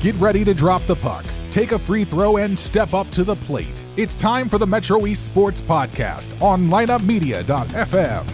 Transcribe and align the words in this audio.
Get 0.00 0.14
ready 0.14 0.44
to 0.44 0.54
drop 0.54 0.86
the 0.86 0.94
puck, 0.94 1.24
take 1.48 1.72
a 1.72 1.78
free 1.78 2.04
throw, 2.04 2.36
and 2.36 2.56
step 2.56 2.94
up 2.94 3.10
to 3.10 3.24
the 3.24 3.34
plate. 3.34 3.82
It's 3.96 4.14
time 4.14 4.48
for 4.48 4.56
the 4.56 4.66
Metro 4.66 5.06
East 5.06 5.24
Sports 5.24 5.60
Podcast 5.60 6.40
on 6.40 6.66
lineupmedia.fm. 6.66 8.30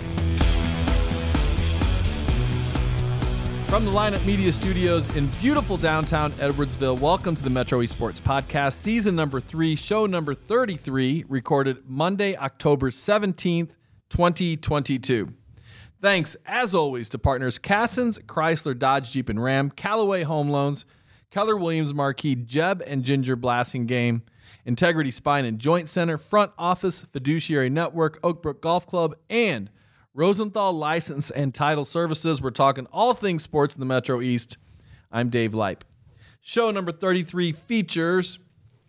From 3.71 3.87
the 3.87 3.91
Lineup 3.91 4.23
Media 4.27 4.53
Studios 4.53 5.07
in 5.17 5.27
beautiful 5.41 5.79
downtown 5.79 6.33
Edwardsville, 6.33 7.01
welcome 7.01 7.35
to 7.35 7.43
the 7.43 7.49
Metro 7.49 7.81
East 7.81 7.95
Sports 7.95 8.21
Podcast, 8.21 8.75
season 8.75 9.17
number 9.17 9.41
three, 9.41 9.75
show 9.75 10.05
number 10.05 10.35
33, 10.35 11.25
recorded 11.31 11.79
Monday, 11.89 12.37
October 12.37 12.91
17th, 12.91 13.71
2022. 14.11 15.33
Thanks, 16.03 16.37
as 16.45 16.75
always, 16.75 17.09
to 17.09 17.19
partners 17.19 17.59
Cassens, 17.59 18.23
Chrysler, 18.23 18.79
Dodge, 18.79 19.13
Jeep, 19.13 19.31
and 19.31 19.43
Ram, 19.43 19.71
Callaway 19.71 20.25
Home 20.25 20.51
Loans, 20.51 20.85
Keller 21.35 21.57
Williams 21.57 21.93
Marquee, 21.93 22.37
Jeb 22.37 22.81
and 22.87 23.03
Ginger 23.03 23.35
Blasting 23.35 23.87
Game, 23.87 24.23
Integrity 24.67 25.11
Spine 25.11 25.45
and 25.45 25.59
Joint 25.59 25.89
Center, 25.89 26.17
Front 26.17 26.53
Office, 26.57 27.03
Fiduciary 27.13 27.69
Network, 27.69 28.23
Oakbrook 28.23 28.61
Golf 28.61 28.87
Club, 28.87 29.17
and 29.29 29.69
Rosenthal 30.15 30.73
License 30.73 31.33
and 31.33 31.53
Title 31.53 31.85
Services. 31.85 32.41
We're 32.41 32.53
talking 32.53 32.87
all 32.93 33.15
things 33.15 33.43
sports 33.43 33.75
in 33.75 33.81
the 33.81 33.85
Metro 33.85 34.21
East. 34.21 34.59
I'm 35.11 35.29
Dave 35.29 35.55
Leip. 35.55 35.81
Show 36.41 36.71
number 36.71 36.93
33 36.93 37.51
features. 37.51 38.39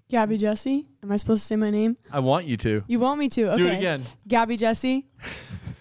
Gabby 0.07 0.38
Jesse. 0.38 0.85
Am 1.02 1.12
I 1.12 1.16
supposed 1.16 1.41
to 1.41 1.48
say 1.48 1.55
my 1.55 1.71
name? 1.71 1.98
I 2.12 2.20
want 2.20 2.46
you 2.46 2.57
to. 2.57 2.84
You 2.85 2.99
want 2.99 3.20
me 3.20 3.27
to? 3.30 3.54
Okay. 3.54 3.57
Do 3.57 3.68
it 3.70 3.77
again. 3.77 4.05
Gabby 4.27 4.55
Jesse. 4.55 5.07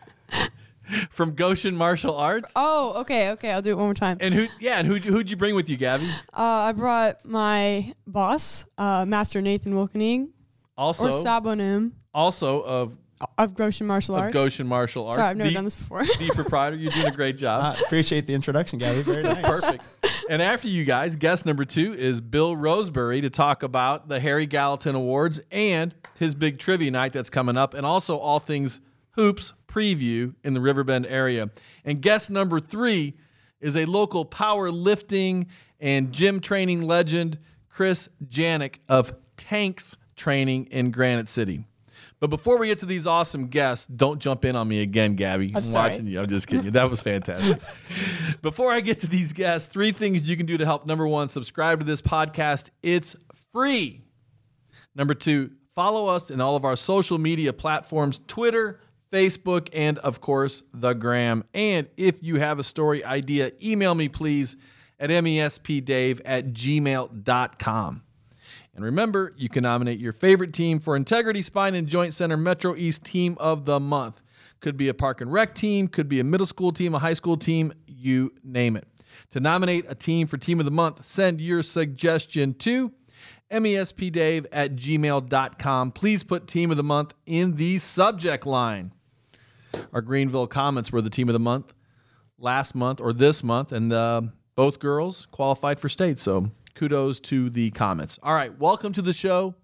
From 1.10 1.34
Goshen 1.34 1.76
Martial 1.76 2.16
Arts. 2.16 2.52
Oh, 2.56 3.00
okay, 3.00 3.30
okay. 3.30 3.50
I'll 3.52 3.62
do 3.62 3.72
it 3.72 3.76
one 3.76 3.86
more 3.86 3.94
time. 3.94 4.18
And 4.20 4.34
who? 4.34 4.48
Yeah, 4.60 4.78
and 4.78 4.86
who? 4.86 4.96
Who'd 4.96 5.30
you 5.30 5.36
bring 5.36 5.54
with 5.54 5.68
you, 5.68 5.76
Gabby? 5.76 6.06
Uh, 6.32 6.42
I 6.42 6.72
brought 6.72 7.24
my 7.24 7.94
boss, 8.06 8.66
uh, 8.78 9.04
Master 9.04 9.40
Nathan 9.40 9.74
Wilkening, 9.74 10.28
Also, 10.76 11.08
or 11.08 11.10
Sabonim 11.10 11.92
also 12.14 12.62
of 12.62 12.96
of 13.38 13.54
Goshen 13.54 13.86
Martial 13.86 14.16
of 14.16 14.22
Arts. 14.22 14.34
Goshen 14.34 14.66
Martial 14.66 15.06
Arts. 15.06 15.16
Sorry, 15.16 15.30
I've 15.30 15.36
never 15.36 15.50
the, 15.50 15.54
done 15.54 15.64
this 15.64 15.74
before. 15.74 16.04
the 16.18 16.30
proprietor. 16.34 16.76
You're 16.76 16.92
doing 16.92 17.06
a 17.06 17.12
great 17.12 17.36
job. 17.38 17.76
I 17.76 17.80
appreciate 17.80 18.26
the 18.26 18.34
introduction, 18.34 18.78
Gabby. 18.78 19.02
Very 19.02 19.22
nice. 19.22 19.42
Perfect. 19.42 19.82
And 20.28 20.42
after 20.42 20.68
you 20.68 20.84
guys, 20.84 21.16
guest 21.16 21.46
number 21.46 21.64
two 21.64 21.94
is 21.94 22.20
Bill 22.20 22.56
Roseberry 22.56 23.20
to 23.20 23.30
talk 23.30 23.62
about 23.62 24.08
the 24.08 24.20
Harry 24.20 24.46
Gallatin 24.46 24.94
Awards 24.94 25.40
and 25.50 25.94
his 26.18 26.34
big 26.34 26.58
trivia 26.58 26.90
night 26.90 27.12
that's 27.12 27.30
coming 27.30 27.56
up, 27.56 27.74
and 27.74 27.86
also 27.86 28.18
all 28.18 28.40
things 28.40 28.80
hoops 29.16 29.52
preview 29.66 30.34
in 30.44 30.54
the 30.54 30.60
Riverbend 30.60 31.06
area. 31.06 31.50
And 31.84 32.00
guest 32.00 32.30
number 32.30 32.60
three 32.60 33.14
is 33.60 33.76
a 33.76 33.86
local 33.86 34.24
powerlifting 34.24 35.46
and 35.80 36.12
gym 36.12 36.40
training 36.40 36.82
legend, 36.82 37.38
Chris 37.68 38.08
Janek 38.26 38.76
of 38.88 39.14
Tanks 39.36 39.96
Training 40.16 40.66
in 40.66 40.90
Granite 40.90 41.28
City. 41.28 41.66
But 42.20 42.30
before 42.30 42.58
we 42.58 42.68
get 42.68 42.78
to 42.78 42.86
these 42.86 43.06
awesome 43.06 43.48
guests, 43.48 43.86
don't 43.86 44.18
jump 44.18 44.44
in 44.44 44.56
on 44.56 44.66
me 44.66 44.80
again, 44.80 45.14
Gabby. 45.14 45.52
I'm, 45.54 45.64
sorry. 45.64 45.90
watching 45.90 46.06
you. 46.06 46.20
I'm 46.20 46.28
just 46.28 46.46
kidding. 46.46 46.70
That 46.70 46.88
was 46.88 47.00
fantastic. 47.00 47.60
Before 48.42 48.72
I 48.72 48.80
get 48.80 49.00
to 49.00 49.08
these 49.08 49.32
guests, 49.32 49.70
three 49.70 49.92
things 49.92 50.28
you 50.28 50.36
can 50.36 50.46
do 50.46 50.56
to 50.56 50.64
help. 50.64 50.86
Number 50.86 51.06
one, 51.06 51.28
subscribe 51.28 51.80
to 51.80 51.84
this 51.84 52.00
podcast. 52.00 52.70
It's 52.82 53.14
free. 53.52 54.02
Number 54.94 55.12
two, 55.12 55.50
follow 55.74 56.06
us 56.06 56.30
in 56.30 56.40
all 56.40 56.56
of 56.56 56.64
our 56.64 56.76
social 56.76 57.18
media 57.18 57.52
platforms 57.52 58.20
Twitter, 58.26 58.80
Facebook, 59.14 59.68
and 59.72 59.98
of 59.98 60.20
course, 60.20 60.64
the 60.72 60.92
gram. 60.92 61.44
And 61.54 61.86
if 61.96 62.20
you 62.20 62.40
have 62.40 62.58
a 62.58 62.64
story 62.64 63.04
idea, 63.04 63.52
email 63.62 63.94
me 63.94 64.08
please 64.08 64.56
at 64.98 65.08
mespdave 65.08 66.20
at 66.24 66.52
gmail.com. 66.52 68.02
And 68.74 68.84
remember, 68.84 69.32
you 69.36 69.48
can 69.48 69.62
nominate 69.62 70.00
your 70.00 70.12
favorite 70.12 70.52
team 70.52 70.80
for 70.80 70.96
Integrity 70.96 71.42
Spine 71.42 71.76
and 71.76 71.86
Joint 71.86 72.12
Center 72.12 72.36
Metro 72.36 72.74
East 72.74 73.04
Team 73.04 73.36
of 73.38 73.64
the 73.64 73.78
Month. 73.78 74.20
Could 74.58 74.76
be 74.76 74.88
a 74.88 74.94
park 74.94 75.20
and 75.20 75.32
rec 75.32 75.54
team, 75.54 75.86
could 75.86 76.08
be 76.08 76.18
a 76.18 76.24
middle 76.24 76.46
school 76.46 76.72
team, 76.72 76.92
a 76.96 76.98
high 76.98 77.12
school 77.12 77.36
team, 77.36 77.72
you 77.86 78.32
name 78.42 78.76
it. 78.76 78.88
To 79.30 79.38
nominate 79.38 79.84
a 79.88 79.94
team 79.94 80.26
for 80.26 80.38
Team 80.38 80.58
of 80.58 80.64
the 80.64 80.72
Month, 80.72 81.04
send 81.04 81.40
your 81.40 81.62
suggestion 81.62 82.54
to 82.54 82.90
mespdave 83.52 84.46
at 84.50 84.74
gmail.com. 84.74 85.92
Please 85.92 86.24
put 86.24 86.48
Team 86.48 86.72
of 86.72 86.76
the 86.76 86.82
Month 86.82 87.14
in 87.26 87.54
the 87.54 87.78
subject 87.78 88.44
line. 88.44 88.90
Our 89.92 90.00
Greenville 90.02 90.46
Comets 90.46 90.92
were 90.92 91.00
the 91.02 91.10
Team 91.10 91.28
of 91.28 91.32
the 91.32 91.38
Month 91.38 91.74
last 92.38 92.74
month 92.74 93.00
or 93.00 93.12
this 93.12 93.42
month, 93.44 93.72
and 93.72 93.92
uh, 93.92 94.22
both 94.54 94.78
girls 94.78 95.26
qualified 95.30 95.78
for 95.80 95.88
state. 95.88 96.18
So 96.18 96.50
kudos 96.74 97.20
to 97.20 97.50
the 97.50 97.70
Comets. 97.70 98.18
All 98.22 98.34
right, 98.34 98.56
welcome 98.58 98.92
to 98.94 99.02
the 99.02 99.12
show. 99.12 99.54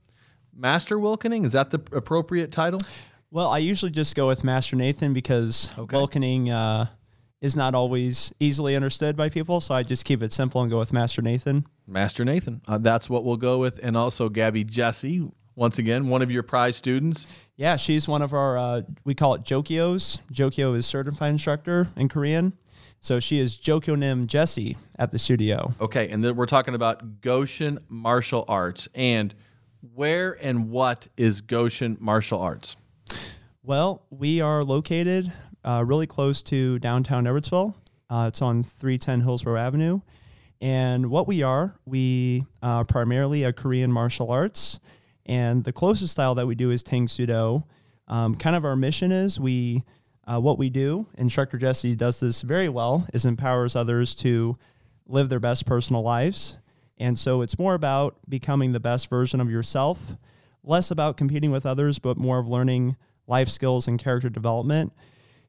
Master 0.55 0.99
Wilkening, 0.99 1.45
is 1.45 1.53
that 1.53 1.71
the 1.71 1.81
appropriate 1.93 2.53
title? 2.53 2.81
Well, 3.31 3.49
I 3.49 3.59
usually 3.59 3.93
just 3.93 4.15
go 4.17 4.27
with 4.27 4.43
Master 4.45 4.77
Nathan 4.77 5.13
because 5.13 5.69
Okay. 5.79 5.97
Wilkening 5.97 6.51
uh, 6.51 6.87
is 7.41 7.55
not 7.57 7.75
always 7.75 8.33
easily 8.41 8.75
understood 8.77 9.17
by 9.17 9.29
people, 9.29 9.61
so 9.61 9.75
I 9.75 9.83
just 9.83 10.05
keep 10.05 10.23
it 10.23 10.33
simple 10.33 10.61
and 10.63 10.71
go 10.71 10.79
with 10.79 10.93
Master 10.93 11.23
Nathan. 11.23 11.67
Master 11.87 12.25
Nathan. 12.25 12.61
Uh, 12.67 12.79
that's 12.79 13.09
what 13.09 13.25
we'll 13.25 13.37
go 13.37 13.59
with. 13.59 13.79
And 13.83 13.97
also 13.97 14.29
Gabby 14.29 14.65
Jesse, 14.65 15.29
once 15.55 15.79
again, 15.79 16.09
one 16.09 16.23
of 16.23 16.31
your 16.31 16.43
prize 16.43 16.77
students. 16.77 17.27
Yeah, 17.61 17.77
she's 17.77 18.09
one 18.09 18.23
of 18.23 18.33
our, 18.33 18.57
uh, 18.57 18.83
we 19.05 19.15
call 19.15 19.35
it 19.35 19.43
Jokyos. 19.43 20.21
Jokyo 20.33 20.73
is 20.73 20.87
certified 20.87 21.33
instructor 21.33 21.89
in 21.95 22.09
Korean. 22.09 22.55
So 23.03 23.21
she 23.21 23.39
is 23.39 23.59
Jokyonim 23.59 24.29
Jesse 24.29 24.79
at 24.99 25.11
the 25.11 25.19
studio. 25.19 25.75
Okay, 25.79 26.09
and 26.09 26.25
then 26.25 26.37
we're 26.37 26.47
talking 26.47 26.75
about 26.75 27.21
Goshen 27.21 27.79
Martial 27.87 28.47
Arts. 28.49 28.89
And 28.95 29.35
where 29.95 30.39
and 30.43 30.71
what 30.71 31.09
is 31.19 31.43
Goshen 31.43 31.99
Martial 32.01 32.41
Arts? 32.41 32.77
Well, 33.63 34.07
we 34.09 34.41
are 34.41 34.63
located 34.63 35.31
uh, 35.63 35.85
really 35.87 36.07
close 36.07 36.43
to 36.45 36.79
downtown 36.79 37.25
Edwardsville. 37.25 37.75
Uh, 38.09 38.25
it's 38.29 38.41
on 38.41 38.63
310 38.63 39.21
Hillsborough 39.21 39.61
Avenue. 39.61 40.01
And 40.63 41.11
what 41.11 41.29
we 41.29 41.43
are, 41.43 41.77
we 41.85 42.47
are 42.63 42.87
primarily 42.87 43.45
a 43.45 43.53
Korean 43.53 43.93
martial 43.93 44.31
arts. 44.31 44.81
And 45.31 45.63
the 45.63 45.73
closest 45.73 46.11
style 46.11 46.35
that 46.35 46.49
we 46.49 46.57
do 46.57 46.73
is 46.73 46.83
Tang 46.83 47.07
Soo 47.07 47.25
Do. 47.25 47.63
Um, 48.09 48.35
kind 48.35 48.57
of 48.57 48.65
our 48.65 48.75
mission 48.75 49.13
is 49.13 49.39
we, 49.39 49.85
uh, 50.27 50.41
what 50.41 50.59
we 50.59 50.71
do, 50.71 51.07
instructor 51.17 51.57
Jesse 51.57 51.95
does 51.95 52.19
this 52.19 52.43
very 52.43 52.69
well, 52.69 53.07
is 53.15 53.25
empowers 53.25 53.77
others 53.77 54.17
to 54.17 54.59
live 55.07 55.29
their 55.29 55.39
best 55.39 55.67
personal 55.67 56.03
lives. 56.03 56.59
And 56.99 57.17
so 57.17 57.43
it's 57.43 57.61
more 57.61 57.75
about 57.75 58.17
becoming 58.29 58.73
the 58.73 58.81
best 58.81 59.09
version 59.09 59.41
of 59.41 59.49
yourself, 59.49 60.17
less 60.65 60.91
about 60.91 61.17
competing 61.17 61.53
with 61.53 61.65
others, 61.65 62.01
but 62.01 62.17
more 62.17 62.41
of 62.41 62.49
learning 62.49 62.97
life 63.29 63.49
skills 63.49 63.87
and 63.87 64.01
character 64.01 64.31
development. 64.31 64.93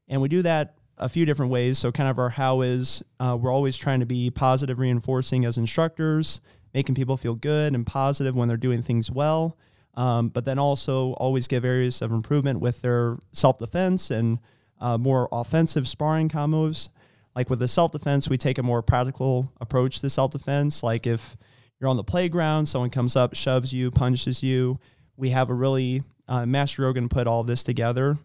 And 0.06 0.22
we 0.22 0.28
do 0.28 0.42
that 0.42 0.76
a 0.96 1.08
few 1.08 1.24
different 1.24 1.50
ways. 1.50 1.76
So, 1.76 1.90
kind 1.90 2.08
of 2.08 2.20
our 2.20 2.28
how 2.28 2.60
is 2.60 3.02
uh, 3.18 3.36
we're 3.40 3.52
always 3.52 3.76
trying 3.76 3.98
to 3.98 4.06
be 4.06 4.30
positive 4.30 4.78
reinforcing 4.78 5.44
as 5.44 5.58
instructors, 5.58 6.40
making 6.72 6.94
people 6.94 7.16
feel 7.16 7.34
good 7.34 7.74
and 7.74 7.84
positive 7.84 8.36
when 8.36 8.46
they're 8.46 8.56
doing 8.56 8.80
things 8.80 9.10
well. 9.10 9.58
Um, 9.94 10.28
but 10.28 10.44
then 10.44 10.58
also 10.58 11.12
always 11.14 11.48
give 11.48 11.64
areas 11.64 12.00
of 12.00 12.12
improvement 12.12 12.60
with 12.60 12.80
their 12.80 13.18
self 13.32 13.58
defense 13.58 14.10
and 14.10 14.38
uh, 14.80 14.98
more 14.98 15.28
offensive 15.30 15.86
sparring 15.86 16.28
combos. 16.28 16.88
Like 17.34 17.50
with 17.50 17.58
the 17.58 17.68
self 17.68 17.92
defense, 17.92 18.28
we 18.28 18.38
take 18.38 18.58
a 18.58 18.62
more 18.62 18.82
practical 18.82 19.52
approach 19.60 20.00
to 20.00 20.10
self 20.10 20.32
defense. 20.32 20.82
Like 20.82 21.06
if 21.06 21.36
you're 21.80 21.90
on 21.90 21.96
the 21.96 22.04
playground, 22.04 22.66
someone 22.66 22.90
comes 22.90 23.16
up, 23.16 23.34
shoves 23.34 23.72
you, 23.72 23.90
punches 23.90 24.42
you, 24.42 24.78
we 25.16 25.30
have 25.30 25.50
a 25.50 25.54
really 25.54 26.02
uh, 26.28 26.46
Master 26.46 26.82
Grogan 26.82 27.08
put 27.08 27.26
all 27.26 27.44
this 27.44 27.62
together. 27.62 28.18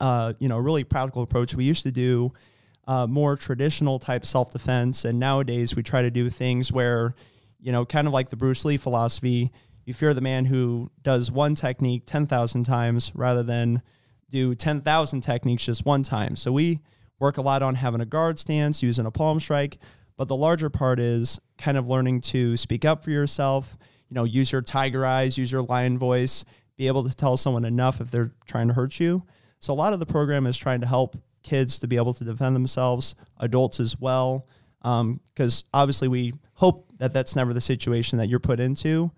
Uh, 0.00 0.34
you 0.38 0.48
know, 0.48 0.58
really 0.58 0.84
practical 0.84 1.22
approach. 1.22 1.54
We 1.54 1.64
used 1.64 1.82
to 1.84 1.92
do 1.92 2.32
uh, 2.86 3.06
more 3.06 3.36
traditional 3.36 3.98
type 3.98 4.26
self 4.26 4.50
defense, 4.50 5.04
and 5.04 5.18
nowadays 5.18 5.76
we 5.76 5.82
try 5.82 6.02
to 6.02 6.10
do 6.10 6.30
things 6.30 6.72
where, 6.72 7.14
you 7.60 7.72
know, 7.72 7.84
kind 7.84 8.06
of 8.06 8.12
like 8.12 8.30
the 8.30 8.36
Bruce 8.36 8.64
Lee 8.64 8.76
philosophy. 8.76 9.50
You 9.88 9.94
fear 9.94 10.12
the 10.12 10.20
man 10.20 10.44
who 10.44 10.90
does 11.02 11.32
one 11.32 11.54
technique 11.54 12.02
ten 12.04 12.26
thousand 12.26 12.64
times 12.64 13.10
rather 13.14 13.42
than 13.42 13.80
do 14.28 14.54
ten 14.54 14.82
thousand 14.82 15.22
techniques 15.22 15.64
just 15.64 15.86
one 15.86 16.02
time. 16.02 16.36
So 16.36 16.52
we 16.52 16.80
work 17.18 17.38
a 17.38 17.40
lot 17.40 17.62
on 17.62 17.74
having 17.74 18.02
a 18.02 18.04
guard 18.04 18.38
stance, 18.38 18.82
using 18.82 19.06
a 19.06 19.10
palm 19.10 19.40
strike, 19.40 19.78
but 20.18 20.28
the 20.28 20.36
larger 20.36 20.68
part 20.68 21.00
is 21.00 21.40
kind 21.56 21.78
of 21.78 21.88
learning 21.88 22.20
to 22.20 22.54
speak 22.58 22.84
up 22.84 23.02
for 23.02 23.10
yourself. 23.10 23.78
You 24.10 24.14
know, 24.16 24.24
use 24.24 24.52
your 24.52 24.60
tiger 24.60 25.06
eyes, 25.06 25.38
use 25.38 25.50
your 25.50 25.62
lion 25.62 25.96
voice, 25.96 26.44
be 26.76 26.86
able 26.86 27.08
to 27.08 27.16
tell 27.16 27.38
someone 27.38 27.64
enough 27.64 28.02
if 28.02 28.10
they're 28.10 28.34
trying 28.44 28.68
to 28.68 28.74
hurt 28.74 29.00
you. 29.00 29.24
So 29.58 29.72
a 29.72 29.74
lot 29.74 29.94
of 29.94 30.00
the 30.00 30.06
program 30.06 30.46
is 30.46 30.58
trying 30.58 30.82
to 30.82 30.86
help 30.86 31.16
kids 31.42 31.78
to 31.78 31.88
be 31.88 31.96
able 31.96 32.12
to 32.12 32.24
defend 32.24 32.54
themselves, 32.54 33.14
adults 33.38 33.80
as 33.80 33.98
well, 33.98 34.48
um, 34.82 35.20
because 35.32 35.64
obviously 35.72 36.08
we 36.08 36.34
hope 36.52 36.92
that 36.98 37.14
that's 37.14 37.34
never 37.34 37.54
the 37.54 37.62
situation 37.62 38.18
that 38.18 38.28
you're 38.28 38.38
put 38.38 38.60
into. 38.60 39.10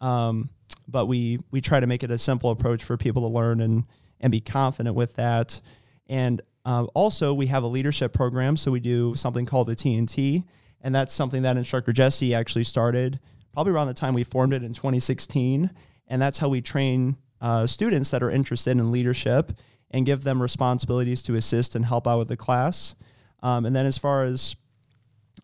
Um, 0.00 0.50
but 0.86 1.06
we 1.06 1.40
we 1.50 1.60
try 1.60 1.80
to 1.80 1.86
make 1.86 2.02
it 2.02 2.10
a 2.10 2.18
simple 2.18 2.50
approach 2.50 2.84
for 2.84 2.96
people 2.96 3.22
to 3.22 3.28
learn 3.28 3.60
and 3.60 3.84
and 4.20 4.30
be 4.30 4.40
confident 4.40 4.94
with 4.96 5.16
that. 5.16 5.60
And 6.08 6.40
uh, 6.64 6.84
also, 6.94 7.32
we 7.32 7.46
have 7.46 7.62
a 7.62 7.66
leadership 7.66 8.12
program, 8.12 8.56
so 8.56 8.70
we 8.70 8.80
do 8.80 9.14
something 9.14 9.46
called 9.46 9.68
the 9.68 9.76
TNT, 9.76 10.44
And 10.80 10.94
that's 10.94 11.14
something 11.14 11.42
that 11.42 11.56
instructor 11.56 11.92
Jesse 11.92 12.34
actually 12.34 12.64
started 12.64 13.20
probably 13.52 13.72
around 13.72 13.86
the 13.86 13.94
time 13.94 14.14
we 14.14 14.24
formed 14.24 14.52
it 14.52 14.62
in 14.62 14.74
2016. 14.74 15.70
And 16.08 16.22
that's 16.22 16.38
how 16.38 16.48
we 16.48 16.60
train 16.60 17.16
uh, 17.40 17.66
students 17.66 18.10
that 18.10 18.22
are 18.22 18.30
interested 18.30 18.72
in 18.72 18.92
leadership 18.92 19.52
and 19.90 20.04
give 20.04 20.24
them 20.24 20.42
responsibilities 20.42 21.22
to 21.22 21.34
assist 21.34 21.74
and 21.74 21.86
help 21.86 22.06
out 22.06 22.18
with 22.18 22.28
the 22.28 22.36
class. 22.36 22.94
Um, 23.42 23.64
and 23.64 23.74
then 23.74 23.86
as 23.86 23.96
far 23.96 24.24
as 24.24 24.54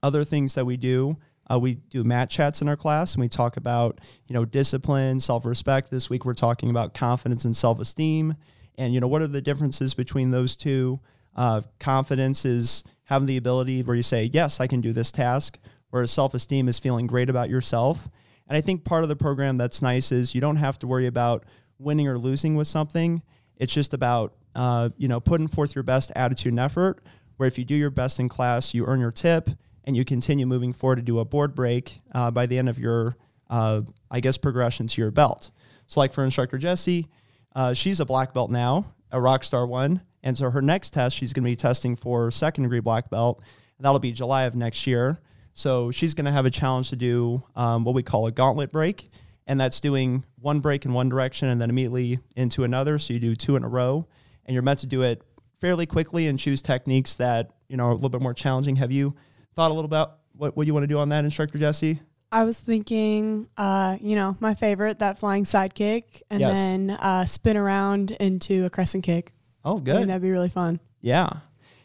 other 0.02 0.24
things 0.24 0.54
that 0.54 0.66
we 0.66 0.76
do, 0.76 1.16
uh, 1.50 1.58
we 1.58 1.74
do 1.74 2.04
mat 2.04 2.30
chats 2.30 2.62
in 2.62 2.68
our 2.68 2.76
class 2.76 3.14
and 3.14 3.20
we 3.20 3.28
talk 3.28 3.56
about 3.56 4.00
you 4.26 4.34
know 4.34 4.44
discipline, 4.44 5.20
self-respect. 5.20 5.90
This 5.90 6.08
week 6.08 6.24
we're 6.24 6.34
talking 6.34 6.70
about 6.70 6.94
confidence 6.94 7.44
and 7.44 7.56
self-esteem, 7.56 8.34
and 8.76 8.94
you 8.94 9.00
know 9.00 9.08
what 9.08 9.22
are 9.22 9.26
the 9.26 9.42
differences 9.42 9.94
between 9.94 10.30
those 10.30 10.56
two. 10.56 11.00
Uh, 11.36 11.62
confidence 11.80 12.44
is 12.44 12.84
having 13.04 13.26
the 13.26 13.36
ability 13.36 13.82
where 13.82 13.96
you 13.96 14.02
say 14.02 14.30
yes, 14.32 14.60
I 14.60 14.66
can 14.66 14.80
do 14.80 14.92
this 14.92 15.12
task, 15.12 15.58
whereas 15.90 16.10
self-esteem 16.10 16.68
is 16.68 16.78
feeling 16.78 17.06
great 17.06 17.28
about 17.28 17.50
yourself. 17.50 18.08
And 18.48 18.56
I 18.56 18.60
think 18.60 18.84
part 18.84 19.02
of 19.02 19.08
the 19.08 19.16
program 19.16 19.56
that's 19.56 19.82
nice 19.82 20.12
is 20.12 20.34
you 20.34 20.40
don't 20.40 20.56
have 20.56 20.78
to 20.80 20.86
worry 20.86 21.06
about 21.06 21.44
winning 21.78 22.08
or 22.08 22.18
losing 22.18 22.54
with 22.54 22.68
something. 22.68 23.22
It's 23.56 23.72
just 23.72 23.94
about 23.94 24.34
uh, 24.54 24.90
you 24.96 25.08
know 25.08 25.20
putting 25.20 25.48
forth 25.48 25.74
your 25.74 25.84
best 25.84 26.10
attitude 26.16 26.52
and 26.52 26.60
effort. 26.60 27.02
Where 27.36 27.48
if 27.48 27.58
you 27.58 27.64
do 27.64 27.74
your 27.74 27.90
best 27.90 28.20
in 28.20 28.28
class, 28.28 28.74
you 28.74 28.86
earn 28.86 29.00
your 29.00 29.10
tip 29.10 29.50
and 29.84 29.96
you 29.96 30.04
continue 30.04 30.46
moving 30.46 30.72
forward 30.72 30.96
to 30.96 31.02
do 31.02 31.18
a 31.18 31.24
board 31.24 31.54
break 31.54 32.00
uh, 32.12 32.30
by 32.30 32.46
the 32.46 32.58
end 32.58 32.68
of 32.68 32.78
your, 32.78 33.16
uh, 33.50 33.82
I 34.10 34.20
guess, 34.20 34.36
progression 34.36 34.86
to 34.86 35.00
your 35.00 35.10
belt. 35.10 35.50
So, 35.86 36.00
like 36.00 36.12
for 36.12 36.24
instructor 36.24 36.58
Jesse, 36.58 37.08
uh, 37.54 37.74
she's 37.74 38.00
a 38.00 38.04
black 38.04 38.32
belt 38.32 38.50
now, 38.50 38.94
a 39.12 39.20
rock 39.20 39.44
star 39.44 39.66
one. 39.66 40.00
And 40.22 40.36
so 40.36 40.50
her 40.50 40.62
next 40.62 40.90
test, 40.90 41.16
she's 41.16 41.32
going 41.32 41.44
to 41.44 41.50
be 41.50 41.56
testing 41.56 41.96
for 41.96 42.30
second 42.30 42.64
degree 42.64 42.80
black 42.80 43.10
belt. 43.10 43.42
And 43.78 43.84
that'll 43.84 44.00
be 44.00 44.12
July 44.12 44.44
of 44.44 44.54
next 44.54 44.86
year. 44.86 45.20
So 45.52 45.90
she's 45.90 46.14
going 46.14 46.24
to 46.24 46.32
have 46.32 46.46
a 46.46 46.50
challenge 46.50 46.90
to 46.90 46.96
do 46.96 47.42
um, 47.54 47.84
what 47.84 47.94
we 47.94 48.02
call 48.02 48.26
a 48.26 48.32
gauntlet 48.32 48.72
break. 48.72 49.10
And 49.46 49.60
that's 49.60 49.80
doing 49.80 50.24
one 50.40 50.60
break 50.60 50.86
in 50.86 50.94
one 50.94 51.10
direction 51.10 51.48
and 51.48 51.60
then 51.60 51.68
immediately 51.68 52.18
into 52.36 52.64
another. 52.64 52.98
So 52.98 53.12
you 53.12 53.20
do 53.20 53.36
two 53.36 53.54
in 53.56 53.64
a 53.64 53.68
row. 53.68 54.06
And 54.46 54.54
you're 54.54 54.62
meant 54.62 54.80
to 54.80 54.86
do 54.86 55.02
it 55.02 55.22
fairly 55.60 55.86
quickly 55.86 56.26
and 56.26 56.38
choose 56.38 56.62
techniques 56.62 57.14
that, 57.16 57.52
you 57.68 57.76
know, 57.76 57.84
are 57.84 57.90
a 57.90 57.94
little 57.94 58.08
bit 58.08 58.22
more 58.22 58.34
challenging. 58.34 58.76
Have 58.76 58.92
you 58.92 59.14
thought 59.54 59.70
a 59.70 59.74
little 59.74 59.86
about 59.86 60.18
what, 60.36 60.56
what 60.56 60.66
you 60.66 60.74
want 60.74 60.84
to 60.84 60.88
do 60.88 60.98
on 60.98 61.08
that, 61.10 61.24
instructor 61.24 61.58
Jesse? 61.58 62.00
I 62.32 62.42
was 62.44 62.58
thinking, 62.58 63.48
uh, 63.56 63.96
you 64.00 64.16
know, 64.16 64.36
my 64.40 64.54
favorite, 64.54 64.98
that 64.98 65.18
flying 65.18 65.44
side 65.44 65.74
kick, 65.74 66.22
and 66.30 66.40
Yes. 66.40 66.56
then 66.56 66.90
uh, 66.90 67.24
spin 67.26 67.56
around 67.56 68.10
into 68.12 68.64
a 68.64 68.70
crescent 68.70 69.04
kick. 69.04 69.32
Oh, 69.64 69.72
I 69.72 69.74
think 69.76 69.84
good. 69.86 70.08
that'd 70.08 70.22
be 70.22 70.30
really 70.32 70.48
fun. 70.48 70.80
Yeah. 71.00 71.28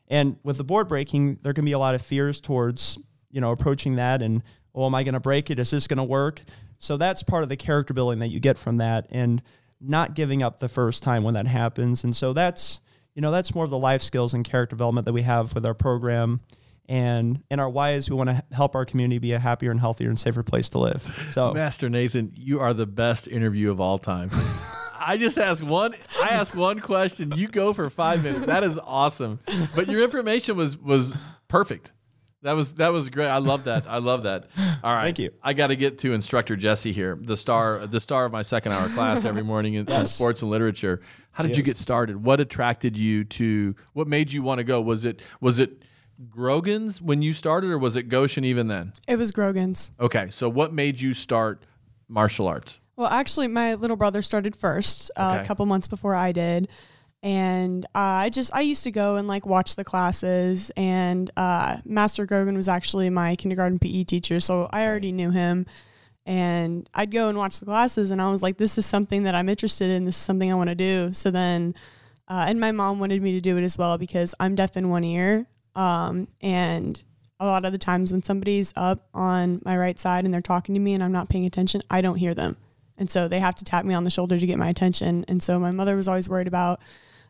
And 0.07 0.37
with 0.43 0.57
the 0.57 0.63
board 0.63 0.87
breaking, 0.87 1.37
there 1.43 1.53
can 1.53 1.65
be 1.65 1.73
a 1.73 1.79
lot 1.79 1.93
of 1.93 2.01
fears 2.01 2.41
towards, 2.41 2.97
you 3.29 3.41
know, 3.41 3.51
approaching 3.51 3.97
that 3.97 4.23
and, 4.23 4.41
oh, 4.73 4.87
am 4.87 4.95
I 4.95 5.03
going 5.03 5.13
to 5.13 5.19
break 5.19 5.51
it? 5.51 5.59
Is 5.59 5.69
this 5.69 5.85
going 5.87 5.97
to 5.97 6.03
work? 6.03 6.41
So 6.79 6.97
that's 6.97 7.21
part 7.21 7.43
of 7.43 7.49
the 7.49 7.57
character 7.57 7.93
building 7.93 8.19
that 8.19 8.29
you 8.29 8.39
get 8.39 8.57
from 8.57 8.77
that 8.77 9.05
and 9.11 9.43
not 9.79 10.15
giving 10.15 10.41
up 10.41 10.59
the 10.59 10.67
first 10.69 11.03
time 11.03 11.23
when 11.23 11.35
that 11.35 11.45
happens. 11.45 12.03
And 12.03 12.15
so 12.15 12.33
that's, 12.33 12.79
you 13.13 13.21
know, 13.21 13.29
that's 13.31 13.53
more 13.53 13.65
of 13.65 13.69
the 13.69 13.77
life 13.77 14.01
skills 14.01 14.33
and 14.33 14.43
character 14.43 14.75
development 14.75 15.05
that 15.05 15.13
we 15.13 15.21
have 15.21 15.53
with 15.53 15.65
our 15.65 15.73
program. 15.75 16.39
And 16.89 17.43
in 17.51 17.59
our 17.59 17.69
why 17.69 17.93
is 17.93 18.09
we 18.09 18.15
want 18.15 18.31
to 18.31 18.43
help 18.51 18.75
our 18.75 18.83
community 18.83 19.19
be 19.19 19.31
a 19.33 19.39
happier 19.39 19.69
and 19.69 19.79
healthier 19.79 20.09
and 20.09 20.19
safer 20.19 20.41
place 20.41 20.69
to 20.69 20.79
live. 20.79 21.27
So 21.31 21.53
Master 21.53 21.87
Nathan, 21.87 22.31
you 22.35 22.59
are 22.59 22.73
the 22.73 22.87
best 22.87 23.27
interview 23.27 23.69
of 23.69 23.79
all 23.79 23.99
time. 23.99 24.31
I 24.99 25.15
just 25.17 25.37
ask 25.37 25.63
one. 25.63 25.93
I 26.21 26.29
ask 26.29 26.55
one 26.55 26.79
question. 26.79 27.31
You 27.37 27.47
go 27.47 27.73
for 27.73 27.89
five 27.91 28.23
minutes. 28.23 28.47
That 28.47 28.63
is 28.63 28.79
awesome. 28.83 29.39
But 29.75 29.87
your 29.87 30.03
information 30.03 30.57
was 30.57 30.77
was 30.77 31.13
perfect. 31.47 31.93
That 32.41 32.53
was 32.53 32.73
that 32.73 32.89
was 32.89 33.09
great. 33.09 33.27
I 33.27 33.37
love 33.37 33.65
that. 33.65 33.85
I 33.87 33.99
love 33.99 34.23
that. 34.23 34.47
All 34.83 34.93
right. 34.93 35.03
Thank 35.03 35.19
you. 35.19 35.31
I 35.43 35.53
got 35.53 35.67
to 35.67 35.75
get 35.75 35.99
to 35.99 36.13
instructor 36.13 36.55
Jesse 36.55 36.91
here, 36.91 37.19
the 37.21 37.37
star 37.37 37.85
the 37.85 37.99
star 37.99 38.25
of 38.25 38.31
my 38.31 38.41
second 38.41 38.71
hour 38.71 38.89
class 38.89 39.25
every 39.25 39.43
morning 39.43 39.75
in, 39.75 39.89
in 39.89 40.05
sports 40.05 40.41
and 40.41 40.49
literature. 40.49 41.01
How 41.31 41.43
did 41.43 41.51
She 41.51 41.57
you 41.57 41.63
is. 41.63 41.67
get 41.67 41.77
started? 41.77 42.23
What 42.23 42.39
attracted 42.39 42.97
you 42.97 43.25
to? 43.25 43.75
What 43.93 44.07
made 44.07 44.31
you 44.31 44.41
want 44.41 44.57
to 44.57 44.63
go? 44.63 44.81
Was 44.81 45.05
it 45.05 45.21
was 45.39 45.59
it 45.59 45.83
Grogan's 46.29 47.01
when 47.01 47.21
you 47.21 47.33
started, 47.33 47.69
or 47.69 47.77
was 47.77 47.95
it 47.95 48.03
Goshen 48.09 48.43
even 48.43 48.67
then? 48.67 48.93
It 49.07 49.17
was 49.17 49.31
Grogan's. 49.31 49.91
Okay, 49.99 50.29
so 50.29 50.49
what 50.49 50.73
made 50.73 50.99
you 50.99 51.13
start 51.13 51.63
martial 52.07 52.47
arts? 52.47 52.81
Well, 52.97 53.07
actually, 53.07 53.47
my 53.47 53.75
little 53.75 53.95
brother 53.95 54.21
started 54.21 54.55
first 54.55 55.09
uh, 55.15 55.33
Okay. 55.35 55.43
a 55.43 55.45
couple 55.45 55.65
months 55.65 55.87
before 55.87 56.15
I 56.15 56.31
did. 56.33 56.67
And 57.21 57.85
uh, 57.95 58.23
I 58.25 58.29
just, 58.29 58.53
I 58.53 58.61
used 58.61 58.83
to 58.85 58.91
go 58.91 59.15
and 59.17 59.27
like 59.27 59.45
watch 59.45 59.75
the 59.75 59.83
classes. 59.83 60.71
And 60.77 61.29
uh, 61.37 61.77
Master 61.85 62.25
Grogan 62.25 62.55
was 62.55 62.67
actually 62.67 63.09
my 63.09 63.35
kindergarten 63.35 63.79
PE 63.79 64.03
teacher. 64.05 64.39
So 64.39 64.69
I 64.71 64.85
already 64.85 65.11
knew 65.11 65.31
him. 65.31 65.65
And 66.25 66.89
I'd 66.93 67.11
go 67.11 67.27
and 67.29 67.37
watch 67.37 67.59
the 67.59 67.65
classes. 67.65 68.11
And 68.11 68.21
I 68.21 68.29
was 68.29 68.43
like, 68.43 68.57
this 68.57 68.77
is 68.77 68.85
something 68.85 69.23
that 69.23 69.35
I'm 69.35 69.49
interested 69.49 69.89
in. 69.89 70.05
This 70.05 70.15
is 70.15 70.21
something 70.21 70.51
I 70.51 70.55
want 70.55 70.69
to 70.69 70.75
do. 70.75 71.11
So 71.13 71.31
then, 71.31 71.75
uh, 72.27 72.45
and 72.47 72.59
my 72.59 72.71
mom 72.71 72.99
wanted 72.99 73.21
me 73.21 73.31
to 73.33 73.41
do 73.41 73.57
it 73.57 73.63
as 73.63 73.77
well 73.77 73.97
because 73.97 74.35
I'm 74.39 74.55
deaf 74.55 74.77
in 74.77 74.89
one 74.89 75.03
ear. 75.03 75.45
Um, 75.75 76.27
and 76.41 77.01
a 77.39 77.45
lot 77.45 77.65
of 77.65 77.71
the 77.71 77.77
times 77.77 78.11
when 78.11 78.21
somebody's 78.21 78.73
up 78.75 79.07
on 79.13 79.61
my 79.63 79.77
right 79.77 79.99
side 79.99 80.25
and 80.25 80.33
they're 80.33 80.41
talking 80.41 80.75
to 80.75 80.81
me 80.81 80.93
and 80.93 81.03
I'm 81.03 81.11
not 81.11 81.29
paying 81.29 81.45
attention, 81.45 81.81
I 81.89 82.01
don't 82.01 82.17
hear 82.17 82.33
them. 82.33 82.57
And 82.97 83.09
so 83.09 83.29
they 83.29 83.39
have 83.39 83.55
to 83.55 83.63
tap 83.63 83.85
me 83.85 83.93
on 83.93 84.03
the 84.03 84.09
shoulder 84.09 84.37
to 84.37 84.45
get 84.45 84.57
my 84.57 84.67
attention. 84.67 85.23
And 85.29 85.41
so 85.41 85.57
my 85.57 85.71
mother 85.71 85.95
was 85.95 86.09
always 86.09 86.27
worried 86.27 86.47
about, 86.47 86.81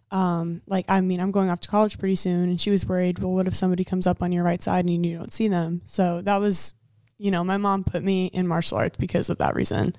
um, 0.10 0.62
like, 0.66 0.86
I 0.90 1.00
mean, 1.02 1.20
I'm 1.20 1.30
going 1.30 1.52
off 1.52 1.60
to 1.60 1.68
college 1.68 2.00
pretty 2.00 2.16
soon. 2.16 2.50
And 2.50 2.60
she 2.60 2.72
was 2.72 2.88
worried, 2.88 3.20
well, 3.20 3.34
what 3.34 3.48
if 3.48 3.56
somebody 3.56 3.84
comes 3.84 4.08
up 4.08 4.24
on 4.24 4.32
your 4.32 4.44
right 4.44 4.62
side 4.62 4.86
and 4.86 5.06
you 5.06 5.18
don't 5.18 5.32
see 5.32 5.48
them? 5.48 5.82
So 5.86 6.22
that 6.24 6.38
was, 6.38 6.74
you 7.20 7.30
know, 7.30 7.44
my 7.44 7.58
mom 7.58 7.84
put 7.84 8.04
me 8.04 8.28
in 8.28 8.48
martial 8.48 8.80
arts 8.80 8.98
because 8.98 9.30
of 9.30 9.38
that 9.38 9.54
reason. 9.54 9.96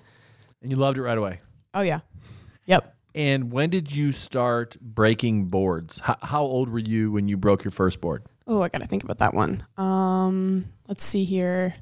And 0.61 0.73
you 0.73 0.77
loved 0.77 0.99
it 0.99 1.03
right 1.03 1.17
away. 1.17 1.39
Oh, 1.73 1.83
yeah. 1.83 2.01
Yep. 2.67 2.97
And 3.15 3.51
when 3.53 3.71
did 3.71 3.95
you 3.95 4.13
start 4.13 4.77
breaking 4.81 5.47
boards? 5.47 5.99
How, 6.01 6.17
how 6.23 6.43
old 6.43 6.69
were 6.69 6.79
you 6.79 7.11
when 7.13 7.27
you 7.29 7.37
broke 7.37 7.65
your 7.65 7.73
first 7.73 8.01
board? 8.01 8.25
Oh, 8.47 8.63
I 8.63 8.69
got 8.69 8.81
to 8.83 8.87
think 8.87 9.03
about 9.05 9.19
that 9.19 9.35
one. 9.35 9.65
Um, 9.77 10.67
let's 10.89 11.05
see 11.05 11.25
here. 11.25 11.75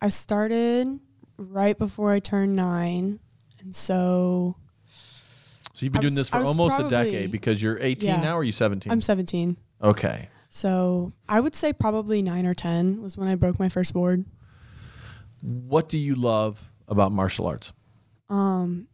I 0.00 0.08
started 0.08 0.98
right 1.36 1.78
before 1.78 2.12
I 2.12 2.18
turned 2.20 2.56
nine. 2.56 3.18
And 3.60 3.74
so 3.74 4.56
So 5.72 5.84
you've 5.84 5.92
been 5.92 6.00
I 6.00 6.02
doing 6.02 6.14
this 6.14 6.28
for 6.28 6.40
was 6.40 6.48
almost 6.48 6.78
a 6.78 6.88
decade 6.88 7.30
because 7.30 7.62
you're 7.62 7.78
18 7.80 8.08
Yeah. 8.08 8.20
now 8.20 8.34
or 8.36 8.40
are 8.40 8.44
you 8.44 8.52
17? 8.52 8.90
I'm 8.92 9.00
17. 9.00 9.56
okay. 9.82 10.28
So 10.50 11.12
I 11.28 11.40
would 11.40 11.54
say 11.56 11.72
probably 11.72 12.22
nine 12.22 12.46
or 12.46 12.54
10 12.54 13.02
was 13.02 13.18
when 13.18 13.26
I 13.28 13.34
broke 13.34 13.58
my 13.58 13.68
first 13.68 13.92
board. 13.92 14.24
What 15.40 15.88
do 15.88 15.98
you 15.98 16.14
love 16.14 16.62
about 16.86 17.10
martial 17.10 17.46
arts? 17.48 17.72
Um, 18.30 18.86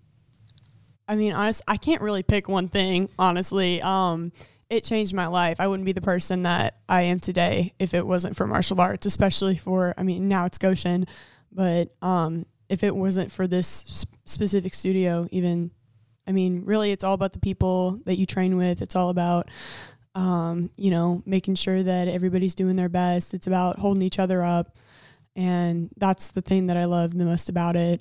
I 1.11 1.17
mean, 1.17 1.33
honest, 1.33 1.63
I 1.67 1.77
can't 1.77 2.03
really 2.03 2.23
pick 2.23 2.49
one 2.49 2.69
thing, 2.69 3.11
honestly. 3.19 3.83
Um, 3.83 4.31
it 4.69 4.85
changed 4.85 5.13
my 5.13 5.27
life. 5.27 5.59
I 5.59 5.67
wouldn't 5.67 5.85
be 5.85 5.91
the 5.91 6.01
person 6.01 6.43
that 6.43 6.77
I 6.89 7.03
am 7.03 7.19
today 7.19 7.75
if 7.81 7.95
it 7.95 8.07
wasn't 8.07 8.37
for 8.37 8.47
martial 8.47 8.81
arts, 8.81 9.07
especially 9.07 9.57
for, 9.57 9.93
I 9.99 10.05
mean, 10.05 10.29
now 10.29 10.47
it's 10.47 10.57
Goshen, 10.57 11.09
but 11.51 11.93
um, 12.01 12.47
if 12.69 12.85
it 12.85 12.95
wasn't 12.95 13.33
for 13.33 13.49
this 13.49 14.07
specific 14.25 14.73
studio, 14.73 15.27
even, 15.33 15.73
I 16.29 16.31
mean, 16.31 16.63
really, 16.65 16.93
it's 16.93 17.03
all 17.03 17.15
about 17.15 17.33
the 17.33 17.41
people 17.41 18.01
that 18.05 18.17
you 18.17 18.25
train 18.25 18.57
with. 18.57 18.81
It's 18.81 18.95
all 18.95 19.09
about, 19.09 19.51
um, 20.15 20.71
you 20.77 20.93
know, 20.93 21.25
making 21.27 21.57
sure 21.57 21.83
that 21.83 22.07
everybody's 22.07 22.55
doing 22.55 22.77
their 22.77 22.89
best. 22.89 23.35
It's 23.35 23.49
about 23.49 23.81
holding 23.81 24.03
each 24.03 24.21
other 24.21 24.45
up. 24.45 24.77
And 25.35 25.91
that's 25.97 26.31
the 26.31 26.43
thing 26.43 26.69
that 26.69 26.77
I 26.77 26.85
love 26.85 27.19
the 27.19 27.25
most 27.25 27.49
about 27.49 27.75
it. 27.75 28.01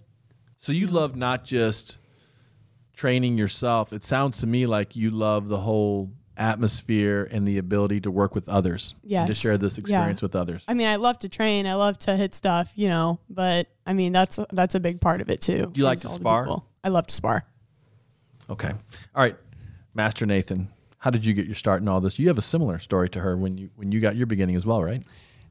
So 0.58 0.72
you 0.72 0.86
love 0.86 1.16
not 1.16 1.44
just 1.44 1.99
training 3.00 3.38
yourself. 3.38 3.94
It 3.94 4.03
sounds 4.03 4.39
to 4.39 4.48
me 4.48 4.65
like 4.65 4.94
you 4.96 5.10
love 5.10 5.48
the 5.48 5.58
whole 5.60 6.12
atmosphere 6.36 7.27
and 7.32 7.48
the 7.48 7.58
ability 7.58 8.01
to 8.01 8.12
work 8.12 8.36
with 8.36 8.48
others. 8.50 8.94
and 9.10 9.27
to 9.27 9.34
share 9.34 9.58
this 9.58 9.77
Yeah. 9.77 9.82
experience 9.82 10.22
with 10.22 10.36
others. 10.36 10.63
I 10.68 10.74
mean, 10.74 10.88
I 10.88 10.98
love 10.98 11.18
to 11.20 11.29
train. 11.29 11.65
I 11.65 11.75
love 11.75 11.98
to 12.00 12.15
hit 12.18 12.34
stuff, 12.36 12.72
you 12.75 12.89
know. 12.89 13.20
But 13.29 13.68
I 13.86 13.94
mean, 13.94 14.12
that's 14.12 14.38
that's 14.51 14.75
a 14.75 14.79
big 14.79 15.00
part 15.00 15.22
of 15.22 15.29
it 15.29 15.39
too. 15.41 15.70
Do 15.72 15.79
you 15.79 15.86
like 15.86 16.00
to 16.01 16.10
spar? 16.10 16.62
I 16.84 16.89
love 16.89 17.08
to 17.08 17.15
spar. 17.15 17.46
Okay. 18.50 18.70
All 19.15 19.24
right. 19.24 19.38
Master 19.94 20.25
Nathan, 20.25 20.70
how 20.98 21.10
did 21.10 21.25
you 21.25 21.34
get 21.34 21.46
your 21.46 21.56
start 21.56 21.82
in 21.82 21.88
all 21.88 22.01
this? 22.01 22.20
You 22.20 22.27
have 22.27 22.38
a 22.38 22.41
similar 22.41 22.79
story 22.79 23.10
to 23.10 23.20
her 23.22 23.38
when 23.38 23.58
you 23.58 23.70
when 23.75 23.91
you 23.94 24.00
got 24.01 24.15
your 24.15 24.27
beginning 24.27 24.56
as 24.56 24.65
well, 24.65 24.84
right? 24.84 25.03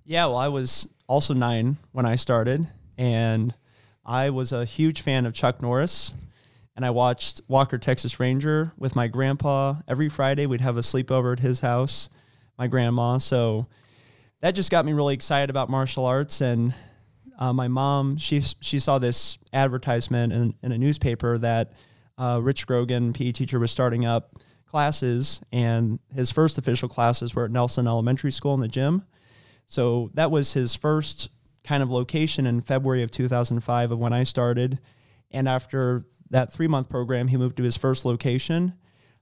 Yeah, 0.04 0.26
well, 0.26 0.36
I 0.36 0.48
was 0.48 0.88
also 1.06 1.34
nine 1.34 1.76
when 1.92 2.06
I 2.06 2.16
started, 2.16 2.66
and 2.96 3.54
I 4.06 4.30
was 4.30 4.52
a 4.52 4.64
huge 4.64 5.00
fan 5.02 5.26
of 5.26 5.34
Chuck 5.34 5.60
Norris. 5.62 6.12
And 6.78 6.86
I 6.86 6.90
watched 6.90 7.40
Walker 7.48 7.76
Texas 7.76 8.20
Ranger 8.20 8.70
with 8.78 8.94
my 8.94 9.08
grandpa 9.08 9.74
every 9.88 10.08
Friday. 10.08 10.46
We'd 10.46 10.60
have 10.60 10.76
a 10.76 10.82
sleepover 10.82 11.32
at 11.32 11.40
his 11.40 11.58
house, 11.58 12.08
my 12.56 12.68
grandma. 12.68 13.18
So 13.18 13.66
that 14.42 14.52
just 14.52 14.70
got 14.70 14.84
me 14.84 14.92
really 14.92 15.14
excited 15.14 15.50
about 15.50 15.68
martial 15.68 16.06
arts. 16.06 16.40
And 16.40 16.72
uh, 17.36 17.52
my 17.52 17.66
mom, 17.66 18.16
she 18.16 18.42
she 18.60 18.78
saw 18.78 19.00
this 19.00 19.38
advertisement 19.52 20.32
in, 20.32 20.54
in 20.62 20.70
a 20.70 20.78
newspaper 20.78 21.36
that 21.38 21.72
uh, 22.16 22.38
Rich 22.40 22.68
Grogan, 22.68 23.12
PE 23.12 23.32
teacher, 23.32 23.58
was 23.58 23.72
starting 23.72 24.06
up 24.06 24.36
classes, 24.64 25.40
and 25.50 25.98
his 26.14 26.30
first 26.30 26.58
official 26.58 26.88
classes 26.88 27.34
were 27.34 27.46
at 27.46 27.50
Nelson 27.50 27.88
Elementary 27.88 28.30
School 28.30 28.54
in 28.54 28.60
the 28.60 28.68
gym. 28.68 29.02
So 29.66 30.12
that 30.14 30.30
was 30.30 30.52
his 30.52 30.76
first 30.76 31.30
kind 31.64 31.82
of 31.82 31.90
location 31.90 32.46
in 32.46 32.60
February 32.60 33.02
of 33.02 33.10
2005 33.10 33.90
of 33.90 33.98
when 33.98 34.12
I 34.12 34.22
started. 34.22 34.78
And 35.30 35.48
after 35.48 36.06
that 36.30 36.52
three 36.52 36.68
month 36.68 36.88
program, 36.88 37.28
he 37.28 37.36
moved 37.36 37.56
to 37.58 37.62
his 37.62 37.76
first 37.76 38.04
location. 38.04 38.74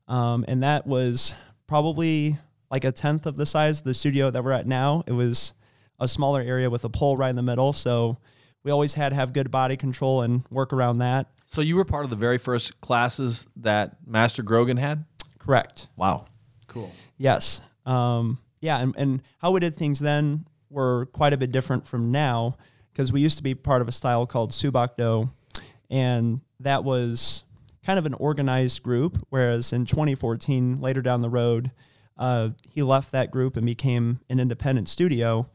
Um, 0.08 0.44
and 0.46 0.62
that 0.62 0.86
was 0.86 1.34
probably 1.66 2.38
like 2.70 2.84
a 2.84 2.92
tenth 2.92 3.26
of 3.26 3.36
the 3.36 3.46
size 3.46 3.78
of 3.78 3.84
the 3.84 3.94
studio 3.94 4.30
that 4.30 4.44
we're 4.44 4.52
at 4.52 4.66
now. 4.66 5.02
It 5.06 5.12
was 5.12 5.52
a 5.98 6.06
smaller 6.06 6.40
area 6.40 6.70
with 6.70 6.84
a 6.84 6.88
pole 6.88 7.16
right 7.16 7.30
in 7.30 7.36
the 7.36 7.42
middle. 7.42 7.72
So 7.72 8.18
we 8.62 8.70
always 8.70 8.94
had 8.94 9.10
to 9.10 9.14
have 9.14 9.32
good 9.32 9.50
body 9.50 9.76
control 9.76 10.22
and 10.22 10.44
work 10.50 10.72
around 10.72 10.98
that. 10.98 11.28
So 11.46 11.60
you 11.60 11.76
were 11.76 11.84
part 11.84 12.04
of 12.04 12.10
the 12.10 12.16
very 12.16 12.38
first 12.38 12.80
classes 12.80 13.46
that 13.56 13.96
Master 14.04 14.42
Grogan 14.42 14.76
had? 14.76 15.04
Correct. 15.38 15.88
Wow. 15.96 16.26
Cool. 16.66 16.90
Yes. 17.16 17.60
Um, 17.84 18.38
yeah. 18.60 18.78
And, 18.78 18.94
and 18.96 19.22
how 19.38 19.52
we 19.52 19.60
did 19.60 19.76
things 19.76 20.00
then 20.00 20.46
were 20.70 21.06
quite 21.06 21.32
a 21.32 21.36
bit 21.36 21.52
different 21.52 21.86
from 21.86 22.10
now 22.10 22.56
because 22.92 23.12
we 23.12 23.20
used 23.20 23.36
to 23.36 23.42
be 23.44 23.54
part 23.54 23.80
of 23.80 23.88
a 23.88 23.92
style 23.92 24.26
called 24.26 24.52
Soo 24.52 24.72
Bahk 24.72 24.96
Do. 24.96 25.30
And 25.90 26.40
that 26.60 26.84
was 26.84 27.44
kind 27.84 27.98
of 27.98 28.06
an 28.06 28.14
organized 28.14 28.82
group. 28.82 29.24
Whereas 29.30 29.72
in 29.72 29.84
2014, 29.84 30.80
later 30.80 31.02
down 31.02 31.22
the 31.22 31.30
road, 31.30 31.70
uh, 32.18 32.50
he 32.68 32.82
left 32.82 33.12
that 33.12 33.30
group 33.30 33.56
and 33.56 33.66
became 33.66 34.20
an 34.28 34.40
independent 34.40 34.88
studio. 34.88 35.48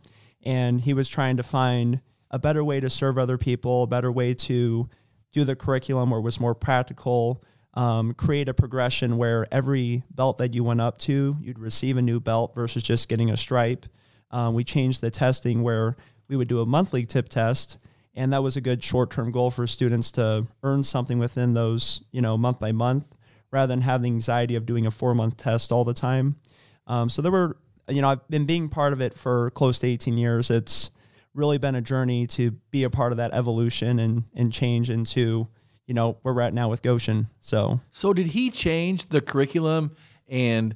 And 0.43 0.81
he 0.81 0.93
was 0.93 1.09
trying 1.09 1.37
to 1.37 1.43
find 1.43 2.01
a 2.31 2.39
better 2.39 2.63
way 2.63 2.79
to 2.79 2.89
serve 2.89 3.17
other 3.17 3.37
people, 3.37 3.83
a 3.83 3.87
better 3.87 4.11
way 4.11 4.33
to 4.33 4.89
do 5.33 5.43
the 5.43 5.55
curriculum 5.55 6.09
where 6.09 6.19
it 6.19 6.23
was 6.23 6.39
more 6.39 6.55
practical, 6.55 7.43
um, 7.73 8.13
create 8.13 8.49
a 8.49 8.53
progression 8.53 9.17
where 9.17 9.45
every 9.51 10.03
belt 10.11 10.37
that 10.37 10.53
you 10.53 10.63
went 10.63 10.81
up 10.81 10.97
to, 10.99 11.37
you'd 11.41 11.59
receive 11.59 11.97
a 11.97 12.01
new 12.01 12.19
belt 12.19 12.53
versus 12.53 12.83
just 12.83 13.07
getting 13.07 13.29
a 13.31 13.37
stripe. 13.37 13.85
Um, 14.31 14.53
we 14.53 14.63
changed 14.63 15.01
the 15.01 15.11
testing 15.11 15.61
where 15.61 15.95
we 16.27 16.35
would 16.35 16.47
do 16.47 16.61
a 16.61 16.65
monthly 16.65 17.05
tip 17.05 17.29
test, 17.29 17.77
and 18.15 18.33
that 18.33 18.43
was 18.43 18.57
a 18.57 18.61
good 18.61 18.83
short-term 18.83 19.31
goal 19.31 19.51
for 19.51 19.67
students 19.67 20.11
to 20.11 20.47
earn 20.63 20.83
something 20.83 21.19
within 21.19 21.53
those, 21.53 22.03
you 22.11 22.21
know, 22.21 22.37
month 22.37 22.59
by 22.59 22.71
month, 22.71 23.15
rather 23.51 23.71
than 23.71 23.81
have 23.81 24.01
the 24.01 24.07
anxiety 24.07 24.55
of 24.55 24.65
doing 24.65 24.85
a 24.85 24.91
four-month 24.91 25.37
test 25.37 25.71
all 25.71 25.83
the 25.83 25.93
time. 25.93 26.35
Um, 26.87 27.09
so 27.09 27.21
there 27.21 27.31
were, 27.31 27.57
you 27.87 28.01
know, 28.01 28.09
I've 28.09 28.27
been 28.27 28.45
being 28.45 28.69
part 28.69 28.93
of 28.93 29.01
it 29.01 29.17
for 29.17 29.51
close 29.51 29.79
to 29.79 29.87
18 29.87 30.17
years. 30.17 30.49
It's 30.49 30.91
really 31.33 31.57
been 31.57 31.75
a 31.75 31.81
journey 31.81 32.27
to 32.27 32.51
be 32.71 32.83
a 32.83 32.89
part 32.89 33.11
of 33.11 33.17
that 33.17 33.33
evolution 33.33 33.99
and 33.99 34.23
and 34.35 34.51
change 34.51 34.89
into 34.89 35.47
you 35.87 35.93
know 35.93 36.17
where 36.21 36.33
we're 36.33 36.41
at 36.41 36.53
now 36.53 36.69
with 36.69 36.81
Goshen. 36.81 37.27
So 37.39 37.79
So 37.91 38.13
did 38.13 38.27
he 38.27 38.49
change 38.49 39.09
the 39.09 39.21
curriculum 39.21 39.95
and 40.27 40.75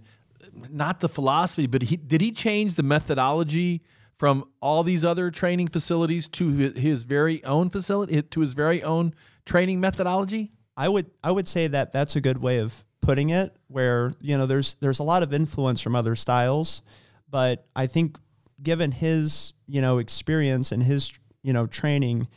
not 0.69 0.99
the 0.99 1.09
philosophy, 1.09 1.67
but 1.67 1.83
he 1.83 1.97
did 1.97 2.21
he 2.21 2.31
change 2.31 2.75
the 2.75 2.83
methodology 2.83 3.81
from 4.17 4.45
all 4.61 4.83
these 4.83 5.03
other 5.03 5.29
training 5.31 5.67
facilities 5.67 6.27
to 6.29 6.71
his 6.71 7.03
very 7.03 7.43
own 7.43 7.69
facility 7.69 8.21
to 8.21 8.39
his 8.39 8.53
very 8.53 8.83
own 8.83 9.13
training 9.45 9.79
methodology? 9.79 10.51
I 10.77 10.89
would 10.89 11.11
I 11.23 11.31
would 11.31 11.47
say 11.47 11.67
that 11.67 11.91
that's 11.91 12.15
a 12.15 12.21
good 12.21 12.37
way 12.37 12.59
of 12.59 12.83
putting 13.01 13.29
it. 13.29 13.55
Where 13.67 14.13
you 14.21 14.37
know 14.37 14.45
there's 14.45 14.75
there's 14.75 14.99
a 14.99 15.03
lot 15.03 15.23
of 15.23 15.33
influence 15.33 15.81
from 15.81 15.95
other 15.95 16.15
styles, 16.15 16.81
but 17.29 17.65
I 17.75 17.87
think 17.87 18.17
given 18.61 18.91
his 18.91 19.53
you 19.67 19.81
know 19.81 19.97
experience 19.97 20.71
and 20.71 20.83
his 20.83 21.17
you 21.43 21.53
know 21.53 21.67
training 21.67 22.27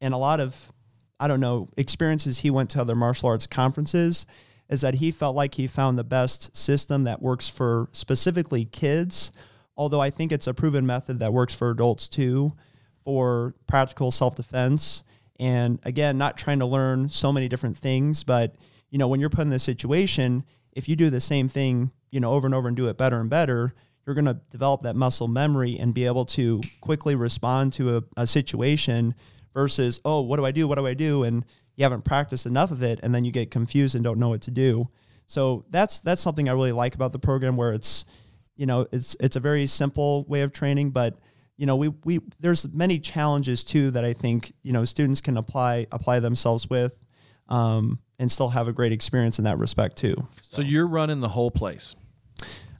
and 0.00 0.14
a 0.14 0.18
lot 0.18 0.40
of 0.40 0.72
I 1.18 1.28
don't 1.28 1.40
know 1.40 1.68
experiences 1.76 2.38
he 2.38 2.50
went 2.50 2.70
to 2.70 2.80
other 2.80 2.96
martial 2.96 3.28
arts 3.28 3.46
conferences 3.46 4.26
is 4.68 4.82
that 4.82 4.94
he 4.94 5.10
felt 5.10 5.34
like 5.34 5.54
he 5.54 5.66
found 5.66 5.98
the 5.98 6.04
best 6.04 6.56
system 6.56 7.04
that 7.04 7.20
works 7.20 7.48
for 7.48 7.88
specifically 7.92 8.64
kids 8.64 9.32
although 9.80 10.00
I 10.00 10.10
think 10.10 10.30
it's 10.30 10.46
a 10.46 10.52
proven 10.52 10.84
method 10.84 11.20
that 11.20 11.32
works 11.32 11.54
for 11.54 11.70
adults 11.70 12.06
too 12.06 12.52
for 13.02 13.54
practical 13.66 14.10
self-defense. 14.10 15.02
And 15.38 15.78
again 15.84 16.18
not 16.18 16.36
trying 16.36 16.58
to 16.58 16.66
learn 16.66 17.08
so 17.08 17.32
many 17.32 17.48
different 17.48 17.78
things 17.78 18.22
but 18.22 18.56
you 18.90 18.98
know 18.98 19.08
when 19.08 19.20
you're 19.20 19.30
put 19.30 19.40
in 19.40 19.48
this 19.48 19.62
situation 19.62 20.44
if 20.72 20.86
you 20.86 20.96
do 20.96 21.08
the 21.08 21.20
same 21.20 21.48
thing 21.48 21.92
you 22.10 22.20
know 22.20 22.30
over 22.30 22.46
and 22.46 22.54
over 22.54 22.68
and 22.68 22.76
do 22.76 22.88
it 22.88 22.98
better 22.98 23.18
and 23.18 23.30
better 23.30 23.72
you're 24.04 24.14
going 24.14 24.26
to 24.26 24.38
develop 24.50 24.82
that 24.82 24.96
muscle 24.96 25.28
memory 25.28 25.78
and 25.78 25.94
be 25.94 26.04
able 26.04 26.26
to 26.26 26.60
quickly 26.82 27.14
respond 27.14 27.72
to 27.72 27.96
a, 27.96 28.02
a 28.18 28.26
situation 28.26 29.14
versus 29.54 29.98
oh 30.04 30.20
what 30.20 30.36
do 30.36 30.44
i 30.44 30.50
do? 30.50 30.68
What 30.68 30.76
do 30.76 30.86
i 30.86 30.92
do? 30.92 31.24
And 31.24 31.42
you 31.76 31.84
haven't 31.84 32.04
practiced 32.04 32.44
enough 32.44 32.70
of 32.70 32.82
it 32.82 33.00
and 33.02 33.14
then 33.14 33.24
you 33.24 33.32
get 33.32 33.50
confused 33.50 33.94
and 33.94 34.04
don't 34.04 34.18
know 34.18 34.28
what 34.28 34.42
to 34.42 34.50
do. 34.50 34.90
So 35.26 35.64
that's 35.70 36.00
that's 36.00 36.20
something 36.20 36.50
i 36.50 36.52
really 36.52 36.72
like 36.72 36.94
about 36.94 37.12
the 37.12 37.18
program 37.18 37.56
where 37.56 37.72
it's 37.72 38.04
you 38.60 38.66
know 38.66 38.86
it's 38.92 39.16
it's 39.20 39.36
a 39.36 39.40
very 39.40 39.66
simple 39.66 40.24
way 40.28 40.42
of 40.42 40.52
training 40.52 40.90
but 40.90 41.18
you 41.56 41.64
know 41.64 41.76
we 41.76 41.88
we 42.04 42.20
there's 42.40 42.68
many 42.72 42.98
challenges 42.98 43.64
too 43.64 43.90
that 43.90 44.04
i 44.04 44.12
think 44.12 44.52
you 44.62 44.72
know 44.74 44.84
students 44.84 45.20
can 45.22 45.36
apply 45.38 45.86
apply 45.92 46.20
themselves 46.20 46.68
with 46.68 46.98
um, 47.48 47.98
and 48.18 48.30
still 48.30 48.50
have 48.50 48.68
a 48.68 48.72
great 48.72 48.92
experience 48.92 49.38
in 49.38 49.44
that 49.44 49.58
respect 49.58 49.96
too 49.96 50.14
So 50.42 50.60
you're 50.62 50.86
running 50.86 51.20
the 51.20 51.28
whole 51.28 51.50
place. 51.50 51.96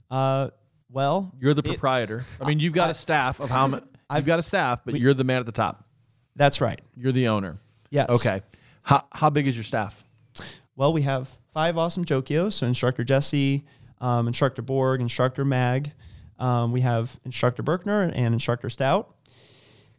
uh, 0.09 0.49
well 0.89 1.33
You're 1.39 1.53
the 1.55 1.63
proprietor. 1.63 2.25
I 2.39 2.47
mean, 2.47 2.59
you've 2.59 2.73
got 2.73 2.89
a 2.89 2.93
staff 2.93 3.39
of 3.39 3.49
how 3.49 3.67
many? 3.67 3.83
I've 4.09 4.25
got 4.25 4.39
a 4.39 4.43
staff, 4.43 4.81
but 4.85 4.99
you're 4.99 5.13
the 5.15 5.23
man 5.23 5.39
at 5.39 5.45
the 5.45 5.51
top. 5.51 5.83
that's 6.35 6.61
right 6.61 6.79
You're 6.95 7.11
the 7.11 7.27
owner. 7.27 7.57
yes 7.89 8.09
Okay. 8.09 8.41
How 8.83 9.03
how 9.11 9.29
big 9.31 9.47
is 9.47 9.55
your 9.55 9.63
staff? 9.63 10.03
Well, 10.75 10.93
we 10.93 11.01
have 11.01 11.27
five 11.53 11.77
awesome 11.77 12.05
Jokyos. 12.05 12.53
So 12.53 12.65
instructor 12.67 13.03
Jesse, 13.03 13.65
um, 14.01 14.27
instructor 14.27 14.61
Borg, 14.61 14.99
instructor 14.99 15.45
Mag. 15.45 15.93
Um, 16.39 16.71
we 16.71 16.81
have 16.81 17.17
instructor 17.23 17.63
Berkner 17.63 18.11
and 18.13 18.33
instructor 18.33 18.69
Stout. 18.69 19.15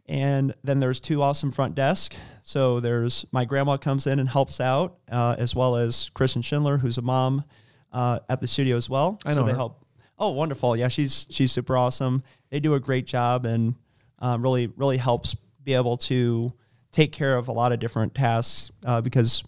And 0.05 0.53
then 0.63 0.81
there's 0.81 0.99
two 0.99 1.21
awesome 1.21 1.49
front 1.49 1.75
desk. 1.75 2.15
So 2.41 2.81
there's 2.81 3.25
my 3.31 3.45
grandma 3.45 3.77
comes 3.77 4.05
in 4.05 4.19
and 4.19 4.27
helps 4.27 4.59
out, 4.59 4.97
uh, 5.09 5.35
as 5.39 5.55
well 5.55 5.77
as 5.77 6.09
Kristen 6.13 6.41
Schindler, 6.41 6.77
who's 6.77 6.97
a 6.97 7.01
mom 7.01 7.45
uh, 7.93 8.19
at 8.27 8.41
the 8.41 8.47
studio 8.47 8.75
as 8.75 8.89
well. 8.89 9.19
I 9.25 9.31
so 9.31 9.39
know 9.39 9.45
they 9.45 9.51
her. 9.51 9.57
help. 9.57 9.85
Oh, 10.19 10.31
wonderful! 10.31 10.75
Yeah, 10.75 10.89
she's 10.89 11.25
she's 11.29 11.53
super 11.53 11.77
awesome. 11.77 12.21
They 12.49 12.59
do 12.59 12.73
a 12.73 12.79
great 12.81 13.07
job 13.07 13.45
and 13.45 13.75
um, 14.19 14.41
really 14.41 14.67
really 14.67 14.97
helps 14.97 15.35
be 15.63 15.73
able 15.73 15.95
to 15.97 16.51
take 16.91 17.13
care 17.13 17.35
of 17.35 17.47
a 17.47 17.53
lot 17.53 17.71
of 17.71 17.79
different 17.79 18.13
tasks 18.13 18.71
uh, 18.85 18.99
because 18.99 19.43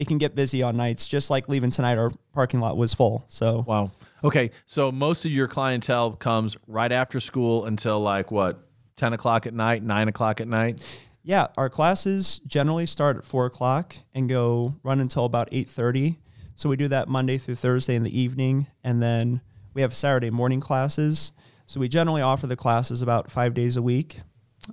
it 0.00 0.08
can 0.08 0.18
get 0.18 0.34
busy 0.34 0.62
on 0.62 0.76
nights. 0.78 1.06
Just 1.06 1.28
like 1.28 1.48
leaving 1.48 1.70
tonight, 1.70 1.98
our 1.98 2.10
parking 2.32 2.58
lot 2.58 2.76
was 2.78 2.94
full. 2.94 3.24
So 3.28 3.64
Wow. 3.68 3.92
Okay. 4.24 4.50
So 4.66 4.90
most 4.90 5.24
of 5.26 5.30
your 5.30 5.46
clientele 5.46 6.12
comes 6.12 6.56
right 6.66 6.90
after 6.90 7.20
school 7.20 7.66
until 7.66 8.00
like 8.00 8.30
what, 8.30 8.66
ten 8.96 9.12
o'clock 9.12 9.46
at 9.46 9.54
night, 9.54 9.82
nine 9.82 10.08
o'clock 10.08 10.40
at 10.40 10.48
night. 10.48 10.82
Yeah, 11.22 11.48
our 11.58 11.68
classes 11.68 12.40
generally 12.46 12.86
start 12.86 13.18
at 13.18 13.24
four 13.24 13.44
o'clock 13.44 13.94
and 14.14 14.26
go 14.26 14.74
run 14.82 15.00
until 15.00 15.26
about 15.26 15.50
eight 15.52 15.68
thirty. 15.68 16.18
So 16.54 16.70
we 16.70 16.76
do 16.76 16.88
that 16.88 17.08
Monday 17.08 17.36
through 17.36 17.56
Thursday 17.56 17.94
in 17.94 18.02
the 18.02 18.18
evening, 18.18 18.66
and 18.82 19.02
then 19.02 19.42
we 19.74 19.82
have 19.82 19.94
Saturday 19.94 20.30
morning 20.30 20.60
classes. 20.60 21.32
So 21.66 21.78
we 21.78 21.88
generally 21.88 22.22
offer 22.22 22.46
the 22.46 22.56
classes 22.56 23.02
about 23.02 23.30
five 23.30 23.52
days 23.52 23.76
a 23.76 23.82
week, 23.82 24.20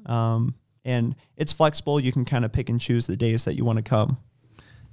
um, 0.06 0.56
and 0.86 1.16
it's 1.36 1.52
flexible. 1.54 2.00
You 2.00 2.14
can 2.14 2.24
kind 2.26 2.46
of 2.46 2.52
pick 2.54 2.70
and 2.70 2.80
choose 2.80 3.08
the 3.08 3.18
days 3.18 3.44
that 3.44 3.56
you 3.56 3.66
want 3.66 3.78
to 3.78 3.84
come. 3.84 4.18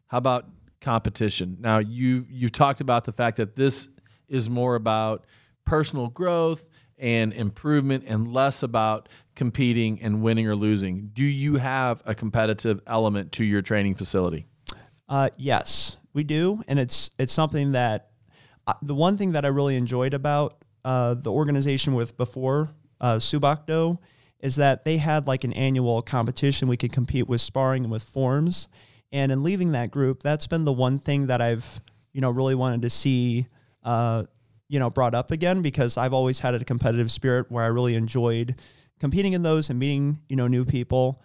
How 0.07 0.19
about 0.19 0.47
competition? 0.81 1.57
Now 1.61 1.79
you 1.79 2.27
you 2.31 2.49
talked 2.49 2.81
about 2.81 3.05
the 3.05 3.13
fact 3.13 3.39
that 3.39 3.57
this 3.57 3.89
is 4.29 4.51
more 4.51 4.75
about 4.75 5.25
personal 5.65 6.09
growth 6.09 6.69
and 6.99 7.33
improvement 7.33 8.05
and 8.07 8.33
less 8.33 8.63
about 8.63 9.09
competing 9.35 10.01
and 10.01 10.23
winning 10.23 10.47
or 10.47 10.55
losing. 10.55 11.11
Do 11.13 11.25
you 11.25 11.57
have 11.57 12.03
a 12.07 12.15
competitive 12.15 12.81
element 12.87 13.33
to 13.33 13.45
your 13.45 13.63
training 13.63 13.97
facility? 13.97 14.47
Uh, 15.09 15.31
yes, 15.37 15.97
we 16.13 16.25
do, 16.25 16.63
and 16.69 16.79
it's 16.79 17.11
it's 17.19 17.33
something 17.33 17.73
that 17.73 18.11
uh, 18.67 18.75
the 18.83 18.95
one 18.95 19.19
thing 19.19 19.33
that 19.33 19.45
I 19.45 19.49
really 19.49 19.77
enjoyed 19.77 20.15
about 20.15 20.65
uh, 20.85 21.15
the 21.15 21.33
organization 21.33 21.95
with 21.95 22.17
before 22.17 22.71
uh, 23.01 23.19
Soo 23.19 23.41
Bahk 23.41 23.67
Do 23.67 23.99
is 24.41 24.57
that 24.57 24.85
they 24.85 24.99
had 24.99 25.27
like 25.27 25.45
an 25.45 25.53
annual 25.55 26.03
competition 26.03 26.69
we 26.69 26.77
could 26.77 26.93
compete 26.93 27.29
with 27.29 27.41
sparring 27.41 27.85
and 27.85 27.93
with 27.93 28.03
forms, 28.03 28.69
and 29.15 29.33
in 29.33 29.43
leaving 29.43 29.73
that 29.73 29.91
group, 29.91 30.23
that's 30.23 30.47
been 30.47 30.67
the 30.67 30.73
one 30.73 30.99
thing 30.99 31.29
that 31.29 31.41
I've 31.41 31.81
you 32.13 32.21
know 32.21 32.31
really 32.31 32.55
wanted 32.55 32.83
to 32.83 32.91
see. 32.91 33.47
Uh, 33.83 34.25
you 34.67 34.79
know, 34.79 34.89
brought 34.89 35.15
up 35.15 35.31
again 35.31 35.61
because 35.61 35.99
I've 35.99 36.15
always 36.15 36.41
had 36.41 36.55
a 36.55 36.65
competitive 36.65 37.13
spirit 37.13 37.51
where 37.51 37.63
I 37.63 37.67
really 37.67 37.95
enjoyed 37.95 38.57
competing 38.99 39.35
in 39.35 39.43
those 39.43 39.69
and 39.69 39.79
meeting, 39.79 40.21
you 40.29 40.37
know, 40.37 40.47
new 40.47 40.65
people. 40.65 41.23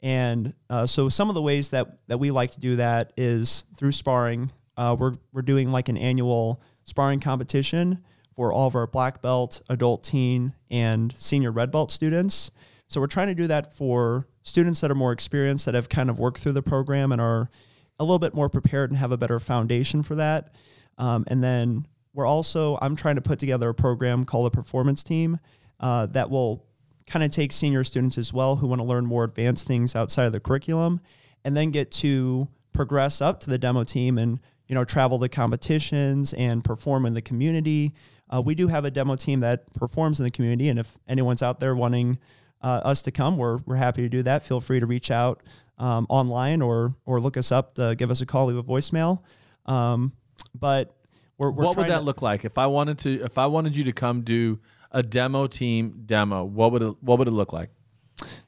And 0.00 0.52
uh, 0.68 0.86
so 0.86 1.08
some 1.08 1.30
of 1.30 1.34
the 1.34 1.42
ways 1.42 1.70
that, 1.70 1.98
that 2.08 2.18
we 2.18 2.30
like 2.30 2.52
to 2.52 2.60
do 2.60 2.76
that 2.76 3.14
is 3.16 3.64
through 3.76 3.92
sparring. 3.92 4.52
Uh, 4.76 4.94
we're, 4.98 5.14
we're 5.32 5.42
doing 5.42 5.70
like 5.70 5.88
an 5.88 5.96
annual 5.96 6.62
sparring 6.84 7.20
competition 7.20 8.04
for 8.36 8.52
all 8.52 8.66
of 8.66 8.74
our 8.74 8.86
black 8.86 9.22
belt, 9.22 9.62
adult 9.70 10.04
teen, 10.04 10.52
and 10.70 11.14
senior 11.16 11.52
red 11.52 11.70
belt 11.70 11.90
students. 11.90 12.50
So 12.88 13.00
we're 13.00 13.06
trying 13.06 13.28
to 13.28 13.34
do 13.34 13.46
that 13.46 13.74
for 13.74 14.26
students 14.44 14.80
that 14.82 14.90
are 14.90 14.94
more 14.94 15.12
experienced, 15.12 15.64
that 15.66 15.74
have 15.74 15.88
kind 15.88 16.08
of 16.08 16.18
worked 16.18 16.38
through 16.38 16.52
the 16.52 16.62
program 16.62 17.10
and 17.10 17.20
are 17.20 17.50
a 17.98 18.04
little 18.04 18.18
bit 18.18 18.34
more 18.34 18.48
prepared 18.48 18.90
and 18.90 18.98
have 18.98 19.10
a 19.10 19.16
better 19.16 19.40
foundation 19.40 20.02
for 20.02 20.14
that. 20.14 20.54
Um, 20.98 21.24
and 21.26 21.42
then 21.42 21.86
we're 22.12 22.26
also, 22.26 22.78
I'm 22.80 22.94
trying 22.94 23.16
to 23.16 23.20
put 23.20 23.38
together 23.38 23.68
a 23.68 23.74
program 23.74 24.24
called 24.24 24.46
a 24.46 24.50
performance 24.50 25.02
team 25.02 25.40
uh, 25.80 26.06
that 26.06 26.30
will 26.30 26.64
kind 27.06 27.24
of 27.24 27.30
take 27.30 27.52
senior 27.52 27.84
students 27.84 28.16
as 28.16 28.32
well 28.32 28.56
who 28.56 28.66
want 28.66 28.80
to 28.80 28.84
learn 28.84 29.04
more 29.04 29.24
advanced 29.24 29.66
things 29.66 29.96
outside 29.96 30.24
of 30.24 30.32
the 30.32 30.40
curriculum 30.40 31.00
and 31.44 31.56
then 31.56 31.70
get 31.70 31.90
to 31.90 32.48
progress 32.72 33.20
up 33.20 33.40
to 33.40 33.50
the 33.50 33.58
demo 33.58 33.84
team 33.84 34.16
and 34.18 34.40
you 34.68 34.74
know 34.74 34.84
travel 34.84 35.18
to 35.18 35.28
competitions 35.28 36.32
and 36.34 36.64
perform 36.64 37.04
in 37.04 37.12
the 37.12 37.20
community 37.20 37.92
uh, 38.34 38.40
we 38.40 38.54
do 38.54 38.68
have 38.68 38.86
a 38.86 38.90
demo 38.90 39.16
team 39.16 39.40
that 39.40 39.70
performs 39.74 40.18
in 40.18 40.24
the 40.24 40.30
community 40.30 40.68
and 40.68 40.78
if 40.78 40.96
anyone's 41.06 41.42
out 41.42 41.60
there 41.60 41.74
wanting 41.74 42.18
uh, 42.64 42.80
us 42.84 43.02
to 43.02 43.10
come 43.12 43.36
we're, 43.36 43.58
we're 43.66 43.76
happy 43.76 44.02
to 44.02 44.08
do 44.08 44.22
that 44.22 44.44
feel 44.44 44.60
free 44.60 44.80
to 44.80 44.86
reach 44.86 45.10
out 45.10 45.42
um, 45.78 46.06
online 46.08 46.62
or 46.62 46.94
or 47.04 47.20
look 47.20 47.36
us 47.36 47.52
up 47.52 47.74
to 47.74 47.94
give 47.96 48.10
us 48.10 48.20
a 48.20 48.26
call 48.26 48.46
leave 48.46 48.56
a 48.56 48.62
voicemail 48.62 49.20
um, 49.66 50.12
but 50.58 50.96
we're, 51.38 51.50
we're 51.50 51.64
what 51.64 51.76
would 51.76 51.86
that 51.88 51.98
to- 51.98 52.04
look 52.04 52.22
like 52.22 52.44
if 52.44 52.58
I 52.58 52.66
wanted 52.66 52.98
to? 52.98 53.22
If 53.24 53.38
I 53.38 53.46
wanted 53.46 53.74
you 53.76 53.84
to 53.84 53.92
come 53.92 54.20
do 54.22 54.60
a 54.92 55.02
demo 55.02 55.48
team 55.48 56.02
demo, 56.06 56.44
what 56.44 56.70
would 56.72 56.82
it 56.82 56.94
what 57.00 57.18
would 57.18 57.26
it 57.28 57.32
look 57.32 57.52
like? 57.52 57.70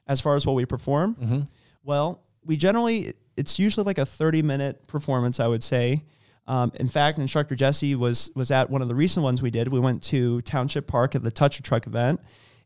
as 0.07 0.21
far 0.21 0.35
as 0.37 0.45
what 0.45 0.53
we 0.55 0.65
perform 0.65 1.15
Mm-hmm. 1.15 1.39
well 1.83 2.23
we 2.45 2.55
generally 2.55 3.13
it's 3.35 3.59
usually 3.59 3.83
like 3.83 3.97
a 3.97 4.05
30 4.05 4.41
minute 4.41 4.87
performance 4.87 5.41
i 5.41 5.47
would 5.47 5.61
say 5.63 6.05
um, 6.47 6.71
in 6.75 6.87
fact 6.87 7.19
instructor 7.19 7.53
jesse 7.55 7.93
was 7.95 8.31
was 8.33 8.49
at 8.51 8.69
one 8.69 8.81
of 8.81 8.87
the 8.87 8.95
recent 8.95 9.21
ones 9.23 9.41
we 9.41 9.51
did 9.51 9.67
we 9.67 9.79
went 9.81 10.01
to 10.03 10.41
township 10.43 10.87
park 10.87 11.13
at 11.15 11.23
the 11.23 11.29
touch 11.31 11.59
a 11.59 11.61
truck 11.61 11.85
event 11.87 12.21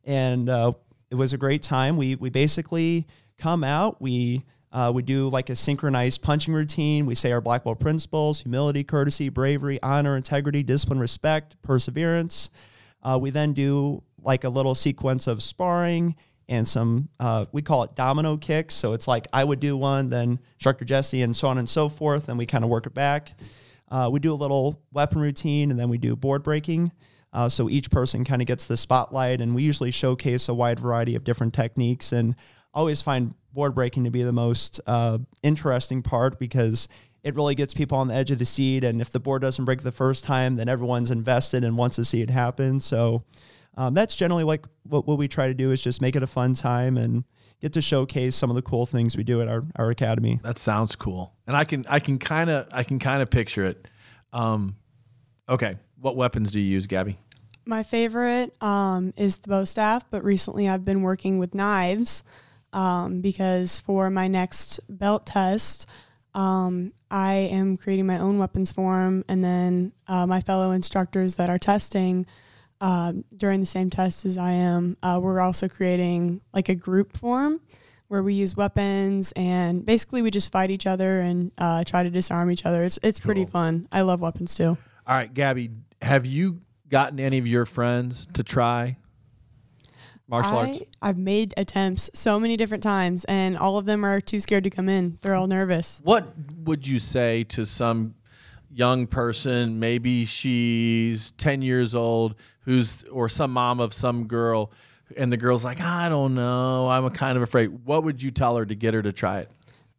and 0.05 0.47
uh, 0.49 0.71
it 1.11 1.15
was 1.15 1.33
a 1.33 1.37
great 1.37 1.61
time 1.61 1.97
we 1.97 2.15
we 2.15 2.29
basically 2.29 3.05
come 3.37 3.63
out 3.63 4.01
we 4.01 4.43
uh, 4.73 4.91
we 4.93 5.01
do 5.01 5.27
like 5.27 5.49
a 5.49 5.55
synchronized 5.55 6.21
punching 6.21 6.53
routine. 6.53 7.05
We 7.05 7.13
say 7.13 7.33
our 7.33 7.41
black 7.41 7.65
belt 7.65 7.81
principles: 7.81 8.39
humility, 8.39 8.85
courtesy, 8.85 9.27
bravery, 9.27 9.81
honor, 9.83 10.15
integrity, 10.15 10.63
discipline, 10.63 10.97
respect, 10.99 11.61
perseverance. 11.61 12.49
Uh, 13.03 13.17
we 13.21 13.31
then 13.31 13.51
do 13.53 14.01
like 14.21 14.43
a 14.43 14.49
little 14.49 14.75
sequence 14.75 15.27
of 15.27 15.43
sparring 15.43 16.15
and 16.47 16.67
some, 16.67 17.07
uh, 17.19 17.45
we 17.51 17.61
call 17.61 17.83
it 17.83 17.95
domino 17.95 18.37
kicks. 18.37 18.75
So 18.75 18.93
it's 18.93 19.07
like 19.07 19.27
I 19.31 19.43
would 19.43 19.59
do 19.59 19.77
one, 19.77 20.09
then 20.09 20.39
instructor 20.55 20.85
Jesse, 20.85 21.21
and 21.21 21.35
so 21.35 21.47
on 21.47 21.57
and 21.57 21.67
so 21.67 21.89
forth. 21.89 22.29
And 22.29 22.37
we 22.37 22.45
kind 22.45 22.63
of 22.63 22.69
work 22.69 22.85
it 22.85 22.93
back. 22.93 23.33
Uh, 23.89 24.09
we 24.11 24.19
do 24.19 24.33
a 24.33 24.35
little 24.35 24.81
weapon 24.91 25.19
routine 25.19 25.71
and 25.71 25.79
then 25.79 25.89
we 25.89 25.97
do 25.97 26.15
board 26.15 26.43
breaking. 26.43 26.91
Uh, 27.33 27.47
so 27.47 27.69
each 27.69 27.89
person 27.89 28.25
kind 28.25 28.41
of 28.41 28.47
gets 28.47 28.65
the 28.65 28.77
spotlight, 28.77 29.41
and 29.41 29.55
we 29.55 29.63
usually 29.63 29.91
showcase 29.91 30.49
a 30.49 30.53
wide 30.53 30.79
variety 30.79 31.15
of 31.15 31.23
different 31.23 31.53
techniques. 31.53 32.11
And 32.11 32.35
always 32.73 33.01
find 33.01 33.35
board 33.53 33.75
breaking 33.75 34.05
to 34.05 34.11
be 34.11 34.23
the 34.23 34.31
most 34.31 34.79
uh, 34.87 35.17
interesting 35.43 36.01
part 36.01 36.39
because 36.39 36.87
it 37.23 37.35
really 37.35 37.55
gets 37.55 37.73
people 37.73 37.97
on 37.97 38.07
the 38.07 38.15
edge 38.15 38.31
of 38.31 38.39
the 38.39 38.45
seat. 38.45 38.83
And 38.83 39.01
if 39.01 39.11
the 39.11 39.19
board 39.19 39.41
doesn't 39.41 39.65
break 39.65 39.81
the 39.81 39.91
first 39.91 40.23
time, 40.23 40.55
then 40.55 40.69
everyone's 40.69 41.11
invested 41.11 41.63
and 41.63 41.77
wants 41.77 41.97
to 41.97 42.05
see 42.05 42.21
it 42.21 42.29
happen. 42.29 42.79
So 42.79 43.23
um, 43.77 43.93
that's 43.93 44.15
generally 44.15 44.43
like 44.43 44.65
what, 44.83 45.05
what 45.07 45.17
we 45.17 45.27
try 45.27 45.47
to 45.47 45.53
do 45.53 45.71
is 45.71 45.81
just 45.81 46.01
make 46.01 46.15
it 46.15 46.23
a 46.23 46.27
fun 46.27 46.53
time 46.53 46.97
and 46.97 47.23
get 47.61 47.73
to 47.73 47.81
showcase 47.81 48.35
some 48.35 48.49
of 48.49 48.55
the 48.55 48.61
cool 48.61 48.85
things 48.85 49.15
we 49.15 49.23
do 49.23 49.41
at 49.41 49.47
our, 49.47 49.63
our 49.75 49.89
academy. 49.89 50.39
That 50.43 50.57
sounds 50.57 50.95
cool, 50.95 51.33
and 51.45 51.55
I 51.55 51.63
can 51.63 51.85
I 51.87 51.99
can 51.99 52.17
kind 52.17 52.49
of 52.49 52.67
I 52.71 52.83
can 52.83 52.99
kind 52.99 53.21
of 53.21 53.29
picture 53.29 53.65
it. 53.65 53.87
Um, 54.33 54.75
okay, 55.47 55.77
what 56.01 56.15
weapons 56.15 56.51
do 56.51 56.59
you 56.59 56.65
use, 56.65 56.87
Gabby? 56.87 57.17
My 57.65 57.83
favorite 57.83 58.55
um, 58.61 59.13
is 59.15 59.37
the 59.37 59.49
bow 59.49 59.63
staff, 59.63 60.03
but 60.09 60.23
recently 60.23 60.67
I've 60.67 60.83
been 60.83 61.03
working 61.03 61.37
with 61.37 61.53
knives 61.55 62.23
um, 62.73 63.21
because 63.21 63.79
for 63.79 64.09
my 64.09 64.27
next 64.27 64.79
belt 64.89 65.25
test, 65.25 65.85
um, 66.33 66.91
I 67.09 67.33
am 67.33 67.77
creating 67.77 68.07
my 68.07 68.17
own 68.17 68.39
weapons 68.39 68.71
form, 68.71 69.23
and 69.27 69.43
then 69.43 69.91
uh, 70.07 70.25
my 70.25 70.41
fellow 70.41 70.71
instructors 70.71 71.35
that 71.35 71.49
are 71.49 71.59
testing 71.59 72.25
uh, 72.81 73.13
during 73.35 73.59
the 73.59 73.65
same 73.65 73.91
test 73.91 74.25
as 74.25 74.37
I 74.37 74.51
am, 74.51 74.97
uh, 75.03 75.19
we're 75.21 75.39
also 75.39 75.69
creating 75.69 76.41
like 76.51 76.67
a 76.67 76.75
group 76.75 77.15
form 77.15 77.61
where 78.07 78.23
we 78.23 78.33
use 78.33 78.57
weapons 78.57 79.31
and 79.37 79.85
basically 79.85 80.21
we 80.21 80.31
just 80.31 80.51
fight 80.51 80.71
each 80.71 80.87
other 80.87 81.21
and 81.21 81.51
uh, 81.59 81.83
try 81.83 82.03
to 82.03 82.09
disarm 82.09 82.51
each 82.51 82.65
other. 82.65 82.83
It's 82.83 82.99
it's 83.03 83.19
pretty 83.19 83.45
fun. 83.45 83.87
I 83.91 84.01
love 84.01 84.19
weapons 84.19 84.55
too. 84.55 84.77
All 85.07 85.15
right, 85.15 85.31
Gabby, 85.31 85.69
have 86.01 86.25
you 86.25 86.61
gotten 86.89 87.19
any 87.19 87.37
of 87.37 87.47
your 87.47 87.65
friends 87.65 88.25
to 88.33 88.43
try 88.43 88.97
martial 90.27 90.57
I, 90.57 90.67
arts? 90.67 90.81
I've 91.01 91.17
made 91.17 91.53
attempts 91.57 92.09
so 92.13 92.39
many 92.39 92.57
different 92.57 92.83
times, 92.83 93.25
and 93.25 93.57
all 93.57 93.77
of 93.77 93.85
them 93.85 94.03
are 94.03 94.19
too 94.21 94.39
scared 94.39 94.63
to 94.65 94.69
come 94.69 94.89
in. 94.89 95.17
They're 95.21 95.35
all 95.35 95.47
nervous. 95.47 96.01
What 96.03 96.33
would 96.63 96.85
you 96.87 96.99
say 96.99 97.43
to 97.45 97.65
some 97.65 98.15
young 98.69 99.07
person, 99.07 99.79
maybe 99.79 100.25
she's 100.25 101.31
10 101.31 101.61
years 101.61 101.93
old, 101.93 102.35
who's 102.61 103.03
or 103.05 103.27
some 103.27 103.51
mom 103.51 103.79
of 103.79 103.93
some 103.93 104.27
girl 104.27 104.71
and 105.17 105.31
the 105.31 105.37
girl's 105.37 105.65
like, 105.65 105.81
"I 105.81 106.09
don't 106.09 106.35
know, 106.35 106.89
I'm 106.89 107.09
kind 107.09 107.35
of 107.37 107.43
afraid." 107.43 107.67
What 107.85 108.03
would 108.03 108.21
you 108.21 108.31
tell 108.31 108.55
her 108.57 108.65
to 108.65 108.75
get 108.75 108.93
her 108.93 109.01
to 109.01 109.11
try 109.11 109.39
it? 109.39 109.51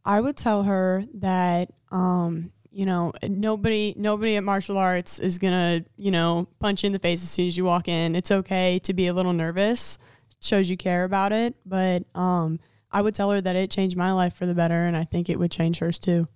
I 0.05 0.21
would 0.21 0.37
tell 0.37 0.63
her 0.65 1.05
that, 1.15 1.71
um, 1.91 2.51
you 2.73 2.87
know, 2.87 3.13
nobody, 3.23 3.95
nobody 3.97 4.37
at 4.37 4.45
martial 4.45 4.79
arts 4.79 5.19
is 5.19 5.39
gonna, 5.39 5.85
you 5.97 6.11
know, 6.11 6.49
punch 6.59 6.83
you 6.83 6.89
in 6.89 6.93
the 6.93 6.99
face 6.99 7.23
as 7.23 7.31
soon 7.31 7.47
as 7.47 7.57
you 7.57 7.65
walk 7.65 7.89
in. 7.89 8.15
It's 8.15 8.31
okay 8.31 8.79
to 8.81 8.95
be 8.95 9.07
a 9.09 9.13
little 9.13 9.33
nervous. 9.33 9.99
It 10.31 10.37
Shows 10.41 10.71
you 10.71 10.77
care 10.77 11.05
about 11.05 11.33
it, 11.33 11.55
but 11.67 12.05
um, 12.15 12.59
I 12.91 13.03
would 13.03 13.15
tell 13.15 13.31
her 13.31 13.41
that 13.41 13.57
it 13.57 13.71
changed 13.71 13.97
my 13.97 14.13
life 14.13 14.35
for 14.35 14.47
the 14.47 14.55
better, 14.55 14.85
and 14.85 14.97
I 14.97 15.05
think 15.05 15.31
it 15.31 15.39
would 15.39 15.51
change 15.51 15.79
hers 15.79 15.99
too. 15.99 16.29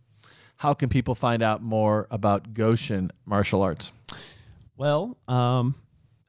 How 0.56 0.74
can 0.74 0.88
people 0.88 1.14
find 1.14 1.42
out 1.42 1.62
more 1.62 2.06
about 2.10 2.54
Goshen 2.54 3.10
martial 3.26 3.62
arts? 3.62 3.92
Well, 4.76 5.16
um, 5.28 5.74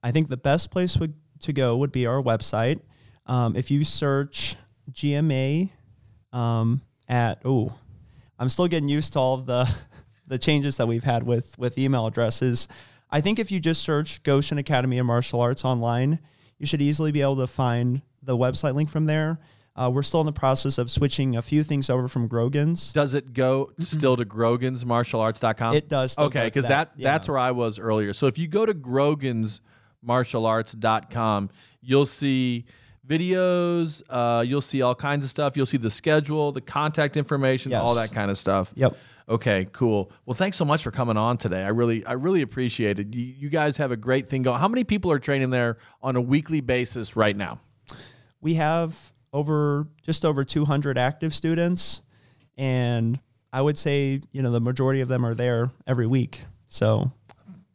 I 0.04 0.12
think 0.12 0.28
the 0.28 0.38
best 0.38 0.72
place 0.72 0.98
would, 0.98 1.14
to 1.42 1.54
go 1.54 1.78
would 1.78 1.92
be 1.92 2.06
our 2.06 2.22
website. 2.22 2.80
Um, 3.26 3.56
if 3.56 3.72
you 3.72 3.84
search 3.84 4.56
GMA 4.92 5.70
um, 6.34 6.82
at 7.08 7.42
oh, 7.46 7.74
I'm 8.40 8.50
still 8.50 8.68
getting 8.68 8.88
used 8.88 9.14
to 9.14 9.20
all 9.20 9.34
of 9.34 9.46
the 9.46 9.70
the 10.28 10.38
changes 10.38 10.78
that 10.78 10.88
we've 10.88 11.04
had 11.04 11.24
with 11.24 11.58
with 11.58 11.78
email 11.78 12.06
addresses. 12.06 12.68
I 13.10 13.22
think 13.22 13.40
if 13.40 13.52
you 13.52 13.60
just 13.60 13.82
search 13.82 14.22
Goshen 14.24 14.58
Academy 14.58 14.98
of 15.00 15.06
Martial 15.06 15.40
Arts 15.40 15.64
online, 15.64 16.20
you 16.60 16.66
should 16.66 16.82
easily 16.82 17.12
be 17.12 17.22
able 17.22 17.38
to 17.38 17.48
find 17.48 18.02
the 18.22 18.38
website 18.38 18.76
link 18.76 18.90
from 18.90 19.06
there. 19.06 19.40
Uh, 19.78 19.92
we're 19.94 20.04
still 20.04 20.20
in 20.22 20.26
the 20.26 20.34
process 20.34 20.78
of 20.80 20.90
switching 20.90 21.38
a 21.38 21.42
few 21.42 21.64
things 21.64 21.90
over 21.90 22.08
from 22.08 22.28
Grogan's. 22.28 22.92
Does 22.92 23.14
it 23.14 23.34
go 23.34 23.72
still 23.80 24.18
to 24.18 24.26
grogansmartialarts.com? 24.26 25.76
It 25.76 25.88
does. 25.88 26.14
Still 26.14 26.26
okay, 26.26 26.46
because 26.46 26.66
that, 26.66 26.92
Yeah. 26.96 27.12
that's 27.14 27.30
where 27.30 27.38
I 27.38 27.52
was 27.52 27.78
earlier. 27.78 28.12
So 28.12 28.26
if 28.26 28.40
you 28.40 28.48
go 28.48 28.66
to 28.66 28.74
grogansmartialarts.com, 28.74 31.50
you'll 31.82 32.06
see 32.06 32.66
videos, 33.08 34.02
uh, 34.10 34.42
you'll 34.42 34.62
see 34.62 34.82
all 34.82 34.96
kinds 34.96 35.24
of 35.24 35.30
stuff. 35.30 35.56
You'll 35.56 35.66
see 35.66 35.78
the 35.78 35.90
schedule, 35.90 36.52
the 36.52 36.62
contact 36.62 37.18
information, 37.18 37.74
all 37.74 37.96
that 37.96 38.12
kind 38.12 38.30
of 38.32 38.38
stuff. 38.38 38.72
Yep. 38.76 38.98
Okay, 39.30 39.68
cool. 39.74 40.12
Well, 40.26 40.36
thanks 40.36 40.56
so 40.56 40.64
much 40.64 40.84
for 40.84 40.92
coming 40.92 41.18
on 41.18 41.38
today. 41.38 41.64
I 41.64 41.68
really, 41.70 42.06
I 42.06 42.14
really 42.14 42.42
appreciate 42.42 42.98
it. 43.00 43.14
You, 43.14 43.24
you 43.24 43.50
guys 43.50 43.76
have 43.78 43.92
a 43.92 43.98
great 43.98 44.30
thing 44.30 44.42
going. 44.42 44.60
How 44.60 44.70
many 44.70 44.86
people 44.86 45.12
are 45.12 45.20
training 45.20 45.50
there 45.50 45.78
on 46.02 46.16
a 46.16 46.22
weekly 46.22 46.62
basis 46.62 47.16
right 47.16 47.36
now? 47.36 47.60
we 48.40 48.54
have 48.54 48.96
over 49.34 49.88
just 50.04 50.24
over 50.24 50.44
200 50.44 50.96
active 50.98 51.34
students 51.34 52.04
and 52.56 53.20
i 53.52 53.60
would 53.60 53.78
say 53.78 54.22
you 54.32 54.42
know 54.44 54.52
the 54.52 54.62
majority 54.62 55.02
of 55.02 55.08
them 55.10 55.26
are 55.26 55.34
there 55.34 55.72
every 55.88 56.06
week 56.06 56.42
so 56.68 57.12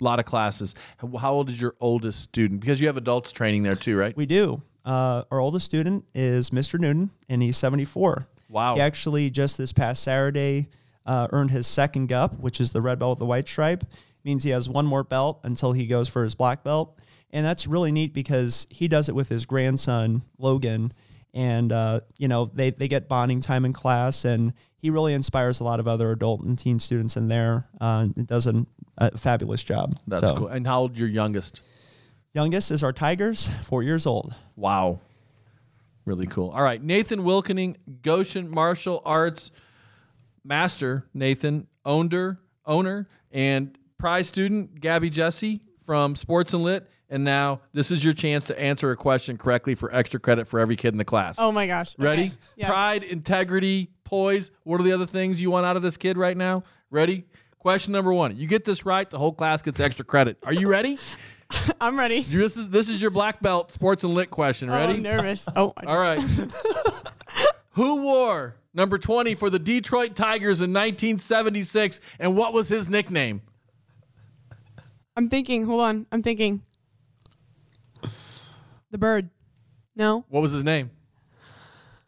A 0.01 0.05
lot 0.05 0.21
of 0.21 0.25
classes. 0.25 0.75
How 0.99 1.09
how 1.19 1.33
old 1.33 1.49
is 1.51 1.61
your 1.61 1.75
oldest 1.81 2.21
student? 2.21 2.61
Because 2.61 2.81
you 2.81 2.87
have 2.87 2.97
adults 2.97 3.33
training 3.33 3.65
there 3.65 3.75
too, 3.75 3.97
right? 3.99 4.17
we 4.17 4.25
do 4.25 4.63
uh, 4.85 5.25
our 5.33 5.41
oldest 5.41 5.67
student 5.67 6.05
is 6.15 6.51
mr 6.51 6.79
newton 6.79 7.11
and 7.29 7.43
he's 7.43 7.57
74 7.57 8.27
Wow. 8.49 8.77
he 8.77 8.81
actually 8.81 9.31
just 9.31 9.59
this 9.59 9.73
past 9.73 10.03
saturday 10.05 10.69
uh, 11.07 11.29
earned 11.33 11.51
his 11.51 11.67
second 11.67 12.07
gup 12.09 12.39
which 12.39 12.61
is 12.61 12.73
the 12.73 12.83
red 12.83 12.99
belt 12.99 13.11
with 13.11 13.19
the 13.19 13.27
white 13.27 13.49
stripe 13.49 13.85
means 14.25 14.45
he 14.45 14.51
has 14.51 14.69
one 14.69 14.87
more 14.87 15.03
belt 15.03 15.41
until 15.43 15.73
he 15.73 15.87
goes 15.87 16.09
for 16.09 16.23
his 16.23 16.35
black 16.35 16.63
belt 16.63 16.99
and 17.31 17.45
that's 17.45 17.67
really 17.67 17.91
neat 17.91 18.13
because 18.13 18.67
he 18.71 18.87
does 18.89 19.09
it 19.09 19.15
with 19.15 19.29
his 19.29 19.47
grandson 19.47 20.23
logan 20.39 20.93
and 21.35 21.73
uh, 21.73 22.01
you 22.19 22.29
know 22.29 22.45
they, 22.47 22.71
they 22.71 22.89
get 22.89 23.09
bonding 23.09 23.41
time 23.41 23.65
in 23.65 23.73
class 23.73 24.25
and 24.25 24.53
he 24.77 24.91
really 24.91 25.15
inspires 25.15 25.61
a 25.61 25.65
lot 25.65 25.81
of 25.81 25.87
other 25.89 26.11
adult 26.11 26.43
and 26.43 26.59
teen 26.59 26.79
students 26.79 27.17
in 27.17 27.29
there 27.29 27.67
uh, 27.81 28.07
and 28.17 28.27
does 28.27 28.47
an, 28.47 28.67
a 28.99 29.17
fabulous 29.17 29.63
job 29.65 29.97
That's 30.07 30.29
So, 30.29 30.37
cool. 30.37 30.49
And 30.49 30.67
how 30.67 30.81
old 30.81 30.99
your 30.99 31.09
youngest? 31.09 31.63
youngest 32.35 32.71
is 32.71 32.83
our 32.83 32.93
tigers 32.93 33.49
four 33.65 33.83
years 33.83 34.07
old 34.07 34.35
Wow. 34.57 35.01
Really 36.05 36.27
cool. 36.27 36.51
All 36.51 36.63
right. 36.63 36.83
Nathan 36.83 37.21
Wilkening, 37.21 37.77
Goshen 38.03 38.51
Martial 38.51 39.01
Arts 39.05 39.53
Master, 40.45 41.07
Nathan, 41.15 41.67
owner, 41.85 42.41
owner, 42.67 43.07
and 43.31 43.77
prize 43.99 44.29
student, 44.29 44.81
Gabby 44.81 45.11
Jesse 45.11 45.63
from 45.87 46.17
Sports 46.17 46.53
and 46.55 46.63
Lit. 46.63 46.89
And 47.09 47.25
now 47.25 47.61
this 47.75 47.91
is 47.91 48.03
your 48.03 48.15
chance 48.15 48.47
to 48.47 48.59
answer 48.59 48.91
a 48.91 48.97
question 48.97 49.37
correctly 49.37 49.75
for 49.75 49.95
extra 49.95 50.19
credit 50.19 50.49
for 50.49 50.59
every 50.61 50.77
kid 50.77 50.95
in 50.95 50.99
the 50.99 51.05
class. 51.05 51.37
Oh 51.39 51.53
my 51.53 51.67
gosh! 51.67 51.95
Ready? 51.99 52.23
Okay. 52.23 52.33
Yes. 52.57 52.71
Pride, 52.71 53.03
integrity, 53.05 53.91
poise. 54.05 54.51
What 54.65 54.81
are 54.81 54.85
the 54.85 54.93
other 54.93 55.07
things 55.07 55.41
you 55.41 55.51
want 55.51 55.67
out 55.67 55.77
of 55.77 55.83
this 55.83 55.97
kid 55.97 56.17
right 56.17 56.37
now? 56.37 56.63
Ready? 56.91 57.27
Question 57.59 57.93
number 57.93 58.13
one. 58.13 58.37
You 58.37 58.47
get 58.47 58.65
this 58.65 58.85
right, 58.87 59.09
the 59.09 59.19
whole 59.19 59.33
class 59.33 59.63
gets 59.63 59.79
extra 59.79 60.05
credit. 60.05 60.39
Are 60.45 60.53
you 60.53 60.69
ready? 60.69 60.99
I'm 61.81 61.99
ready. 61.99 62.23
This 62.23 62.57
is 62.57 62.69
this 62.71 62.89
is 62.89 63.01
your 63.01 63.11
black 63.11 63.41
belt 63.43 63.71
sports 63.73 64.05
and 64.05 64.15
lit 64.15 64.31
question. 64.31 64.71
Oh, 64.71 64.75
Ready? 64.75 64.95
I'm 64.97 65.03
nervous. 65.03 65.47
Oh, 65.55 65.73
All 65.87 65.99
right. 65.99 66.19
Who 67.73 67.97
wore 68.03 68.57
number 68.75 68.99
20 68.99 69.35
for 69.35 69.51
the 69.51 69.59
Detroit 69.59 70.15
Tigers 70.17 70.61
in 70.61 70.73
1976 70.73 72.01
and 72.19 72.37
what 72.37 72.53
was 72.53 72.69
his 72.69 72.89
nickname? 72.89 73.43
I'm 75.17 75.29
thinking. 75.29 75.65
Hold 75.67 75.81
on. 75.83 76.07
I'm 76.11 76.23
thinking. 76.23 76.63
The 78.91 78.99
bird. 78.99 79.31
No. 79.97 80.25
What 80.29 80.41
was 80.41 80.53
his 80.53 80.65
name? 80.65 80.91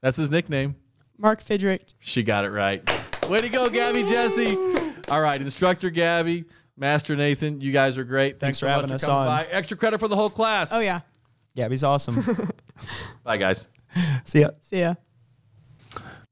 That's 0.00 0.16
his 0.16 0.30
nickname. 0.30 0.76
Mark 1.18 1.42
Fidrych. 1.42 1.94
She 1.98 2.22
got 2.22 2.44
it 2.44 2.50
right. 2.50 2.82
Way 3.28 3.40
to 3.40 3.48
go, 3.48 3.68
Gabby 3.68 4.02
Jesse. 4.04 4.56
All 5.10 5.20
right, 5.20 5.40
instructor 5.40 5.90
Gabby, 5.90 6.44
Master 6.76 7.14
Nathan, 7.14 7.60
you 7.60 7.72
guys 7.72 7.96
are 7.96 8.04
great. 8.04 8.32
Thanks, 8.40 8.40
Thanks 8.40 8.60
for 8.60 8.66
so 8.66 8.70
having 8.70 8.88
much 8.90 8.96
us 8.96 9.04
for 9.04 9.10
on. 9.12 9.26
by. 9.26 9.44
Extra 9.46 9.76
credit 9.76 9.98
for 10.00 10.08
the 10.08 10.16
whole 10.16 10.30
class. 10.30 10.72
Oh 10.72 10.80
yeah. 10.80 11.00
Gabby's 11.56 11.84
awesome. 11.84 12.24
Bye, 13.24 13.36
guys. 13.36 13.68
See 14.24 14.40
ya. 14.40 14.50
See 14.60 14.80
ya. 14.80 14.94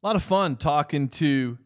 A 0.02 0.08
lot 0.08 0.16
of 0.16 0.24
fun 0.24 0.56
talking 0.56 1.08
to 1.10 1.56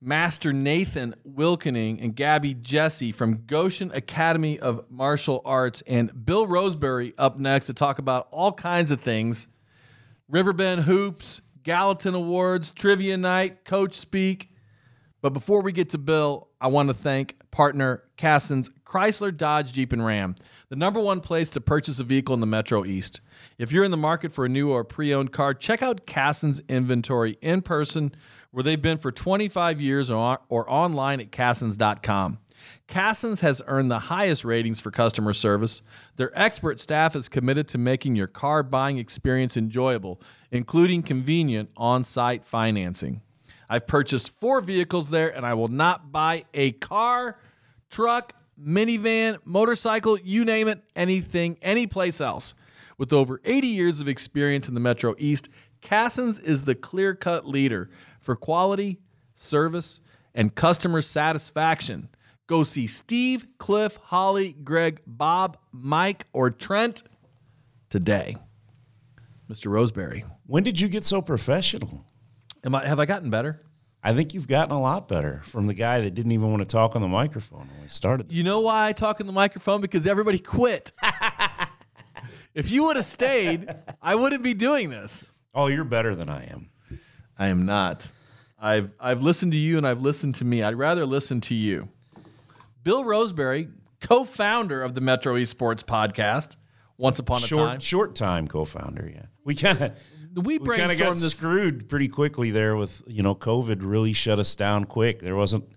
Master 0.00 0.50
Nathan 0.50 1.14
Wilkening 1.28 2.02
and 2.02 2.16
Gabby 2.16 2.54
Jesse 2.54 3.12
from 3.12 3.44
Goshen 3.44 3.90
Academy 3.92 4.58
of 4.58 4.90
Martial 4.90 5.42
Arts 5.44 5.82
and 5.86 6.24
Bill 6.24 6.46
Roseberry 6.46 7.12
up 7.18 7.38
next 7.38 7.66
to 7.66 7.74
talk 7.74 7.98
about 7.98 8.28
all 8.30 8.50
kinds 8.50 8.90
of 8.90 9.02
things 9.02 9.46
Riverbend 10.30 10.84
Hoops, 10.84 11.42
Gallatin 11.62 12.14
Awards, 12.14 12.70
Trivia 12.70 13.18
Night, 13.18 13.66
Coach 13.66 13.92
Speak. 13.92 14.48
But 15.22 15.30
before 15.34 15.60
we 15.60 15.72
get 15.72 15.90
to 15.90 15.98
Bill, 15.98 16.48
I 16.60 16.68
want 16.68 16.88
to 16.88 16.94
thank 16.94 17.36
partner 17.50 18.04
Cassens' 18.16 18.70
Chrysler, 18.84 19.36
Dodge, 19.36 19.72
Jeep, 19.72 19.92
and 19.92 20.04
Ram, 20.04 20.34
the 20.68 20.76
number 20.76 21.00
one 21.00 21.20
place 21.20 21.50
to 21.50 21.60
purchase 21.60 22.00
a 22.00 22.04
vehicle 22.04 22.34
in 22.34 22.40
the 22.40 22.46
Metro 22.46 22.84
East. 22.84 23.20
If 23.58 23.72
you're 23.72 23.84
in 23.84 23.90
the 23.90 23.96
market 23.96 24.32
for 24.32 24.44
a 24.44 24.48
new 24.48 24.70
or 24.70 24.84
pre 24.84 25.12
owned 25.12 25.32
car, 25.32 25.52
check 25.54 25.82
out 25.82 26.06
Cassens' 26.06 26.66
inventory 26.68 27.38
in 27.42 27.62
person, 27.62 28.14
where 28.50 28.62
they've 28.62 28.80
been 28.80 28.98
for 28.98 29.12
25 29.12 29.80
years, 29.80 30.10
or, 30.10 30.40
or 30.48 30.70
online 30.70 31.20
at 31.20 31.30
cassens.com. 31.30 32.38
Cassens 32.88 33.40
has 33.40 33.62
earned 33.66 33.90
the 33.90 33.98
highest 33.98 34.44
ratings 34.44 34.80
for 34.80 34.90
customer 34.90 35.32
service. 35.32 35.82
Their 36.16 36.30
expert 36.38 36.80
staff 36.80 37.16
is 37.16 37.28
committed 37.28 37.68
to 37.68 37.78
making 37.78 38.16
your 38.16 38.26
car 38.26 38.62
buying 38.62 38.98
experience 38.98 39.56
enjoyable, 39.56 40.20
including 40.50 41.02
convenient 41.02 41.70
on 41.76 42.04
site 42.04 42.44
financing. 42.44 43.22
I've 43.72 43.86
purchased 43.86 44.36
four 44.40 44.60
vehicles 44.60 45.10
there, 45.10 45.34
and 45.34 45.46
I 45.46 45.54
will 45.54 45.68
not 45.68 46.10
buy 46.10 46.44
a 46.52 46.72
car, 46.72 47.38
truck, 47.88 48.34
minivan, 48.60 49.38
motorcycle, 49.44 50.18
you 50.18 50.44
name 50.44 50.66
it, 50.66 50.82
anything, 50.96 51.56
anyplace 51.62 52.20
else. 52.20 52.54
With 52.98 53.12
over 53.12 53.40
80 53.44 53.68
years 53.68 54.00
of 54.00 54.08
experience 54.08 54.66
in 54.66 54.74
the 54.74 54.80
Metro 54.80 55.14
East, 55.18 55.48
Cassens 55.82 56.42
is 56.42 56.64
the 56.64 56.74
clear 56.74 57.14
cut 57.14 57.46
leader 57.46 57.88
for 58.20 58.34
quality, 58.34 58.98
service, 59.36 60.00
and 60.34 60.52
customer 60.52 61.00
satisfaction. 61.00 62.08
Go 62.48 62.64
see 62.64 62.88
Steve, 62.88 63.46
Cliff, 63.58 63.96
Holly, 64.02 64.56
Greg, 64.64 65.00
Bob, 65.06 65.56
Mike, 65.70 66.26
or 66.32 66.50
Trent 66.50 67.04
today. 67.88 68.36
Mr. 69.48 69.70
Roseberry, 69.70 70.24
When 70.46 70.64
did 70.64 70.80
you 70.80 70.88
get 70.88 71.04
so 71.04 71.22
professional? 71.22 72.04
Am 72.64 72.74
I, 72.74 72.86
have 72.86 73.00
I 73.00 73.06
gotten 73.06 73.30
better? 73.30 73.60
I 74.02 74.14
think 74.14 74.32
you've 74.32 74.48
gotten 74.48 74.72
a 74.72 74.80
lot 74.80 75.08
better 75.08 75.42
from 75.44 75.66
the 75.66 75.74
guy 75.74 76.00
that 76.00 76.12
didn't 76.14 76.32
even 76.32 76.50
want 76.50 76.60
to 76.62 76.66
talk 76.66 76.96
on 76.96 77.02
the 77.02 77.08
microphone 77.08 77.68
when 77.68 77.82
we 77.82 77.88
started. 77.88 78.32
You 78.32 78.42
know 78.42 78.60
why 78.60 78.88
I 78.88 78.92
talk 78.92 79.20
in 79.20 79.26
the 79.26 79.32
microphone? 79.32 79.80
Because 79.82 80.06
everybody 80.06 80.38
quit. 80.38 80.92
if 82.54 82.70
you 82.70 82.84
would 82.84 82.96
have 82.96 83.04
stayed, 83.04 83.68
I 84.00 84.14
wouldn't 84.14 84.42
be 84.42 84.54
doing 84.54 84.90
this. 84.90 85.22
Oh, 85.54 85.66
you're 85.66 85.84
better 85.84 86.14
than 86.14 86.28
I 86.28 86.44
am. 86.46 86.70
I 87.38 87.48
am 87.48 87.66
not. 87.66 88.08
I've 88.58 88.90
I've 89.00 89.22
listened 89.22 89.52
to 89.52 89.58
you 89.58 89.78
and 89.78 89.86
I've 89.86 90.02
listened 90.02 90.34
to 90.36 90.44
me. 90.44 90.62
I'd 90.62 90.74
rather 90.76 91.06
listen 91.06 91.40
to 91.42 91.54
you. 91.54 91.88
Bill 92.82 93.04
Roseberry, 93.04 93.68
co-founder 94.00 94.82
of 94.82 94.94
the 94.94 95.00
Metro 95.00 95.36
East 95.36 95.50
Sports 95.50 95.82
podcast, 95.82 96.56
once 96.98 97.18
upon 97.18 97.42
a 97.42 97.46
Short, 97.46 97.68
time. 97.70 97.80
short 97.80 98.14
time 98.14 98.46
co-founder. 98.48 99.10
Yeah, 99.14 99.26
we 99.44 99.54
kind 99.54 99.80
of 99.80 99.92
We 100.34 100.58
we 100.58 100.76
kind 100.76 100.92
of 100.92 100.98
got 100.98 101.16
this 101.16 101.34
screwed 101.34 101.88
pretty 101.88 102.08
quickly 102.08 102.50
there 102.50 102.76
with 102.76 103.02
you 103.06 103.22
know 103.22 103.34
COVID 103.34 103.78
really 103.80 104.12
shut 104.12 104.38
us 104.38 104.54
down 104.54 104.84
quick. 104.84 105.20
There 105.20 105.36
wasn't, 105.36 105.68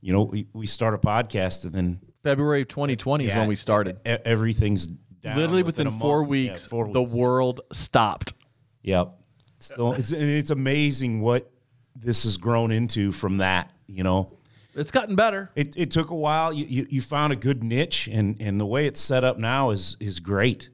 you 0.00 0.12
know, 0.12 0.22
we, 0.22 0.46
we 0.52 0.66
start 0.66 0.94
a 0.94 0.98
podcast 0.98 1.64
and 1.64 1.72
then 1.72 2.00
February 2.22 2.62
of 2.62 2.68
2020 2.68 3.26
is 3.26 3.34
when 3.34 3.48
we 3.48 3.56
started. 3.56 3.98
everything's 4.04 4.86
down 4.86 5.36
Literally 5.36 5.62
within 5.62 5.86
within 5.86 6.00
four 6.00 6.18
month. 6.22 6.34
Yeah, 6.34 6.50
weeks, 6.50 6.66
the 6.66 7.02
world 7.02 7.60
stopped. 7.72 8.34
Yep. 8.82 9.14
Still, 9.60 9.92
it's 9.92 10.12
and 10.12 10.22
it's 10.22 10.50
amazing 10.50 11.20
what 11.20 11.50
this 11.94 12.24
has 12.24 12.36
grown 12.36 12.72
into 12.72 13.12
from 13.12 13.38
that. 13.38 13.72
You 13.86 14.02
know, 14.02 14.36
It's 14.74 14.90
gotten 14.90 15.14
better. 15.14 15.50
it, 15.54 15.76
it 15.76 15.90
took 15.92 16.10
a 16.10 16.16
while. 16.16 16.52
You, 16.52 16.66
you 16.66 16.86
you 16.90 17.00
found 17.02 17.32
a 17.32 17.36
good 17.36 17.62
niche, 17.62 18.08
and 18.08 18.36
and 18.40 18.60
the 18.60 18.66
way 18.66 18.86
it's 18.86 19.00
set 19.00 19.22
up 19.22 19.38
now 19.38 19.70
is 19.70 19.96
is 20.00 20.18
great. 20.18 20.70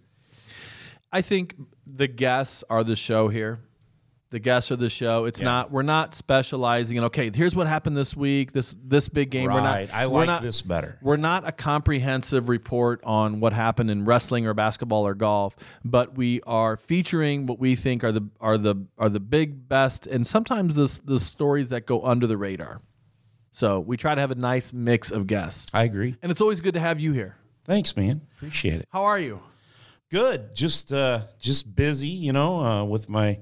I 1.13 1.21
think 1.23 1.55
the 1.97 2.09
guests 2.09 2.65
are 2.71 2.85
the 2.85 2.97
show 2.97 3.29
here. 3.29 3.61
The 4.31 4.39
guests 4.39 4.71
are 4.71 4.77
the 4.77 4.91
show. 4.91 5.25
It's 5.25 5.41
Yeah. 5.41 5.47
not. 5.47 5.71
We're 5.71 5.81
not 5.81 6.13
specializing 6.13 6.99
in. 6.99 7.05
Okay, 7.05 7.31
here's 7.35 7.57
what 7.57 7.67
happened 7.67 7.97
this 7.97 8.15
week. 8.15 8.53
This 8.53 8.75
this 8.85 9.09
big 9.09 9.31
game. 9.31 9.45
We're 9.45 9.55
not. 9.61 9.65
Right. 9.65 9.89
I 9.95 10.07
we're 10.07 10.19
like 10.19 10.27
not- 10.27 10.43
this 10.43 10.61
better. 10.61 10.99
We're 11.01 11.17
not 11.17 11.49
a 11.49 11.53
comprehensive 11.53 12.51
report 12.51 13.01
on 13.05 13.41
what 13.41 13.55
happened 13.55 13.91
in 13.91 14.05
wrestling 14.05 14.47
or 14.47 14.53
basketball 14.53 15.07
or 15.07 15.15
golf, 15.15 15.57
but 15.83 16.15
we 16.15 16.43
are 16.47 16.77
featuring 16.77 17.47
what 17.47 17.59
we 17.59 17.75
think 17.75 18.05
are 18.05 18.13
the 18.13 18.29
are 18.39 18.59
the 18.59 18.77
are 18.99 19.09
the 19.09 19.21
big 19.21 19.67
best 19.67 20.07
and 20.07 20.27
sometimes 20.27 20.75
the 20.75 21.01
the 21.11 21.19
stories 21.19 21.71
that 21.71 21.87
go 21.87 22.03
under 22.03 22.27
the 22.27 22.37
radar. 22.37 22.81
So 23.51 23.81
we 23.81 23.97
try 23.97 24.15
to 24.15 24.21
have 24.21 24.31
a 24.31 24.35
nice 24.35 24.75
mix 24.75 25.11
of 25.11 25.27
guests, 25.27 25.71
I 25.73 25.85
agree. 25.85 26.17
and 26.23 26.31
it's 26.31 26.43
always 26.43 26.61
good 26.61 26.75
to 26.75 26.81
have 26.81 27.01
you 27.01 27.13
here. 27.13 27.37
Thanks, 27.65 27.97
man. 27.97 28.21
Appreciate 28.37 28.81
it. 28.81 28.89
How 28.93 29.05
are 29.05 29.19
you? 29.19 29.41
Good. 30.11 30.55
Just 30.55 30.93
uh 30.93 31.23
just 31.39 31.75
busy, 31.75 32.09
you 32.09 32.33
know, 32.33 32.61
uh, 32.61 32.85
with 32.85 33.11
my 33.11 33.41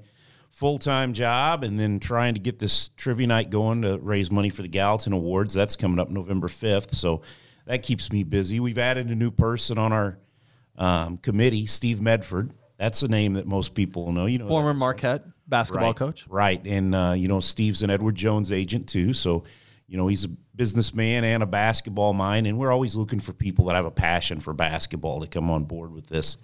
full 0.49 0.79
time 0.79 1.13
job, 1.13 1.63
and 1.63 1.79
then 1.79 1.99
trying 1.99 2.33
to 2.33 2.39
get 2.39 2.59
this 2.59 2.89
trivia 2.89 3.27
night 3.27 3.49
going 3.49 3.83
to 3.83 3.97
raise 3.99 4.31
money 4.31 4.49
for 4.49 4.63
the 4.63 4.67
Gallatin 4.67 5.13
Awards. 5.13 5.53
That's 5.53 5.75
coming 5.75 5.99
up 5.99 6.09
November 6.09 6.47
fifth, 6.47 6.95
so 6.95 7.21
that 7.65 7.83
keeps 7.83 8.11
me 8.11 8.23
busy. 8.23 8.59
We've 8.59 8.77
added 8.77 9.07
a 9.07 9.15
new 9.15 9.31
person 9.31 9.77
on 9.77 9.93
our 9.93 10.17
um, 10.77 11.17
committee, 11.17 11.67
Steve 11.67 12.01
Medford. 12.01 12.51
That's 12.77 13.01
a 13.01 13.07
name 13.07 13.33
that 13.33 13.47
most 13.47 13.73
people 13.73 14.11
know. 14.11 14.25
You 14.25 14.39
know, 14.39 14.47
Former. 14.47 14.73
Marquette 14.73 15.23
basketball 15.47 15.89
right, 15.89 15.95
coach. 15.95 16.27
right? 16.27 16.61
And 16.65 16.93
uh, 16.93 17.13
you 17.15 17.27
know, 17.27 17.39
Steve's 17.39 17.81
an 17.81 17.89
Edward 17.89 18.15
Jones 18.15 18.51
agent 18.51 18.89
too, 18.89 19.13
so 19.13 19.45
you 19.87 19.97
know 19.97 20.07
he's 20.07 20.25
a 20.25 20.29
businessman 20.55 21.23
and 21.23 21.41
a 21.43 21.45
basketball 21.45 22.13
mind, 22.13 22.47
and 22.47 22.57
we're 22.57 22.71
always 22.71 22.95
looking 22.95 23.19
for 23.19 23.33
people 23.33 23.65
that 23.65 23.75
have 23.75 23.85
a 23.85 23.91
passion 23.91 24.39
for 24.39 24.53
basketball 24.53 25.21
to 25.21 25.27
come 25.27 25.49
on 25.49 25.63
board 25.63 25.91
with 25.93 26.07
this. 26.07 26.37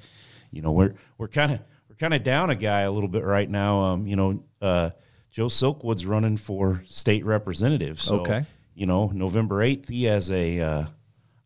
You 0.51 0.61
know, 0.61 0.71
we're 0.71 0.93
we're 1.17 1.27
kind 1.27 1.51
of 1.51 1.59
we're 1.89 1.95
kind 1.95 2.13
of 2.13 2.23
down 2.23 2.49
a 2.49 2.55
guy 2.55 2.81
a 2.81 2.91
little 2.91 3.09
bit 3.09 3.23
right 3.23 3.49
now. 3.49 3.81
Um, 3.81 4.07
you 4.07 4.15
know, 4.15 4.43
uh, 4.61 4.91
Joe 5.31 5.47
Silkwood's 5.47 6.05
running 6.05 6.37
for 6.37 6.83
state 6.85 7.25
representative, 7.25 7.99
so 7.99 8.21
Okay. 8.21 8.45
you 8.75 8.85
know, 8.85 9.07
November 9.13 9.61
eighth 9.61 9.89
he 9.89 10.03
has 10.05 10.29
a 10.31 10.59
uh, 10.61 10.85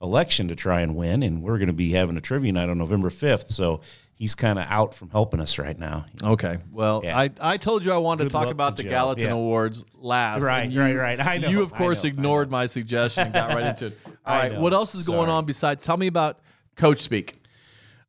election 0.02 0.50
to 0.50 0.56
try 0.56 0.82
and 0.82 0.96
win, 0.96 1.24
and 1.24 1.42
we're 1.42 1.58
going 1.58 1.68
to 1.68 1.74
be 1.74 1.92
having 1.92 2.18
a 2.18 2.22
trivia 2.22 2.52
night 2.52 2.70
on 2.70 2.78
November 2.78 3.10
fifth. 3.10 3.52
So 3.52 3.82
he's 4.20 4.34
kind 4.34 4.58
of 4.58 4.66
out 4.68 4.96
from 4.96 5.12
helping 5.12 5.40
us 5.40 5.60
right 5.60 5.78
now. 5.78 6.06
Okay. 6.24 6.58
Well, 6.72 7.02
Yeah. 7.04 7.18
I, 7.18 7.30
I 7.40 7.58
told 7.58 7.86
you 7.86 7.92
I 7.92 7.98
wanted 7.98 8.24
Good 8.24 8.30
to 8.30 8.34
talk 8.34 8.48
about 8.50 8.76
to 8.78 8.82
the 8.82 8.90
Joe. 8.90 8.96
Gallatin 8.96 9.26
Yeah. 9.26 9.34
Awards 9.34 9.86
last. 9.94 10.42
Right, 10.42 10.70
you- 10.70 10.80
right, 10.82 10.96
right. 10.96 11.20
I 11.20 11.38
know, 11.38 11.50
You, 11.50 11.62
of 11.62 11.72
course, 11.72 12.04
know, 12.04 12.08
ignored 12.10 12.50
my 12.50 12.66
suggestion 12.66 13.26
and 13.26 13.34
got 13.34 13.50
right 13.54 13.66
into 13.66 13.86
it. 13.88 14.00
All 14.06 14.14
I 14.26 14.50
right. 14.50 14.60
What 14.60 14.74
else 14.74 14.96
is 14.96 15.06
going 15.06 15.30
on 15.30 15.46
besides? 15.46 15.84
Tell 15.84 15.98
me 15.98 16.08
about 16.08 16.40
Coach 16.76 17.02
Speak. 17.02 17.40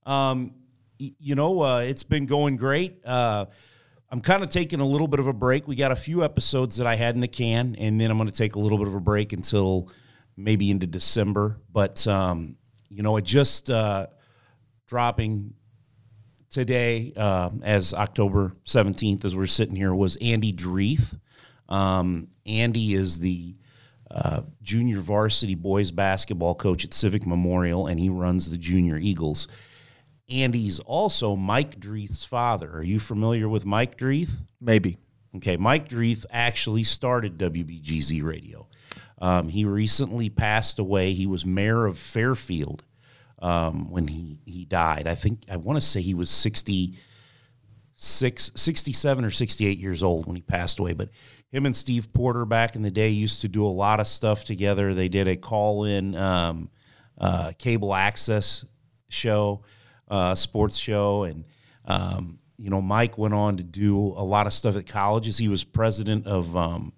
Um, 0.06 0.54
you 0.98 1.34
know, 1.34 1.60
uh, 1.60 1.78
it's 1.80 2.02
been 2.04 2.24
going 2.26 2.56
great. 2.56 3.04
Uh, 3.04 3.44
I'm 4.10 4.22
kind 4.22 4.42
of 4.42 4.48
taking 4.48 4.80
a 4.80 4.86
little 4.86 5.06
bit 5.08 5.20
of 5.20 5.26
a 5.26 5.34
break. 5.34 5.68
We 5.68 5.76
got 5.76 5.92
a 5.92 5.96
few 5.96 6.24
episodes 6.24 6.76
that 6.76 6.86
I 6.86 6.96
had 6.96 7.14
in 7.14 7.20
the 7.20 7.28
can, 7.28 7.76
and 7.78 8.00
then 8.00 8.10
I'm 8.10 8.16
going 8.16 8.30
to 8.30 8.34
take 8.34 8.54
a 8.54 8.58
little 8.58 8.78
bit 8.78 8.88
of 8.88 8.94
a 8.94 9.00
break 9.00 9.34
until 9.34 9.90
maybe 10.38 10.70
into 10.70 10.86
December. 10.86 11.58
But 11.70 12.06
um, 12.08 12.56
you 12.88 13.02
know, 13.02 13.16
it 13.18 13.24
just 13.24 13.68
uh, 13.68 14.06
dropping 14.86 15.54
today 16.50 17.12
um, 17.14 17.62
as 17.64 17.94
October 17.94 18.54
17th, 18.64 19.24
as 19.24 19.36
we're 19.36 19.46
sitting 19.46 19.76
here, 19.76 19.94
was 19.94 20.16
Andy 20.16 20.52
Dreeth. 20.52 21.18
Um, 21.68 22.28
Andy 22.46 22.94
is 22.94 23.18
the 23.18 23.54
uh, 24.10 24.42
junior 24.62 25.00
varsity 25.00 25.54
boys 25.54 25.90
basketball 25.90 26.54
coach 26.54 26.84
at 26.84 26.94
Civic 26.94 27.26
Memorial, 27.26 27.86
and 27.86 28.00
he 28.00 28.08
runs 28.08 28.50
the 28.50 28.56
Junior 28.56 28.96
Eagles. 28.96 29.48
Andy's 30.30 30.78
also 30.80 31.36
Mike 31.36 31.78
Dreeth's 31.78 32.24
father. 32.24 32.70
Are 32.70 32.82
you 32.82 32.98
familiar 32.98 33.48
with 33.48 33.64
Mike 33.64 33.96
Dreeth? 33.96 34.32
Maybe. 34.60 34.98
Okay, 35.36 35.56
Mike 35.56 35.88
Dreeth 35.88 36.24
actually 36.30 36.84
started 36.84 37.38
WBGZ 37.38 38.22
Radio. 38.22 38.66
Um, 39.20 39.48
he 39.48 39.64
recently 39.64 40.30
passed 40.30 40.78
away. 40.78 41.12
He 41.12 41.26
was 41.26 41.44
mayor 41.44 41.86
of 41.86 41.98
Fairfield 41.98 42.84
um, 43.40 43.90
when 43.90 44.08
he 44.08 44.40
he 44.44 44.64
died. 44.64 45.06
I 45.06 45.14
think 45.14 45.44
I 45.50 45.56
want 45.56 45.76
to 45.76 45.80
say 45.80 46.00
he 46.00 46.14
was 46.14 46.30
66, 46.30 48.52
67 48.54 49.24
or 49.24 49.30
68 49.30 49.78
years 49.78 50.02
old 50.02 50.26
when 50.26 50.36
he 50.36 50.42
passed 50.42 50.78
away. 50.78 50.94
But 50.94 51.10
him 51.50 51.66
and 51.66 51.74
Steve 51.74 52.12
Porter 52.12 52.44
back 52.44 52.76
in 52.76 52.82
the 52.82 52.90
day 52.90 53.08
used 53.08 53.40
to 53.42 53.48
do 53.48 53.64
a 53.64 53.68
lot 53.68 54.00
of 54.00 54.08
stuff 54.08 54.44
together. 54.44 54.94
They 54.94 55.08
did 55.08 55.28
a 55.28 55.36
call 55.36 55.84
in 55.84 56.14
um, 56.14 56.70
uh, 57.18 57.52
cable 57.58 57.94
access 57.94 58.64
show, 59.08 59.62
uh, 60.08 60.34
sports 60.34 60.76
show, 60.76 61.24
and 61.24 61.44
um, 61.84 62.38
you 62.56 62.70
know 62.70 62.82
Mike 62.82 63.18
went 63.18 63.34
on 63.34 63.56
to 63.56 63.62
do 63.62 63.98
a 63.98 64.24
lot 64.24 64.46
of 64.46 64.52
stuff 64.52 64.76
at 64.76 64.86
colleges. 64.86 65.38
He 65.38 65.48
was 65.48 65.64
president 65.64 66.26
of 66.26 66.54
um, 66.56 66.92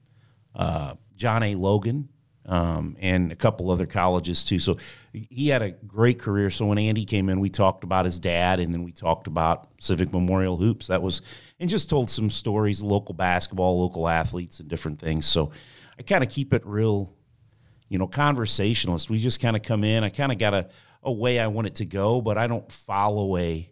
uh, 0.55 0.95
John 1.17 1.43
A. 1.43 1.55
Logan 1.55 2.09
um, 2.51 2.97
and 2.99 3.31
a 3.31 3.37
couple 3.37 3.71
other 3.71 3.87
colleges 3.87 4.45
too. 4.45 4.59
So 4.59 4.77
he 5.13 5.49
had 5.49 5.63
a 5.63 5.71
great 5.71 6.19
career. 6.19 6.51
So 6.51 6.67
when 6.67 6.79
Andy 6.79 7.05
came 7.05 7.29
in, 7.29 7.39
we 7.39 7.49
talked 7.49 7.85
about 7.85 8.05
his 8.05 8.19
dad, 8.19 8.59
and 8.59 8.75
then 8.75 8.83
we 8.83 8.91
talked 8.91 9.29
about 9.29 9.69
Civic 9.79 10.13
Memorial 10.13 10.57
hoops. 10.57 10.89
That 10.89 11.01
was 11.01 11.23
and 11.61 11.71
just 11.71 11.89
told 11.89 12.11
some 12.11 12.29
stories, 12.29 12.83
local 12.83 13.15
basketball, 13.15 13.81
local 13.81 14.09
athletes, 14.09 14.59
and 14.59 14.69
different 14.69 14.99
things. 14.99 15.27
So 15.27 15.53
I 15.97 16.03
kind 16.03 16.25
of 16.25 16.31
keep 16.31 16.53
it 16.53 16.67
real, 16.67 17.15
you 17.89 17.99
know, 17.99 18.09
conversationalist. 18.09 19.09
We 19.09 19.21
just 19.21 19.41
kind 19.41 19.55
of 19.55 19.63
come 19.63 19.85
in. 19.85 20.03
I 20.03 20.09
kind 20.09 20.33
of 20.33 20.39
got 20.39 20.53
a, 20.53 20.69
a 21.05 21.13
way 21.13 21.39
I 21.39 21.47
want 21.47 21.69
it 21.69 21.77
to 21.77 21.85
go, 21.85 22.21
but 22.21 22.37
I 22.37 22.49
don't 22.49 22.71
follow 22.73 23.37
a, 23.37 23.71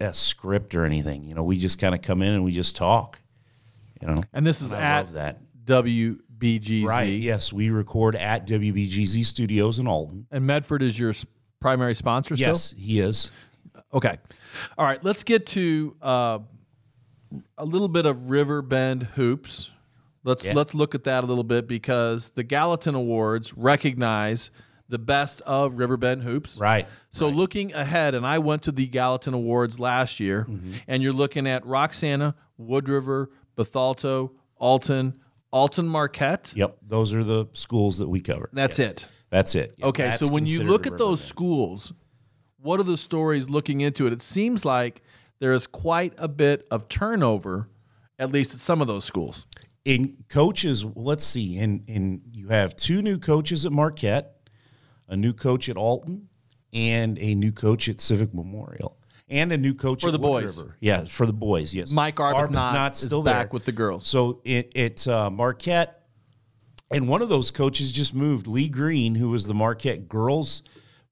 a 0.00 0.14
script 0.14 0.74
or 0.74 0.86
anything. 0.86 1.24
You 1.24 1.34
know, 1.34 1.44
we 1.44 1.58
just 1.58 1.78
kind 1.78 1.94
of 1.94 2.00
come 2.00 2.22
in 2.22 2.32
and 2.32 2.44
we 2.44 2.52
just 2.52 2.76
talk. 2.76 3.20
You 4.00 4.08
know, 4.08 4.22
And 4.32 4.46
this 4.46 4.62
is 4.62 4.72
I 4.72 4.80
at 4.80 5.04
love 5.04 5.12
that. 5.14 5.38
WBGZ. 6.40 6.84
Right. 6.86 7.18
Yes, 7.20 7.52
we 7.52 7.70
record 7.70 8.16
at 8.16 8.46
WBGZ 8.46 9.24
Studios 9.24 9.78
in 9.78 9.86
Alton. 9.86 10.26
And 10.30 10.46
Medford 10.46 10.82
is 10.82 10.98
your 10.98 11.12
primary 11.60 11.94
sponsor 11.94 12.36
still? 12.36 12.48
Yes, 12.50 12.74
he 12.76 13.00
is. 13.00 13.30
Okay. 13.92 14.18
All 14.78 14.84
right. 14.86 15.02
Let's 15.04 15.24
get 15.24 15.46
to 15.46 15.96
uh, 16.00 16.38
a 17.58 17.64
little 17.64 17.88
bit 17.88 18.06
of 18.06 18.30
Riverbend 18.30 19.02
hoops. 19.04 19.70
Let's 20.24 20.46
Yeah. 20.46 20.52
let's 20.54 20.74
look 20.74 20.94
at 20.94 21.04
that 21.04 21.24
a 21.24 21.26
little 21.26 21.44
bit 21.44 21.66
because 21.66 22.30
the 22.30 22.42
Gallatin 22.42 22.94
Awards 22.94 23.54
recognize 23.56 24.50
the 24.88 24.98
best 24.98 25.40
of 25.42 25.74
Riverbend 25.78 26.22
hoops. 26.24 26.56
Right. 26.58 26.86
So 27.10 27.28
looking 27.28 27.72
ahead, 27.74 28.14
and 28.14 28.26
I 28.26 28.38
went 28.38 28.62
to 28.62 28.72
the 28.72 28.86
Gallatin 28.86 29.34
Awards 29.34 29.78
last 29.78 30.18
year, 30.20 30.46
Mm-hmm. 30.48 30.72
and 30.88 31.02
you're 31.02 31.12
looking 31.12 31.46
at 31.46 31.64
Roxana, 31.64 32.34
Wood 32.58 32.88
River, 32.88 33.30
Bethalto, 33.56 34.32
Alton, 34.56 35.14
Alton 35.52 35.88
Marquette. 35.88 36.52
Yep. 36.54 36.78
Those 36.86 37.12
are 37.14 37.24
the 37.24 37.46
schools 37.52 37.98
that 37.98 38.08
we 38.08 38.20
cover. 38.20 38.48
That's 38.52 38.78
Yes. 38.78 38.90
it. 38.90 39.08
That's 39.30 39.54
it. 39.54 39.74
Yeah, 39.78 39.86
Okay, 39.86 40.04
that's 40.04 40.18
so 40.18 40.32
when 40.32 40.44
you 40.46 40.62
look 40.64 40.86
at 40.86 40.98
those 40.98 41.22
schools, 41.22 41.92
what 42.60 42.80
are 42.80 42.84
the 42.84 42.96
stories 42.96 43.48
looking 43.48 43.80
into 43.80 44.06
it? 44.06 44.12
It 44.12 44.22
seems 44.22 44.64
like 44.64 45.02
there 45.38 45.52
is 45.52 45.66
quite 45.66 46.14
a 46.18 46.28
bit 46.28 46.66
of 46.70 46.88
turnover, 46.88 47.68
at 48.18 48.30
least 48.32 48.54
at 48.54 48.60
some 48.60 48.80
of 48.80 48.86
those 48.86 49.04
schools. 49.04 49.46
in 49.86 50.14
coaches, 50.28 50.84
let's 50.94 51.24
see, 51.24 51.56
in 51.56 51.82
in 51.86 52.20
you 52.32 52.48
have 52.48 52.76
two 52.76 53.00
new 53.00 53.18
coaches 53.18 53.64
at 53.64 53.72
Marquette, 53.72 54.36
a 55.08 55.16
new 55.16 55.32
coach 55.32 55.68
at 55.70 55.76
Alton, 55.78 56.28
and 56.72 57.18
a 57.18 57.34
new 57.34 57.50
coach 57.50 57.88
at 57.88 57.98
Civic 58.00 58.34
Memorial, 58.34 58.98
and 59.30 59.52
a 59.52 59.56
new 59.56 59.72
coach 59.74 60.02
For 60.02 60.10
the 60.10 60.18
Wood 60.18 60.42
boys. 60.42 60.58
River. 60.60 60.76
Yeah, 60.80 61.04
for 61.04 61.24
the 61.24 61.32
boys. 61.32 61.74
Yes, 61.74 61.90
Mike 61.92 62.16
Arbuthnot 62.16 62.50
Arbuthnot's 62.72 63.02
is 63.04 63.14
back 63.22 63.52
with 63.52 63.64
the 63.64 63.72
girls. 63.72 64.06
So 64.06 64.40
it 64.44 64.72
it's 64.74 65.06
uh, 65.06 65.30
Marquette, 65.30 66.02
and 66.90 67.08
one 67.08 67.22
of 67.22 67.28
those 67.28 67.50
coaches 67.50 67.92
just 67.92 68.14
moved. 68.14 68.46
Lee 68.46 68.68
Green, 68.68 69.14
who 69.14 69.30
was 69.30 69.46
the 69.46 69.54
Marquette 69.54 70.08
girls 70.08 70.62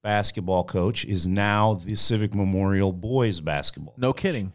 basketball 0.02 0.64
coach, 0.64 1.04
is 1.04 1.26
now 1.26 1.74
the 1.74 1.94
Civic 1.94 2.35
Memorial 2.35 2.92
boys 2.92 3.40
basketball. 3.40 3.94
No 3.96 4.12
kidding. 4.12 4.52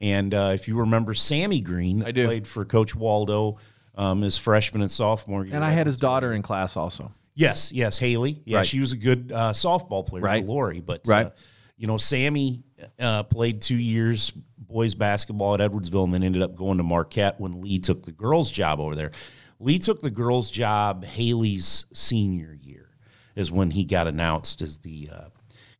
And 0.00 0.32
uh, 0.32 0.52
if 0.54 0.68
you 0.68 0.76
remember 0.78 1.12
Sammy 1.14 1.60
Green, 1.60 2.04
I 2.04 2.12
do. 2.12 2.26
played 2.26 2.46
for 2.46 2.64
Coach 2.64 2.94
Waldo 2.94 3.56
um, 3.96 4.22
his 4.22 4.38
freshman 4.38 4.80
and 4.82 4.90
sophomore 4.90 5.44
year. 5.44 5.56
And 5.56 5.64
I 5.64 5.70
had 5.70 5.86
his 5.86 5.98
daughter 5.98 6.32
in 6.32 6.40
class 6.42 6.76
also. 6.76 7.12
yes, 7.34 7.72
yes, 7.72 7.98
Haley. 7.98 8.40
Yeah, 8.44 8.58
Right. 8.58 8.66
she 8.66 8.78
was 8.78 8.92
a 8.92 8.96
good 8.96 9.32
uh, 9.34 9.52
softball 9.52 10.06
player 10.06 10.22
Right. 10.22 10.44
for 10.44 10.48
Lori. 10.52 10.80
But 10.80 11.00
Right. 11.04 11.26
uh, 11.26 11.30
you 11.78 11.86
know, 11.86 11.96
Sammy 11.96 12.62
uh, 12.98 13.22
played 13.22 13.62
two 13.62 13.76
years 13.76 14.30
boys 14.58 14.94
basketball 14.94 15.54
at 15.54 15.60
Edwardsville, 15.60 16.04
and 16.04 16.12
then 16.12 16.22
ended 16.22 16.42
up 16.42 16.54
going 16.54 16.76
to 16.76 16.84
Marquette 16.84 17.40
when 17.40 17.62
Lee 17.62 17.78
took 17.78 18.04
the 18.04 18.12
girls' 18.12 18.50
job 18.50 18.80
over 18.80 18.94
there. 18.94 19.12
Lee 19.60 19.78
took 19.78 20.00
the 20.00 20.10
girls' 20.10 20.50
job 20.50 21.04
Haley's 21.04 21.86
senior 21.92 22.56
year 22.60 22.90
is 23.34 23.50
when 23.50 23.70
he 23.70 23.84
got 23.84 24.06
announced 24.06 24.60
as 24.60 24.78
the 24.80 25.08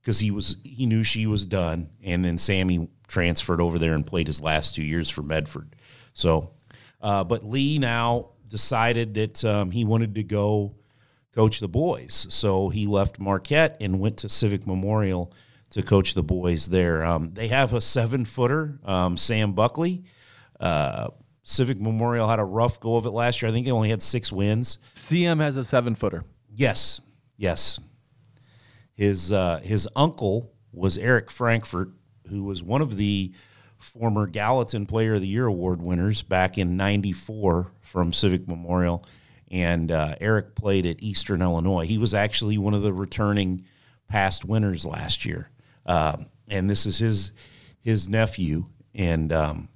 because 0.00 0.18
he 0.18 0.30
was 0.30 0.56
he 0.64 0.87
knew 0.87 1.04
she 1.04 1.26
was 1.26 1.46
done, 1.46 1.90
and 2.02 2.24
then 2.24 2.38
Sammy 2.38 2.88
transferred 3.08 3.61
over 3.61 3.78
there 3.78 3.92
and 3.92 4.06
played 4.06 4.26
his 4.26 4.40
last 4.40 4.74
two 4.74 4.82
years 4.82 5.11
for 5.11 5.22
Medford. 5.22 5.76
So, 6.14 6.52
uh, 7.02 7.24
but 7.24 7.44
Lee 7.44 7.78
now 7.78 8.30
decided 8.46 9.14
that 9.14 9.44
um, 9.44 9.70
he 9.70 9.84
wanted 9.84 10.14
to 10.14 10.22
go 10.22 10.74
coach 11.34 11.61
the 11.61 11.68
boys, 11.68 12.26
so 12.30 12.70
he 12.70 12.87
left 12.87 13.18
Marquette 13.18 13.76
and 13.80 14.00
went 14.00 14.16
to 14.18 14.28
Civic 14.28 14.66
Memorial 14.66 15.32
to 15.70 15.83
coach 15.83 16.14
the 16.14 16.22
boys 16.22 16.68
there. 16.68 17.04
Um, 17.04 17.33
they 17.35 17.48
have 17.48 17.74
a 17.74 17.81
seven 17.81 18.24
footer, 18.24 18.78
um, 18.85 19.16
Sam 19.16 19.52
Buckley. 19.52 20.04
Uh, 20.59 21.09
Civic 21.42 21.81
Memorial 21.81 22.28
had 22.28 22.38
a 22.40 22.44
rough 22.44 22.78
go 22.78 22.96
of 22.96 23.07
it 23.07 23.11
last 23.11 23.40
year. 23.40 23.50
I 23.50 23.52
think 23.52 23.64
they 23.64 23.72
only 23.72 23.88
had 23.88 24.02
six 24.02 24.31
wins. 24.31 24.78
CM 24.96 25.40
has 25.40 25.57
a 25.57 25.62
seven 25.62 25.94
footer. 25.94 26.24
Yes, 26.54 27.00
yes. 27.37 27.81
His 28.94 29.33
uh, 29.33 29.61
his 29.62 29.88
uncle 29.94 30.52
was 30.72 30.98
Eric 30.98 31.31
Frankfurt, 31.31 31.90
who 32.28 32.44
was 32.44 32.62
one 32.62 32.83
of 32.83 32.96
the 32.96 33.33
former 33.78 34.26
Gallatin 34.26 34.87
Player 34.87 35.14
of 35.14 35.20
the 35.20 35.28
Year 35.28 35.46
award 35.46 35.81
winners 35.81 36.22
back 36.22 36.59
in 36.59 36.76
'94 36.76 37.72
from 37.81 38.12
Civic 38.12 38.46
Memorial, 38.48 39.04
and 39.50 39.90
uh, 39.90 40.16
Eric 40.20 40.54
played 40.54 40.85
at 40.85 41.02
Eastern 41.02 41.40
Illinois. 41.40 41.87
He 41.87 41.96
was 41.96 42.12
actually 42.12 42.59
one 42.59 42.74
of 42.74 42.83
the 42.83 42.92
returning 42.92 43.64
past 44.09 44.44
winners 44.44 44.85
last 44.85 45.24
year, 45.24 45.48
Um 45.88 46.27
and 46.51 46.68
this 46.68 46.87
is 46.87 46.98
his 46.98 47.33
his 47.81 48.09
nephew, 48.09 48.66
and 48.94 49.33
um, 49.33 49.68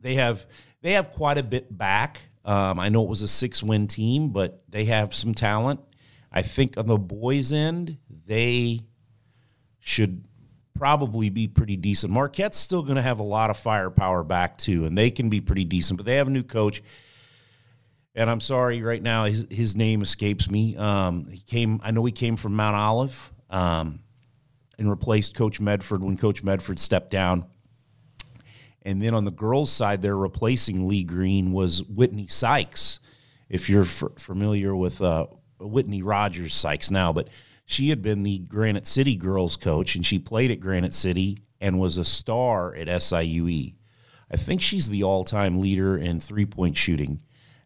they 0.00 0.14
have 0.14 0.46
they 0.82 0.92
have 0.92 1.12
quite 1.12 1.38
a 1.38 1.42
bit 1.42 1.76
back. 1.76 2.20
Um, 2.44 2.78
I 2.78 2.88
know 2.88 3.02
it 3.02 3.08
was 3.08 3.22
a 3.22 3.28
six 3.28 3.62
win 3.62 3.86
team, 3.86 4.30
but 4.30 4.62
they 4.68 4.86
have 4.86 5.14
some 5.14 5.34
talent. 5.34 5.80
I 6.32 6.42
think 6.42 6.78
on 6.78 6.86
the 6.86 6.96
boys' 6.96 7.52
end, 7.52 7.98
they 8.26 8.80
should 9.80 10.26
probably 10.74 11.28
be 11.28 11.48
pretty 11.48 11.76
decent. 11.76 12.12
Marquette's 12.12 12.56
still 12.56 12.82
going 12.82 12.96
to 12.96 13.02
have 13.02 13.18
a 13.18 13.24
lot 13.24 13.50
of 13.50 13.56
firepower 13.56 14.22
back 14.22 14.56
too, 14.56 14.86
and 14.86 14.96
they 14.96 15.10
can 15.10 15.28
be 15.28 15.40
pretty 15.40 15.64
decent. 15.64 15.98
But 15.98 16.06
they 16.06 16.16
have 16.16 16.28
a 16.28 16.32
new 16.32 16.44
coach, 16.44 16.82
and 18.14 18.30
I'm 18.30 18.40
sorry 18.40 18.82
right 18.82 19.02
now 19.02 19.24
his 19.24 19.46
his 19.50 19.76
name 19.76 20.02
escapes 20.02 20.50
me. 20.50 20.76
Um, 20.76 21.26
he 21.26 21.40
came, 21.40 21.80
I 21.84 21.90
know 21.90 22.04
he 22.04 22.12
came 22.12 22.36
from 22.36 22.54
Mount 22.54 22.76
Olive, 22.76 23.32
um, 23.50 24.00
and 24.80 24.90
replaced 24.90 25.36
Coach 25.36 25.60
Medford 25.60 26.02
when 26.02 26.16
Coach 26.16 26.42
Medford 26.42 26.80
stepped 26.80 27.10
down. 27.10 27.44
And 28.82 29.00
then 29.02 29.14
on 29.14 29.26
the 29.26 29.30
girls' 29.30 29.70
side, 29.70 30.00
they're 30.00 30.16
replacing 30.16 30.88
Lee 30.88 31.04
Green 31.04 31.52
was 31.52 31.82
Whitney 31.82 32.26
Sykes. 32.26 32.98
If 33.50 33.68
you're 33.68 33.82
f- 33.82 34.04
familiar 34.16 34.74
with 34.74 35.02
uh, 35.02 35.26
Whitney 35.58 36.02
Rogers 36.02 36.54
Sykes 36.54 36.90
now, 36.90 37.12
but 37.12 37.28
she 37.66 37.90
had 37.90 38.00
been 38.00 38.22
the 38.22 38.38
Granite 38.38 38.86
City 38.86 39.16
girls 39.16 39.56
coach, 39.56 39.94
and 39.96 40.04
she 40.04 40.18
played 40.18 40.50
at 40.50 40.60
Granite 40.60 40.94
City 40.94 41.38
and 41.60 41.78
was 41.78 41.98
a 41.98 42.04
star 42.04 42.74
at 42.74 42.88
SIUE. 42.88 43.74
I 44.30 44.36
think 44.36 44.62
she's 44.62 44.88
the 44.88 45.02
all-time 45.02 45.60
leader 45.60 45.98
in 45.98 46.20
three-point 46.20 46.76
shooting 46.76 47.20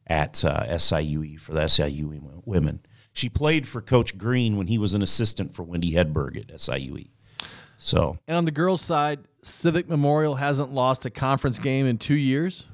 at 0.07 0.45
uh, 0.45 0.67
SIUE 0.67 1.39
for 1.39 1.53
the 1.53 1.61
SIUE 1.61 2.43
women. 2.45 2.81
She 3.15 3.29
played 3.29 3.67
for 3.67 3.81
Coach 3.81 4.19
Green 4.19 4.57
when 4.57 4.67
he 4.67 4.77
was 4.77 4.93
an 4.93 5.03
assistant 5.03 5.55
for 5.55 5.63
Wendy 5.63 5.93
Hedberg 5.93 6.37
at 6.37 6.49
SIUE. 6.49 7.09
So 7.79 8.19
And 8.27 8.37
on 8.37 8.45
the 8.45 8.51
girls' 8.51 8.81
side, 8.81 9.21
Civic 9.43 9.89
Memorial 9.89 10.35
hasn't 10.35 10.73
lost 10.73 11.07
a 11.07 11.11
conference 11.11 11.59
game 11.59 11.87
in 11.87 11.97
two 11.97 12.17
years. 12.17 12.67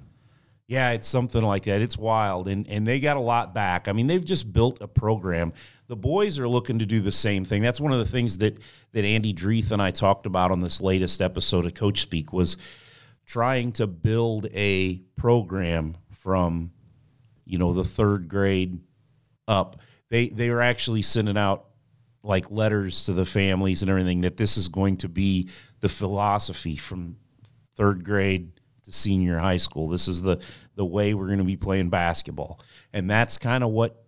Yeah, 0.66 0.92
it's 0.92 1.09
something 1.09 1.42
like 1.42 1.64
that. 1.64 1.83
It's 1.83 1.98
wild, 1.98 2.46
and 2.46 2.66
and 2.68 2.87
they 2.87 3.00
got 3.00 3.16
a 3.16 3.20
lot 3.20 3.53
back. 3.53 3.88
I 3.88 3.92
mean, 3.92 4.07
they've 4.07 4.24
just 4.24 4.53
built 4.53 4.81
a 4.81 4.87
program. 4.87 5.53
The 5.88 5.96
boys 5.96 6.38
are 6.38 6.48
looking 6.48 6.79
to 6.79 6.87
do 6.87 7.00
the 7.00 7.11
same 7.11 7.44
thing. 7.44 7.61
That's 7.61 7.81
one 7.81 7.92
of 7.92 7.98
the 7.98 8.07
things 8.07 8.38
that 8.38 8.57
that 8.92 9.05
Andy 9.05 9.35
Dreeth 9.35 9.72
and 9.72 9.83
I 9.83 9.90
talked 9.90 10.26
about 10.26 10.53
on 10.53 10.61
this 10.61 10.81
latest 10.81 11.20
episode 11.20 11.66
of 11.66 11.74
Coach 11.74 12.00
Speak 12.00 12.33
was 12.33 12.57
trying 13.26 13.72
to 13.72 13.88
build 13.88 14.46
a 14.55 14.98
program 15.16 15.96
from 16.12 16.70
you 17.44 17.59
know 17.59 17.72
the 17.72 17.85
third 17.85 18.29
grade 18.29 18.79
up. 19.48 19.81
They 20.11 20.29
they 20.29 20.51
were 20.51 20.62
actually 20.62 21.03
sending 21.03 21.38
out 21.38 21.66
like 22.23 22.51
letters 22.51 23.05
to 23.05 23.12
the 23.12 23.25
families 23.25 23.81
and 23.81 23.90
everything 23.90 24.20
that 24.23 24.37
this 24.37 24.57
is 24.57 24.68
going 24.68 24.99
to 24.99 25.09
be 25.09 25.49
the 25.81 25.88
philosophy 25.88 26.77
from 26.77 27.16
third 27.77 28.05
grade 28.05 28.53
to 28.83 28.92
senior 28.92 29.38
high 29.38 29.57
school. 29.57 29.88
This 29.88 30.07
is 30.09 30.23
the 30.23 30.38
the 30.75 30.85
way 30.85 31.14
we're 31.14 31.27
going 31.27 31.38
to 31.38 31.44
be 31.44 31.57
playing 31.57 31.88
basketball, 31.88 32.61
and 32.92 33.11
that's 33.11 33.38
kind 33.38 33.64
of 33.64 33.70
what 33.70 34.05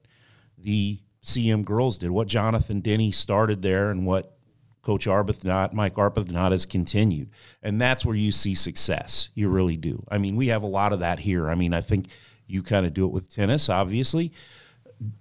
the 0.59 0.99
CM 1.25 1.65
girls 1.65 1.99
did. 1.99 2.11
What 2.11 2.29
Jonathan 2.29 2.81
Denny 2.81 3.12
started 3.12 3.62
there, 3.62 3.91
and 3.91 4.05
what 4.05 4.37
Coach 4.83 5.07
Arbuthnot, 5.07 5.73
Mike 5.73 5.95
Arbuthnot 5.95 6.51
has 6.51 6.67
continued. 6.67 7.31
And 7.62 7.81
that's 7.81 8.05
where 8.05 8.17
you 8.17 8.33
see 8.33 8.55
success. 8.55 9.31
You 9.35 9.49
really 9.49 9.77
do. 9.77 10.05
I 10.09 10.19
mean, 10.19 10.37
we 10.37 10.49
have 10.49 10.65
a 10.65 10.69
lot 10.69 10.93
of 10.93 11.01
that 11.01 11.21
here. 11.21 11.49
I 11.49 11.55
mean, 11.55 11.73
I 11.73 11.81
think 11.81 12.09
you 12.47 12.62
kind 12.62 12.85
of 12.85 12.93
do 12.93 13.07
it 13.07 13.12
with 13.12 13.33
tennis, 13.33 13.69
obviously. 13.69 14.33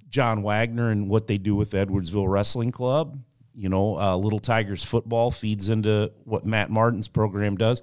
John 0.10 0.44
Wagner 0.44 0.90
and 0.90 1.10
what 1.10 1.28
they 1.28 1.38
do 1.38 1.56
with 1.56 1.72
Edwardsville 1.72 2.30
Wrestling 2.30 2.72
Club. 2.72 3.20
You 3.56 3.70
know, 3.70 3.98
uh, 3.98 4.16
Little 4.16 4.40
Tigers 4.40 4.84
football 4.84 5.30
feeds 5.32 5.70
into 5.70 6.12
what 6.24 6.46
Matt 6.46 6.70
Martin's 6.70 7.08
program 7.08 7.58
does. 7.58 7.82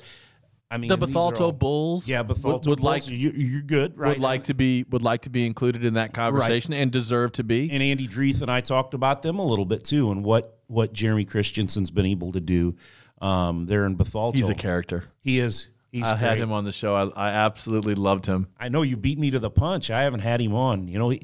I 0.71 0.77
mean, 0.77 0.89
The 0.89 0.99
Bethalto 0.99 1.41
all- 1.41 1.53
Bulls 1.53 2.09
Yeah, 2.09 2.23
Bethalto 2.23 2.67
would 2.69 2.81
Bulls. 2.81 2.81
like- 2.81 3.09
you, 3.09 3.31
you're 3.31 3.63
good, 3.63 3.97
right? 3.97 4.11
would 4.11 4.19
like 4.19 4.45
to 4.45 4.55
be 4.55 4.85
would 4.91 5.03
like 5.03 5.23
to 5.23 5.31
be 5.31 5.47
included 5.47 5.85
in 5.85 5.95
that 5.95 6.13
conversation 6.13 6.75
and 6.75 6.91
deserve 6.91 7.33
to 7.33 7.45
be. 7.45 7.71
and 7.71 7.83
Andy 7.83 8.07
Dreeth 8.07 8.43
and 8.43 8.51
I 8.51 8.61
talked 8.61 8.93
about 8.93 9.23
them 9.23 9.39
a 9.39 9.45
little 9.45 9.65
bit 9.65 9.85
too, 9.85 10.11
and 10.11 10.23
what 10.25 10.59
what 10.67 10.93
Jeremy 10.93 11.25
Christensen's 11.25 11.91
been 11.91 12.05
able 12.07 12.33
to 12.33 12.41
do 12.41 12.77
um, 13.23 13.65
there 13.67 13.87
in 13.87 13.97
Bethalto. 13.97 14.37
He's 14.37 14.49
a 14.51 14.55
character. 14.55 15.05
He 15.23 15.39
is. 15.39 15.69
He's 15.91 16.05
I 16.05 16.17
had 16.17 16.37
him 16.37 16.53
on 16.53 16.65
the 16.65 16.73
show. 16.73 16.95
I, 16.95 17.29
I 17.29 17.31
absolutely 17.31 17.95
loved 17.95 18.27
him. 18.27 18.47
I 18.61 18.69
know 18.69 18.83
you 18.83 18.99
beat 18.99 19.19
me 19.19 19.31
to 19.31 19.39
the 19.39 19.51
punch. 19.51 19.91
I 19.91 20.03
haven't 20.03 20.21
had 20.21 20.39
him 20.41 20.55
on. 20.55 20.87
You 20.87 20.99
know, 20.99 21.09
he, 21.09 21.23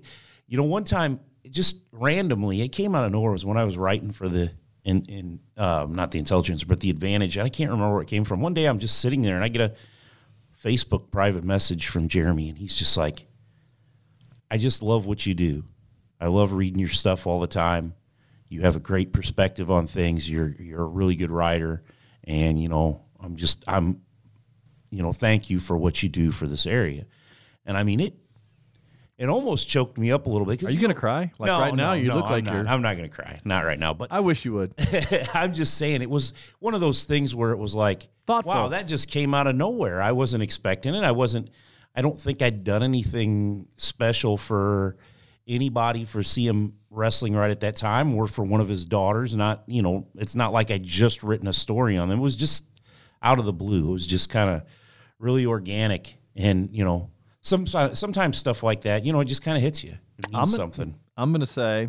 you 0.55 0.59
know, 0.59 0.63
one 0.63 0.85
time 0.85 1.19
just 1.51 1.81
randomly, 1.91 2.63
it 2.63 2.69
came 2.69 2.95
out 2.95 3.03
of 3.03 3.11
nowhere. 3.11 3.33
Was 3.33 3.45
when 3.45 3.57
I 3.57 3.65
was 3.65 3.77
writing 3.77 4.13
for 4.13 4.29
the 4.29 4.53
in 4.85 5.05
in 5.07 5.41
um, 5.57 5.97
not 5.97 6.13
the 6.13 6.21
intelligence, 6.21 6.63
but 6.63 6.79
the 6.79 6.91
advantage. 6.91 7.37
And 7.37 7.45
I 7.45 7.49
can't 7.49 7.73
remember 7.73 7.93
where 7.93 8.03
it 8.03 8.07
came 8.07 8.23
from. 8.23 8.41
One 8.41 8.55
day 8.55 8.67
I'm 8.67 8.79
just 8.79 9.01
sitting 9.01 9.23
there 9.23 9.35
and 9.35 9.43
I 9.43 9.49
get 9.49 9.63
a 9.63 9.75
Facebook 10.63 11.11
private 11.11 11.43
message 11.43 11.89
from 11.89 12.07
Jeremy, 12.07 12.51
and 12.51 12.57
he's 12.57 12.77
just 12.77 12.97
like, 12.97 13.27
"I 14.49 14.57
just 14.57 14.81
love 14.81 15.07
what 15.07 15.27
you 15.27 15.35
do. 15.35 15.65
I 16.21 16.29
love 16.29 16.53
reading 16.53 16.79
your 16.79 16.89
stuff 16.89 17.27
all 17.27 17.41
the 17.41 17.49
time. 17.49 17.95
You 18.49 18.61
have 18.61 18.77
a 18.77 18.81
great 18.81 19.13
perspective 19.13 19.73
on 19.73 19.89
things. 19.89 20.31
You're 20.31 20.55
you're 20.61 20.83
a 20.83 20.87
really 20.87 21.17
good 21.17 21.33
writer, 21.33 21.83
and 22.23 22.63
you 22.63 22.69
know, 22.69 23.03
I'm 23.19 23.35
just 23.35 23.65
I'm 23.67 24.03
you 24.91 25.03
know, 25.03 25.13
thank 25.13 25.51
you 25.51 25.59
for 25.59 25.77
what 25.77 26.05
you 26.05 26.09
do 26.09 26.31
for 26.31 26.47
this 26.47 26.65
area. 26.65 27.07
And 27.67 27.77
I 27.77 27.83
mean, 27.83 27.99
it 27.99 28.15
it 29.17 29.29
almost 29.29 29.69
choked 29.69 29.97
me 29.99 30.11
up 30.11 30.27
a 30.27 30.29
little 30.31 30.47
bit. 30.47 30.63
Are 30.63 30.71
you 30.71 30.77
know- 30.77 30.83
gonna 30.83 30.95
cry? 30.95 31.31
Like 31.39 31.47
no, 31.47 31.61
right 31.61 31.75
now, 31.75 31.89
no, 31.91 31.93
you 31.95 32.09
no, 32.09 32.17
look 32.17 32.25
I'm 32.27 32.31
like 32.33 32.45
not. 32.45 32.55
you're. 32.55 32.69
I'm 32.69 32.83
not 32.83 32.97
going 32.97 33.09
to 33.09 33.15
cry. 33.15 33.41
Not 33.45 33.65
right 33.65 33.79
now. 33.79 33.95
But 33.95 34.11
I 34.11 34.21
wish 34.21 34.45
you 34.45 34.55
would. 34.55 34.75
I'm 35.35 35.53
just 35.53 35.79
saying 35.79 36.03
it 36.03 36.11
was 36.11 36.33
one 36.59 36.75
of 36.75 36.81
those 36.81 37.05
things 37.05 37.35
where 37.35 37.53
it 37.53 37.59
was 37.59 37.75
like, 37.75 38.09
Thoughtful. 38.27 38.53
wow, 38.53 38.69
that 38.69 38.89
just 38.89 39.09
came 39.09 39.33
out 39.35 39.47
of 39.47 39.55
nowhere. 39.55 40.03
I 40.03 40.13
wasn't 40.13 40.43
expecting 40.43 40.95
it. 40.95 41.05
I 41.05 41.13
wasn't. 41.13 41.51
I 41.95 42.03
don't 42.03 42.21
think 42.21 42.43
I'd 42.43 42.65
done 42.65 42.83
anything 42.83 43.69
special 43.77 44.37
for 44.37 44.97
anybody 45.47 46.05
for 46.05 46.21
CM 46.21 46.73
wrestling 46.91 47.35
right 47.35 47.51
at 47.51 47.61
that 47.61 47.77
time, 47.77 48.15
or 48.15 48.27
for 48.27 48.45
one 48.45 48.61
of 48.61 48.69
his 48.69 48.85
daughters. 48.87 49.37
Not, 49.37 49.63
you 49.67 49.83
know, 49.83 50.09
it's 50.17 50.35
not 50.35 50.53
like 50.53 50.71
I 50.73 50.79
just 50.79 51.23
written 51.23 51.47
a 51.47 51.53
story 51.53 51.97
on 51.97 52.09
them. 52.09 52.19
It 52.19 52.23
was 52.23 52.37
just 52.37 52.65
out 53.23 53.39
of 53.39 53.45
the 53.45 53.53
blue. 53.53 53.91
It 53.91 53.93
was 53.93 54.07
just 54.07 54.29
kind 54.31 54.51
of 54.51 54.63
really 55.21 55.47
organic, 55.47 56.17
and 56.35 56.69
you 56.73 56.85
know, 56.85 57.11
some 57.45 57.67
sometimes 57.67 58.37
stuff 58.37 58.63
like 58.63 58.81
that, 58.81 59.05
you 59.05 59.13
know, 59.13 59.21
it 59.21 59.27
just 59.27 59.43
kind 59.43 59.57
of 59.57 59.63
hits 59.63 59.85
you. 59.85 59.93
It 60.19 60.31
means 60.33 60.35
I'm 60.35 60.43
a- 60.43 60.47
something. 60.47 60.95
I'm 61.17 61.31
gonna 61.31 61.47
say. 61.47 61.89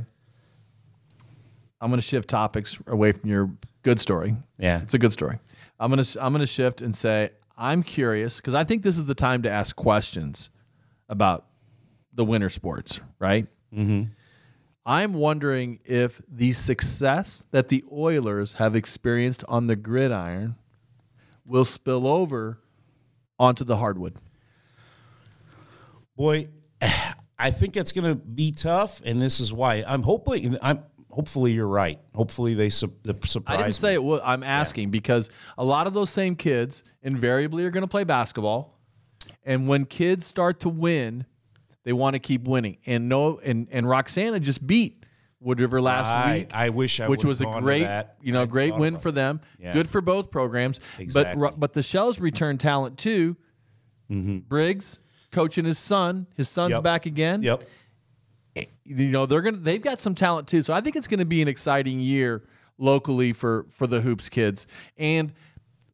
I'm 1.81 1.89
gonna 1.89 2.01
shift 2.01 2.29
topics 2.29 2.77
away 2.87 3.11
from 3.13 3.29
your 3.29 3.49
good 3.83 3.99
story. 3.99 4.35
Yeah. 4.57 4.81
It's 4.81 4.93
a 4.93 4.99
good 4.99 5.13
story. 5.13 5.39
I'm 5.79 5.89
gonna 5.89 6.03
I'm 6.19 6.31
gonna 6.33 6.45
shift 6.45 6.81
and 6.81 6.95
say 6.95 7.29
I'm 7.57 7.83
curious 7.83 8.37
because 8.37 8.53
I 8.53 8.63
think 8.63 8.83
this 8.83 8.97
is 8.97 9.05
the 9.05 9.15
time 9.15 9.41
to 9.43 9.49
ask 9.49 9.75
questions 9.75 10.49
about 11.09 11.45
the 12.13 12.25
winter 12.25 12.49
sports, 12.49 12.99
right? 13.19 13.47
Mm-hmm. 13.73 14.03
I'm 14.85 15.13
wondering 15.13 15.79
if 15.85 16.21
the 16.29 16.53
success 16.53 17.43
that 17.51 17.69
the 17.69 17.83
Oilers 17.91 18.53
have 18.53 18.75
experienced 18.75 19.43
on 19.47 19.67
the 19.67 19.75
gridiron 19.75 20.55
will 21.45 21.65
spill 21.65 22.07
over 22.07 22.59
onto 23.39 23.63
the 23.63 23.77
hardwood. 23.77 24.15
Boy, 26.15 26.47
I 27.37 27.51
think 27.51 27.75
it's 27.75 27.91
going 27.91 28.05
to 28.05 28.15
be 28.15 28.51
tough, 28.51 29.01
and 29.03 29.19
this 29.19 29.39
is 29.39 29.51
why 29.51 29.83
I'm 29.85 30.03
hoping. 30.03 30.57
I'm 30.61 30.83
hopefully 31.09 31.51
you're 31.51 31.67
right. 31.67 31.99
Hopefully 32.13 32.53
they 32.53 32.69
su- 32.69 32.93
the 33.03 33.15
surprise. 33.25 33.59
I 33.59 33.63
didn't 33.63 33.75
say 33.75 33.89
me. 33.89 33.93
it 33.95 34.03
would. 34.03 34.21
I'm 34.23 34.43
asking 34.43 34.89
because 34.91 35.29
a 35.57 35.63
lot 35.63 35.87
of 35.87 35.93
those 35.93 36.09
same 36.09 36.35
kids 36.35 36.83
invariably 37.03 37.65
are 37.65 37.71
going 37.71 37.83
to 37.83 37.89
play 37.89 38.03
basketball, 38.03 38.79
and 39.43 39.67
when 39.67 39.85
kids 39.85 40.25
start 40.25 40.61
to 40.61 40.69
win, 40.69 41.25
they 41.83 41.93
want 41.93 42.13
to 42.13 42.19
keep 42.19 42.47
winning. 42.47 42.77
And 42.85 43.09
no, 43.09 43.39
and 43.39 43.67
and 43.71 43.87
Roxana 43.87 44.39
just 44.39 44.65
beat 44.65 45.05
Wood 45.41 45.59
River 45.59 45.81
last 45.81 46.07
I- 46.07 46.37
week. 46.37 46.49
I 46.53 46.69
wish 46.69 46.99
I 47.01 47.09
which 47.09 47.25
was 47.25 47.41
a 47.41 47.45
great, 47.59 48.05
you 48.21 48.31
know, 48.31 48.43
I 48.43 48.45
great 48.45 48.75
win 48.75 48.97
for 48.97 49.11
them. 49.11 49.41
Yeah. 49.59 49.73
Good 49.73 49.89
for 49.89 50.01
both 50.01 50.31
programs. 50.31 50.79
Exactly. 50.99 51.41
But 51.41 51.59
but 51.59 51.73
the 51.73 51.83
Shells 51.83 52.19
return 52.19 52.57
talent 52.57 52.97
too. 52.97 53.35
Mm-hmm. 54.09 54.39
Briggs 54.39 55.01
coaching 55.35 55.65
his 55.65 55.77
son. 55.77 56.25
His 56.35 56.49
son's. 56.49 56.71
Yep. 56.71 56.83
back 56.83 57.05
again 57.05 57.43
Yep. 57.43 57.63
you 58.83 59.07
know 59.09 59.25
they're 59.25 59.41
gonna 59.41 59.57
they've 59.57 59.81
got 59.81 59.99
some 59.99 60.15
talent 60.15 60.47
too 60.47 60.61
so 60.61 60.73
i 60.73 60.81
think 60.81 60.95
it's 60.95 61.07
gonna 61.07 61.25
be 61.25 61.41
an 61.41 61.47
exciting 61.47 61.99
year 61.99 62.43
locally 62.77 63.33
for 63.33 63.65
for 63.69 63.85
the 63.87 64.01
hoops 64.01 64.29
kids 64.29 64.67
and 64.97 65.33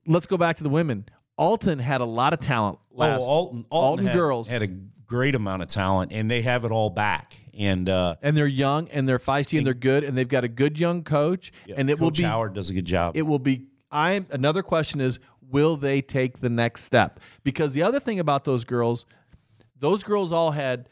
let's 0.05 0.27
go 0.27 0.37
back 0.37 0.57
to 0.57 0.63
the 0.63 0.69
women 0.69 1.05
alton 1.37 1.79
had 1.79 2.01
a 2.01 2.05
lot 2.05 2.33
of 2.33 2.39
talent 2.39 2.77
last 2.91 3.21
oh, 3.23 3.25
Alton, 3.25 3.65
Alton, 3.69 4.05
had, 4.05 4.15
girls 4.15 4.49
had 4.49 4.61
a 4.61 4.67
great 5.11 5.35
amount 5.35 5.61
of 5.61 5.67
talent, 5.67 6.13
and 6.13 6.31
they 6.31 6.41
have 6.41 6.63
it 6.63 6.71
all 6.71 6.89
back. 6.89 7.37
And 7.53 7.89
uh, 7.89 8.15
and 8.21 8.35
they're 8.35 8.47
young 8.47 8.87
and 8.89 9.07
they're 9.07 9.19
feisty 9.19 9.57
and 9.57 9.67
they're 9.67 9.73
good 9.73 10.05
and 10.05 10.17
they've 10.17 10.27
got 10.27 10.45
a 10.45 10.47
good 10.47 10.79
young 10.79 11.03
coach 11.03 11.51
and 11.75 11.89
it 11.89 11.93
Coach 11.95 12.01
will 12.01 12.11
be 12.11 12.23
Howard 12.23 12.53
does 12.53 12.69
a 12.69 12.73
good 12.73 12.85
job. 12.85 13.17
it 13.17 13.23
will 13.23 13.39
be 13.39 13.65
i'm 13.91 14.25
another 14.31 14.63
question 14.63 15.01
is 15.01 15.19
will 15.49 15.75
they 15.75 16.01
take 16.01 16.39
the 16.39 16.47
next 16.49 16.85
step 16.85 17.19
because 17.43 17.73
the 17.73 17.83
other 17.83 17.99
thing 17.99 18.21
about 18.21 18.45
those 18.45 18.63
girls 18.63 19.05
those 19.81 20.03
girls 20.05 20.31
all 20.31 20.51
had 20.51 20.87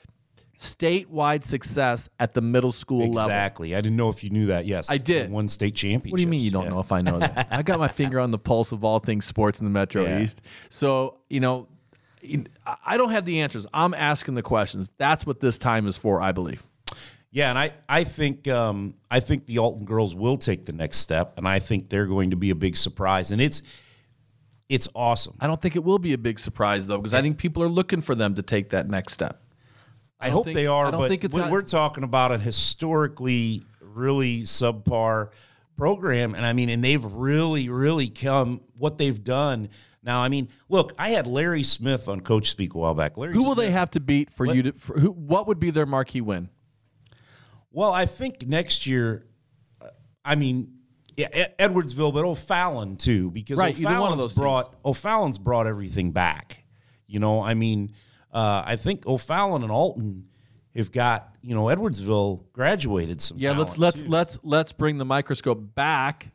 statewide 0.57 1.45
success 1.45 2.09
at 2.19 2.33
the 2.33 2.41
middle 2.41 2.71
school 2.73 2.99
level 2.99 3.21
exactly. 3.21 3.73
I 3.75 3.79
didn't 3.81 3.95
know 3.95 4.09
if 4.09 4.23
you 4.25 4.29
knew 4.29 4.47
that. 4.47 4.65
Yes, 4.65 4.89
I 4.91 4.97
did. 4.97 5.29
Won 5.31 5.47
state 5.47 5.73
championship. 5.75 6.11
What 6.11 6.17
do 6.17 6.21
you 6.23 6.27
mean 6.27 6.41
you 6.41 6.51
don't 6.51 6.67
know 6.69 6.79
if 6.79 6.91
I 6.91 7.01
know 7.01 7.19
that? 7.19 7.47
I 7.49 7.61
got 7.61 7.79
my 7.79 7.87
finger 8.01 8.19
on 8.19 8.31
the 8.31 8.37
pulse 8.39 8.73
of 8.73 8.83
all 8.83 8.99
things 8.99 9.25
sports 9.25 9.59
in 9.59 9.65
the 9.65 9.71
Metro 9.71 10.03
Yeah. 10.03 10.19
East. 10.19 10.41
So, 10.69 11.19
you 11.29 11.39
know, 11.39 11.67
I- 12.65 12.75
I 12.85 12.97
don't 12.97 13.11
have 13.11 13.23
the 13.25 13.39
answers. 13.39 13.65
I'm 13.73 13.93
asking 13.93 14.35
the 14.35 14.41
questions. 14.41 14.91
That's 14.97 15.25
what 15.25 15.39
this 15.39 15.57
time 15.57 15.87
is 15.87 15.95
for, 15.95 16.21
I 16.21 16.33
believe. 16.33 16.61
Yeah, 17.31 17.49
and 17.51 17.57
I, 17.59 17.71
I 17.87 18.03
think 18.03 18.47
um, 18.47 18.95
I 19.11 19.19
think 19.19 19.45
the 19.45 19.59
Alton 19.59 19.85
girls 19.85 20.15
will 20.15 20.35
take 20.37 20.65
the 20.65 20.73
next 20.73 20.97
step, 20.97 21.37
and 21.37 21.47
I 21.47 21.59
think 21.59 21.87
they're 21.89 22.07
going 22.07 22.31
to 22.31 22.35
be 22.35 22.49
a 22.49 22.55
big 22.55 22.75
surprise, 22.75 23.29
and 23.31 23.39
it's 23.39 23.61
it's 24.69 24.87
awesome. 24.95 25.35
I 25.39 25.47
don't 25.47 25.61
think 25.61 25.75
it 25.75 25.83
will 25.83 25.99
be 25.99 26.13
a 26.13 26.17
big 26.17 26.39
surprise 26.39 26.87
though, 26.87 26.97
because 26.97 27.13
I 27.13 27.21
think 27.21 27.37
people 27.37 27.63
are 27.63 27.67
looking 27.69 28.01
for 28.01 28.15
them 28.15 28.35
to 28.35 28.41
take 28.41 28.69
that 28.69 28.87
next 28.89 29.13
step. 29.13 29.41
I, 30.19 30.27
don't 30.27 30.33
hope 30.35 30.45
think- 30.45 30.55
they 30.55 30.67
are, 30.67 30.87
I 30.87 30.91
don't 30.91 31.01
but 31.01 31.09
think 31.09 31.23
it's 31.23 31.33
we- 31.35 31.41
not- 31.41 31.51
we're 31.51 31.61
talking 31.61 32.03
about 32.03 32.31
a 32.31 32.37
historically 32.37 33.63
really 33.81 34.41
subpar 34.43 35.29
program, 35.75 36.35
and 36.35 36.45
I 36.45 36.53
mean, 36.53 36.69
and 36.69 36.83
they've 36.83 37.03
really, 37.03 37.69
really 37.69 38.09
come 38.09 38.61
what 38.77 38.97
they've 38.97 39.21
done. 39.23 39.69
Now, 40.03 40.21
I 40.21 40.29
mean, 40.29 40.49
look, 40.69 40.93
I 40.99 41.09
had 41.11 41.25
Larry 41.27 41.63
Smith 41.63 42.07
on 42.07 42.21
Coach 42.21 42.49
Speak 42.49 42.73
a 42.73 42.77
while 42.77 42.93
back. 42.93 43.17
Larry, 43.17 43.33
Who 43.33 43.39
will 43.43 43.53
Smith, 43.55 43.65
they 43.65 43.71
have 43.71 43.91
to 43.91 43.99
beat 43.99 44.31
for 44.31 44.45
you 44.45 44.63
to? 44.63 44.71
For 44.73 44.97
who? 44.99 45.11
What 45.11 45.47
would 45.47 45.59
be 45.59 45.71
their 45.71 45.85
marquee 45.85 46.21
win? 46.21 46.49
Well, 47.71 47.91
I 47.91 48.05
think 48.05 48.47
next 48.47 48.87
year, 48.87 49.25
uh, 49.81 49.87
I 50.25 50.35
mean, 50.35 50.78
yeah, 51.17 51.47
Edwardsville, 51.59 52.13
but 52.13 52.25
O'Fallon 52.25 52.95
too, 52.97 53.31
because 53.31 53.57
Right, 53.57 53.77
either 53.77 53.85
one 53.85 53.93
of 53.93 54.01
O'Fallon's 54.01 54.21
those 54.21 54.33
brought 54.35 54.75
O'Fallon's 54.85 55.37
brought 55.37 55.67
everything 55.67 56.11
back. 56.11 56.63
You 57.07 57.19
know, 57.19 57.41
I 57.41 57.53
mean, 57.53 57.93
uh, 58.31 58.63
I 58.65 58.75
think 58.75 59.05
O'Fallon 59.07 59.63
and 59.63 59.71
Alton 59.71 60.27
have 60.75 60.91
got 60.91 61.35
you 61.41 61.55
know 61.55 61.65
Edwardsville 61.65 62.43
graduated 62.53 63.21
some. 63.21 63.37
Yeah, 63.39 63.57
let's 63.57 63.77
let's 63.77 64.03
too. 64.03 64.09
let's 64.09 64.39
let's 64.43 64.71
bring 64.71 64.97
the 64.97 65.05
microscope 65.05 65.75
back 65.75 66.31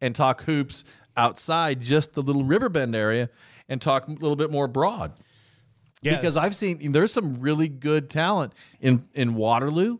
and 0.00 0.14
talk 0.14 0.42
hoops 0.42 0.84
outside 1.16 1.80
just 1.80 2.12
the 2.12 2.22
little 2.22 2.44
Riverbend 2.44 2.94
area 2.94 3.30
and 3.68 3.80
talk 3.80 4.08
a 4.08 4.10
little 4.10 4.36
bit 4.36 4.50
more 4.50 4.68
broad. 4.68 5.12
Yes. 6.00 6.16
because 6.16 6.36
I've 6.36 6.54
seen 6.54 6.92
there's 6.92 7.12
some 7.12 7.40
really 7.40 7.68
good 7.68 8.08
talent 8.10 8.52
in 8.80 9.08
in 9.14 9.34
Waterloo. 9.34 9.98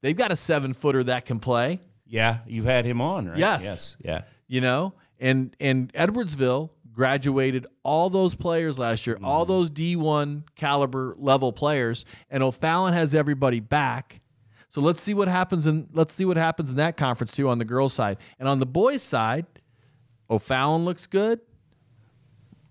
They've 0.00 0.16
got 0.16 0.32
a 0.32 0.36
seven 0.36 0.74
footer 0.74 1.04
that 1.04 1.26
can 1.26 1.40
play, 1.40 1.80
yeah, 2.08 2.38
you've 2.46 2.64
had 2.64 2.84
him 2.84 3.00
on, 3.00 3.28
right? 3.28 3.38
Yes. 3.38 3.62
yes, 3.62 3.96
yeah. 4.02 4.22
you 4.46 4.60
know, 4.60 4.94
and 5.20 5.54
and 5.60 5.92
Edwardsville 5.92 6.70
graduated 6.92 7.66
all 7.84 8.10
those 8.10 8.34
players 8.34 8.78
last 8.78 9.06
year, 9.06 9.18
all 9.22 9.44
Mm-hmm. 9.44 9.52
those 9.52 9.70
D1 9.70 10.42
caliber 10.56 11.14
level 11.18 11.52
players, 11.52 12.04
and 12.30 12.42
O'Fallon 12.42 12.92
has 12.94 13.14
everybody 13.14 13.60
back. 13.60 14.20
So 14.70 14.80
let's 14.80 15.00
see 15.00 15.14
what 15.14 15.28
happens 15.28 15.66
in 15.66 15.88
let's 15.92 16.12
see 16.14 16.24
what 16.24 16.36
happens 16.36 16.70
in 16.70 16.76
that 16.76 16.96
conference 16.96 17.32
too 17.32 17.48
on 17.48 17.58
the 17.58 17.64
girls' 17.64 17.92
side. 17.94 18.18
And 18.38 18.48
on 18.48 18.58
the 18.58 18.66
boys' 18.66 19.02
side, 19.02 19.46
O'Fallon 20.28 20.84
looks 20.84 21.06
good. 21.06 21.40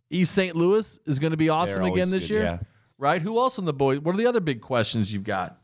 East 0.10 0.34
St. 0.34 0.56
Louis 0.56 1.00
is 1.06 1.20
going 1.20 1.32
to 1.32 1.38
be 1.38 1.50
awesome 1.50 1.84
again 1.84 2.10
this 2.10 2.24
good, 2.24 2.30
year. 2.30 2.44
yeah. 2.44 2.60
Right? 2.98 3.22
Who 3.22 3.38
else 3.40 3.60
on 3.60 3.66
the 3.66 3.74
boys? 3.74 4.00
What 4.00 4.16
are 4.16 4.18
the 4.18 4.26
other 4.28 4.40
big 4.40 4.62
questions 4.62 5.12
you've 5.12 5.24
got? 5.26 5.58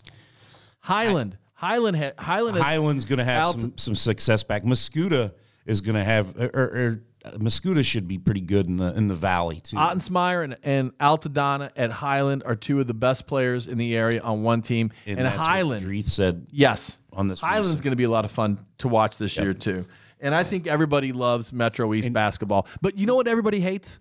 Highland. 0.82 1.38
Highland 1.64 1.98
ha- 1.98 2.12
Highland 2.18 2.58
has 2.58 2.66
Highland's 2.66 3.06
going 3.06 3.20
to 3.20 3.26
have 3.26 3.46
Alton- 3.46 3.62
some, 3.62 3.78
some 3.78 3.96
success 3.96 4.44
back. 4.44 4.64
Mascuda 4.64 5.34
is 5.66 5.82
going 5.82 5.96
to 5.96 6.04
have, 6.04 6.36
er, 6.38 6.44
er, 6.44 6.50
er, 6.54 6.54
or, 6.54 6.80
or 6.80 7.04
Mascoutah 7.38 7.86
should 7.86 8.08
be 8.08 8.18
pretty 8.18 8.42
good 8.42 8.68
in 8.68 8.78
the 8.78 8.94
in 8.96 9.08
the 9.08 9.16
valley 9.16 9.62
too. 9.62 9.78
Ottensmeyer 9.78 10.44
and, 10.44 10.58
and 10.64 10.98
Altadonna 10.98 11.72
at 11.78 11.90
Highland 11.90 12.44
are 12.46 12.56
two 12.56 12.82
of 12.82 12.88
the 12.88 12.94
best 12.94 13.28
players 13.28 13.68
in 13.68 13.78
the 13.78 13.96
area 13.96 14.22
on 14.22 14.44
one 14.44 14.62
team. 14.62 14.92
And, 15.06 15.20
that's 15.20 15.38
Highland, 15.38 15.86
Dreeth 15.86 16.10
said 16.10 16.48
yes, 16.52 16.98
on 17.14 17.30
this 17.30 17.40
Highland's 17.40 17.80
going 17.82 17.94
to 17.94 17.98
be 17.98 18.04
a 18.04 18.10
lot 18.10 18.26
of 18.26 18.32
fun 18.32 18.60
to 18.80 18.90
watch 18.90 19.18
this 19.18 19.38
year 19.38 19.54
too. 19.54 19.86
And 20.20 20.34
I 20.34 20.44
think 20.44 20.68
everybody 20.68 21.12
loves 21.12 21.54
Metro 21.54 21.94
East 21.94 22.12
basketball. 22.14 22.68
But 22.82 22.98
you 22.98 23.06
know 23.06 23.16
what 23.16 23.28
everybody 23.28 23.60
hates? 23.60 24.00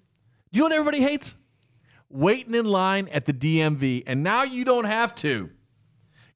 Do 0.53 0.59
you 0.59 0.61
know 0.61 0.67
what 0.67 0.73
everybody 0.73 1.01
hates? 1.01 1.37
Waiting 2.09 2.55
in 2.55 2.67
line 2.67 3.09
at 3.09 3.25
the 3.25 3.33
DMV. 3.33 4.05
And 4.07 4.23
now 4.23 4.43
you 4.43 4.65
don't 4.65 4.85
have 4.85 5.15
to. 5.17 5.51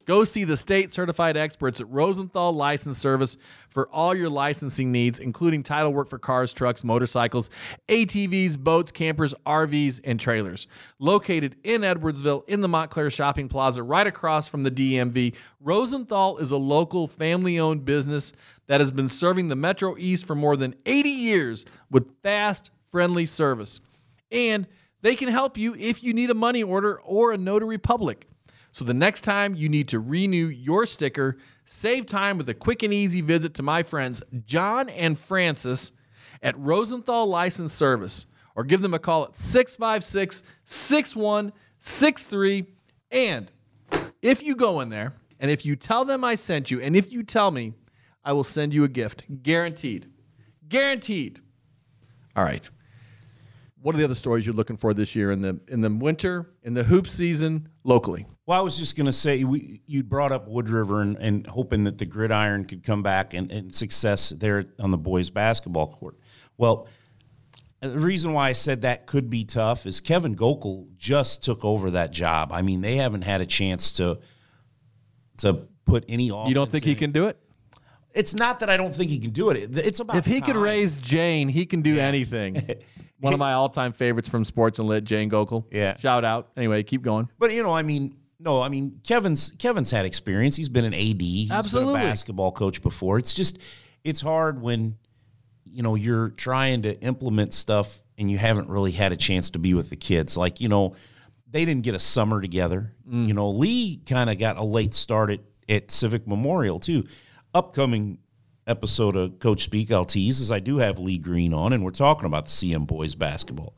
Go 0.07 0.22
see 0.22 0.44
the 0.44 0.57
state 0.57 0.92
certified 0.92 1.36
experts 1.36 1.80
at 1.80 1.90
Rosenthal 1.90 2.52
License 2.52 2.96
Service 2.96 3.36
for 3.68 3.88
all 3.88 4.14
your 4.14 4.30
licensing 4.30 4.92
needs, 4.92 5.18
including 5.18 5.64
title 5.64 5.92
work 5.92 6.09
for 6.09 6.18
cars, 6.18 6.52
trucks, 6.52 6.84
motorcycles, 6.84 7.50
ATVs, 7.88 8.57
boats, 8.57 8.92
campers, 8.92 9.34
RVs, 9.44 10.00
and 10.04 10.20
trailers. 10.20 10.68
Located 11.00 11.57
in 11.64 11.80
Edwardsville 11.80 12.48
in 12.48 12.61
the 12.61 12.68
Montclair 12.68 13.11
Shopping 13.11 13.48
Plaza, 13.48 13.82
right 13.82 14.07
across 14.07 14.46
from 14.46 14.62
the 14.62 14.70
DMV, 14.70 15.34
Rosenthal 15.59 16.38
is 16.38 16.52
a 16.52 16.57
local 16.57 17.09
family 17.09 17.59
owned 17.59 17.84
business 17.84 18.32
that 18.68 18.80
has 18.80 18.92
been 18.92 19.09
serving 19.09 19.48
the 19.48 19.57
Metro 19.57 19.96
East 19.98 20.24
for 20.24 20.36
more 20.36 20.57
than 20.57 20.76
80 20.86 21.09
years 21.09 21.64
with 21.90 22.09
fast, 22.22 22.70
friendly 22.92 23.26
service. 23.26 23.80
And 24.30 24.68
they 25.02 25.16
can 25.16 25.28
help 25.28 25.59
you 25.59 25.74
if 25.74 26.04
you 26.04 26.12
need 26.14 26.30
a 26.30 26.34
money 26.34 26.62
order 26.62 27.00
or 27.00 27.32
a 27.32 27.36
notary 27.36 27.78
public. 27.78 28.28
So 28.77 28.85
the 28.85 28.93
next 28.93 29.22
time 29.22 29.55
you 29.55 29.70
need 29.70 29.89
to 29.89 30.01
renew 30.01 30.49
your 30.49 30.85
sticker, 30.85 31.39
save 31.64 32.05
time 32.05 32.37
with 32.37 32.51
a 32.51 32.53
quick 32.53 32.83
and 32.83 32.93
easy 32.93 33.22
visit 33.22 33.55
to 33.55 33.62
my 33.62 33.83
friends 33.83 34.22
John 34.45 34.91
and 34.91 35.18
Francis 35.18 35.93
at 36.43 36.59
Rosenthal 36.59 37.27
License 37.27 37.72
Service 37.72 38.27
or 38.55 38.64
give 38.64 38.83
them 38.83 38.93
a 38.93 38.99
call 38.99 39.24
at 39.24 39.35
656 39.35 40.43
6163. 40.66 42.66
And 43.12 43.51
if 44.20 44.43
you 44.43 44.55
go 44.55 44.83
in 44.83 44.91
there 44.91 45.14
and 45.41 45.51
if 45.51 45.64
you 45.64 45.74
tell 45.74 46.05
them 46.05 46.22
I 46.22 46.35
sent 46.35 46.70
you 46.70 46.83
and 46.83 46.95
if 46.95 47.11
you 47.11 47.22
tell 47.22 47.51
me, 47.51 47.72
I 48.27 48.35
will 48.35 48.45
send 48.45 48.74
you 48.74 48.85
a 48.85 48.89
gift. 48.89 49.24
Guaranteed. 49.43 50.07
Guaranteed. 50.68 51.41
All 52.37 52.45
right. 52.45 52.68
What 53.81 53.95
are 53.95 53.99
the 53.99 54.05
other 54.05 54.14
stories 54.14 54.45
you're 54.45 54.55
looking 54.55 54.77
for 54.77 54.93
this 54.93 55.16
year 55.16 55.33
in 55.33 55.41
the 55.41 55.59
in 55.68 55.81
the 55.81 55.89
winter, 55.89 56.45
in 56.62 56.74
the 56.74 56.85
hoop 56.85 57.09
season, 57.09 57.70
locally? 57.83 58.27
Well, 58.47 58.57
I 58.57 58.62
was 58.62 58.78
just 58.78 58.97
going 58.97 59.07
to 59.07 59.12
say 59.12 59.42
we, 59.42 59.82
you 59.86 60.05
brought 60.05 60.30
up 60.30 60.47
Wood 60.47 60.68
River 60.68 61.03
and, 61.03 61.16
and 61.16 61.47
hoping 61.49 61.82
that 61.84 61.99
the 61.99 62.07
gridiron 62.07 62.64
could 62.64 62.84
come 62.84 63.03
back 63.03 63.34
and, 63.34 63.51
and 63.51 63.74
success 63.74 64.30
there 64.30 64.66
on 64.78 64.92
the 64.92 64.99
boys 64.99 65.30
basketball 65.30 65.88
court. 65.88 66.16
Well, 66.57 66.86
uh, 67.82 67.88
the 67.88 67.99
reason 67.99 68.32
why 68.32 68.49
I 68.49 68.53
said 68.53 68.82
that 68.82 69.07
could 69.07 69.28
be 69.28 69.44
tough 69.44 69.84
is 69.84 70.01
Kevin 70.01 70.36
Gokel 70.36 70.86
just 70.97 71.42
took 71.42 71.64
over 71.64 71.90
that 71.90 72.12
job. 72.12 72.53
I 72.53 72.62
mean, 72.62 72.82
they 72.82 72.97
haven't 72.97 73.22
had 73.22 73.40
a 73.40 73.47
chance 73.47 73.94
to 73.94 74.20
to 75.38 75.55
put 75.84 76.05
any. 76.09 76.26
You 76.26 76.55
don't 76.55 76.70
think 76.70 76.84
he 76.84 76.94
can 76.94 77.11
do 77.11 77.26
it? 77.26 77.38
It's 78.14 78.34
not 78.34 78.61
that 78.61 78.70
I 78.70 78.76
don't 78.78 78.94
think 78.94 79.11
he 79.11 79.18
can 79.18 79.30
do 79.30 79.51
it. 79.51 79.76
It's 79.76 80.01
about 80.01 80.16
If 80.16 80.24
he 80.24 80.40
could 80.40 80.57
raise 80.57 80.97
Jane, 80.97 81.49
he 81.49 81.66
can 81.66 81.82
do 81.82 81.99
anything. 81.99 82.55
One 83.20 83.32
of 83.32 83.38
my 83.38 83.55
all-time 83.55 83.92
favorites 83.92 84.28
from 84.28 84.44
Sports 84.44 84.78
and 84.78 84.88
Lit, 84.88 85.05
Jane 85.05 85.30
Gokel. 85.30 85.64
Yeah. 85.70 85.97
Shout 85.99 86.24
out. 86.24 86.51
Anyway, 86.57 86.82
keep 86.82 87.03
going. 87.03 87.28
But 87.38 87.53
you 87.53 87.62
know, 87.62 87.72
I 87.72 87.82
mean, 87.82 88.16
no, 88.47 88.62
I 88.62 88.68
mean, 88.68 89.01
Kevin's 89.03 89.53
Kevin's 89.59 89.90
had 89.90 90.07
experience. 90.07 90.55
He's 90.55 90.68
been 90.68 90.84
an 90.84 90.94
AD. 90.94 91.20
He's 91.20 91.51
Absolutely. 91.51 91.94
been 91.94 92.03
a 92.03 92.05
basketball 92.11 92.53
coach 92.53 92.80
before. 92.80 93.18
It's 93.18 93.34
just 93.34 93.59
it's 94.05 94.20
hard 94.20 94.62
when 94.62 94.97
you 95.64 95.82
know 95.82 95.97
you're 95.97 96.30
trying 96.30 96.82
to 96.82 96.99
implement 97.01 97.53
stuff 97.53 98.01
and 98.16 98.30
you 98.30 98.38
haven't 98.38 98.68
really 98.68 98.92
had 98.92 99.11
a 99.11 99.16
chance 99.16 99.51
to 99.51 99.59
be 99.59 99.74
with 99.74 99.90
the 99.90 99.97
kids. 99.97 100.36
Like 100.36 100.61
you 100.61 100.68
know, 100.68 100.94
they 101.51 101.64
didn't 101.64 101.82
get 101.82 101.97
a 101.97 101.99
summer 101.99 102.40
together. 102.40 102.94
You 103.26 103.34
know, 103.34 103.51
Lee 103.51 103.97
kind 104.07 104.30
of 104.30 104.38
got 104.38 104.59
a 104.59 104.64
late 104.64 104.94
start 104.94 105.30
at, 105.32 105.40
at 105.68 105.90
Civic 105.90 106.28
Memorial 106.28 106.78
too. 106.78 107.05
Upcoming 107.53 108.18
episode 108.68 109.16
of 109.16 109.40
Coach 109.40 109.64
Speak, 109.64 109.90
I'll 109.90 110.05
tease 110.05 110.38
is 110.38 110.53
I 110.53 110.61
do 110.61 110.76
have 110.76 111.01
Lee 111.01 111.18
Green 111.18 111.53
on, 111.53 111.72
and 111.72 111.84
we're 111.84 111.90
talking 111.90 112.26
about 112.26 112.44
the 112.44 112.51
CM 112.51 112.86
boys 112.86 113.16
basketball. 113.16 113.74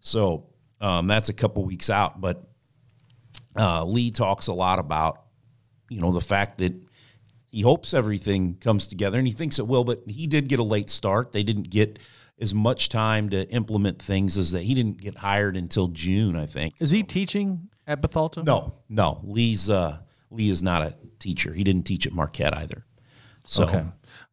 So 0.00 0.46
um, 0.80 1.06
that's 1.06 1.28
a 1.28 1.32
couple 1.32 1.64
weeks 1.64 1.88
out, 1.88 2.20
but 2.20 2.47
uh, 3.58 3.84
Lee 3.84 4.10
talks 4.10 4.46
a 4.46 4.52
lot 4.52 4.78
about, 4.78 5.22
you 5.88 6.00
know, 6.00 6.12
the 6.12 6.20
fact 6.20 6.58
that 6.58 6.74
he 7.50 7.62
hopes 7.62 7.94
everything 7.94 8.54
comes 8.54 8.86
together 8.86 9.18
and 9.18 9.26
he 9.26 9.32
thinks 9.32 9.58
it 9.58 9.66
will, 9.66 9.84
but 9.84 10.02
he 10.06 10.26
did 10.26 10.48
get 10.48 10.58
a 10.58 10.64
late 10.64 10.90
start. 10.90 11.32
They 11.32 11.42
didn't 11.42 11.70
get 11.70 11.98
as 12.40 12.54
much 12.54 12.88
time 12.88 13.30
to 13.30 13.48
implement 13.50 14.00
things 14.00 14.38
as 14.38 14.52
that. 14.52 14.62
He 14.62 14.74
didn't 14.74 15.00
get 15.00 15.16
hired 15.16 15.56
until 15.56 15.88
June, 15.88 16.36
I 16.36 16.46
think. 16.46 16.74
Is 16.78 16.90
he 16.90 17.02
teaching 17.02 17.68
at 17.86 18.00
Bethalto? 18.00 18.44
No, 18.44 18.74
no. 18.88 19.20
Lee's 19.24 19.68
uh, 19.68 19.98
Lee 20.30 20.50
is 20.50 20.62
not 20.62 20.82
a 20.82 20.94
teacher. 21.18 21.52
He 21.52 21.64
didn't 21.64 21.84
teach 21.84 22.06
at 22.06 22.12
Marquette 22.12 22.56
either. 22.56 22.84
So 23.44 23.64
Okay. 23.64 23.82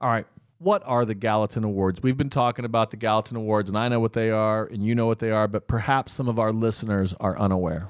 All 0.01 0.09
right. 0.09 0.27
What 0.57 0.83
are 0.85 1.05
the 1.05 1.15
Gallatin 1.15 1.63
Awards? 1.63 2.01
We've 2.01 2.17
been 2.17 2.29
talking 2.29 2.65
about 2.65 2.91
the 2.91 2.97
Gallatin 2.97 3.37
Awards, 3.37 3.69
and 3.69 3.77
I 3.77 3.87
know 3.87 3.99
what 3.99 4.13
they 4.13 4.31
are, 4.31 4.65
and 4.65 4.83
you 4.83 4.95
know 4.95 5.05
what 5.05 5.19
they 5.19 5.31
are, 5.31 5.47
but 5.47 5.67
perhaps 5.67 6.13
some 6.13 6.27
of 6.27 6.39
our 6.39 6.51
listeners 6.51 7.13
are 7.19 7.37
unaware. 7.37 7.89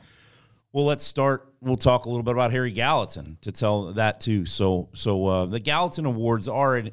Well, 0.75 0.83
let's 0.83 1.05
start. 1.05 1.53
We'll 1.61 1.77
talk 1.77 2.03
a 2.03 2.09
little 2.09 2.21
bit 2.21 2.33
about 2.33 2.51
Harry 2.51 2.73
Gallatin 2.73 3.37
to 3.43 3.53
tell 3.53 3.93
that 3.93 4.19
too. 4.19 4.45
So, 4.45 4.89
so 4.91 5.25
uh, 5.25 5.45
the 5.45 5.61
Gallatin 5.61 6.05
Awards 6.05 6.49
are 6.49 6.83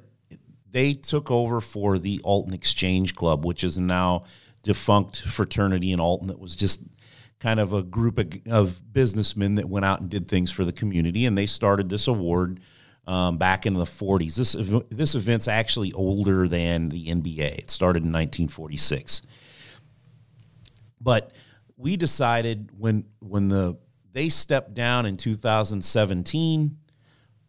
they 0.70 0.94
took 0.94 1.32
over 1.32 1.60
for 1.60 1.98
the 1.98 2.20
Alton 2.22 2.54
Exchange 2.54 3.16
Club, 3.16 3.44
which 3.44 3.64
is 3.64 3.80
now 3.80 4.22
defunct 4.62 5.22
fraternity 5.22 5.90
in 5.90 5.98
Alton 5.98 6.28
that 6.28 6.38
was 6.38 6.54
just 6.54 6.84
kind 7.40 7.58
of 7.58 7.72
a 7.72 7.82
group 7.82 8.18
of, 8.18 8.32
of 8.48 8.92
businessmen 8.92 9.56
that 9.56 9.68
went 9.68 9.84
out 9.84 10.00
and 10.00 10.08
did 10.08 10.28
things 10.28 10.52
for 10.52 10.64
the 10.64 10.72
community, 10.72 11.26
and 11.26 11.36
they 11.36 11.46
started 11.46 11.88
this 11.88 12.06
award 12.06 12.60
um, 13.08 13.36
back 13.36 13.66
in 13.66 13.74
the 13.74 13.84
40s. 13.84 14.36
This 14.36 14.52
this 14.90 15.16
event's 15.16 15.48
actually 15.48 15.90
older 15.90 16.46
than 16.46 16.88
the 16.88 17.08
NBA. 17.08 17.58
It 17.58 17.70
started 17.70 18.04
in 18.04 18.12
1946 18.12 19.22
but 21.02 21.32
we 21.82 21.96
decided 21.96 22.70
when 22.78 23.04
when 23.18 23.48
the 23.48 23.76
they 24.12 24.28
stepped 24.28 24.72
down 24.74 25.04
in 25.06 25.16
2017 25.16 26.76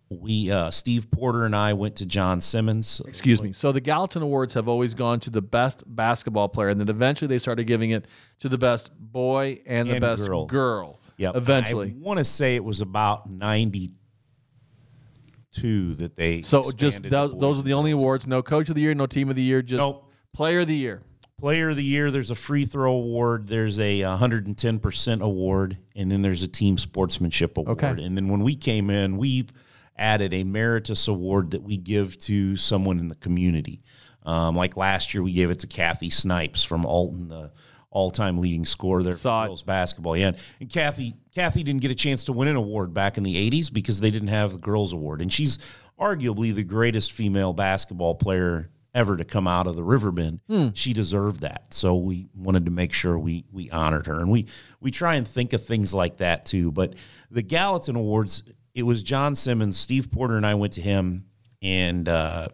we 0.10 0.52
uh, 0.52 0.70
steve 0.72 1.10
porter 1.12 1.46
and 1.46 1.56
i 1.56 1.74
went 1.74 1.96
to 1.98 2.06
john 2.06 2.40
simmons 2.42 3.02
Excuse 3.08 3.42
me. 3.42 3.52
So 3.52 3.72
the 3.72 3.82
Gallatin 3.82 4.22
Awards 4.24 4.54
have 4.56 4.68
always 4.68 4.94
gone 4.94 5.20
to 5.22 5.30
the 5.30 5.42
best 5.42 5.84
basketball 5.88 6.50
player, 6.50 6.70
and 6.70 6.80
then 6.80 6.90
eventually 6.90 7.28
they 7.28 7.40
started 7.40 7.66
giving 7.66 7.92
it 7.92 8.06
to 8.40 8.50
the 8.50 8.58
best 8.58 8.92
boy 9.00 9.62
and 9.66 9.88
the 9.90 9.94
And 9.94 10.02
best 10.02 10.26
girl. 10.26 10.46
girl. 10.46 11.00
Yep. 11.18 11.36
Eventually. 11.36 11.90
i 11.90 11.94
want 12.00 12.18
to 12.20 12.24
say 12.24 12.56
it 12.56 12.64
was 12.64 12.82
about 12.82 13.30
92 13.30 15.96
that 15.96 16.16
they 16.16 16.42
So 16.42 16.64
just 16.72 16.98
expanded 16.98 17.12
tho- 17.12 17.28
to 17.28 17.34
boys 17.34 17.42
those 17.42 17.60
are 17.60 17.64
the 17.64 17.74
only 17.74 17.92
awards. 17.92 18.26
No 18.28 18.42
coach 18.44 18.70
of 18.70 18.76
the 18.76 18.82
year, 18.82 18.94
no 18.96 19.06
team 19.06 19.30
of 19.30 19.36
the 19.36 19.44
year, 19.44 19.62
just 19.62 19.80
Nope. 19.80 20.10
player 20.34 20.62
of 20.62 20.68
the 20.68 20.76
year. 20.76 21.02
Player 21.44 21.72
of 21.72 21.76
the 21.76 21.84
year 21.84 22.10
there's 22.10 22.32
a 22.32 22.36
free 22.36 22.66
throw 22.66 22.94
award 22.94 23.48
there's 23.48 23.78
a 23.78 24.00
110% 24.00 25.22
award 25.22 25.78
and 25.94 26.10
then 26.10 26.22
there's 26.22 26.41
a 26.41 26.48
team 26.48 26.78
sportsmanship 26.78 27.58
award 27.58 27.84
Okay. 27.84 28.02
and 28.02 28.16
then 28.16 28.30
when 28.30 28.44
we 28.44 28.56
came 28.56 28.89
in 28.89 29.18
we've 29.18 29.52
added 29.98 30.34
a 30.34 30.46
meritus 30.46 31.10
award 31.10 31.52
that 31.52 31.62
we 31.62 31.76
give 31.76 32.18
to 32.18 32.56
someone 32.56 32.98
in 32.98 33.10
the 33.10 33.16
community 33.16 33.82
um, 34.26 34.56
like 34.56 34.78
last 34.78 35.14
year 35.14 35.22
we 35.22 35.34
gave 35.34 35.50
it 35.52 35.60
to 35.60 35.68
kathy 35.68 36.10
snipes 36.10 36.64
from 36.64 36.86
alton 36.86 37.28
the 37.28 37.52
all-time 37.91 38.38
leading 38.38 38.66
scorer 38.66 39.04
there 39.04 39.12
Saw 39.12 39.41
for 39.41 39.46
it. 39.46 39.50
girls 39.50 39.64
basketball 39.64 40.16
yeah 40.16 40.32
and 40.62 40.70
kathy 40.72 41.14
kathy 41.36 41.62
didn't 41.62 41.82
get 41.82 41.91
a 41.91 41.96
chance 41.96 42.24
to 42.24 42.32
win 42.32 42.48
an 42.48 42.56
award 42.56 42.94
back 42.94 43.18
in 43.18 43.24
the 43.26 43.52
80s 43.52 43.72
because 43.72 44.00
they 44.00 44.12
didn't 44.12 44.30
have 44.30 44.54
the 44.54 44.60
girls 44.60 44.94
award 44.94 45.20
and 45.20 45.34
she's 45.34 45.60
arguably 46.00 46.56
the 46.56 46.64
greatest 46.64 47.12
female 47.12 47.52
basketball 47.52 48.16
player 48.16 48.70
ever 48.94 49.18
to 49.18 49.24
come 49.26 49.48
out 49.48 49.66
of 49.68 49.76
the 49.76 49.84
river 49.84 50.12
bend 50.12 50.39
she 50.76 50.94
deserved 50.94 51.41
that 51.41 51.74
so 51.74 51.96
we 51.96 52.28
wanted 52.36 52.66
to 52.66 52.72
make 52.72 52.94
sure 52.94 53.18
we 53.18 53.44
we 53.52 53.70
honored 53.72 54.06
her 54.08 54.20
and 54.20 54.30
we 54.30 54.46
we 54.82 54.91
try 54.91 55.16
and 55.16 55.28
think 55.28 55.52
of 55.54 55.66
things 55.66 55.94
like 55.94 56.18
that 56.18 56.46
too 56.46 56.72
but 56.72 56.94
the 57.32 57.41
gallatin 57.41 57.96
awards 57.96 58.44
it 58.76 58.84
was 58.84 59.02
john 59.04 59.34
simmons 59.36 59.76
steve 59.78 60.12
porter 60.12 60.38
and 60.38 60.46
i 60.46 60.54
went 60.54 60.74
to 60.74 60.82
him 60.82 61.26
and 61.62 62.08
uh, 62.08 62.48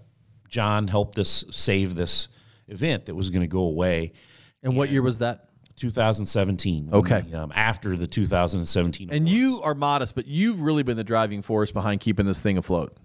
john 0.48 0.88
helped 0.88 1.18
us 1.20 1.44
save 1.52 1.96
this 1.96 2.30
event 2.70 3.06
that 3.08 3.16
was 3.16 3.30
going 3.30 3.42
to 3.42 3.48
go 3.48 3.62
away 3.64 4.12
And 4.64 4.76
what 4.78 4.90
year 4.92 5.02
was 5.02 5.18
that? 5.20 5.46
2017 5.76 6.90
Okay. 6.94 7.24
we, 7.28 7.34
um, 7.34 7.52
after 7.56 7.96
the 7.96 8.06
2017 8.08 9.10
And 9.10 9.28
awards. 9.28 9.32
you 9.34 9.62
are 9.62 9.74
modest, 9.74 10.14
but 10.16 10.28
you've 10.28 10.62
really 10.62 10.84
been 10.84 10.98
the 10.98 11.04
driving 11.04 11.42
force 11.42 11.72
behind 11.72 12.02
keeping 12.02 12.26
this 12.26 12.40
thing 12.42 12.58
afloat. 12.58 12.98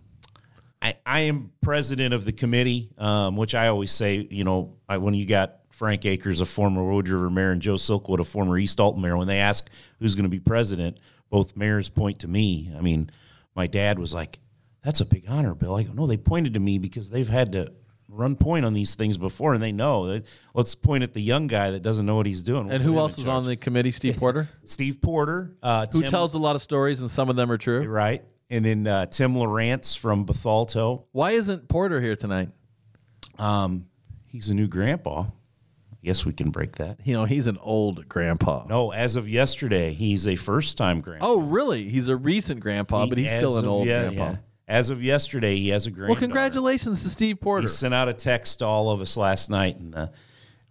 I, 0.85 0.97
I 1.07 1.20
am 1.20 1.51
president 1.62 2.12
of 2.12 2.26
the 2.26 2.32
committee, 2.32 2.91
um, 2.99 3.37
which 3.37 3.55
I 3.55 3.68
always 3.68 3.91
say, 3.91 4.28
you 4.30 4.45
know, 4.45 4.76
I, 4.87 4.99
when 4.99 5.14
you 5.14 5.24
got 5.24 5.61
Frank 5.70 6.05
Akers, 6.05 6.43
a 6.43 6.47
former 6.47 6.85
Wood 6.85 7.09
River 7.09 7.30
mayor, 7.30 7.53
and 7.53 7.62
Joe 7.62 7.74
Silkwood, 7.74 8.20
a 8.20 8.24
former 8.24 8.59
East 8.59 8.78
Alton 8.78 9.01
mayor, 9.01 9.16
when 9.16 9.26
they 9.26 9.39
ask 9.39 9.70
who's 9.99 10.14
going 10.14 10.24
to 10.24 10.28
be 10.28 10.41
president, 10.41 10.99
both 11.30 11.57
mayors 11.57 11.89
point 11.89 12.18
to 12.18 12.28
me. 12.28 12.70
I 12.76 12.82
mean, 12.82 13.11
my 13.57 13.66
dad 13.66 13.99
was 13.99 14.12
like, 14.12 14.41
"That's 14.82 15.01
a 15.01 15.07
big 15.07 15.24
honor, 15.26 15.55
Bill." 15.55 15.74
I 15.74 15.85
go, 15.85 15.93
"No, 15.95 16.07
they 16.07 16.18
pointed 16.18 16.53
to 16.53 16.61
me 16.61 16.78
because 16.78 17.09
they've 17.09 17.28
had 17.28 17.53
to 17.53 17.72
run 18.09 18.37
point 18.37 18.66
on 18.66 18.74
these 18.74 18.95
things 18.95 19.16
before, 19.16 19.55
and 19.55 19.62
they 19.62 19.72
know. 19.72 20.20
Let's 20.55 20.74
point 20.74 21.03
at 21.03 21.14
the 21.14 21.22
young 21.22 21.47
guy 21.47 21.70
that 21.70 21.82
doesn't 21.82 22.05
know 22.05 22.16
what 22.16 22.26
he's 22.26 22.43
doing. 22.43 22.70
And 22.70 22.82
who 22.82 22.99
else 22.99 23.18
is 23.18 23.26
on 23.26 23.45
the 23.45 23.57
committee? 23.57 23.91
Steve 23.91 24.18
Porter, 24.18 24.49
Steve 24.64 25.01
Porter, 25.01 25.57
uh, 25.62 25.87
who 25.91 26.03
Tim- 26.03 26.11
tells 26.11 26.35
a 26.35 26.39
lot 26.39 26.57
of 26.57 26.62
stories, 26.62 27.01
and 27.01 27.11
some 27.11 27.30
of 27.30 27.37
them 27.37 27.51
are 27.51 27.59
true. 27.59 27.85
right, 27.85 28.22
and 28.55 28.64
then 28.64 28.86
uh, 28.86 29.07
Tim 29.07 29.34
Lawrence 29.36 29.96
from 29.96 30.24
Bethalto. 30.24 31.05
Why 31.12 31.32
isn't 31.32 31.68
Porter 31.68 32.00
here 32.00 32.14
tonight? 32.16 32.50
Um, 33.38 33.86
he's 34.26 34.48
a 34.48 34.55
new 34.55 34.68
grandpa. 34.68 35.22
I 35.22 35.96
guess 36.07 36.24
we 36.24 36.32
can 36.32 36.50
break 36.50 36.76
that. 36.76 36.98
You 37.05 37.14
know, 37.14 37.24
he's 37.24 37.46
an 37.46 37.59
old 37.61 38.09
grandpa. 38.09 38.66
No, 38.68 38.92
as 38.92 39.16
of 39.16 39.28
yesterday, 39.28 39.92
he's 39.92 40.26
a 40.28 40.36
first-time 40.36 41.00
grandpa. 41.00 41.26
Oh, 41.26 41.40
really? 41.40 41.88
He's 41.88 42.09
a 42.09 42.16
recent 42.16 42.61
grandpa, 42.61 43.07
but 43.07 43.18
he's 43.18 43.32
still 43.32 43.59
an 43.59 43.64
of 43.64 43.70
old 43.70 43.86
grandpa. 43.86 44.30
yeah. 44.30 44.36
As 44.68 44.88
of 44.90 45.02
yesterday, 45.02 45.57
he 45.57 45.70
has 45.70 45.86
a 45.86 45.90
granddaughter. 45.90 46.12
Well, 46.12 46.20
congratulations 46.20 47.02
to 47.02 47.09
Steve 47.09 47.40
Porter. 47.40 47.62
He 47.62 47.68
sent 47.68 47.92
out 47.92 48.09
a 48.09 48.14
text 48.14 48.61
to 48.61 48.66
all 48.66 48.88
of 48.90 49.00
us 49.00 49.16
last 49.16 49.50
night 49.50 49.76
and 49.78 50.09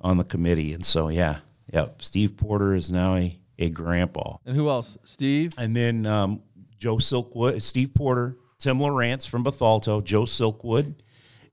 on 0.02 0.18
the 0.18 0.24
committee, 0.24 0.74
and 0.74 0.84
so 0.86 1.10
yeah, 1.10 1.38
yeah. 1.72 1.88
Steve 2.00 2.36
Porter 2.38 2.76
is 2.76 2.92
now 2.92 3.16
a, 3.16 3.38
a 3.60 3.70
grandpa, 3.70 4.38
And 4.46 4.56
who 4.56 4.70
else? 4.70 4.98
Steve. 5.04 5.54
and 5.58 5.76
then 5.76 6.06
um, 6.06 6.42
Joe 6.84 6.98
Silkwood, 6.98 7.62
Steve 7.62 7.94
Porter, 7.94 8.36
Tim 8.58 8.78
Lawrence 8.78 9.26
from 9.26 9.42
Bethalto, 9.42 10.04
Joe 10.04 10.24
Silkwood, 10.24 10.96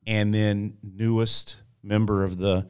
and 0.04 0.34
then 0.34 0.76
newest 0.82 1.58
member 1.84 2.24
of 2.24 2.36
the 2.38 2.66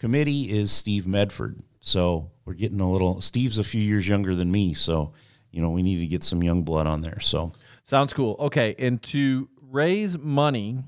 committee 0.00 0.50
is 0.50 0.72
Steve 0.72 1.06
Medford. 1.06 1.62
So 1.78 2.32
we're 2.44 2.54
getting 2.54 2.80
a 2.80 2.90
little. 2.90 3.20
Steve's 3.20 3.58
a 3.58 3.62
few 3.62 3.80
years 3.80 4.08
younger 4.08 4.34
than 4.34 4.50
me, 4.50 4.74
so 4.74 5.12
you 5.52 5.62
know 5.62 5.70
we 5.70 5.84
need 5.84 6.00
to 6.00 6.06
get 6.08 6.24
some 6.24 6.42
young 6.42 6.64
blood 6.64 6.88
on 6.88 7.00
there. 7.00 7.20
So 7.20 7.52
Sounds 7.84 8.12
cool. 8.12 8.34
Okay, 8.40 8.74
and 8.76 9.00
to 9.04 9.48
raise 9.70 10.18
money 10.18 10.82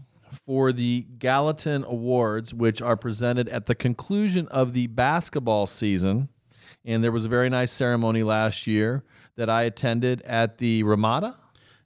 for 0.45 0.73
the 0.73 1.07
Gallatin 1.21 1.85
Awards, 1.85 2.53
which 2.53 2.83
are 2.83 2.97
presented 2.97 3.49
at 3.49 3.67
the 3.67 3.77
conclusion 3.77 4.49
of 4.49 4.73
the 4.73 4.89
basketball 4.89 5.69
season, 5.69 6.31
and 6.85 7.05
there 7.05 7.13
was 7.13 7.27
a 7.27 7.29
very 7.29 7.49
nice 7.49 7.71
ceremony 7.71 8.25
last 8.25 8.67
year 8.67 9.05
that 9.37 9.49
I 9.51 9.63
attended 9.63 10.23
at 10.23 10.59
the 10.59 10.83
Ramada. 10.83 11.39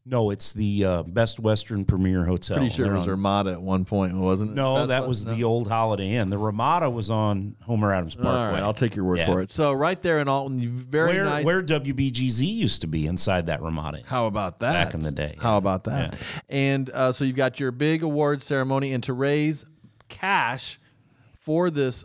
no, 0.05 0.31
it's 0.31 0.53
the 0.53 0.85
uh, 0.85 1.03
Best 1.03 1.41
Western 1.41 1.85
Premier 1.85 2.25
Hotel. 2.25 2.59
Pretty 2.59 2.73
sure 2.75 2.87
it 2.87 2.93
was 2.93 3.03
on- 3.03 3.09
Ramada 3.11 3.51
at 3.53 3.61
one 3.63 3.85
point, 3.85 4.15
wasn't 4.15 4.53
it? 4.53 4.55
No, 4.55 4.77
Best 4.77 4.89
that 4.89 5.01
West- 5.03 5.09
was 5.09 5.27
no? 5.27 5.35
the 5.35 5.45
old 5.45 5.69
Holiday 5.69 6.13
Inn. 6.15 6.31
The 6.31 6.39
Ramada 6.39 6.89
was 6.91 7.11
on 7.11 7.57
Homer 7.63 7.93
Adams 7.93 8.15
Parkway. 8.15 8.31
All 8.33 8.53
right, 8.53 8.63
I'll 8.63 8.73
take 8.75 8.95
your 8.95 9.05
word 9.05 9.19
Yeah. 9.19 9.27
for 9.27 9.41
it. 9.41 9.51
So 9.51 9.73
right 9.73 10.01
there 10.01 10.21
in 10.21 10.29
Alton, 10.29 10.59
very 10.77 11.15
where, 11.17 11.25
nice. 11.25 11.45
where 11.45 11.63
WBGZ 11.63 12.47
used 12.47 12.81
to 12.83 12.87
be 12.87 13.07
inside 13.07 13.47
that 13.47 13.63
Ramada. 13.63 14.03
How 14.07 14.27
about 14.27 14.61
that? 14.61 14.73
Back 14.73 14.95
in 14.95 15.01
the 15.01 15.11
day, 15.13 15.37
How 15.41 15.53
yeah. 15.53 15.59
about 15.59 15.85
that? 15.85 16.17
And 16.49 16.89
uh, 16.91 17.11
so 17.13 17.25
you've 17.25 17.37
got 17.37 17.59
your 17.59 17.71
big 17.73 18.03
award 18.05 18.43
ceremony, 18.43 18.93
and 18.93 19.03
to 19.05 19.13
raise 19.13 19.65
cash 20.09 20.79
for 21.41 21.71
this 21.71 22.05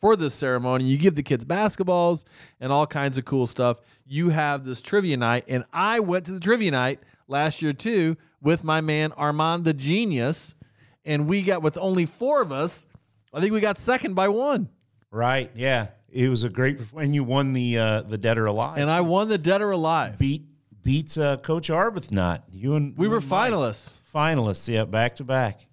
for 0.00 0.16
this 0.16 0.34
ceremony, 0.34 0.84
you 0.84 0.98
give 0.98 1.14
the 1.14 1.22
kids 1.22 1.44
basketballs 1.44 2.24
and 2.60 2.72
all 2.72 2.86
kinds 2.88 3.18
of 3.18 3.24
cool 3.24 3.46
stuff. 3.46 3.78
You 4.12 4.28
have 4.28 4.66
this 4.66 4.82
trivia 4.82 5.16
night, 5.16 5.44
and 5.48 5.64
I 5.72 6.00
went 6.00 6.26
to 6.26 6.32
the 6.32 6.40
trivia 6.40 6.70
night 6.70 7.00
last 7.28 7.62
year 7.62 7.72
too 7.72 8.18
with 8.42 8.62
my 8.62 8.82
man 8.82 9.10
Armand 9.12 9.64
the 9.64 9.72
Genius, 9.72 10.54
and 11.06 11.26
we 11.26 11.40
got 11.40 11.62
with 11.62 11.78
only 11.78 12.04
four 12.04 12.42
of 12.42 12.52
us. 12.52 12.84
I 13.32 13.40
think 13.40 13.54
we 13.54 13.60
got 13.60 13.78
second 13.78 14.12
by 14.12 14.28
one, 14.28 14.68
Right? 15.10 15.50
Yeah, 15.54 15.86
it 16.10 16.28
was 16.28 16.44
a 16.44 16.50
great. 16.50 16.78
And 16.94 17.14
you 17.14 17.24
won 17.24 17.54
the 17.54 17.78
uh, 17.78 18.02
the 18.02 18.18
Dead 18.18 18.36
or 18.36 18.44
Alive. 18.44 18.76
and 18.76 18.90
I 18.90 19.00
won 19.00 19.28
the 19.28 19.38
Dead 19.38 19.62
or 19.62 19.70
Alive. 19.70 20.18
beat 20.18 20.44
beats 20.82 21.16
uh, 21.16 21.38
Coach 21.38 21.70
Arbuthnot. 21.70 22.42
You 22.52 22.76
and 22.76 22.94
We 22.98 23.06
you 23.06 23.10
were 23.10 23.16
and 23.16 23.24
finalists. 23.24 23.92
Finalists, 24.14 24.68
yeah, 24.68 24.84
back 24.84 25.14
to 25.14 25.24
back. 25.24 25.66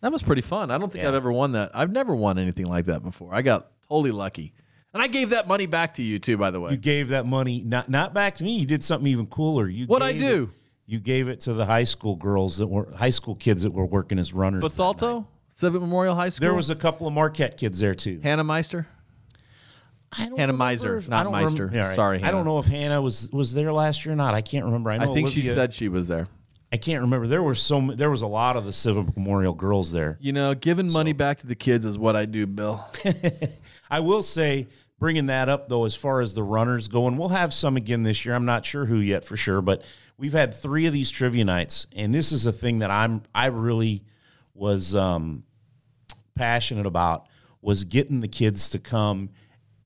That 0.00 0.12
was 0.12 0.22
pretty 0.22 0.40
fun. 0.40 0.70
I 0.70 0.78
don't 0.78 0.90
think 0.90 1.02
Yeah. 1.02 1.08
I've 1.08 1.14
ever 1.14 1.30
won 1.30 1.52
that. 1.52 1.72
I've 1.74 1.92
never 1.92 2.16
won 2.16 2.38
anything 2.38 2.66
like 2.66 2.86
that 2.86 3.02
before. 3.02 3.34
I 3.34 3.42
got 3.42 3.68
totally 3.86 4.12
lucky. 4.12 4.54
And 4.96 5.02
I 5.02 5.08
gave 5.08 5.30
that 5.30 5.46
money 5.46 5.66
back 5.66 5.94
to 5.94 6.02
you 6.02 6.18
too, 6.18 6.36
by 6.36 6.50
the 6.50 6.58
way. 6.58 6.70
You 6.72 6.76
gave 6.78 7.10
that 7.10 7.26
money 7.26 7.62
not 7.64 7.88
not 7.88 8.14
back 8.14 8.36
to 8.36 8.44
me. 8.44 8.56
You 8.56 8.66
did 8.66 8.82
something 8.82 9.06
even 9.06 9.26
cooler. 9.26 9.68
You 9.68 9.86
What'd 9.86 10.06
I 10.06 10.12
do? 10.12 10.44
It, 10.44 10.48
you 10.86 11.00
gave 11.00 11.28
it 11.28 11.40
to 11.40 11.52
the 11.52 11.66
high 11.66 11.84
school 11.84 12.16
girls 12.16 12.56
that 12.58 12.66
were 12.66 12.90
high 12.94 13.10
school 13.10 13.34
kids 13.34 13.62
that 13.62 13.72
were 13.72 13.84
working 13.84 14.18
as 14.18 14.32
runners. 14.32 14.62
Bethalto, 14.62 15.26
Civic 15.54 15.80
Memorial 15.80 16.14
High 16.14 16.30
School. 16.30 16.46
There 16.46 16.54
was 16.54 16.70
a 16.70 16.74
couple 16.74 17.06
of 17.06 17.12
Marquette 17.12 17.56
kids 17.56 17.78
there 17.78 17.94
too. 17.94 18.20
Hannah 18.22 18.44
Meister. 18.44 18.86
I 20.18 20.28
don't 20.28 20.38
Hannah 20.38 20.54
Meiser, 20.54 20.98
if- 20.98 21.08
not 21.08 21.30
Meister. 21.30 21.70
Yeah, 21.72 21.88
right. 21.88 21.96
Sorry, 21.96 22.22
I 22.22 22.30
don't 22.30 22.44
know 22.46 22.58
if 22.58 22.66
Hannah 22.66 23.02
was 23.02 23.30
was 23.32 23.52
there 23.52 23.72
last 23.72 24.04
year 24.04 24.12
or 24.14 24.16
not. 24.16 24.34
I 24.34 24.40
can't 24.40 24.64
remember. 24.64 24.90
I, 24.90 24.96
I 24.96 25.06
think 25.12 25.28
she 25.28 25.42
said 25.42 25.74
she 25.74 25.88
was 25.88 26.08
there. 26.08 26.28
I 26.72 26.78
can't 26.78 27.02
remember. 27.02 27.26
There 27.26 27.42
were 27.42 27.54
so 27.54 27.78
m- 27.78 27.96
there 27.96 28.10
was 28.10 28.22
a 28.22 28.26
lot 28.26 28.56
of 28.56 28.64
the 28.64 28.72
Civic 28.72 29.16
Memorial 29.16 29.54
girls 29.54 29.92
there. 29.92 30.18
You 30.20 30.32
know, 30.32 30.54
giving 30.54 30.90
money 30.90 31.12
back 31.12 31.38
to 31.38 31.46
the 31.46 31.54
kids 31.54 31.86
is 31.86 31.96
what 31.96 32.16
I 32.16 32.24
do, 32.24 32.46
Bill. 32.46 32.84
I 33.90 34.00
will 34.00 34.22
say, 34.22 34.66
bringing 34.98 35.26
that 35.26 35.48
up 35.48 35.68
though, 35.68 35.84
as 35.84 35.94
far 35.94 36.20
as 36.20 36.34
the 36.34 36.42
runners 36.42 36.88
go, 36.88 37.06
and 37.06 37.18
we'll 37.18 37.28
have 37.30 37.52
some 37.52 37.76
again 37.76 38.02
this 38.02 38.24
year. 38.24 38.34
I'm 38.34 38.44
not 38.44 38.64
sure 38.64 38.86
who 38.86 38.98
yet 38.98 39.24
for 39.24 39.36
sure, 39.36 39.60
but 39.62 39.82
we've 40.18 40.32
had 40.32 40.54
three 40.54 40.86
of 40.86 40.92
these 40.92 41.10
trivia 41.10 41.44
nights, 41.44 41.86
and 41.94 42.12
this 42.14 42.32
is 42.32 42.46
a 42.46 42.52
thing 42.52 42.80
that 42.80 42.90
I'm 42.90 43.22
I 43.34 43.46
really 43.46 44.02
was 44.54 44.94
um, 44.94 45.42
passionate 46.34 46.86
about 46.86 47.26
was 47.60 47.84
getting 47.84 48.20
the 48.20 48.28
kids 48.28 48.70
to 48.70 48.78
come 48.78 49.30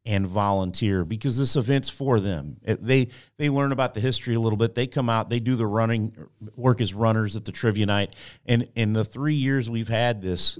and 0.07 0.27
volunteer 0.27 1.05
because 1.05 1.37
this 1.37 1.57
event's 1.57 1.89
for 1.89 2.21
them. 2.21 2.57
It- 2.65 2.85
they 2.85 3.09
they 3.37 3.51
learn 3.51 3.71
about 3.73 3.95
the 3.95 4.01
history 4.01 4.35
a 4.35 4.41
little 4.41 4.57
bit. 4.57 4.75
They 4.75 4.87
come 4.87 5.09
out, 5.11 5.29
they 5.29 5.41
do 5.41 5.57
the 5.57 5.67
running 5.67 6.15
work 6.57 6.81
as 6.81 6.95
runners 6.95 7.37
at 7.37 7.45
the 7.45 7.53
trivia 7.53 7.87
night, 7.87 8.15
and 8.47 8.69
in 8.75 8.93
the 8.93 9.05
three 9.05 9.35
years 9.35 9.69
we've 9.69 9.89
had 9.89 10.23
this, 10.23 10.59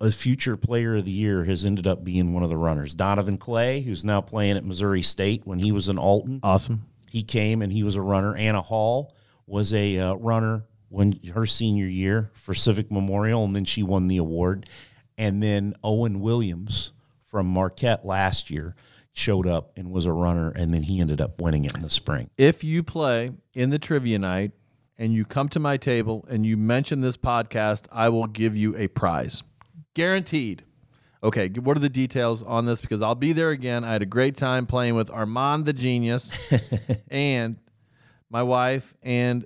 a 0.00 0.10
future 0.10 0.56
player 0.56 0.96
of 0.96 1.04
the 1.04 1.10
year 1.10 1.44
has 1.44 1.64
ended 1.64 1.86
up 1.86 2.02
being 2.02 2.32
one 2.32 2.42
of 2.42 2.48
the 2.48 2.56
runners. 2.56 2.94
Donovan 2.94 3.36
Clay, 3.36 3.82
who's 3.82 4.04
now 4.04 4.20
playing 4.20 4.56
at 4.56 4.64
Missouri 4.64 5.02
State 5.02 5.42
when 5.44 5.58
he 5.58 5.72
was 5.72 5.88
in 5.88 5.98
Alton. 5.98 6.40
Awesome. 6.42 6.86
He 7.10 7.22
came 7.22 7.60
and 7.60 7.72
he 7.72 7.82
was 7.82 7.96
a 7.96 8.02
runner. 8.02 8.34
Anna 8.36 8.62
Hall 8.62 9.14
was 9.46 9.74
a 9.74 9.98
uh, 9.98 10.14
runner 10.14 10.64
when 10.88 11.20
her 11.34 11.44
senior 11.44 11.86
year 11.86 12.30
for 12.34 12.54
Civic 12.54 12.90
Memorial, 12.90 13.44
and 13.44 13.54
then 13.54 13.64
she 13.64 13.82
won 13.82 14.08
the 14.08 14.16
award. 14.16 14.68
And 15.18 15.42
then 15.42 15.74
Owen 15.84 16.20
Williams 16.20 16.92
from 17.24 17.46
Marquette 17.46 18.06
last 18.06 18.50
year 18.50 18.74
showed 19.12 19.46
up 19.46 19.72
and 19.76 19.90
was 19.90 20.06
a 20.06 20.12
runner, 20.12 20.50
and 20.50 20.72
then 20.72 20.84
he 20.84 21.00
ended 21.00 21.20
up 21.20 21.40
winning 21.40 21.64
it 21.64 21.74
in 21.74 21.82
the 21.82 21.90
spring. 21.90 22.30
If 22.38 22.64
you 22.64 22.82
play 22.82 23.32
in 23.54 23.70
the 23.70 23.78
trivia 23.78 24.18
night 24.18 24.52
and 24.96 25.12
you 25.12 25.24
come 25.24 25.48
to 25.50 25.60
my 25.60 25.76
table 25.76 26.24
and 26.30 26.46
you 26.46 26.56
mention 26.56 27.02
this 27.02 27.16
podcast, 27.16 27.86
I 27.92 28.08
will 28.08 28.26
give 28.26 28.56
you 28.56 28.76
a 28.76 28.88
prize. 28.88 29.42
Guaranteed. 29.94 30.64
Okay, 31.22 31.48
what 31.48 31.76
are 31.76 31.80
the 31.80 31.90
details 31.90 32.42
on 32.42 32.64
this? 32.64 32.80
Because 32.80 33.02
I'll 33.02 33.14
be 33.14 33.32
there 33.32 33.50
again. 33.50 33.84
I 33.84 33.92
had 33.92 34.00
a 34.02 34.06
great 34.06 34.36
time 34.36 34.66
playing 34.66 34.94
with 34.94 35.10
Armand 35.10 35.66
the 35.66 35.72
Genius 35.74 36.32
and 37.10 37.58
my 38.30 38.42
wife 38.42 38.94
and 39.02 39.44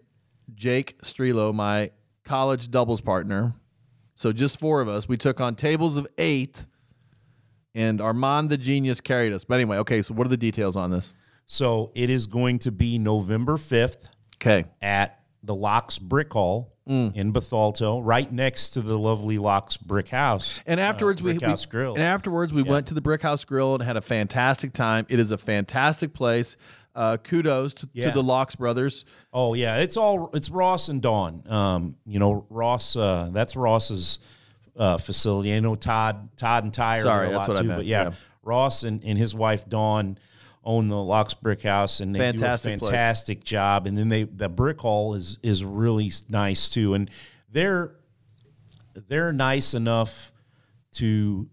Jake 0.55 1.01
Strelo, 1.03 1.53
my 1.53 1.91
college 2.25 2.71
doubles 2.71 3.01
partner. 3.01 3.55
So 4.15 4.31
just 4.31 4.61
four 4.61 4.81
of 4.81 4.89
us. 4.89 5.09
We 5.09 5.17
took 5.17 5.41
on 5.41 5.57
tables 5.57 5.97
of 5.97 6.07
eight, 6.19 6.65
and 7.75 8.01
Armand 8.01 8.51
the 8.51 8.57
Genius 8.57 9.01
carried 9.01 9.33
us. 9.33 9.43
But 9.43 9.57
anyway, 9.57 9.79
okay, 9.79 10.01
so 10.03 10.15
what 10.15 10.27
are 10.27 10.31
the 10.31 10.37
details 10.37 10.77
on 10.77 10.91
this? 10.93 11.13
So 11.47 11.91
it 11.97 12.09
is 12.09 12.29
going 12.29 12.61
to 12.61 12.71
be 12.71 12.99
November 12.99 13.57
5th 13.57 13.97
Okay. 14.37 14.65
at 14.81 15.19
the 15.43 15.55
Locks 15.55 15.99
Brick 15.99 16.33
Hall 16.33 16.74
Mm. 16.89 17.17
in 17.17 17.33
Bethalto, 17.33 18.01
right 18.05 18.31
next 18.31 18.71
to 18.71 18.83
the 18.83 18.99
lovely 18.99 19.39
Locks 19.39 19.79
Brick 19.79 20.09
House. 20.09 20.61
And 20.67 20.79
afterwards, 20.79 21.23
we, 21.23 21.33
Brick 21.33 21.41
we- 21.43 21.49
House 21.49 21.65
Grill. 21.65 21.95
and 21.95 22.03
afterwards 22.03 22.53
we 22.53 22.63
went 22.63 22.89
to 22.89 22.95
the 22.95 23.01
Brick 23.01 23.23
House 23.23 23.43
Grill 23.45 23.75
and 23.75 23.83
had 23.83 23.97
a 23.97 24.03
fantastic 24.03 24.75
time. 24.75 25.07
It 25.09 25.19
is 25.19 25.31
a 25.31 25.39
fantastic 25.39 26.13
place. 26.13 26.59
Uh, 26.95 27.17
kudos 27.17 27.73
to, 27.75 27.89
Yeah. 27.95 28.09
to 28.09 28.11
the 28.13 28.23
Locks 28.23 28.55
brothers. 28.55 29.05
Oh 29.33 29.55
yeah, 29.55 29.79
it's 29.79 29.97
all 29.97 30.31
it's 30.35 30.49
Ross 30.51 30.89
and 30.89 31.01
Dawn. 31.03 31.43
Um, 31.49 31.97
you 32.07 32.19
know 32.21 32.45
Ross. 32.51 32.95
Uh, 32.95 33.31
that's 33.33 33.57
Ross's 33.57 34.19
uh, 34.77 34.99
facility. 34.99 35.55
I 35.55 35.61
know 35.61 35.75
Todd, 35.77 36.29
Todd 36.37 36.65
and 36.65 36.73
Ty 36.73 36.99
are 36.99 37.03
Sorry, 37.03 37.29
a 37.29 37.31
that's 37.33 37.49
lot 37.49 37.49
what 37.49 37.57
I 37.57 37.63
too. 37.63 37.69
But 37.69 37.87
yeah, 37.87 38.03
yeah. 38.11 38.13
Ross 38.43 38.83
and, 38.85 39.03
and 39.05 39.17
his 39.19 39.35
wife 39.35 39.69
Dawn 39.69 40.19
own 40.65 40.89
the 40.89 40.97
Locks 40.97 41.35
Brick 41.35 41.63
House, 41.63 42.01
and 42.01 42.15
they 42.15 42.19
Fantastic 42.19 42.73
do 42.73 42.77
a 42.77 42.79
place. 42.79 42.91
fantastic 42.91 43.45
job. 43.45 43.87
And 43.87 43.97
then 43.97 44.09
they 44.09 44.25
the 44.25 44.49
Brick 44.49 44.81
Hall 44.81 45.15
is 45.15 45.39
is 45.43 45.65
really 45.65 46.11
nice 46.29 46.71
too, 46.71 46.95
and 46.95 47.11
they're 47.51 47.95
they're 49.09 49.33
nice 49.33 49.75
enough 49.75 50.33
to 50.93 51.49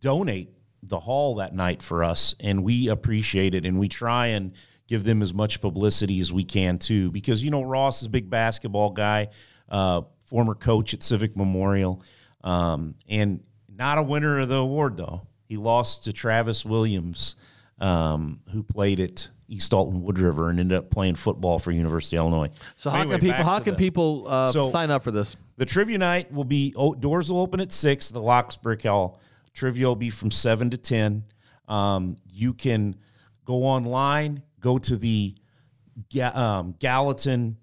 donate 0.00 0.50
the 0.82 0.98
hall 0.98 1.36
that 1.36 1.54
night 1.54 1.80
for 1.80 2.02
us 2.02 2.34
and 2.40 2.64
we 2.64 2.88
appreciate 2.88 3.54
it 3.54 3.64
and 3.64 3.78
we 3.78 3.88
try 3.88 4.26
and 4.26 4.52
give 4.88 5.04
them 5.04 5.22
as 5.22 5.32
much 5.32 5.60
publicity 5.60 6.20
as 6.20 6.32
we 6.32 6.42
can 6.42 6.76
too 6.76 7.10
because 7.12 7.42
you 7.42 7.50
know 7.50 7.62
ross 7.62 8.02
is 8.02 8.06
a 8.06 8.10
big 8.10 8.28
basketball 8.28 8.90
guy 8.90 9.28
uh, 9.68 10.02
former 10.26 10.54
coach 10.54 10.92
at 10.92 11.02
civic 11.02 11.36
memorial 11.36 12.02
um, 12.42 12.96
and 13.08 13.40
not 13.68 13.96
a 13.96 14.02
winner 14.02 14.40
of 14.40 14.48
the 14.48 14.56
award 14.56 14.96
though 14.96 15.22
he 15.44 15.56
lost 15.56 16.04
to 16.04 16.12
travis 16.12 16.64
williams 16.64 17.36
um, 17.82 18.40
who 18.52 18.62
played 18.62 19.00
at 19.00 19.28
East 19.48 19.74
Alton 19.74 20.02
Wood 20.02 20.18
River 20.18 20.48
and 20.48 20.58
ended 20.58 20.78
up 20.78 20.90
playing 20.90 21.16
football 21.16 21.58
for 21.58 21.72
University 21.72 22.16
of 22.16 22.22
Illinois. 22.22 22.48
So 22.76 22.88
how 22.88 23.00
Anyway, 23.00 23.18
can 23.18 23.28
people 23.28 23.44
how 23.44 23.58
can 23.58 23.74
the- 23.74 23.78
people 23.78 24.24
uh, 24.28 24.46
So- 24.46 24.70
sign 24.70 24.90
up 24.90 25.02
for 25.02 25.10
this? 25.10 25.36
The 25.56 25.66
trivia 25.66 25.98
night 25.98 26.32
will 26.32 26.44
be 26.44 26.72
oh, 26.76 26.94
doors 26.94 27.30
will 27.30 27.40
open 27.40 27.60
at 27.60 27.70
six. 27.72 28.08
The 28.10 28.22
Locks 28.22 28.56
Brick 28.56 28.82
Hall 28.84 29.20
trivia 29.52 29.86
will 29.88 29.96
be 29.96 30.10
from 30.10 30.30
seven 30.30 30.70
to 30.70 30.76
ten. 30.78 31.24
Um, 31.68 32.16
you 32.32 32.54
can 32.54 32.96
go 33.44 33.64
online, 33.64 34.42
go 34.60 34.78
to 34.78 34.96
the 34.96 35.34
Ga- 36.10 36.32
um, 36.34 36.74
Gallatin 36.78 37.58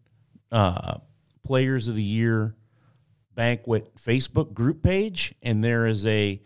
uh, 0.52 1.00
Players 1.44 1.88
of 1.88 1.96
the 1.96 2.04
Year 2.04 2.56
banquet 3.36 3.96
Facebook 3.96 4.54
group 4.54 4.84
page, 4.84 5.34
and 5.42 5.64
there 5.64 5.88
is 5.88 6.06
a 6.06 6.42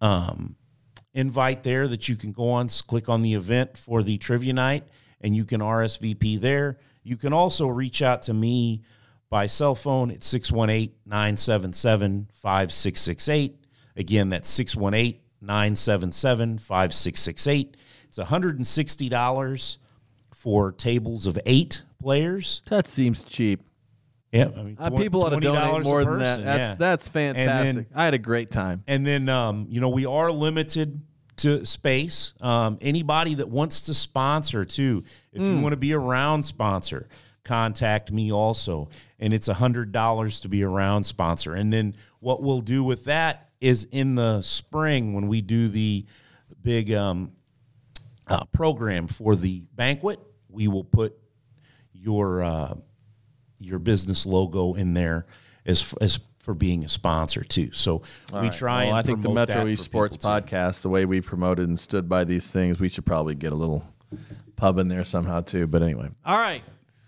um, 0.00 0.56
invite 1.18 1.62
there 1.64 1.88
that 1.88 2.08
you 2.08 2.14
can 2.16 2.32
go 2.32 2.50
on, 2.50 2.68
click 2.68 3.08
on 3.08 3.22
the 3.22 3.34
event 3.34 3.76
for 3.76 4.02
the 4.02 4.18
trivia 4.18 4.52
night, 4.52 4.84
and 5.20 5.34
you 5.34 5.44
can 5.44 5.60
RSVP 5.60 6.40
there. 6.40 6.78
You 7.02 7.16
can 7.16 7.32
also 7.32 7.66
reach 7.66 8.02
out 8.02 8.22
to 8.22 8.34
me 8.34 8.82
by 9.28 9.46
cell 9.46 9.74
phone 9.74 10.10
at 10.10 10.22
618 10.22 10.94
977 11.06 12.28
5668. 12.32 13.56
Again, 13.96 14.30
that's 14.30 14.48
618 14.48 15.20
977 15.40 16.58
5668. 16.58 17.76
It's 18.06 18.18
$160 18.18 19.78
for 20.32 20.72
tables 20.72 21.26
of 21.26 21.38
eight 21.46 21.82
players. 22.00 22.62
That 22.70 22.86
seems 22.86 23.24
cheap. 23.24 23.62
Yeah, 24.32 24.48
I 24.56 24.62
mean, 24.62 24.76
Uh, 24.78 24.90
people 24.90 25.24
ought 25.24 25.30
to 25.30 25.40
donate 25.40 25.84
more 25.84 26.04
than 26.04 26.18
that. 26.18 26.44
That's 26.44 26.68
yeah. 26.68 26.74
that's 26.74 27.08
fantastic. 27.08 27.74
then- 27.74 27.86
I 27.94 28.04
had 28.04 28.14
a 28.14 28.18
great 28.18 28.50
time. 28.50 28.84
And 28.86 29.06
then, 29.06 29.28
um, 29.28 29.66
you 29.70 29.80
know, 29.80 29.88
we 29.88 30.04
are 30.04 30.30
limited 30.30 31.00
to 31.38 31.64
space. 31.66 32.34
Um, 32.40 32.78
anybody 32.80 33.34
that 33.34 33.48
wants 33.48 33.82
to 33.82 33.94
sponsor, 33.94 34.64
too, 34.64 35.04
if 35.32 35.42
you 35.42 35.60
want 35.60 35.72
to 35.72 35.78
be 35.78 35.92
a 35.92 35.98
round 35.98 36.44
sponsor, 36.44 37.08
contact 37.44 38.12
me 38.12 38.32
also. 38.32 38.90
And 39.18 39.32
it's 39.32 39.48
$100 39.48 40.42
to 40.42 40.48
be 40.48 40.62
a 40.62 40.68
round 40.68 41.06
sponsor. 41.06 41.54
And 41.54 41.72
then 41.72 41.96
what 42.20 42.42
we'll 42.42 42.60
do 42.60 42.84
with 42.84 43.04
that 43.04 43.48
is 43.60 43.84
in 43.90 44.14
the 44.14 44.42
spring 44.42 45.14
when 45.14 45.26
we 45.28 45.40
do 45.40 45.68
the 45.68 46.06
big 46.62 46.92
um, 46.92 47.32
uh, 48.26 48.44
program 48.46 49.06
for 49.06 49.34
the 49.34 49.64
banquet, 49.74 50.20
we 50.48 50.68
will 50.68 50.84
put 50.84 51.16
your 51.92 52.42
uh, 52.42 52.74
your 53.58 53.78
business 53.78 54.24
logo 54.24 54.74
in 54.74 54.94
there 54.94 55.26
as 55.66 55.92
as 56.00 56.20
for 56.48 56.54
being 56.54 56.82
a 56.82 56.88
sponsor 56.88 57.44
too. 57.44 57.70
So 57.72 58.00
we 58.32 58.38
right. 58.38 58.52
try 58.52 58.84
Well, 58.84 58.88
and 58.88 58.96
I 58.96 59.02
think 59.02 59.20
the 59.20 59.28
Metro 59.28 59.66
East 59.66 59.84
Sports. 59.84 60.16
Podcast, 60.16 60.80
the 60.80 60.88
way 60.88 61.04
we 61.04 61.20
promoted 61.20 61.68
and 61.68 61.78
stood 61.78 62.08
by 62.08 62.24
these 62.24 62.50
things, 62.50 62.80
we 62.80 62.88
should 62.88 63.04
probably 63.04 63.34
get 63.34 63.52
a 63.52 63.54
little 63.54 63.86
pub 64.56 64.78
in 64.78 64.88
there 64.88 65.04
somehow 65.04 65.42
too. 65.42 65.66
But 65.66 65.82
anyway, 65.82 66.08
all 66.24 66.38
right, 66.38 66.62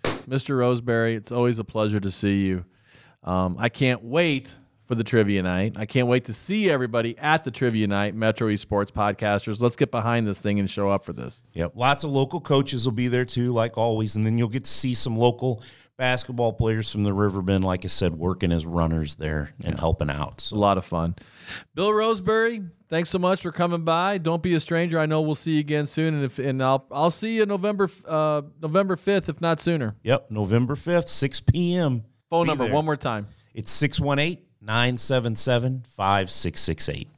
Mr. 0.04 0.58
Roseberry, 0.58 1.14
it's 1.14 1.32
always 1.32 1.58
a 1.58 1.64
pleasure 1.64 1.98
to 2.00 2.10
see 2.10 2.42
you. 2.42 2.66
Um, 3.24 3.56
I 3.58 3.70
can't 3.70 4.04
wait 4.04 4.54
for 4.90 4.96
the 4.96 5.04
trivia 5.04 5.40
night. 5.40 5.76
I 5.78 5.86
can't 5.86 6.08
wait 6.08 6.24
to 6.24 6.34
see 6.34 6.68
everybody 6.68 7.16
at 7.16 7.44
the 7.44 7.52
trivia 7.52 7.86
night. 7.86 8.12
Metro 8.12 8.48
East 8.48 8.62
Sports 8.62 8.90
Podcasters, 8.90 9.62
let's 9.62 9.76
get 9.76 9.92
behind 9.92 10.26
this 10.26 10.40
thing 10.40 10.58
and 10.58 10.68
show 10.68 10.90
up 10.90 11.04
for 11.04 11.12
this. 11.12 11.44
Yep, 11.52 11.74
lots 11.76 12.02
of 12.02 12.10
local 12.10 12.40
coaches 12.40 12.86
will 12.86 12.92
be 12.92 13.06
there 13.06 13.24
too, 13.24 13.52
like 13.52 13.78
always, 13.78 14.16
and 14.16 14.26
then 14.26 14.36
you'll 14.36 14.48
get 14.48 14.64
to 14.64 14.70
see 14.70 14.94
some 14.94 15.14
local 15.14 15.62
basketball 15.96 16.52
players 16.52 16.90
from 16.90 17.04
the 17.04 17.12
Riverbend, 17.12 17.62
like 17.62 17.84
I 17.84 17.88
said, 17.88 18.14
working 18.14 18.50
as 18.50 18.66
runners 18.66 19.14
there 19.14 19.52
and 19.62 19.78
helping 19.78 20.10
out. 20.10 20.40
So 20.40 20.56
a 20.56 20.58
lot 20.58 20.76
of 20.76 20.84
fun. 20.84 21.14
Bill 21.76 21.92
Roseberry, 21.92 22.60
thanks 22.88 23.10
so 23.10 23.20
much 23.20 23.42
for 23.42 23.52
coming 23.52 23.84
by. 23.84 24.18
Don't 24.18 24.42
be 24.42 24.54
a 24.54 24.60
stranger. 24.60 24.98
I 24.98 25.06
know 25.06 25.20
we'll 25.20 25.36
see 25.36 25.52
you 25.52 25.60
again 25.60 25.86
soon, 25.86 26.14
and 26.14 26.24
if 26.24 26.40
and 26.40 26.60
I'll 26.60 26.84
I'll 26.90 27.12
see 27.12 27.36
you 27.36 27.46
November 27.46 27.88
uh, 28.08 28.42
November 28.60 28.96
fifth, 28.96 29.28
if 29.28 29.40
not 29.40 29.60
sooner. 29.60 29.94
yep, 30.02 30.32
November 30.32 30.74
fifth, 30.74 31.08
six 31.08 31.40
p.m. 31.40 32.02
Phone 32.28 32.46
Be 32.46 32.48
number 32.48 32.64
there. 32.64 32.74
one 32.74 32.84
more 32.84 32.96
time. 32.96 33.28
It's 33.54 33.70
618 33.70 34.49
977 34.60 35.84
5668. 35.96 37.08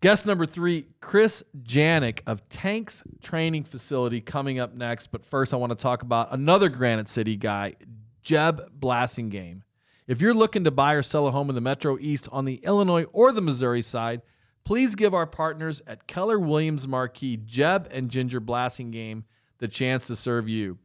Guest 0.00 0.26
number 0.26 0.46
three, 0.46 0.86
Chris 1.00 1.44
Janek 1.62 2.22
of 2.26 2.48
Tanks 2.48 3.04
Training 3.22 3.62
Facility, 3.62 4.20
coming 4.20 4.58
up 4.58 4.74
next. 4.74 5.12
But 5.12 5.24
first, 5.24 5.54
I 5.54 5.56
want 5.58 5.70
to 5.70 5.80
talk 5.80 6.02
about 6.02 6.32
another 6.32 6.68
Granite 6.68 7.08
City 7.08 7.36
guy, 7.36 7.76
Jeb 8.22 8.80
Blassingame. 8.80 9.62
If 10.08 10.20
you're 10.20 10.34
looking 10.34 10.64
to 10.64 10.72
buy 10.72 10.94
or 10.94 11.02
sell 11.02 11.28
a 11.28 11.30
home 11.30 11.50
in 11.50 11.54
the 11.54 11.60
Metro 11.60 11.96
East 12.00 12.28
on 12.32 12.44
the 12.44 12.56
Illinois 12.64 13.04
or 13.12 13.30
the 13.30 13.40
Missouri 13.40 13.80
side, 13.80 14.22
please 14.64 14.96
give 14.96 15.14
our 15.14 15.26
partners 15.26 15.80
at 15.86 16.08
Keller 16.08 16.40
Williams 16.40 16.88
Marquee, 16.88 17.36
Jeb 17.36 17.88
and 17.92 18.10
Ginger 18.10 18.40
Blassingame, 18.40 19.22
the 19.58 19.68
chance 19.68 20.04
to 20.08 20.16
serve 20.16 20.48
you. 20.48 20.78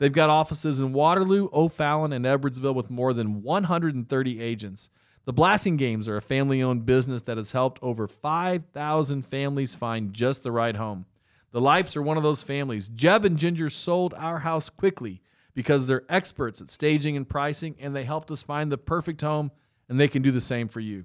They've 0.00 0.10
got 0.10 0.30
offices 0.30 0.80
in 0.80 0.94
Waterloo, 0.94 1.50
O'Fallon, 1.52 2.14
and 2.14 2.24
Edwardsville 2.24 2.74
with 2.74 2.90
more 2.90 3.12
than 3.12 3.42
130 3.42 4.40
agents. 4.40 4.88
The 5.26 5.34
Blassingames 5.34 6.08
are 6.08 6.16
a 6.16 6.22
family 6.22 6.62
owned 6.62 6.86
business 6.86 7.20
that 7.22 7.36
has 7.36 7.52
helped 7.52 7.82
over 7.82 8.08
5,000 8.08 9.26
families 9.26 9.74
find 9.74 10.14
just 10.14 10.42
the 10.42 10.52
right 10.52 10.74
home. 10.74 11.04
The 11.52 11.60
Lipes 11.60 11.96
are 11.96 12.02
one 12.02 12.16
of 12.16 12.22
those 12.22 12.42
families. 12.42 12.88
Jeb 12.88 13.26
and 13.26 13.36
Ginger 13.36 13.68
sold 13.68 14.14
our 14.14 14.38
house 14.38 14.70
quickly 14.70 15.20
because 15.52 15.86
they're 15.86 16.04
experts 16.08 16.62
at 16.62 16.70
staging 16.70 17.18
and 17.18 17.28
pricing, 17.28 17.76
and 17.78 17.94
they 17.94 18.04
helped 18.04 18.30
us 18.30 18.42
find 18.42 18.72
the 18.72 18.78
perfect 18.78 19.20
home, 19.20 19.50
and 19.90 20.00
they 20.00 20.08
can 20.08 20.22
do 20.22 20.30
the 20.30 20.40
same 20.40 20.68
for 20.68 20.80
you. 20.80 21.04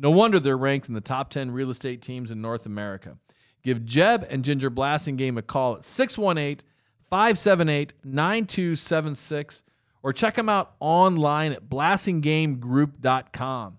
No 0.00 0.10
wonder 0.10 0.40
they're 0.40 0.58
ranked 0.58 0.88
in 0.88 0.94
the 0.94 1.00
top 1.00 1.30
10 1.30 1.52
real 1.52 1.70
estate 1.70 2.02
teams 2.02 2.32
in 2.32 2.42
North 2.42 2.66
America. 2.66 3.18
Give 3.62 3.84
Jeb 3.84 4.26
and 4.28 4.44
Ginger 4.44 4.68
Blassingame 4.68 5.38
a 5.38 5.42
call 5.42 5.76
at 5.76 5.84
618 5.84 6.66
578 7.12 7.92
9276 8.04 9.64
or 10.02 10.14
check 10.14 10.34
them 10.34 10.48
out 10.48 10.76
online 10.80 11.52
at 11.52 11.68
blassingamegroup.com. 11.68 13.78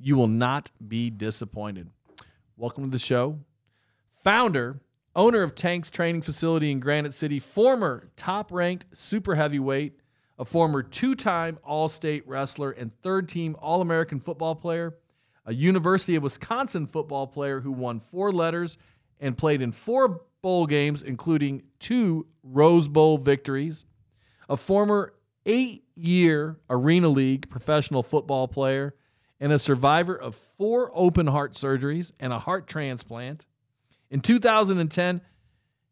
You 0.00 0.16
will 0.16 0.26
not 0.26 0.72
be 0.88 1.08
disappointed. 1.08 1.90
Welcome 2.56 2.82
to 2.82 2.90
the 2.90 2.98
show. 2.98 3.38
Founder, 4.24 4.80
owner 5.14 5.44
of 5.44 5.54
Tanks 5.54 5.92
Training 5.92 6.22
Facility 6.22 6.72
in 6.72 6.80
Granite 6.80 7.14
City, 7.14 7.38
former 7.38 8.08
top 8.16 8.50
ranked 8.50 8.86
super 8.92 9.36
heavyweight, 9.36 10.00
a 10.40 10.44
former 10.44 10.82
two 10.82 11.14
time 11.14 11.60
All 11.62 11.88
State 11.88 12.26
wrestler 12.26 12.72
and 12.72 12.90
third 13.00 13.28
team 13.28 13.54
All 13.60 13.80
American 13.80 14.18
football 14.18 14.56
player, 14.56 14.96
a 15.46 15.54
University 15.54 16.16
of 16.16 16.24
Wisconsin 16.24 16.88
football 16.88 17.28
player 17.28 17.60
who 17.60 17.70
won 17.70 18.00
four 18.00 18.32
letters 18.32 18.76
and 19.20 19.38
played 19.38 19.62
in 19.62 19.70
four 19.70 20.22
bowl 20.42 20.66
games, 20.66 21.02
including 21.02 21.62
two 21.78 22.26
Rose 22.42 22.88
Bowl 22.88 23.16
victories, 23.16 23.86
a 24.48 24.56
former 24.56 25.14
eight 25.46 25.84
year 25.94 26.58
Arena 26.68 27.08
League 27.08 27.48
professional 27.48 28.02
football 28.02 28.48
player, 28.48 28.94
and 29.40 29.52
a 29.52 29.58
survivor 29.58 30.14
of 30.14 30.36
four 30.58 30.90
open 30.94 31.26
heart 31.26 31.54
surgeries 31.54 32.12
and 32.20 32.32
a 32.32 32.38
heart 32.38 32.66
transplant. 32.66 33.46
In 34.10 34.20
2010, 34.20 35.20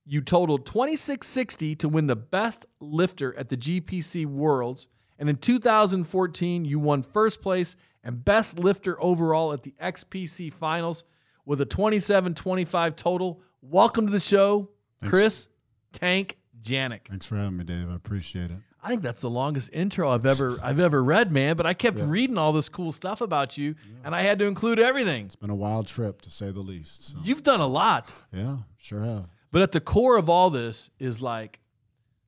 you 0.05 0.20
totaled 0.20 0.66
2660 0.66 1.76
to 1.76 1.88
win 1.88 2.07
the 2.07 2.16
best 2.16 2.66
lifter 2.80 3.36
at 3.36 3.48
the 3.48 3.57
GPC 3.57 4.26
Worlds. 4.26 4.88
And 5.18 5.28
in 5.28 5.36
2014, 5.36 6.64
you 6.64 6.78
won 6.78 7.03
first 7.03 7.42
place 7.42 7.76
and 8.03 8.24
best 8.24 8.59
lifter 8.59 9.01
overall 9.03 9.53
at 9.53 9.62
the 9.62 9.74
XPC 9.80 10.53
Finals 10.53 11.05
with 11.44 11.61
a 11.61 11.66
27 11.66 12.34
25 12.34 12.96
total. 12.96 13.42
Welcome 13.62 14.06
to 14.06 14.12
the 14.12 14.20
show, 14.20 14.70
Chris 15.06 15.48
Tank 15.92 16.38
Janek. 16.62 17.06
Thanks 17.08 17.26
for 17.26 17.36
having 17.36 17.58
me, 17.58 17.64
Dave. 17.64 17.90
I 17.90 17.94
appreciate 17.94 18.50
it. 18.50 18.56
I 18.82 18.88
think 18.88 19.02
that's 19.02 19.20
the 19.20 19.28
longest 19.28 19.68
intro 19.74 20.08
I've 20.11 20.24
ever 20.24 20.58
I've 20.62 20.80
ever 20.80 21.04
read, 21.04 21.30
man. 21.30 21.56
But 21.56 21.66
I 21.66 21.74
kept 21.74 21.98
reading 21.98 22.38
all 22.38 22.52
this 22.52 22.70
cool 22.70 22.92
stuff 22.92 23.20
about 23.20 23.58
you, 23.58 23.74
and 24.04 24.14
I 24.14 24.22
had 24.22 24.38
to 24.38 24.46
include 24.46 24.78
everything. 24.80 25.26
It's 25.26 25.36
been 25.36 25.50
a 25.50 25.54
wild 25.54 25.86
trip 25.86 26.22
to 26.22 26.30
say 26.30 26.50
the 26.50 26.61
least. 26.61 27.08
So, 27.11 27.18
You've 27.22 27.42
done 27.42 27.61
a 27.61 27.66
lot, 27.66 28.11
yeah, 28.32 28.56
sure 28.78 29.04
have. 29.04 29.26
but 29.52 29.61
at 29.61 29.72
the 29.72 29.80
core 29.80 30.16
of 30.16 30.30
all 30.30 30.48
this 30.48 30.88
is 30.98 31.20
like 31.20 31.61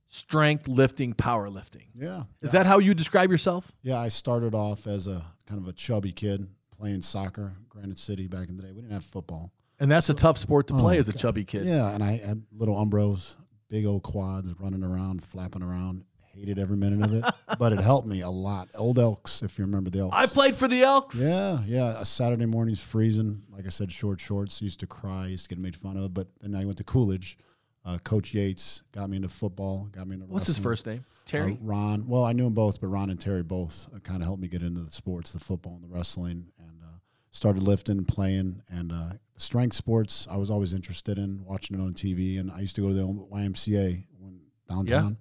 strength 0.08 0.68
lifting, 0.68 1.14
power 1.14 1.48
lifting. 1.48 1.86
Yeah. 1.94 2.24
Is 2.42 2.52
that 2.52 2.66
how 2.66 2.78
you 2.78 2.92
describe 2.92 3.30
yourself? 3.30 3.72
Yeah, 3.82 3.98
I 3.98 4.08
started 4.08 4.54
off 4.54 4.86
as 4.86 5.06
a 5.06 5.22
kind 5.46 5.58
of 5.60 5.66
a 5.68 5.72
chubby 5.72 6.12
kid 6.12 6.46
playing 6.78 7.00
soccer, 7.00 7.54
Granite 7.70 7.98
City 7.98 8.26
back 8.26 8.50
in 8.50 8.58
the 8.58 8.62
day. 8.62 8.72
We 8.72 8.82
didn't 8.82 8.92
have 8.92 9.06
football. 9.06 9.50
And 9.80 9.90
that's 9.90 10.08
a 10.08 10.14
tough 10.14 10.38
sport 10.38 10.68
to 10.68 10.74
play 10.74 10.96
Oh, 10.96 11.00
as 11.00 11.08
a 11.08 11.12
God. 11.12 11.18
chubby 11.18 11.44
kid. 11.44 11.64
Yeah, 11.66 11.90
and 11.90 12.02
I 12.04 12.18
had 12.18 12.42
little 12.52 12.76
umbros, 12.76 13.36
big 13.68 13.84
old 13.86 14.02
quads 14.02 14.52
running 14.60 14.82
around, 14.84 15.22
flapping 15.24 15.62
around. 15.62 16.04
Hated 16.34 16.58
every 16.58 16.78
minute 16.78 17.04
of 17.04 17.12
it, 17.12 17.24
but 17.58 17.74
it 17.74 17.80
helped 17.80 18.08
me 18.08 18.22
a 18.22 18.30
lot. 18.30 18.70
Old 18.74 18.98
Elks, 18.98 19.42
if 19.42 19.58
you 19.58 19.66
remember 19.66 19.90
the 19.90 19.98
Elks. 19.98 20.16
I 20.16 20.24
played 20.24 20.56
for 20.56 20.66
the 20.66 20.82
Elks. 20.82 21.18
Yeah, 21.18 21.58
yeah. 21.66 22.00
A 22.00 22.06
Saturday 22.06 22.46
morning's 22.46 22.80
freezing. 22.80 23.42
Like 23.50 23.66
I 23.66 23.68
said, 23.68 23.92
short 23.92 24.18
shorts. 24.18 24.62
Used 24.62 24.80
to 24.80 24.86
cry. 24.86 25.26
Used 25.26 25.44
to 25.44 25.48
get 25.54 25.58
made 25.58 25.76
fun 25.76 25.98
of. 25.98 26.14
But 26.14 26.28
then 26.40 26.54
I 26.54 26.64
went 26.64 26.78
to 26.78 26.84
Coolidge. 26.84 27.36
Uh, 27.84 27.98
Coach 27.98 28.32
Yates 28.32 28.82
got 28.92 29.10
me 29.10 29.16
into 29.16 29.28
football. 29.28 29.88
Got 29.92 30.06
me 30.08 30.14
into 30.14 30.26
What's 30.26 30.46
his 30.46 30.58
first 30.58 30.86
name? 30.86 31.04
Terry. 31.26 31.52
Uh, 31.52 31.56
Ron. 31.60 32.06
Well, 32.08 32.24
I 32.24 32.32
knew 32.32 32.44
them 32.44 32.54
both, 32.54 32.80
but 32.80 32.86
Ron 32.86 33.10
and 33.10 33.20
Terry 33.20 33.42
both 33.42 33.90
uh, 33.94 33.98
kind 33.98 34.22
of 34.22 34.26
helped 34.26 34.40
me 34.40 34.48
get 34.48 34.62
into 34.62 34.80
the 34.80 34.90
sports, 34.90 35.32
the 35.32 35.38
football 35.40 35.74
and 35.74 35.84
the 35.84 35.94
wrestling. 35.94 36.46
Started 37.32 37.62
lifting 37.62 37.98
and 37.98 38.06
playing. 38.06 38.62
And 38.68 38.92
uh, 38.92 39.12
strength 39.36 39.74
sports, 39.74 40.28
I 40.30 40.36
was 40.36 40.50
always 40.50 40.72
interested 40.72 41.18
in 41.18 41.44
watching 41.44 41.78
it 41.78 41.82
on 41.82 41.94
TV. 41.94 42.38
And 42.38 42.50
I 42.50 42.60
used 42.60 42.76
to 42.76 42.82
go 42.82 42.88
to 42.88 42.94
the 42.94 43.02
YMCA 43.02 44.04
when 44.18 44.40
downtown. 44.68 45.16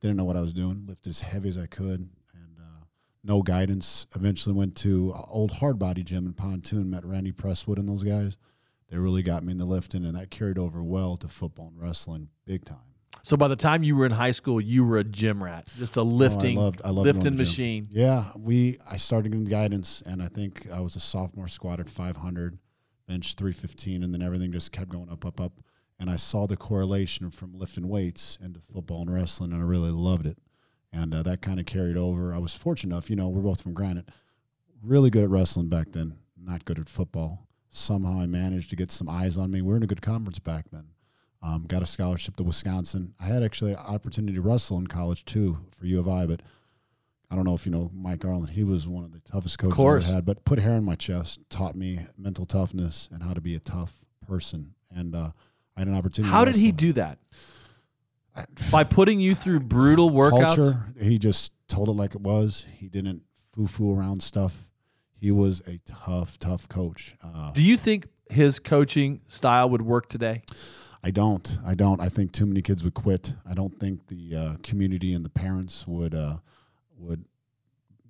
Didn't 0.00 0.16
know 0.18 0.24
what 0.24 0.36
I 0.36 0.40
was 0.40 0.52
doing. 0.52 0.84
Lifted 0.86 1.10
as 1.10 1.20
heavy 1.22 1.48
as 1.48 1.56
I 1.56 1.64
could, 1.66 2.00
and 2.34 2.58
uh, 2.60 2.84
no 3.22 3.40
guidance. 3.40 4.06
Eventually 4.14 4.54
went 4.54 4.76
to 4.76 5.14
old 5.28 5.50
hard 5.52 5.78
body 5.78 6.02
gym 6.02 6.26
in 6.26 6.34
Pontoon. 6.34 6.90
Met 6.90 7.06
Randy 7.06 7.32
Presswood 7.32 7.78
and 7.78 7.88
those 7.88 8.04
guys. 8.04 8.36
They 8.90 8.98
really 8.98 9.22
got 9.22 9.42
me 9.42 9.52
in 9.52 9.58
the 9.58 9.64
lifting, 9.64 10.04
and 10.04 10.14
that 10.16 10.30
carried 10.30 10.58
over 10.58 10.82
well 10.82 11.16
to 11.16 11.28
football 11.28 11.68
and 11.68 11.80
wrestling, 11.80 12.28
big 12.44 12.64
time. 12.66 12.93
So 13.22 13.36
by 13.36 13.48
the 13.48 13.56
time 13.56 13.82
you 13.82 13.96
were 13.96 14.06
in 14.06 14.12
high 14.12 14.32
school, 14.32 14.60
you 14.60 14.84
were 14.84 14.98
a 14.98 15.04
gym 15.04 15.42
rat, 15.42 15.68
just 15.78 15.96
a 15.96 16.02
lifting, 16.02 16.58
Oh, 16.58 16.60
I 16.60 16.64
loved, 16.64 16.82
I 16.84 16.90
loved 16.90 17.06
lifting 17.06 17.36
machine. 17.36 17.88
Yeah, 17.90 18.24
we. 18.36 18.76
I 18.90 18.96
started 18.96 19.30
getting 19.30 19.44
guidance, 19.44 20.02
and 20.04 20.22
I 20.22 20.28
think 20.28 20.66
I 20.70 20.80
was 20.80 20.96
a 20.96 21.00
sophomore 21.00 21.48
squat 21.48 21.80
at 21.80 21.88
500, 21.88 22.58
bench 23.08 23.34
315, 23.34 24.02
and 24.02 24.12
then 24.12 24.22
everything 24.22 24.52
just 24.52 24.72
kept 24.72 24.90
going 24.90 25.08
up, 25.10 25.24
up, 25.24 25.40
up. 25.40 25.60
And 25.98 26.10
I 26.10 26.16
saw 26.16 26.46
the 26.46 26.56
correlation 26.56 27.30
from 27.30 27.54
lifting 27.58 27.88
weights 27.88 28.38
into 28.42 28.60
football 28.60 29.02
and 29.02 29.14
wrestling, 29.14 29.52
and 29.52 29.62
I 29.62 29.64
really 29.64 29.90
loved 29.92 30.26
it. 30.26 30.38
And 30.92 31.14
uh, 31.14 31.22
that 31.22 31.40
kind 31.40 31.58
of 31.58 31.66
carried 31.66 31.96
over. 31.96 32.34
I 32.34 32.38
was 32.38 32.54
fortunate 32.54 32.94
enough, 32.94 33.08
you 33.10 33.16
know, 33.16 33.28
we're 33.28 33.42
both 33.42 33.62
from 33.62 33.74
Granite, 33.74 34.10
really 34.82 35.10
good 35.10 35.24
at 35.24 35.30
wrestling 35.30 35.68
back 35.68 35.92
then, 35.92 36.16
not 36.36 36.64
good 36.64 36.78
at 36.78 36.88
football. 36.88 37.48
Somehow 37.70 38.20
I 38.20 38.26
managed 38.26 38.70
to 38.70 38.76
get 38.76 38.90
some 38.90 39.08
eyes 39.08 39.36
on 39.36 39.50
me. 39.50 39.60
We 39.62 39.68
were 39.70 39.76
in 39.76 39.82
a 39.82 39.88
good 39.88 40.02
conference 40.02 40.38
back 40.38 40.66
then. 40.70 40.84
Um, 41.44 41.66
got 41.68 41.82
a 41.82 41.86
scholarship 41.86 42.36
to 42.36 42.42
Wisconsin. 42.42 43.14
I 43.20 43.26
had 43.26 43.42
actually 43.42 43.72
an 43.72 43.78
opportunity 43.78 44.34
to 44.34 44.40
wrestle 44.40 44.78
in 44.78 44.86
college 44.86 45.24
too 45.26 45.58
for 45.78 45.84
U 45.84 46.00
of 46.00 46.08
I, 46.08 46.24
but 46.24 46.40
I 47.30 47.36
don't 47.36 47.44
know 47.44 47.54
if 47.54 47.66
you 47.66 47.72
know 47.72 47.90
Mike 47.92 48.20
Garland. 48.20 48.50
He 48.50 48.64
was 48.64 48.88
one 48.88 49.04
of 49.04 49.12
the 49.12 49.20
toughest 49.20 49.58
coaches 49.58 49.78
I 49.78 49.82
ever 49.82 50.00
had. 50.16 50.24
But 50.24 50.44
put 50.46 50.58
hair 50.58 50.72
on 50.72 50.84
my 50.84 50.94
chest, 50.94 51.40
taught 51.50 51.74
me 51.74 51.98
mental 52.16 52.46
toughness 52.46 53.08
and 53.12 53.22
how 53.22 53.34
to 53.34 53.42
be 53.42 53.54
a 53.54 53.60
tough 53.60 53.92
person. 54.26 54.74
And 54.90 55.14
uh, 55.14 55.32
I 55.76 55.80
had 55.80 55.88
an 55.88 55.94
opportunity. 55.94 56.32
How 56.32 56.44
did 56.46 56.54
he 56.54 56.72
do 56.72 56.94
that? 56.94 57.18
By 58.70 58.84
putting 58.84 59.20
you 59.20 59.34
through 59.34 59.60
brutal 59.60 60.10
workouts. 60.10 60.56
Culture. 60.56 60.86
He 61.00 61.18
just 61.18 61.52
told 61.68 61.88
it 61.88 61.92
like 61.92 62.14
it 62.14 62.20
was. 62.22 62.66
He 62.78 62.88
didn't 62.88 63.22
foo 63.52 63.66
foo 63.66 63.96
around 63.96 64.22
stuff. 64.22 64.66
He 65.12 65.30
was 65.30 65.60
a 65.66 65.78
tough, 65.86 66.38
tough 66.38 66.68
coach. 66.68 67.14
Uh, 67.22 67.52
Do 67.52 67.62
you 67.62 67.76
think 67.76 68.08
his 68.30 68.58
coaching 68.58 69.20
style 69.26 69.70
would 69.70 69.82
work 69.82 70.08
today? 70.08 70.42
I 71.06 71.10
don't. 71.10 71.58
I 71.66 71.74
don't. 71.74 72.00
I 72.00 72.08
think 72.08 72.32
too 72.32 72.46
many 72.46 72.62
kids 72.62 72.82
would 72.82 72.94
quit. 72.94 73.34
I 73.48 73.52
don't 73.52 73.78
think 73.78 74.06
the 74.06 74.34
uh, 74.36 74.54
community 74.62 75.12
and 75.12 75.22
the 75.24 75.28
parents 75.30 75.86
would 75.86 76.14
uh, 76.14 76.38
would 76.96 77.24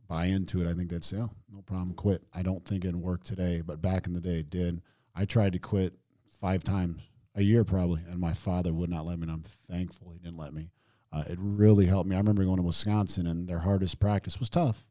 buy 0.08 0.26
into 0.26 0.60
it. 0.62 0.70
I 0.70 0.74
think 0.74 0.90
they'd 0.90 1.02
say, 1.02 1.16
"Oh, 1.16 1.30
no 1.52 1.60
problem, 1.62 1.94
quit." 1.94 2.22
I 2.32 2.42
don't 2.42 2.64
think 2.64 2.84
it'd 2.84 2.94
work 2.94 3.24
today, 3.24 3.62
but 3.66 3.82
back 3.82 4.06
in 4.06 4.12
the 4.14 4.20
day, 4.20 4.38
it 4.38 4.48
did. 4.50 4.80
I 5.14 5.24
tried 5.24 5.54
to 5.54 5.58
quit 5.58 5.92
five 6.40 6.62
times 6.62 7.02
a 7.34 7.42
year, 7.42 7.64
probably, 7.64 8.00
and 8.08 8.20
my 8.20 8.32
father 8.32 8.72
would 8.72 8.90
not 8.90 9.06
let 9.06 9.18
me. 9.18 9.24
And 9.24 9.32
I'm 9.32 9.42
thankful 9.68 10.12
he 10.12 10.20
didn't 10.20 10.38
let 10.38 10.54
me. 10.54 10.70
Uh, 11.12 11.24
it 11.28 11.38
really 11.40 11.86
helped 11.86 12.08
me. 12.08 12.14
I 12.14 12.20
remember 12.20 12.44
going 12.44 12.58
to 12.58 12.62
Wisconsin, 12.62 13.26
and 13.26 13.48
their 13.48 13.58
hardest 13.58 13.98
practice 13.98 14.38
was 14.38 14.48
tough, 14.50 14.86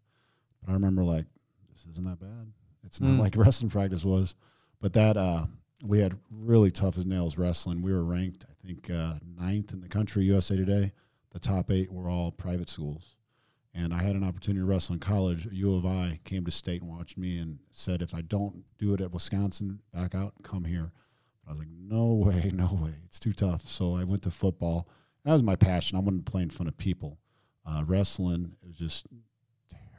but 0.61 0.71
I 0.71 0.73
remember 0.73 1.05
like, 1.05 1.25
this 1.71 1.85
isn't 1.91 2.03
that 2.05 2.19
bad. 2.19 2.51
It's 2.83 2.99
not 2.99 3.11
Mm. 3.11 3.19
like 3.19 3.35
wrestling 3.37 3.69
practice 3.69 4.03
was, 4.03 4.35
but 4.81 4.91
that 4.93 5.15
uh, 5.15 5.45
we 5.83 5.99
had 5.99 6.17
really 6.31 6.71
tough 6.71 6.97
as 6.97 7.05
nails 7.05 7.37
wrestling. 7.37 7.81
We 7.81 7.93
were 7.93 8.05
ranked, 8.05 8.45
I 8.49 8.65
think, 8.65 8.89
uh, 8.89 9.15
ninth 9.37 9.73
in 9.73 9.81
the 9.81 9.89
country, 9.89 10.23
USA 10.23 10.55
Today. 10.55 10.93
The 11.31 11.39
top 11.39 11.69
eight 11.71 11.91
were 11.91 12.09
all 12.09 12.31
private 12.31 12.69
schools. 12.69 13.15
And 13.73 13.93
I 13.93 14.01
had 14.01 14.15
an 14.15 14.23
opportunity 14.23 14.61
to 14.61 14.65
wrestle 14.65 14.93
in 14.93 14.99
college. 14.99 15.47
U 15.51 15.75
of 15.75 15.85
I 15.85 16.19
came 16.23 16.45
to 16.45 16.51
state 16.51 16.81
and 16.81 16.89
watched 16.89 17.17
me 17.17 17.39
and 17.39 17.59
said, 17.71 18.01
if 18.01 18.13
I 18.15 18.21
don't 18.21 18.63
do 18.77 18.93
it 18.93 19.01
at 19.01 19.11
Wisconsin, 19.11 19.79
back 19.93 20.15
out, 20.15 20.33
come 20.43 20.63
here. 20.63 20.91
I 21.45 21.49
was 21.49 21.59
like, 21.59 21.69
no 21.71 22.13
way, 22.25 22.51
no 22.53 22.79
way. 22.81 22.93
It's 23.05 23.19
too 23.19 23.33
tough. 23.33 23.67
So 23.67 23.95
I 23.95 24.03
went 24.03 24.21
to 24.23 24.31
football. 24.31 24.87
That 25.25 25.33
was 25.33 25.43
my 25.43 25.55
passion. 25.55 25.97
I 25.97 26.01
wanted 26.01 26.25
to 26.25 26.31
play 26.31 26.43
in 26.43 26.49
front 26.49 26.69
of 26.69 26.77
people. 26.77 27.17
Uh, 27.65 27.83
wrestling 27.85 28.55
is 28.69 28.75
just 28.75 29.07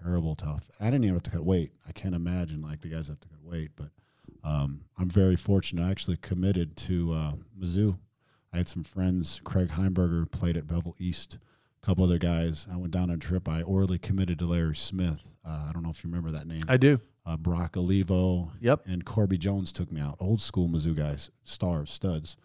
terrible 0.02 0.36
tough. 0.36 0.70
I 0.80 0.84
didn't 0.86 1.04
even 1.04 1.14
have 1.14 1.22
to 1.24 1.30
cut 1.30 1.44
weight. 1.44 1.72
I 1.86 1.92
can't 1.92 2.14
imagine 2.14 2.62
like 2.62 2.80
the 2.80 2.88
guys 2.88 3.08
have 3.08 3.20
to 3.20 3.28
cut 3.28 3.42
weight, 3.42 3.70
but 3.74 3.88
um, 4.44 4.82
I'm 4.98 5.08
very 5.08 5.36
fortunate. 5.36 5.84
I 5.84 5.90
actually 5.90 6.18
committed 6.18 6.76
to 6.78 7.12
uh, 7.12 7.32
Mizzou. 7.58 7.98
I 8.52 8.58
had 8.58 8.68
some 8.68 8.84
friends. 8.84 9.40
Craig 9.42 9.68
Heimberger 9.68 10.30
played 10.30 10.56
at 10.56 10.66
Belleville 10.66 10.94
East. 10.98 11.38
A 11.82 11.86
couple 11.86 12.04
other 12.04 12.18
guys. 12.18 12.66
I 12.72 12.76
went 12.76 12.92
down 12.92 13.04
on 13.10 13.16
a 13.16 13.18
trip. 13.18 13.48
I 13.48 13.62
orally 13.62 13.98
committed 13.98 14.38
to 14.38 14.46
Larry 14.46 14.76
Smith. 14.76 15.34
Uh, 15.44 15.66
I 15.68 15.70
don't 15.72 15.82
know 15.82 15.90
if 15.90 16.04
you 16.04 16.10
remember 16.10 16.30
that 16.30 16.46
name. 16.46 16.62
I 16.68 16.76
do. 16.76 17.00
Uh, 17.26 17.36
Brock 17.38 17.76
Olivo 17.76 18.52
Yep. 18.60 18.82
and 18.86 19.04
Corby 19.04 19.38
Jones 19.38 19.72
took 19.72 19.90
me 19.90 20.00
out. 20.00 20.16
Old 20.20 20.40
school 20.40 20.68
Mizzou 20.68 20.94
guys, 20.94 21.30
stars, 21.44 21.90
studs. 21.90 22.36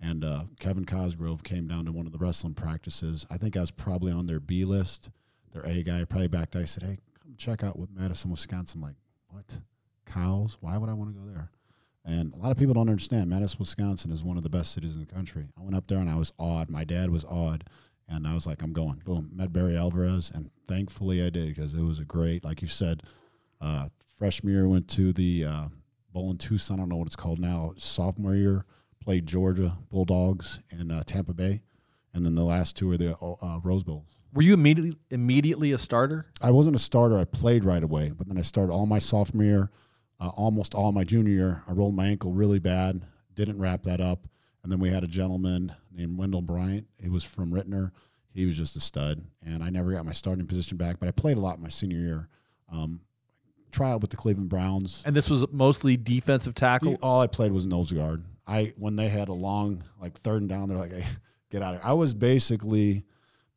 And 0.00 0.22
uh, 0.22 0.44
Kevin 0.60 0.84
Cosgrove 0.84 1.42
came 1.42 1.66
down 1.66 1.86
to 1.86 1.92
one 1.92 2.06
of 2.06 2.12
the 2.12 2.18
wrestling 2.18 2.54
practices. 2.54 3.26
I 3.30 3.36
think 3.38 3.56
I 3.56 3.60
was 3.60 3.70
probably 3.72 4.12
on 4.12 4.26
their 4.26 4.38
B 4.38 4.64
list, 4.64 5.10
their 5.52 5.62
A 5.66 5.82
guy. 5.82 6.04
Probably 6.04 6.28
back 6.28 6.50
there. 6.52 6.62
I 6.62 6.66
said, 6.66 6.84
"Hey, 6.84 6.98
come 7.20 7.34
check 7.36 7.64
out 7.64 7.76
what 7.78 7.88
Madison, 7.92 8.30
Wisconsin." 8.30 8.78
I'm 8.80 8.84
like, 8.88 8.96
what? 9.30 9.58
Cows? 10.12 10.56
Why 10.60 10.76
would 10.76 10.88
I 10.88 10.94
want 10.94 11.14
to 11.14 11.20
go 11.20 11.26
there? 11.26 11.50
And 12.04 12.32
a 12.32 12.36
lot 12.36 12.50
of 12.50 12.56
people 12.56 12.74
don't 12.74 12.88
understand. 12.88 13.28
Madison, 13.28 13.58
Wisconsin 13.58 14.10
is 14.10 14.24
one 14.24 14.36
of 14.36 14.42
the 14.42 14.48
best 14.48 14.72
cities 14.72 14.94
in 14.94 15.00
the 15.00 15.12
country. 15.12 15.46
I 15.58 15.62
went 15.62 15.76
up 15.76 15.86
there 15.86 15.98
and 15.98 16.08
I 16.08 16.16
was 16.16 16.32
awed. 16.38 16.70
My 16.70 16.84
dad 16.84 17.10
was 17.10 17.24
awed. 17.24 17.64
And 18.08 18.26
I 18.26 18.34
was 18.34 18.46
like, 18.46 18.62
I'm 18.62 18.72
going. 18.72 19.02
Boom. 19.04 19.30
Met 19.34 19.52
Barry 19.52 19.76
Alvarez. 19.76 20.30
And 20.34 20.50
thankfully 20.66 21.22
I 21.22 21.28
did 21.28 21.48
because 21.48 21.74
it 21.74 21.82
was 21.82 21.98
a 21.98 22.04
great, 22.04 22.44
like 22.44 22.62
you 22.62 22.68
said, 22.68 23.02
uh, 23.60 23.88
freshman 24.18 24.52
year 24.52 24.68
went 24.68 24.88
to 24.88 25.12
the 25.12 25.44
uh, 25.44 25.68
Bowl 26.12 26.30
in 26.30 26.38
Tucson. 26.38 26.78
I 26.78 26.80
don't 26.80 26.88
know 26.88 26.96
what 26.96 27.06
it's 27.06 27.16
called 27.16 27.38
now. 27.38 27.74
Sophomore 27.76 28.34
year 28.34 28.64
played 29.00 29.26
Georgia 29.26 29.76
Bulldogs 29.90 30.60
in 30.70 30.90
uh, 30.90 31.02
Tampa 31.04 31.32
Bay, 31.32 31.62
and 32.14 32.24
then 32.24 32.34
the 32.34 32.44
last 32.44 32.76
two 32.76 32.88
were 32.88 32.96
the 32.96 33.16
uh, 33.16 33.60
Rose 33.62 33.84
Bowls. 33.84 34.18
Were 34.34 34.42
you 34.42 34.54
immediately 34.54 34.94
immediately 35.10 35.72
a 35.72 35.78
starter? 35.78 36.26
I 36.42 36.50
wasn't 36.50 36.76
a 36.76 36.78
starter. 36.78 37.18
I 37.18 37.24
played 37.24 37.64
right 37.64 37.82
away, 37.82 38.10
but 38.10 38.28
then 38.28 38.36
I 38.36 38.42
started 38.42 38.72
all 38.72 38.86
my 38.86 38.98
sophomore 38.98 39.44
year, 39.44 39.70
uh, 40.20 40.28
almost 40.28 40.74
all 40.74 40.92
my 40.92 41.04
junior 41.04 41.32
year. 41.32 41.62
I 41.68 41.72
rolled 41.72 41.94
my 41.94 42.06
ankle 42.06 42.32
really 42.32 42.58
bad, 42.58 43.02
didn't 43.34 43.58
wrap 43.58 43.84
that 43.84 44.00
up, 44.00 44.26
and 44.62 44.72
then 44.72 44.78
we 44.80 44.90
had 44.90 45.04
a 45.04 45.08
gentleman 45.08 45.72
named 45.92 46.18
Wendell 46.18 46.42
Bryant. 46.42 46.86
He 47.00 47.08
was 47.08 47.24
from 47.24 47.50
Ritenour. 47.52 47.92
He 48.32 48.44
was 48.44 48.56
just 48.56 48.76
a 48.76 48.80
stud, 48.80 49.22
and 49.44 49.62
I 49.62 49.70
never 49.70 49.92
got 49.92 50.04
my 50.04 50.12
starting 50.12 50.46
position 50.46 50.76
back. 50.76 51.00
But 51.00 51.08
I 51.08 51.12
played 51.12 51.36
a 51.36 51.40
lot 51.40 51.60
my 51.60 51.68
senior 51.68 51.98
year. 51.98 52.28
Um, 52.70 53.00
try 53.72 53.90
out 53.90 54.00
with 54.00 54.10
the 54.10 54.16
Cleveland 54.16 54.48
Browns. 54.48 55.02
And 55.04 55.14
this 55.14 55.28
was 55.30 55.44
mostly 55.52 55.96
defensive 55.96 56.54
tackle. 56.54 56.92
The- 56.92 56.98
all 56.98 57.20
I 57.20 57.26
played 57.26 57.52
was 57.52 57.64
nose 57.66 57.92
guard. 57.92 58.22
I 58.46 58.72
when 58.76 58.96
they 58.96 59.08
had 59.08 59.28
a 59.28 59.32
long 59.32 59.84
like 60.00 60.18
third 60.20 60.40
and 60.40 60.48
down, 60.48 60.68
they're 60.68 60.78
like, 60.78 60.92
hey, 60.94 61.04
"Get 61.50 61.62
out 61.62 61.74
of 61.74 61.80
here." 61.80 61.88
I 61.90 61.92
was 61.94 62.14
basically 62.14 63.04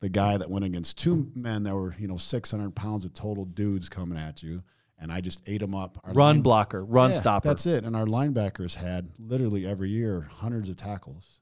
the 0.00 0.08
guy 0.08 0.36
that 0.36 0.50
went 0.50 0.64
against 0.64 0.98
two 0.98 1.30
men 1.34 1.62
that 1.62 1.74
were 1.74 1.94
you 1.98 2.08
know 2.08 2.16
six 2.16 2.50
hundred 2.50 2.74
pounds 2.74 3.04
of 3.04 3.14
total 3.14 3.44
dudes 3.44 3.88
coming 3.88 4.18
at 4.18 4.42
you, 4.42 4.62
and 5.02 5.12
I 5.12 5.20
just 5.20 5.42
ate 5.48 5.60
them 5.60 5.74
up. 5.74 5.98
Our 6.04 6.12
run 6.14 6.36
line- 6.36 6.42
blocker, 6.42 6.84
run 6.84 7.10
Yeah, 7.10 7.16
stopper. 7.16 7.48
That's 7.48 7.66
it. 7.66 7.84
And 7.84 7.96
our 7.96 8.06
linebackers 8.06 8.74
had 8.74 9.10
literally 9.18 9.66
every 9.66 9.90
year 9.90 10.28
hundreds 10.32 10.68
of 10.70 10.76
tackles, 10.76 11.40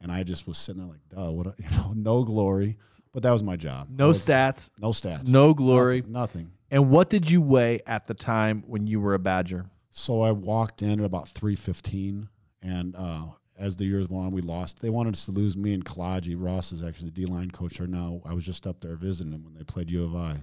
and 0.00 0.10
I 0.12 0.22
just 0.22 0.46
was 0.46 0.56
sitting 0.56 0.80
there 0.80 0.90
like, 0.90 1.06
"Duh, 1.08 1.30
what? 1.32 1.48
A, 1.48 1.54
you 1.62 1.70
know, 1.76 1.92
no 1.94 2.24
glory." 2.24 2.78
But 3.12 3.24
that 3.24 3.32
was 3.32 3.42
my 3.42 3.56
job. 3.56 3.88
No 3.90 4.08
was- 4.08 4.24
stats, 4.24 4.70
no 4.78 4.90
stats, 4.90 5.26
no 5.26 5.52
glory. 5.52 5.98
nothing. 6.00 6.12
nothing. 6.12 6.52
And 6.70 6.88
what 6.90 7.10
did 7.10 7.28
you 7.28 7.42
weigh 7.42 7.80
at 7.84 8.06
the 8.06 8.14
time 8.14 8.62
when 8.68 8.86
you 8.86 9.00
were 9.00 9.14
a 9.14 9.18
Badger? 9.18 9.66
So 9.90 10.22
I 10.22 10.30
walked 10.30 10.82
in 10.82 11.00
at 11.00 11.04
about 11.04 11.28
three 11.28 11.56
fifteen, 11.56 12.28
and 12.62 12.94
uh, 12.96 13.24
as 13.58 13.74
the 13.74 13.84
years 13.86 14.08
went 14.08 14.26
on, 14.26 14.32
we 14.32 14.40
lost. 14.40 14.80
They 14.80 14.88
wanted 14.90 15.14
us 15.14 15.24
to 15.24 15.32
lose 15.32 15.56
me 15.56 15.74
and 15.74 15.84
Kolodziej. 15.84 16.36
Ross 16.38 16.70
is 16.70 16.84
actually 16.84 17.06
the 17.10 17.22
D 17.22 17.26
line 17.26 17.50
coach 17.50 17.78
there 17.78 17.88
now. 17.88 18.20
I 18.24 18.34
was 18.34 18.46
just 18.46 18.68
up 18.68 18.80
there 18.80 18.94
visiting 18.94 19.32
him 19.32 19.42
when 19.44 19.54
they 19.54 19.64
played 19.64 19.90
U 19.90 20.04
of 20.04 20.14
I. 20.14 20.36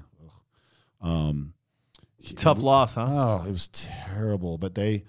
Um, 0.99 1.53
Tough 2.36 2.61
loss, 2.61 2.95
huh? 2.95 3.05
Oh, 3.07 3.45
it 3.47 3.51
was 3.51 3.68
terrible. 3.70 4.57
But 4.57 4.76
they, 4.76 5.03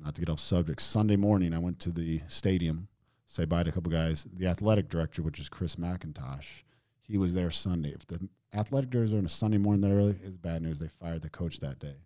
not 0.00 0.14
to 0.14 0.20
get 0.22 0.30
off 0.30 0.40
subject, 0.40 0.80
Sunday 0.82 1.16
morning 1.16 1.52
I 1.52 1.58
went 1.58 1.78
to 1.80 1.92
the 1.92 2.22
stadium, 2.28 2.88
say 3.26 3.44
bye 3.44 3.62
to 3.62 3.70
a 3.70 3.72
couple 3.72 3.92
guys. 3.92 4.26
The 4.32 4.46
athletic 4.46 4.88
director, 4.88 5.22
which 5.22 5.38
is 5.38 5.48
Chris 5.48 5.76
McIntosh, 5.76 6.62
he 7.02 7.18
was 7.18 7.34
there 7.34 7.50
Sunday. 7.50 7.90
If 7.90 8.06
the 8.06 8.26
athletic 8.54 8.90
directors 8.90 9.14
are 9.14 9.18
on 9.18 9.26
a 9.26 9.28
Sunday 9.28 9.58
morning 9.58 9.82
that 9.82 9.94
early, 9.94 10.16
it's 10.24 10.36
bad 10.36 10.62
news. 10.62 10.78
They 10.78 10.88
fired 10.88 11.22
the 11.22 11.30
coach 11.30 11.60
that 11.60 11.78
day. 11.78 11.96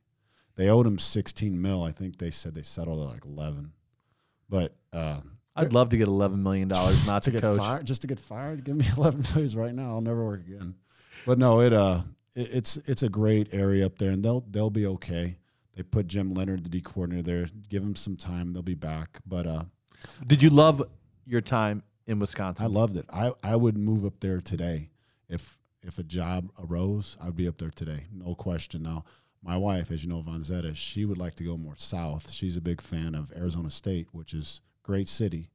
They 0.56 0.68
owed 0.68 0.86
him 0.86 0.98
16 0.98 1.60
mil. 1.62 1.84
I 1.84 1.92
think 1.92 2.18
they 2.18 2.32
said 2.32 2.54
they 2.54 2.62
settled 2.62 3.00
at 3.00 3.12
like 3.14 3.24
11. 3.24 3.72
But 4.50 4.74
uh, 4.92 5.20
I'd 5.54 5.72
love 5.72 5.90
to 5.90 5.96
get 5.96 6.08
eleven 6.08 6.42
million 6.42 6.68
dollars 6.68 7.06
not 7.06 7.22
to 7.24 7.30
to 7.30 7.34
get 7.34 7.42
coach. 7.42 7.58
fired, 7.58 7.86
just 7.86 8.00
to 8.02 8.06
get 8.08 8.18
fired, 8.18 8.64
give 8.64 8.76
me 8.76 8.84
11 8.96 9.24
million 9.34 9.58
right 9.58 9.74
now. 9.74 9.90
I'll 9.90 10.00
never 10.00 10.24
work 10.24 10.40
again. 10.46 10.74
But 11.26 11.38
no, 11.38 11.60
it 11.60 11.72
uh, 11.72 12.00
it, 12.38 12.50
it's 12.52 12.76
it's 12.78 13.02
a 13.02 13.08
great 13.08 13.52
area 13.52 13.84
up 13.84 13.98
there, 13.98 14.10
and 14.10 14.24
they'll 14.24 14.44
they'll 14.50 14.70
be 14.70 14.86
okay. 14.86 15.38
They 15.74 15.82
put 15.82 16.08
Jim 16.08 16.34
Leonard, 16.34 16.64
the 16.64 16.68
D 16.68 16.80
coordinator, 16.80 17.22
there. 17.22 17.46
Give 17.68 17.82
him 17.82 17.96
some 17.96 18.16
time; 18.16 18.52
they'll 18.52 18.62
be 18.62 18.74
back. 18.74 19.18
But 19.26 19.46
uh, 19.46 19.64
Did 20.26 20.42
you 20.42 20.50
love 20.50 20.82
your 21.26 21.40
time 21.40 21.82
in 22.06 22.18
Wisconsin? 22.18 22.64
I 22.64 22.68
loved 22.68 22.96
it. 22.96 23.06
I 23.12 23.32
I 23.42 23.56
would 23.56 23.76
move 23.76 24.04
up 24.04 24.20
there 24.20 24.40
today 24.40 24.90
if 25.28 25.58
if 25.82 25.98
a 25.98 26.02
job 26.02 26.50
arose. 26.58 27.16
I'd 27.20 27.36
be 27.36 27.48
up 27.48 27.58
there 27.58 27.70
today, 27.70 28.04
no 28.12 28.34
question. 28.34 28.82
Now 28.82 29.04
my 29.42 29.56
wife, 29.56 29.90
as 29.90 30.02
you 30.02 30.08
know, 30.08 30.22
Vonzetta, 30.22 30.74
she 30.74 31.04
would 31.04 31.18
like 31.18 31.34
to 31.36 31.44
go 31.44 31.56
more 31.56 31.76
south. 31.76 32.30
She's 32.30 32.56
a 32.56 32.60
big 32.60 32.80
fan 32.80 33.14
of 33.14 33.32
Arizona 33.36 33.70
State, 33.70 34.08
which 34.12 34.34
is 34.34 34.60
great 34.82 35.08
city, 35.08 35.50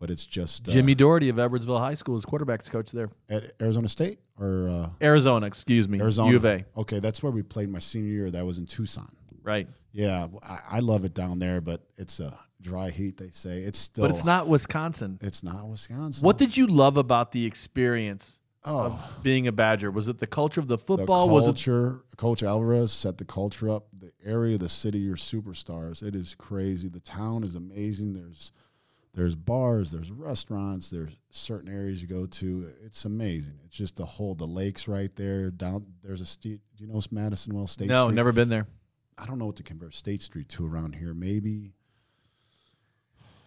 but 0.00 0.10
it's 0.10 0.24
just 0.24 0.66
uh, 0.66 0.72
Jimmy 0.72 0.94
Doherty 0.94 1.28
of 1.28 1.36
Edwardsville 1.36 1.78
High 1.78 1.94
School 1.94 2.16
is 2.16 2.24
quarterbacks 2.24 2.68
coach 2.68 2.90
there. 2.90 3.10
at 3.28 3.52
Arizona 3.60 3.86
State 3.86 4.18
or 4.40 4.68
uh, 4.68 4.88
Arizona, 5.04 5.46
excuse 5.46 5.88
me. 5.88 6.00
Arizona. 6.00 6.30
U 6.30 6.36
of 6.36 6.44
A. 6.46 6.64
Okay, 6.76 6.98
that's 6.98 7.22
where 7.22 7.30
we 7.30 7.42
played 7.42 7.68
my 7.68 7.78
senior 7.78 8.10
year. 8.10 8.30
That 8.30 8.44
was 8.44 8.58
in 8.58 8.66
Tucson. 8.66 9.14
Right. 9.42 9.68
Yeah, 9.92 10.28
I, 10.42 10.58
I 10.70 10.78
love 10.80 11.04
it 11.04 11.14
down 11.14 11.38
there, 11.38 11.60
but 11.60 11.82
it's 11.98 12.18
a 12.18 12.38
dry 12.62 12.90
heat. 12.90 13.18
They 13.18 13.30
say 13.30 13.60
it's 13.60 13.78
still, 13.78 14.04
But 14.04 14.10
it's 14.10 14.24
not 14.24 14.48
Wisconsin. 14.48 15.18
It's 15.20 15.42
not 15.42 15.68
Wisconsin. 15.68 16.24
What 16.24 16.38
did 16.38 16.56
you 16.56 16.66
love 16.66 16.96
about 16.96 17.32
the 17.32 17.44
experience 17.44 18.40
oh 18.64 18.78
of 18.78 19.22
being 19.22 19.48
a 19.48 19.52
Badger? 19.52 19.90
Was 19.90 20.08
it 20.08 20.18
the 20.18 20.26
culture 20.26 20.60
of 20.60 20.68
the 20.68 20.76
the 20.76 20.82
football? 20.82 21.28
Was 21.28 21.44
it 21.44 21.52
culture? 21.52 22.00
Coach 22.16 22.42
Alvarez 22.42 22.92
set 22.92 23.18
the 23.18 23.24
culture 23.24 23.68
up. 23.68 23.86
The 23.98 24.12
area, 24.24 24.56
the 24.56 24.68
city, 24.68 24.98
your 24.98 25.16
superstars. 25.16 26.02
It 26.02 26.14
is 26.14 26.34
crazy. 26.34 26.88
The 26.88 27.00
town 27.00 27.44
is 27.44 27.54
amazing. 27.54 28.14
There's 28.14 28.52
there's 29.14 29.34
bars, 29.34 29.90
there's 29.90 30.10
restaurants, 30.10 30.88
there's 30.88 31.10
certain 31.30 31.68
areas 31.72 32.00
you 32.00 32.06
go 32.08 32.26
to. 32.26 32.70
It's 32.84 33.04
amazing. 33.04 33.58
It's 33.64 33.76
just 33.76 33.96
the 33.96 34.04
whole 34.04 34.34
the 34.34 34.46
lakes 34.46 34.86
right 34.88 35.14
there. 35.16 35.50
Down 35.50 35.84
there's 36.02 36.20
a 36.20 36.26
state. 36.26 36.60
Do 36.76 36.84
you 36.84 36.92
know 36.92 37.00
Madison 37.10 37.54
Well 37.54 37.66
State? 37.66 37.88
no, 37.88 38.04
Street? 38.04 38.14
never 38.14 38.32
been 38.32 38.48
there. 38.48 38.66
I 39.18 39.26
don't 39.26 39.38
know 39.38 39.46
what 39.46 39.56
to 39.56 39.62
convert 39.62 39.94
State 39.94 40.22
Street 40.22 40.48
to 40.50 40.66
around 40.66 40.94
here. 40.94 41.12
Maybe 41.12 41.72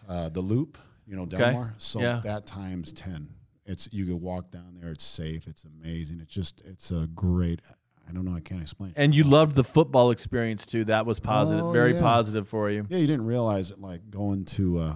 uh, 0.08 0.30
the 0.30 0.42
Loop, 0.42 0.78
you 1.08 1.16
know, 1.16 1.24
Okay. 1.24 1.38
Delmar. 1.38 1.74
So 1.78 2.00
Yeah. 2.02 2.20
that 2.24 2.46
times 2.46 2.92
ten. 2.92 3.30
It's 3.66 3.88
you 3.94 4.06
can 4.06 4.20
walk 4.20 4.52
down 4.52 4.78
there. 4.82 4.92
It's 4.92 5.06
safe. 5.06 5.48
It's 5.48 5.64
amazing. 5.64 6.20
It's 6.20 6.34
just 6.34 6.62
it's 6.66 6.92
a 6.92 7.08
great. 7.16 7.62
I 8.08 8.12
don't 8.12 8.26
know. 8.26 8.36
I 8.36 8.42
can't 8.42 8.62
explain. 8.62 8.92
And 8.98 9.16
you 9.16 9.24
loved 9.24 9.56
the 9.56 9.64
football 9.64 10.12
experience 10.12 10.66
too. 10.66 10.84
That 10.84 11.06
was 11.06 11.22
positive, 11.22 11.64
Oh, 11.64 11.72
very 11.72 11.94
yeah. 11.94 12.02
positive 12.02 12.50
for 12.50 12.70
you. 12.70 12.86
Yeah, 12.90 12.98
you 12.98 13.08
didn't 13.08 13.26
realize 13.26 13.72
it. 13.72 13.80
Like 13.80 14.10
going 14.12 14.44
to 14.46 14.78
uh, 14.80 14.96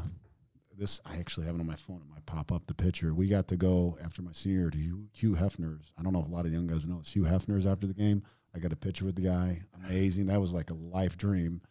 this, 0.78 1.02
I 1.06 1.18
actually 1.18 1.46
have 1.48 1.56
it 1.56 1.62
on 1.62 1.68
my 1.68 1.76
phone. 1.76 1.98
It 1.98 2.10
might 2.10 2.26
pop 2.26 2.52
up 2.52 2.68
the 2.68 2.74
picture. 2.74 3.14
We 3.14 3.28
got 3.28 3.48
to 3.50 3.58
go 3.58 3.98
after 4.04 4.22
my 4.22 4.32
senior 4.32 4.60
year 4.60 4.70
to 4.70 4.78
Hugh, 4.78 5.08
Hugh 5.12 5.32
Hefner's. 5.34 5.92
I 5.98 6.04
don't 6.04 6.14
know 6.14 6.20
if 6.20 6.28
a 6.28 6.32
lot 6.32 6.46
of 6.46 6.54
young 6.54 6.68
guys 6.68 6.86
know. 6.86 7.00
It's 7.00 7.12
Hugh 7.12 7.24
Hefner's 7.24 7.66
after 7.66 7.88
the 7.88 7.94
game. 7.94 8.24
I 8.56 8.60
got 8.60 8.72
a 8.74 8.78
picture 8.78 9.06
with 9.06 9.16
the 9.16 9.24
guy. 9.24 9.62
Amazing. 9.86 10.28
That 10.28 10.42
was 10.42 10.54
like 10.54 10.70
a 10.70 10.76
life 10.76 11.18
dream. 11.18 11.62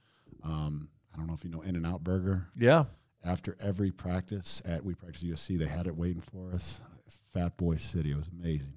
Um, 0.44 0.88
I 1.12 1.18
don't 1.18 1.26
know 1.26 1.34
if 1.34 1.44
you 1.44 1.50
know 1.50 1.62
In 1.62 1.76
and 1.76 1.86
Out 1.86 2.04
Burger. 2.04 2.46
Yeah. 2.57 2.84
After 3.24 3.57
every 3.61 3.90
practice 3.90 4.62
at 4.64 4.84
we 4.84 4.94
practice 4.94 5.22
USC, 5.22 5.59
they 5.59 5.66
had 5.66 5.86
it 5.86 5.96
waiting 5.96 6.22
for 6.22 6.52
us. 6.52 6.80
It's 7.04 7.18
Fat 7.32 7.57
Boy 7.57 7.76
City. 7.76 8.12
It 8.12 8.16
was 8.16 8.28
amazing. 8.28 8.74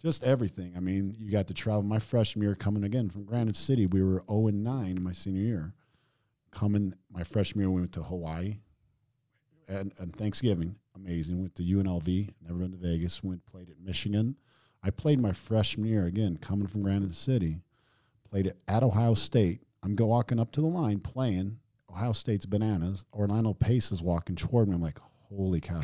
Just 0.00 0.24
everything. 0.24 0.72
I 0.76 0.80
mean, 0.80 1.14
you 1.18 1.30
got 1.30 1.46
to 1.48 1.54
travel. 1.54 1.82
My 1.82 1.98
freshman 1.98 2.42
year 2.42 2.54
coming 2.54 2.84
again 2.84 3.10
from 3.10 3.24
Granite 3.24 3.56
City, 3.56 3.86
we 3.86 4.02
were 4.02 4.24
0 4.30 4.48
and 4.48 4.64
9 4.64 4.96
in 4.96 5.02
my 5.02 5.12
senior 5.12 5.42
year. 5.42 5.74
Coming 6.50 6.94
my 7.12 7.24
freshman 7.24 7.62
year, 7.62 7.70
we 7.70 7.80
went 7.80 7.92
to 7.92 8.02
Hawaii 8.02 8.56
and, 9.70 9.92
and 9.98 10.14
Thanksgiving. 10.14 10.74
Amazing. 10.96 11.40
Went 11.40 11.54
to 11.56 11.62
UNLV. 11.62 12.28
Never 12.46 12.58
been 12.58 12.72
to 12.72 12.76
Vegas. 12.76 13.22
Went 13.22 13.44
played 13.46 13.70
at 13.70 13.78
Michigan. 13.82 14.36
I 14.82 14.90
played 14.90 15.20
my 15.20 15.32
freshman 15.32 15.88
year 15.88 16.06
again, 16.06 16.38
coming 16.40 16.66
from 16.66 16.82
Granite 16.82 17.14
City. 17.14 17.60
Played 18.28 18.46
it 18.48 18.56
at 18.68 18.82
Ohio 18.82 19.14
State. 19.14 19.60
I'm 19.82 19.94
go 19.94 20.06
walking 20.06 20.38
up 20.38 20.52
to 20.52 20.60
the 20.60 20.66
line 20.66 21.00
playing. 21.00 21.58
Ohio 21.90 22.12
State's 22.12 22.46
bananas. 22.46 23.04
Orlando 23.12 23.52
Pace 23.52 23.92
is 23.92 24.02
walking 24.02 24.36
toward 24.36 24.68
me. 24.68 24.74
I'm 24.74 24.82
like, 24.82 24.98
holy 25.28 25.60
cow. 25.60 25.80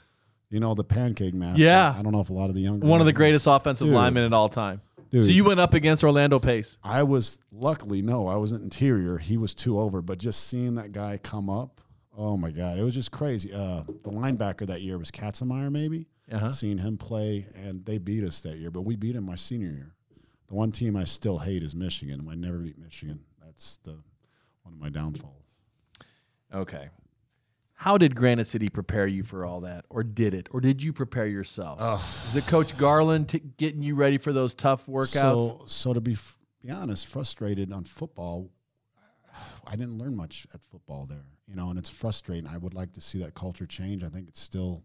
you 0.50 0.60
know 0.60 0.74
the 0.74 0.84
pancake 0.84 1.34
master. 1.34 1.62
Yeah. 1.62 1.94
I 1.96 2.02
don't 2.02 2.12
know 2.12 2.20
if 2.20 2.30
a 2.30 2.32
lot 2.32 2.48
of 2.48 2.54
the 2.54 2.62
younger 2.62 2.86
One 2.86 3.00
of 3.00 3.06
the 3.06 3.12
greatest 3.12 3.46
offensive 3.46 3.86
Dude. 3.86 3.94
linemen 3.94 4.24
at 4.24 4.32
all 4.32 4.48
time. 4.48 4.80
Dude, 5.10 5.24
So 5.24 5.30
you 5.30 5.44
went 5.44 5.60
up 5.60 5.74
against 5.74 6.04
Orlando 6.04 6.38
Pace. 6.38 6.78
I 6.84 7.02
was 7.02 7.38
luckily 7.52 8.00
no, 8.00 8.28
I 8.28 8.36
wasn't 8.36 8.62
interior. 8.62 9.18
He 9.18 9.36
was 9.36 9.54
two 9.54 9.78
over, 9.78 10.02
but 10.02 10.18
just 10.18 10.46
seeing 10.46 10.76
that 10.76 10.92
guy 10.92 11.18
come 11.18 11.50
up, 11.50 11.80
oh 12.16 12.36
my 12.36 12.50
god, 12.50 12.78
it 12.78 12.82
was 12.82 12.94
just 12.94 13.10
crazy. 13.10 13.52
Uh, 13.52 13.82
the 14.02 14.10
linebacker 14.10 14.66
that 14.66 14.82
year 14.82 14.98
was 14.98 15.10
Katzenmoyer, 15.10 15.70
maybe. 15.70 16.06
Uh-huh. 16.32 16.48
Seeing 16.48 16.78
him 16.78 16.96
play, 16.96 17.46
and 17.56 17.84
they 17.84 17.98
beat 17.98 18.22
us 18.22 18.40
that 18.42 18.58
year, 18.58 18.70
but 18.70 18.82
we 18.82 18.94
beat 18.94 19.16
him 19.16 19.26
my 19.26 19.34
senior 19.34 19.70
year. 19.70 19.94
The 20.46 20.54
one 20.54 20.70
team 20.70 20.96
I 20.96 21.02
still 21.02 21.38
hate 21.38 21.64
is 21.64 21.74
Michigan. 21.74 22.26
I 22.30 22.36
never 22.36 22.58
beat 22.58 22.78
Michigan. 22.78 23.18
That's 23.44 23.78
the 23.78 23.92
one 24.62 24.74
of 24.74 24.78
my 24.78 24.90
downfalls. 24.90 25.56
Okay. 26.54 26.88
How 27.74 27.96
did 27.96 28.14
Granite 28.14 28.46
City 28.46 28.68
prepare 28.68 29.06
you 29.06 29.24
for 29.24 29.44
all 29.44 29.62
that, 29.62 29.86
or 29.88 30.02
did 30.02 30.34
it, 30.34 30.48
or 30.52 30.60
did 30.60 30.82
you 30.82 30.92
prepare 30.92 31.26
yourself? 31.26 31.80
Is 32.28 32.36
it 32.36 32.46
Coach 32.46 32.76
Garland 32.76 33.30
t- 33.30 33.40
getting 33.56 33.82
you 33.82 33.94
ready 33.94 34.18
for 34.18 34.32
those 34.32 34.52
tough 34.54 34.86
workouts? 34.86 35.08
So, 35.08 35.62
so 35.66 35.94
to 35.94 36.00
be 36.00 36.12
f- 36.12 36.36
be 36.62 36.70
honest, 36.70 37.06
frustrated 37.06 37.72
on 37.72 37.84
football. 37.84 38.50
I 39.66 39.76
didn't 39.76 39.96
learn 39.96 40.14
much 40.14 40.46
at 40.52 40.60
football 40.62 41.06
there, 41.06 41.24
you 41.50 41.56
know, 41.56 41.68
and 41.70 41.78
it's 41.78 41.90
frustrating. 41.90 42.46
I 42.48 42.56
would 42.56 42.74
like 42.74 42.92
to 42.92 43.00
see 43.00 43.18
that 43.18 43.34
culture 43.34 43.66
change. 43.66 44.04
I 44.04 44.08
think 44.08 44.28
it's 44.28 44.40
still 44.40 44.82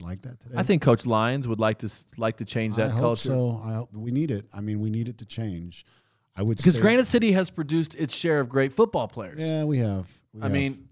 like 0.00 0.22
that 0.22 0.40
today. 0.40 0.54
I 0.56 0.62
think 0.62 0.80
Coach 0.82 1.04
Lyons 1.04 1.46
would 1.46 1.60
like 1.60 1.78
to 1.80 1.90
like 2.16 2.38
to 2.38 2.44
change 2.46 2.76
that 2.76 2.92
I 2.92 2.98
culture 2.98 3.28
so. 3.28 3.60
I 3.64 3.74
hope 3.74 3.92
we 3.92 4.10
need 4.10 4.30
it. 4.30 4.46
I 4.54 4.60
mean, 4.60 4.80
we 4.80 4.88
need 4.90 5.08
it 5.08 5.18
to 5.18 5.26
change. 5.26 5.84
I 6.36 6.42
would 6.42 6.56
because 6.56 6.78
Granite 6.78 7.06
City 7.06 7.32
has 7.32 7.50
produced 7.50 7.94
its 7.96 8.14
share 8.14 8.40
of 8.40 8.48
great 8.48 8.72
football 8.72 9.08
players. 9.08 9.38
Yeah, 9.40 9.64
we 9.64 9.78
have. 9.78 10.06
We 10.32 10.40
I 10.40 10.44
have. 10.44 10.52
mean, 10.52 10.88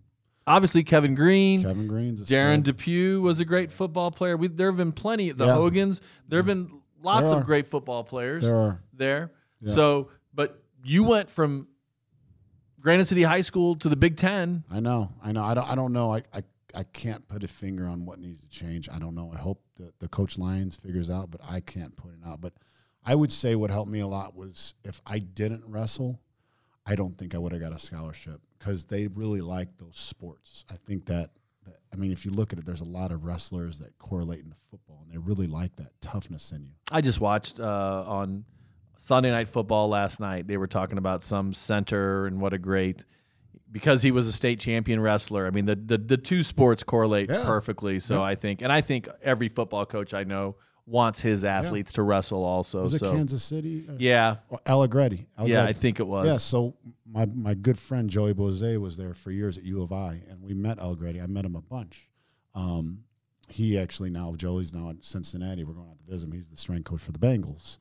obviously 0.47 0.83
Kevin 0.83 1.15
Greene, 1.15 1.63
Kevin 1.63 1.87
Greene's 1.87 2.21
a 2.21 2.25
Darren 2.25 2.57
stud. 2.57 2.65
Depew 2.77 3.23
was 3.23 3.41
a 3.41 3.45
great 3.47 3.73
football 3.73 4.11
player. 4.11 4.37
We, 4.37 4.49
there 4.49 4.69
have 4.69 4.77
been 4.77 4.93
plenty. 4.93 5.33
The 5.33 5.47
Yeah. 5.47 5.55
Hogans. 5.55 6.03
There 6.29 6.39
have 6.39 6.47
been 6.47 6.81
lots 7.03 7.33
of 7.33 7.45
great 7.47 7.67
football 7.67 8.05
players 8.05 8.45
There 8.45 8.57
are. 8.57 8.81
there. 8.93 9.31
Yeah. 9.63 9.73
So, 9.73 10.09
but 10.35 10.63
you 10.85 11.05
went 11.05 11.31
from 11.31 11.69
Granite 12.81 13.07
City 13.07 13.23
High 13.23 13.41
School 13.41 13.77
to 13.77 13.89
the 13.89 13.97
Big 13.97 14.17
Ten. 14.17 14.65
I 14.71 14.81
know. 14.81 15.11
I 15.23 15.33
know. 15.33 15.43
I 15.43 15.55
don't. 15.55 15.71
I 15.71 15.75
don't 15.75 15.93
know. 15.93 16.15
I, 16.15 16.23
I. 16.33 16.43
I 16.75 16.83
can't 16.83 17.27
put 17.27 17.43
a 17.43 17.49
finger 17.49 17.89
on 17.89 18.05
what 18.05 18.19
needs 18.19 18.43
to 18.43 18.49
change. 18.49 18.91
I 18.91 18.99
don't 18.99 19.15
know. 19.15 19.33
I 19.35 19.39
hope 19.39 19.63
that 19.79 19.99
the 20.01 20.09
coach 20.09 20.37
Lyons 20.37 20.77
figures 20.77 21.11
out, 21.11 21.31
but 21.31 21.41
I 21.43 21.61
can't 21.61 21.97
put 21.97 22.11
it 22.11 22.21
out. 22.27 22.43
But 22.43 22.53
I 23.07 23.15
would 23.15 23.33
say 23.33 23.55
what 23.55 23.71
helped 23.71 23.91
me 23.91 24.01
a 24.01 24.07
lot 24.07 24.37
was 24.37 24.75
if 24.85 25.01
I 25.07 25.19
didn't 25.19 25.65
wrestle, 25.67 26.21
I 26.85 26.95
don't 26.95 27.17
think 27.17 27.35
I 27.35 27.39
would 27.39 27.53
have 27.53 27.61
got 27.63 27.73
a 27.73 27.79
scholarship 27.79 28.43
because 28.59 28.85
they 28.85 29.07
really 29.07 29.41
like 29.41 29.69
those 29.79 29.97
sports. 29.97 30.67
I 30.71 30.75
think 30.77 31.07
that, 31.07 31.31
that. 31.65 31.79
I 31.91 31.97
mean, 31.97 32.13
if 32.13 32.27
you 32.27 32.33
look 32.33 32.53
at 32.53 32.59
it, 32.59 32.67
there's 32.67 32.83
a 32.83 32.85
lot 32.85 33.13
of 33.13 33.25
wrestlers 33.25 33.79
that 33.79 33.99
correlate 33.99 34.41
into 34.45 34.57
football, 34.71 35.01
and 35.03 35.11
they 35.11 35.17
really 35.17 35.47
like 35.47 35.75
that 35.77 35.99
toughness 36.03 36.53
in 36.53 36.65
you. 36.65 36.73
I 36.93 37.01
just 37.01 37.19
watched 37.19 37.61
uh, 37.61 38.05
on 38.07 38.45
Sunday 39.09 39.31
Night 39.31 39.49
Football 39.49 39.89
last 39.89 40.21
night. 40.21 40.47
They 40.47 40.59
were 40.59 40.67
talking 40.67 40.99
about 40.99 41.23
some 41.23 41.55
center 41.55 42.27
and 42.27 42.43
what 42.43 42.53
a 42.53 42.59
great 42.59 43.07
because 43.73 44.03
he 44.03 44.11
was 44.11 44.27
a 44.29 44.33
state 44.33 44.61
champion 44.61 45.01
wrestler. 45.01 45.47
I 45.47 45.51
mean, 45.51 45.65
the 45.65 45.77
the, 45.77 45.97
the 45.97 46.17
two 46.19 46.43
sports 46.43 46.83
correlate 46.83 47.31
Yeah. 47.31 47.43
perfectly. 47.45 48.01
So 48.01 48.17
Yeah. 48.17 48.23
I 48.23 48.35
think, 48.35 48.61
and 48.61 48.71
I 48.71 48.83
think 48.83 49.09
every 49.23 49.49
football 49.49 49.87
coach 49.87 50.13
I 50.13 50.25
know 50.25 50.57
wants 50.85 51.23
his 51.23 51.43
athletes 51.43 51.95
to 51.95 52.03
wrestle 52.03 52.45
also. 52.45 52.83
Was 52.83 52.95
it 52.95 52.99
so 52.99 53.13
Kansas 53.13 53.43
City? 53.43 53.87
Uh, 53.89 53.95
yeah, 53.99 54.37
oh, 54.51 54.59
Allegretti. 54.67 55.27
yeah, 55.43 55.65
I 55.65 55.73
think 55.73 56.01
it 56.01 56.07
was. 56.07 56.27
Yeah, 56.27 56.37
so 56.37 56.75
my 57.11 57.25
my 57.25 57.55
good 57.55 57.79
friend 57.79 58.11
Joey 58.11 58.35
Boese 58.35 58.79
was 58.79 58.99
there 58.99 59.15
for 59.15 59.31
years 59.31 59.57
at 59.57 59.65
U 59.65 59.83
of 59.83 59.91
I, 59.91 60.21
and 60.29 60.43
we 60.43 60.53
met 60.53 60.79
Allegretti. 60.79 61.23
I 61.23 61.27
met 61.27 61.47
him 61.47 61.57
a 61.57 61.63
bunch. 61.63 62.11
Um, 62.55 63.05
he 63.49 63.79
actually 63.79 64.11
now 64.11 64.35
Joey's 64.37 64.75
now 64.75 64.91
at 64.91 65.03
Cincinnati. 65.03 65.65
We're 65.65 65.73
going 65.73 65.89
out 65.89 65.99
to 65.99 66.11
visit 66.13 66.27
him. 66.27 66.33
He's 66.33 66.49
the 66.51 66.59
strength 66.59 66.85
coach 66.85 67.01
for 67.01 67.13
the 67.13 67.19
Bengals. 67.19 67.79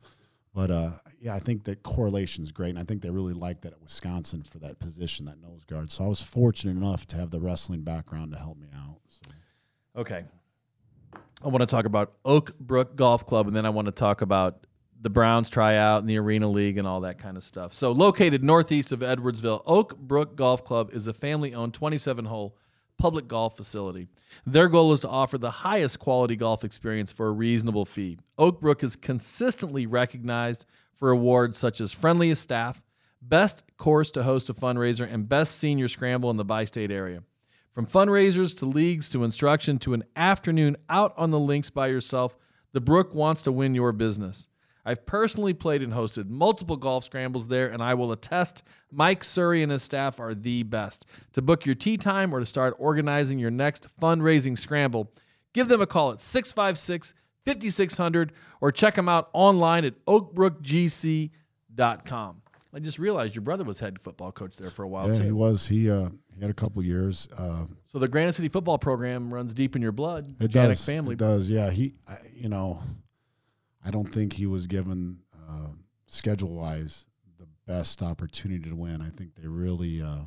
But 0.54 0.70
uh, 0.70 0.90
yeah, 1.20 1.34
I 1.34 1.38
think 1.38 1.64
that 1.64 1.82
correlation 1.82 2.42
is 2.42 2.52
great, 2.52 2.70
and 2.70 2.78
I 2.78 2.84
think 2.84 3.02
they 3.02 3.10
really 3.10 3.34
like 3.34 3.60
that 3.62 3.72
at 3.72 3.82
Wisconsin 3.82 4.42
for 4.42 4.58
that 4.58 4.78
position, 4.80 5.26
that 5.26 5.40
nose 5.40 5.64
guard. 5.64 5.90
So 5.90 6.04
I 6.04 6.08
was 6.08 6.22
fortunate 6.22 6.76
enough 6.76 7.06
to 7.08 7.16
have 7.16 7.30
the 7.30 7.40
wrestling 7.40 7.82
background 7.82 8.32
to 8.32 8.38
help 8.38 8.58
me 8.58 8.68
out. 8.74 9.00
So. 9.08 9.30
Okay. 9.96 10.24
I 11.42 11.48
want 11.48 11.60
to 11.60 11.66
talk 11.66 11.84
about 11.84 12.14
Oak 12.24 12.58
Brook 12.58 12.96
Golf 12.96 13.24
Club, 13.24 13.46
and 13.46 13.54
then 13.54 13.66
I 13.66 13.70
want 13.70 13.86
to 13.86 13.92
talk 13.92 14.22
about 14.22 14.66
the 15.00 15.10
Browns 15.10 15.48
tryout 15.48 16.00
and 16.00 16.10
the 16.10 16.18
Arena 16.18 16.48
League 16.48 16.78
and 16.78 16.86
all 16.86 17.02
that 17.02 17.18
kind 17.18 17.36
of 17.36 17.44
stuff. 17.44 17.72
So, 17.72 17.92
located 17.92 18.42
northeast 18.42 18.90
of 18.90 19.00
Edwardsville, 19.00 19.62
Oak 19.64 19.96
Brook 19.96 20.34
Golf 20.34 20.64
Club 20.64 20.90
is 20.92 21.06
a 21.06 21.14
family 21.14 21.54
owned 21.54 21.74
27 21.74 22.24
hole 22.24 22.56
public 22.98 23.28
golf 23.28 23.56
facility. 23.56 24.08
Their 24.46 24.68
goal 24.68 24.92
is 24.92 25.00
to 25.00 25.08
offer 25.08 25.38
the 25.38 25.50
highest 25.50 25.98
quality 25.98 26.36
golf 26.36 26.64
experience 26.64 27.12
for 27.12 27.28
a 27.28 27.32
reasonable 27.32 27.84
fee. 27.84 28.18
Oak 28.36 28.60
Brook 28.60 28.82
is 28.82 28.96
consistently 28.96 29.86
recognized 29.86 30.66
for 30.96 31.10
awards 31.10 31.56
such 31.56 31.80
as 31.80 31.92
Friendliest 31.92 32.42
Staff, 32.42 32.82
Best 33.22 33.64
Course 33.76 34.10
to 34.12 34.22
Host 34.22 34.48
a 34.48 34.54
Fundraiser, 34.54 35.12
and 35.12 35.28
Best 35.28 35.58
Senior 35.58 35.88
Scramble 35.88 36.30
in 36.30 36.36
the 36.36 36.44
bi 36.44 36.64
state 36.64 36.90
area. 36.90 37.22
From 37.72 37.86
fundraisers 37.86 38.56
to 38.58 38.66
leagues 38.66 39.08
to 39.10 39.22
instruction 39.22 39.78
to 39.80 39.94
an 39.94 40.04
afternoon 40.16 40.76
out 40.88 41.14
on 41.16 41.30
the 41.30 41.38
links 41.38 41.70
by 41.70 41.86
yourself, 41.86 42.36
the 42.72 42.80
Brook 42.80 43.14
wants 43.14 43.42
to 43.42 43.52
win 43.52 43.74
your 43.74 43.92
business. 43.92 44.48
I've 44.88 45.04
personally 45.04 45.52
played 45.52 45.82
and 45.82 45.92
hosted 45.92 46.30
multiple 46.30 46.76
golf 46.76 47.04
scrambles 47.04 47.48
there, 47.48 47.68
and 47.68 47.82
I 47.82 47.92
will 47.94 48.10
attest 48.12 48.62
Mike 48.90 49.22
Surrey 49.22 49.62
and 49.62 49.70
his 49.70 49.82
staff 49.82 50.18
are 50.18 50.34
the 50.34 50.62
best. 50.62 51.04
To 51.34 51.42
book 51.42 51.66
your 51.66 51.74
tea 51.74 51.98
time 51.98 52.34
or 52.34 52.40
to 52.40 52.46
start 52.46 52.74
organizing 52.78 53.38
your 53.38 53.50
next 53.50 53.86
fundraising 54.00 54.56
scramble, 54.56 55.12
give 55.52 55.68
them 55.68 55.82
a 55.82 55.86
call 55.86 56.12
at 56.12 56.20
656 56.22 57.12
5600 57.44 58.32
or 58.62 58.72
check 58.72 58.94
them 58.94 59.08
out 59.08 59.28
online 59.34 59.84
at 59.84 60.02
oakbrookgc.com. 60.06 62.42
I 62.74 62.78
just 62.80 62.98
realized 62.98 63.34
your 63.34 63.42
brother 63.42 63.64
was 63.64 63.80
head 63.80 63.98
football 64.00 64.30
coach 64.32 64.56
there 64.58 64.70
for 64.70 64.82
a 64.82 64.88
while 64.88 65.08
Yeah, 65.08 65.14
too. 65.18 65.22
he 65.24 65.32
was. 65.32 65.66
He 65.66 65.90
uh, 65.90 66.10
he 66.34 66.40
had 66.42 66.50
a 66.50 66.54
couple 66.54 66.82
years. 66.82 67.26
Uh, 67.36 67.64
So 67.84 67.98
the 67.98 68.08
Granite 68.08 68.34
City 68.34 68.48
football 68.48 68.78
program 68.78 69.32
runs 69.32 69.54
deep 69.54 69.74
in 69.74 69.80
your 69.82 69.92
blood. 69.92 70.34
It 70.40 70.50
Janek 70.50 70.68
does. 70.68 70.84
family. 70.84 71.14
It 71.14 71.18
does. 71.18 71.48
Yeah. 71.48 71.70
He, 71.70 71.94
I, 72.06 72.16
you 72.34 72.48
know, 72.50 72.82
I 73.88 73.90
don't 73.90 74.12
think 74.12 74.34
he 74.34 74.44
was 74.44 74.66
given 74.66 75.18
uh, 75.48 75.68
schedule 76.06 76.54
wise 76.54 77.06
the 77.38 77.46
best 77.66 78.02
opportunity 78.02 78.68
to 78.68 78.76
win. 78.76 79.00
I 79.00 79.08
think 79.08 79.34
they 79.34 79.48
really, 79.48 80.02
uh, 80.02 80.26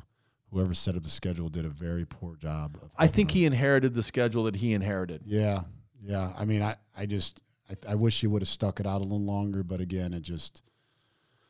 whoever 0.50 0.74
set 0.74 0.96
up 0.96 1.04
the 1.04 1.10
schedule 1.10 1.48
did 1.48 1.64
a 1.64 1.68
very 1.68 2.04
poor 2.04 2.34
job. 2.34 2.76
Of 2.82 2.90
I 2.98 3.06
think 3.06 3.30
helping 3.30 3.40
he 3.42 3.46
inherited 3.46 3.94
the 3.94 4.02
schedule 4.02 4.44
that 4.44 4.56
he 4.56 4.72
inherited. 4.72 5.22
Yeah. 5.24 5.60
Yeah. 6.02 6.32
I 6.36 6.44
mean, 6.44 6.60
I, 6.60 6.74
I 6.96 7.06
just, 7.06 7.40
I, 7.70 7.92
I 7.92 7.94
wish 7.94 8.20
he 8.20 8.26
would 8.26 8.42
have 8.42 8.48
stuck 8.48 8.80
it 8.80 8.86
out 8.86 9.00
a 9.00 9.04
little 9.04 9.20
longer, 9.24 9.62
but 9.62 9.80
again, 9.80 10.12
it 10.12 10.22
just, 10.22 10.62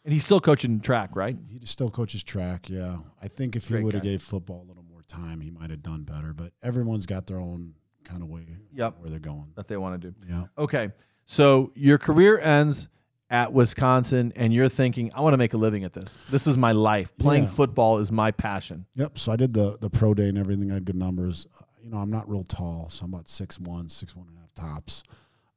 And 0.04 0.12
he's 0.12 0.24
still 0.26 0.40
coaching 0.40 0.80
track, 0.80 1.16
right? 1.16 1.38
he 1.48 1.64
still 1.64 1.90
coaches 1.90 2.22
track. 2.22 2.68
Yeah. 2.68 2.98
I 3.22 3.28
think 3.28 3.56
if 3.56 3.68
he 3.68 3.76
would 3.76 3.94
have 3.94 4.02
gave 4.02 4.20
football 4.20 4.60
a 4.62 4.68
little 4.68 4.84
more 4.84 5.00
time, 5.08 5.40
he 5.40 5.50
might 5.50 5.70
have 5.70 5.82
done 5.82 6.02
better. 6.02 6.34
But 6.34 6.52
everyone's 6.62 7.06
got 7.06 7.26
their 7.26 7.38
own 7.38 7.72
kind 8.04 8.22
of 8.22 8.28
way 8.28 8.44
Yep. 8.74 8.96
where 8.98 9.08
they're 9.08 9.18
going. 9.18 9.52
That 9.56 9.66
they 9.68 9.78
want 9.78 10.02
to 10.02 10.10
do. 10.10 10.14
Yeah. 10.28 10.44
Okay. 10.58 10.90
So 11.26 11.72
your 11.74 11.98
career 11.98 12.38
ends 12.38 12.88
at 13.30 13.52
Wisconsin 13.52 14.32
and 14.36 14.52
you're 14.52 14.68
thinking, 14.68 15.10
I 15.14 15.20
want 15.22 15.32
to 15.34 15.38
make 15.38 15.54
a 15.54 15.56
living 15.56 15.84
at 15.84 15.92
this. 15.94 16.18
This 16.30 16.46
is 16.46 16.58
my 16.58 16.72
life. 16.72 17.16
Playing 17.18 17.44
Yeah. 17.44 17.50
football 17.50 17.98
is 17.98 18.12
my 18.12 18.30
passion. 18.30 18.84
Yep. 18.94 19.18
So 19.18 19.32
I 19.32 19.36
did 19.36 19.54
the 19.54 19.78
the 19.80 19.88
pro 19.90 20.12
day 20.14 20.28
and 20.28 20.36
everything. 20.38 20.70
I 20.70 20.74
had 20.74 20.84
good 20.84 20.96
numbers. 20.96 21.46
Uh, 21.58 21.64
you 21.82 21.90
know, 21.90 21.96
I'm 21.98 22.10
not 22.10 22.28
real 22.28 22.44
tall, 22.44 22.88
so 22.90 23.04
I'm 23.04 23.12
about 23.14 23.28
six 23.28 23.58
one, 23.58 23.88
six 23.88 24.14
one 24.14 24.28
and 24.28 24.36
a 24.36 24.40
half 24.40 24.54
tops. 24.54 25.02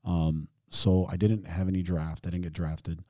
Um, 0.05 0.47
so 0.69 1.05
I 1.09 1.17
didn't 1.17 1.47
have 1.47 1.67
any 1.67 1.81
draft. 1.83 2.25
I 2.25 2.29
didn't 2.29 2.43
get 2.43 2.53
drafted. 2.53 3.03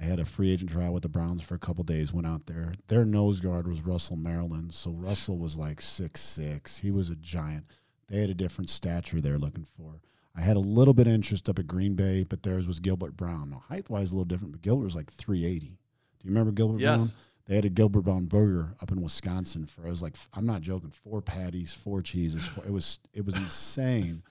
I 0.00 0.04
had 0.04 0.18
a 0.18 0.24
free 0.24 0.50
agent 0.50 0.70
trial 0.70 0.92
with 0.92 1.02
the 1.04 1.08
Browns 1.08 1.42
for 1.42 1.54
a 1.54 1.58
couple 1.58 1.82
days. 1.84 2.12
Went 2.12 2.26
out 2.26 2.46
there. 2.46 2.72
Their 2.88 3.04
nose 3.04 3.40
guard 3.40 3.66
was 3.68 3.80
Russell 3.82 4.16
Maryland. 4.16 4.74
So 4.74 4.90
Russell 4.92 5.38
was 5.38 5.56
like 5.58 5.80
six 5.80 6.20
six. 6.22 6.78
He 6.78 6.90
was 6.90 7.10
a 7.10 7.16
giant. 7.16 7.66
They 8.08 8.20
had 8.20 8.30
a 8.30 8.34
different 8.34 8.70
stature 8.70 9.20
they're 9.20 9.38
looking 9.38 9.64
for. 9.76 10.00
I 10.36 10.42
had 10.42 10.56
a 10.56 10.60
little 10.60 10.94
bit 10.94 11.06
of 11.06 11.12
interest 11.14 11.48
up 11.48 11.58
at 11.58 11.66
Green 11.66 11.94
Bay, 11.94 12.24
but 12.24 12.42
theirs 12.42 12.68
was 12.68 12.78
Gilbert 12.80 13.16
Brown. 13.16 13.50
Now 13.50 13.62
height 13.68 13.88
wise, 13.88 14.12
a 14.12 14.14
little 14.14 14.26
different, 14.26 14.52
but 14.52 14.62
Gilbert 14.62 14.84
was 14.84 14.96
like 14.96 15.10
380. 15.10 15.66
Do 15.68 15.74
you 16.22 16.30
remember 16.30 16.52
Gilbert 16.52 16.78
Brown? 16.78 16.98
Yes. 16.98 17.16
They 17.46 17.54
had 17.54 17.64
a 17.64 17.70
Gilbert 17.70 18.02
Brown 18.02 18.26
burger 18.26 18.74
up 18.82 18.90
in 18.90 19.00
Wisconsin 19.00 19.66
for 19.66 19.86
I 19.86 19.90
was 19.90 20.02
like 20.02 20.16
I'm 20.34 20.46
not 20.46 20.62
joking, 20.62 20.90
four 20.90 21.22
patties, 21.22 21.72
four 21.72 22.02
cheeses. 22.02 22.44
Four, 22.46 22.64
it 22.66 22.72
was 22.72 22.98
it 23.14 23.24
was 23.24 23.34
insane. 23.36 24.22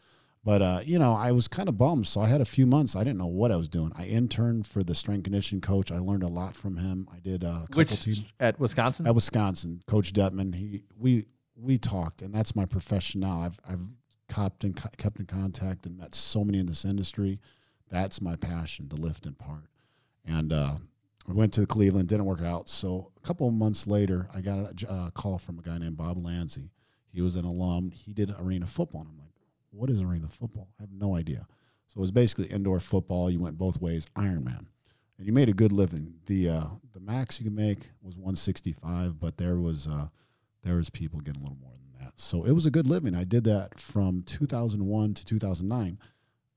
But 0.43 0.61
uh, 0.61 0.79
you 0.85 0.99
know, 0.99 1.13
I 1.13 1.31
was 1.31 1.47
kind 1.47 1.67
of 1.67 1.77
bummed. 1.77 2.05
So 2.07 2.21
I 2.21 2.27
had 2.27 2.39
a 2.39 2.45
few 2.45 2.67
months. 2.67 2.95
I 2.95 2.99
didn't 2.99 3.17
know 3.17 3.25
what 3.25 3.51
I 3.51 3.55
was 3.55 3.67
doing. 3.67 3.91
I 3.95 4.05
interned 4.05 4.67
for 4.67 4.83
the 4.83 4.93
strength 4.93 5.23
conditioning 5.23 5.61
coach. 5.61 5.91
I 5.91 5.97
learned 5.97 6.21
a 6.21 6.27
lot 6.27 6.55
from 6.55 6.77
him. 6.77 7.07
I 7.11 7.19
did 7.19 7.43
uh, 7.43 7.47
a 7.47 7.59
couple 7.61 7.77
Which 7.77 8.03
teams 8.03 8.23
at 8.39 8.59
Wisconsin? 8.59 9.07
at 9.07 9.15
Wisconsin. 9.15 9.81
Coach 9.87 10.13
Detman. 10.13 10.53
He 10.53 10.83
we 10.99 11.25
we 11.55 11.77
talked, 11.79 12.21
and 12.21 12.33
that's 12.33 12.55
my 12.55 12.65
profession 12.65 13.21
now. 13.21 13.41
I've 13.41 13.59
I've 13.67 13.87
kept 14.27 14.63
in 14.63 14.73
kept 14.73 15.19
in 15.19 15.25
contact 15.25 15.85
and 15.85 15.97
met 15.97 16.15
so 16.15 16.43
many 16.43 16.59
in 16.59 16.65
this 16.65 16.85
industry. 16.85 17.39
That's 17.89 18.21
my 18.21 18.35
passion, 18.35 18.87
the 18.89 18.99
lifting 18.99 19.33
part. 19.33 19.65
And 20.25 20.51
uh, 20.51 20.75
I 21.27 21.33
went 21.33 21.53
to 21.53 21.65
Cleveland, 21.65 22.07
didn't 22.09 22.25
work 22.25 22.41
out. 22.41 22.69
So 22.69 23.11
a 23.17 23.25
couple 23.25 23.47
of 23.47 23.53
months 23.53 23.87
later, 23.87 24.27
I 24.33 24.41
got 24.41 24.83
a 24.87 25.11
call 25.11 25.37
from 25.37 25.59
a 25.59 25.61
guy 25.61 25.77
named 25.77 25.97
Bob 25.97 26.17
Lanzi. 26.17 26.69
He 27.11 27.21
was 27.21 27.35
an 27.35 27.45
alum. 27.45 27.91
He 27.91 28.13
did 28.13 28.33
arena 28.39 28.65
football. 28.65 29.01
And 29.01 29.11
I'm 29.11 29.19
like, 29.19 29.31
what 29.71 29.89
is 29.89 30.01
arena 30.01 30.27
football? 30.27 30.67
I 30.79 30.83
have 30.83 30.91
no 30.91 31.15
idea. 31.15 31.47
So 31.87 31.97
it 31.97 32.01
was 32.01 32.11
basically 32.11 32.47
indoor 32.47 32.79
football. 32.79 33.29
You 33.29 33.39
went 33.39 33.57
both 33.57 33.79
ways, 33.81 34.05
Ironman. 34.15 34.65
And 35.17 35.25
you 35.25 35.31
made 35.31 35.47
a 35.47 35.53
good 35.53 35.71
living. 35.71 36.15
The 36.25 36.49
uh, 36.49 36.65
the 36.93 36.99
max 36.99 37.39
you 37.39 37.45
could 37.45 37.55
make 37.55 37.91
was 38.01 38.17
165, 38.17 39.19
but 39.19 39.37
there 39.37 39.57
was 39.57 39.87
uh, 39.87 40.07
there 40.63 40.75
was 40.75 40.89
people 40.89 41.21
getting 41.21 41.41
a 41.41 41.43
little 41.45 41.57
more 41.61 41.71
than 41.71 41.84
So 42.15 42.43
it 42.43 42.51
was 42.51 42.65
a 42.65 42.71
good 42.71 42.87
living. 42.87 43.15
I 43.15 43.23
did 43.23 43.43
that 43.45 43.79
from 43.79 44.23
2001 44.23 45.13
to 45.15 45.25
2009. 45.25 45.99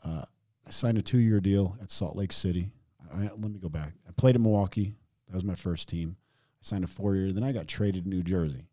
Uh, 0.04 0.22
I 0.66 0.70
signed 0.70 0.98
a 0.98 1.02
two 1.02 1.18
year 1.18 1.40
deal 1.40 1.76
at 1.82 1.90
Salt 1.90 2.16
Lake 2.16 2.32
City. 2.32 2.70
I, 3.12 3.22
let 3.22 3.38
me 3.38 3.58
go 3.58 3.68
back. 3.68 3.92
I 4.06 4.12
played 4.12 4.36
in 4.36 4.42
Milwaukee. 4.42 4.94
That 5.28 5.34
was 5.34 5.44
my 5.44 5.54
first 5.54 5.88
team. 5.88 6.16
I 6.18 6.62
signed 6.62 6.84
a 6.84 6.88
four 6.88 7.14
year. 7.14 7.30
Then 7.30 7.44
I 7.44 7.52
got 7.52 7.68
traded 7.68 8.04
to 8.04 8.10
New 8.10 8.22
Jersey. 8.22 8.68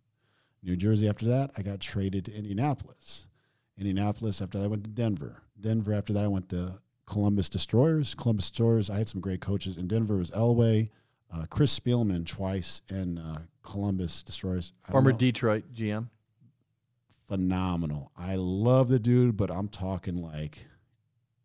New 0.63 0.76
Jersey 0.76 1.07
after 1.07 1.26
that, 1.28 1.51
I 1.57 1.61
got 1.61 1.80
traded 1.80 2.26
to 2.26 2.34
Indianapolis. 2.34 3.28
Indianapolis 3.78 4.41
after 4.41 4.57
that, 4.57 4.65
I 4.65 4.67
went 4.67 4.84
to 4.84 4.89
Denver. 4.89 5.43
Denver 5.59 5.93
after 5.93 6.13
that, 6.13 6.23
I 6.23 6.28
went 6.28 6.49
to 6.49 6.80
Columbus 7.05 7.49
Destroyers. 7.49 8.15
Columbus 8.15 8.49
Destroyers, 8.49 8.89
I 8.89 8.97
had 8.97 9.07
some 9.07 9.21
great 9.21 9.41
coaches. 9.41 9.78
In 9.78 9.88
Denver 9.88 10.17
was 10.17 10.32
Elway, 10.32 10.89
uh, 11.34 11.45
Chris 11.49 11.78
Spielman 11.78 12.26
twice, 12.26 12.82
and 12.89 13.19
uh, 13.19 13.39
Columbus 13.63 14.23
Destroyers. 14.23 14.73
Former 14.89 15.11
know 15.11 15.17
Detroit 15.17 15.65
GM. 15.73 16.07
Phenomenal. 17.28 18.11
I 18.17 18.36
love 18.36 18.89
the 18.89 18.99
dude, 18.99 19.38
but 19.38 19.51
I'm 19.51 19.67
talking 19.67 20.17
like 20.17 20.65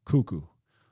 cuckoo. 0.05 0.43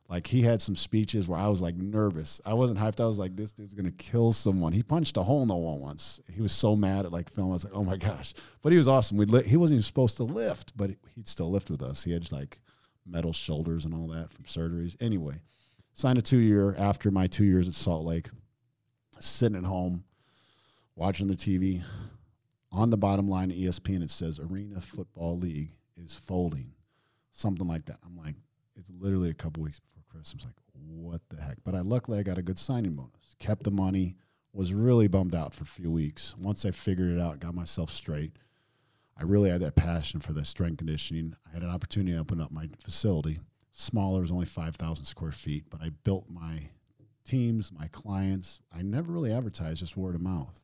Like 0.08 0.26
he 0.26 0.40
had 0.40 0.62
some 0.62 0.74
speeches 0.74 1.28
where 1.28 1.38
I 1.38 1.48
was 1.48 1.60
like 1.60 1.76
nervous. 1.76 2.40
I 2.46 2.54
wasn't 2.54 2.80
hyped. 2.80 2.98
I 2.98 3.06
was 3.06 3.18
like, 3.18 3.36
this 3.36 3.52
dude's 3.52 3.74
gonna 3.74 3.90
kill 3.90 4.32
someone. 4.32 4.72
He 4.72 4.82
punched 4.82 5.18
a 5.18 5.22
hole 5.22 5.42
in 5.42 5.48
the 5.48 5.54
wall 5.54 5.78
once. 5.78 6.18
He 6.32 6.40
was 6.40 6.52
so 6.52 6.74
mad 6.74 7.04
at 7.04 7.12
like 7.12 7.28
film. 7.28 7.50
I 7.50 7.52
was 7.52 7.64
like, 7.64 7.74
oh 7.76 7.84
my 7.84 7.96
gosh. 7.96 8.32
But 8.62 8.72
he 8.72 8.78
was 8.78 8.88
awesome. 8.88 9.18
We 9.18 9.26
li- 9.26 9.46
he 9.46 9.58
wasn't 9.58 9.76
even 9.76 9.82
supposed 9.82 10.16
to 10.16 10.24
lift, 10.24 10.74
but 10.76 10.90
he'd 11.14 11.28
still 11.28 11.50
lift 11.50 11.68
with 11.68 11.82
us. 11.82 12.04
He 12.04 12.12
had 12.12 12.32
like 12.32 12.60
metal 13.06 13.34
shoulders 13.34 13.84
and 13.84 13.92
all 13.92 14.08
that 14.08 14.32
from 14.32 14.44
surgeries. 14.44 14.96
Anyway, 15.00 15.40
signed 15.92 16.18
a 16.18 16.22
two 16.22 16.38
year 16.38 16.74
after 16.78 17.10
my 17.10 17.26
two 17.26 17.44
years 17.44 17.68
at 17.68 17.74
Salt 17.74 18.06
Lake. 18.06 18.28
Sitting 19.20 19.58
at 19.58 19.64
home, 19.64 20.04
watching 20.94 21.26
the 21.26 21.34
TV, 21.34 21.82
on 22.70 22.90
the 22.90 22.96
bottom 22.96 23.28
line 23.28 23.50
of 23.50 23.56
ESPN, 23.56 24.02
it 24.02 24.10
says 24.10 24.38
Arena 24.38 24.80
Football 24.80 25.38
League 25.38 25.72
is 25.96 26.14
folding, 26.14 26.72
something 27.30 27.66
like 27.66 27.86
that. 27.86 27.98
I'm 28.04 28.16
like, 28.16 28.34
it's 28.76 28.90
literally 28.98 29.30
a 29.30 29.34
couple 29.34 29.62
weeks 29.62 29.80
before 29.80 30.02
Christmas. 30.08 30.44
Like, 30.44 30.54
what 30.74 31.20
the 31.28 31.40
heck? 31.40 31.58
But 31.64 31.74
I 31.74 31.80
luckily 31.80 32.18
I 32.18 32.22
got 32.22 32.38
a 32.38 32.42
good 32.42 32.58
signing 32.58 32.94
bonus, 32.94 33.34
kept 33.38 33.64
the 33.64 33.70
money, 33.70 34.16
was 34.52 34.72
really 34.72 35.08
bummed 35.08 35.34
out 35.34 35.54
for 35.54 35.64
a 35.64 35.66
few 35.66 35.90
weeks. 35.90 36.34
Once 36.38 36.64
I 36.64 36.70
figured 36.70 37.10
it 37.10 37.20
out, 37.20 37.40
got 37.40 37.54
myself 37.54 37.90
straight. 37.90 38.32
I 39.16 39.24
really 39.24 39.50
had 39.50 39.60
that 39.62 39.74
passion 39.74 40.20
for 40.20 40.32
the 40.32 40.44
strength 40.44 40.78
conditioning. 40.78 41.34
I 41.46 41.54
had 41.54 41.62
an 41.62 41.70
opportunity 41.70 42.12
to 42.12 42.20
open 42.20 42.40
up 42.40 42.52
my 42.52 42.68
facility. 42.84 43.40
Smaller, 43.72 44.18
it 44.18 44.22
was 44.22 44.30
only 44.30 44.46
5,000 44.46 45.04
square 45.04 45.32
feet, 45.32 45.64
but 45.70 45.80
I 45.82 45.90
built 46.04 46.26
my 46.28 46.68
teams, 47.24 47.72
my 47.72 47.88
clients. 47.88 48.60
I 48.74 48.82
never 48.82 49.12
really 49.12 49.32
advertised, 49.32 49.80
just 49.80 49.96
word 49.96 50.14
of 50.14 50.20
mouth 50.20 50.62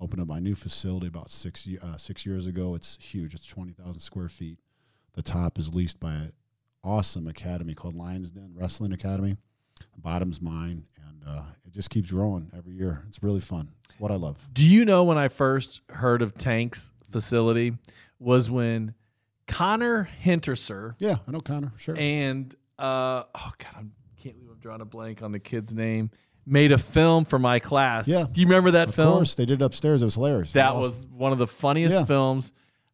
opened 0.00 0.20
up 0.22 0.28
my 0.28 0.38
new 0.38 0.54
facility 0.54 1.06
about 1.06 1.30
six 1.30 1.68
uh, 1.82 1.96
six 1.96 2.24
years 2.26 2.46
ago. 2.46 2.74
It's 2.74 2.98
huge. 3.00 3.34
It's 3.34 3.46
twenty 3.46 3.72
thousand 3.72 4.00
square 4.00 4.28
feet. 4.28 4.58
The 5.14 5.22
top 5.22 5.58
is 5.58 5.74
leased 5.74 5.98
by 6.00 6.12
an 6.12 6.32
awesome 6.84 7.26
academy 7.26 7.74
called 7.74 7.94
Lions 7.94 8.30
Den 8.30 8.52
Wrestling 8.54 8.92
Academy. 8.92 9.36
The 9.94 10.00
bottom's 10.00 10.40
mine, 10.40 10.86
and 11.08 11.22
uh, 11.26 11.42
it 11.66 11.72
just 11.72 11.90
keeps 11.90 12.10
growing 12.10 12.50
every 12.56 12.74
year. 12.74 13.02
It's 13.08 13.22
really 13.22 13.40
fun. 13.40 13.68
It's 13.90 13.98
what 14.00 14.10
I 14.10 14.14
love. 14.16 14.38
Do 14.52 14.66
you 14.66 14.84
know 14.84 15.04
when 15.04 15.18
I 15.18 15.28
first 15.28 15.80
heard 15.90 16.22
of 16.22 16.34
Tank's 16.36 16.92
facility 17.10 17.74
was 18.18 18.50
when 18.50 18.94
Connor 19.46 20.04
Hinterser 20.04 20.96
Yeah, 20.98 21.16
I 21.26 21.30
know 21.30 21.40
Connor. 21.40 21.72
Sure. 21.76 21.96
and 21.96 22.54
uh, 22.78 23.24
oh 23.34 23.52
god, 23.58 23.90
I 23.90 24.20
can't 24.22 24.36
believe 24.36 24.50
I'm 24.50 24.58
drawing 24.60 24.80
a 24.80 24.84
blank 24.86 25.22
on 25.22 25.32
the 25.32 25.38
kid's 25.38 25.74
name. 25.74 26.10
Made 26.48 26.70
a 26.70 26.78
film 26.78 27.24
for 27.24 27.38
my 27.40 27.58
class. 27.58 28.06
Yeah. 28.06 28.24
Do 28.30 28.40
you 28.40 28.46
remember 28.46 28.70
that 28.72 28.88
of 28.88 28.94
film? 28.94 29.08
Of 29.08 29.14
course, 29.14 29.34
they 29.34 29.46
did 29.46 29.60
it 29.60 29.64
upstairs. 29.64 30.02
It 30.02 30.04
was 30.04 30.14
hilarious. 30.14 30.52
That 30.52 30.70
Awesome. 30.70 30.80
was 30.80 30.96
one 31.16 31.32
of 31.32 31.38
the 31.38 31.46
funniest 31.48 31.92
Yeah. 31.94 32.04
films 32.04 32.52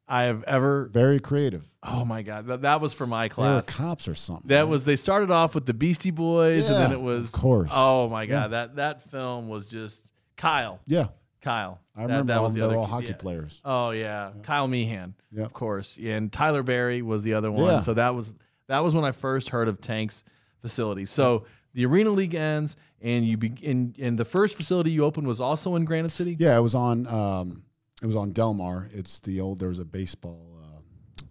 I 0.09 0.25
have 0.25 0.43
ever. 0.45 0.87
very 0.93 1.21
creative. 1.21 1.69
Oh 1.83 2.05
my 2.05 2.23
god, 2.23 2.47
that, 2.47 2.63
that 2.63 2.81
was 2.81 2.93
for 2.93 3.07
my 3.07 3.29
class. 3.29 3.67
cops 3.67 4.09
or 4.09 4.15
something. 4.15 4.49
That 4.49 4.61
right? 4.61 4.69
was 4.69 4.85
they 4.85 4.97
started 4.97 5.31
off 5.31 5.55
with 5.55 5.67
the 5.67 5.75
Beastie 5.75 6.11
Boys, 6.11 6.69
and 6.69 6.77
then 6.77 6.93
it 6.93 7.01
was 7.01 7.27
of 7.35 7.41
course. 7.41 7.71
Oh 7.73 8.09
my 8.09 8.25
god, 8.27 8.43
Yeah. 8.45 8.49
that 8.49 8.77
that 8.77 9.03
film 9.11 9.49
was 9.49 9.67
just 9.67 10.13
Kyle. 10.37 10.81
yeah. 10.87 11.09
Kyle. 11.43 11.81
I 11.97 12.03
remember 12.03 12.33
that, 12.33 12.39
all 12.39 12.45
was 12.45 12.55
the 12.55 12.61
They 12.61 12.67
other 12.67 12.75
were 12.77 12.81
all 12.81 12.87
hockey 12.87 13.09
yeah. 13.09 13.17
players. 13.17 13.61
Oh 13.65 13.91
yeah, 13.91 14.31
Kyle 14.45 14.69
Meehan, 14.69 15.15
Yeah. 15.31 15.45
of 15.45 15.53
course, 15.53 15.99
and 16.03 16.33
Tyler 16.33 16.63
Berry 16.63 17.03
was 17.03 17.23
the 17.23 17.35
other 17.35 17.51
one. 17.53 17.65
Yeah. 17.65 17.81
So 17.81 17.95
that 17.95 18.15
was 18.15 18.33
that 18.69 18.79
was 18.81 18.95
when 18.95 19.05
I 19.05 19.11
first 19.13 19.49
heard 19.51 19.69
of 19.69 19.81
Tank's 19.81 20.25
facility. 20.61 21.05
So 21.07 21.45
the 21.75 21.85
Arena 21.87 22.11
League 22.11 22.35
ends, 22.35 22.77
and 23.03 23.27
you 23.27 23.37
begin. 23.37 23.95
And 24.01 24.19
the 24.19 24.25
first 24.25 24.57
facility 24.57 24.91
you 24.91 25.05
opened 25.05 25.27
was 25.27 25.41
also 25.41 25.75
in 25.77 25.85
Granite 25.85 26.13
City. 26.13 26.37
Yeah, 26.39 26.57
it 26.57 26.61
was 26.63 26.75
on. 26.75 27.07
Um, 27.07 27.65
it 28.01 28.07
was 28.07 28.17
on 28.17 28.33
Delmar. 28.33 28.89
It's 28.93 29.21
the 29.21 29.41
old. 29.41 29.59
There 29.59 29.69
was 29.69 29.79
a 29.79 29.85
baseball. 29.85 30.59
Uh, 30.63 31.25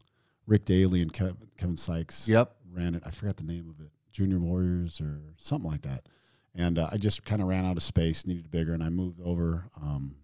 Rick 0.48 0.66
Daly 0.66 1.02
and 1.02 1.14
Kev, 1.14 1.36
Kevin 1.58 1.78
Sykes. 1.78 2.28
Yep. 2.28 2.56
Ran 2.72 2.96
it. 2.96 3.04
I 3.06 3.10
forgot 3.12 3.38
the 3.38 3.44
name 3.44 3.70
of 3.70 3.84
it. 3.86 3.92
Junior 4.12 4.40
Warriors 4.40 5.00
or 5.02 5.20
something 5.38 5.70
like 5.70 5.82
that. 5.84 6.08
And 6.54 6.78
uh, 6.78 6.90
I 6.92 6.98
just 6.98 7.24
kind 7.24 7.42
of 7.42 7.48
ran 7.48 7.66
out 7.66 7.78
of 7.78 7.84
space, 7.84 8.26
needed 8.28 8.52
bigger, 8.52 8.74
and 8.74 8.84
I 8.84 8.90
moved 8.90 9.22
over. 9.24 9.66
Um, 9.82 10.16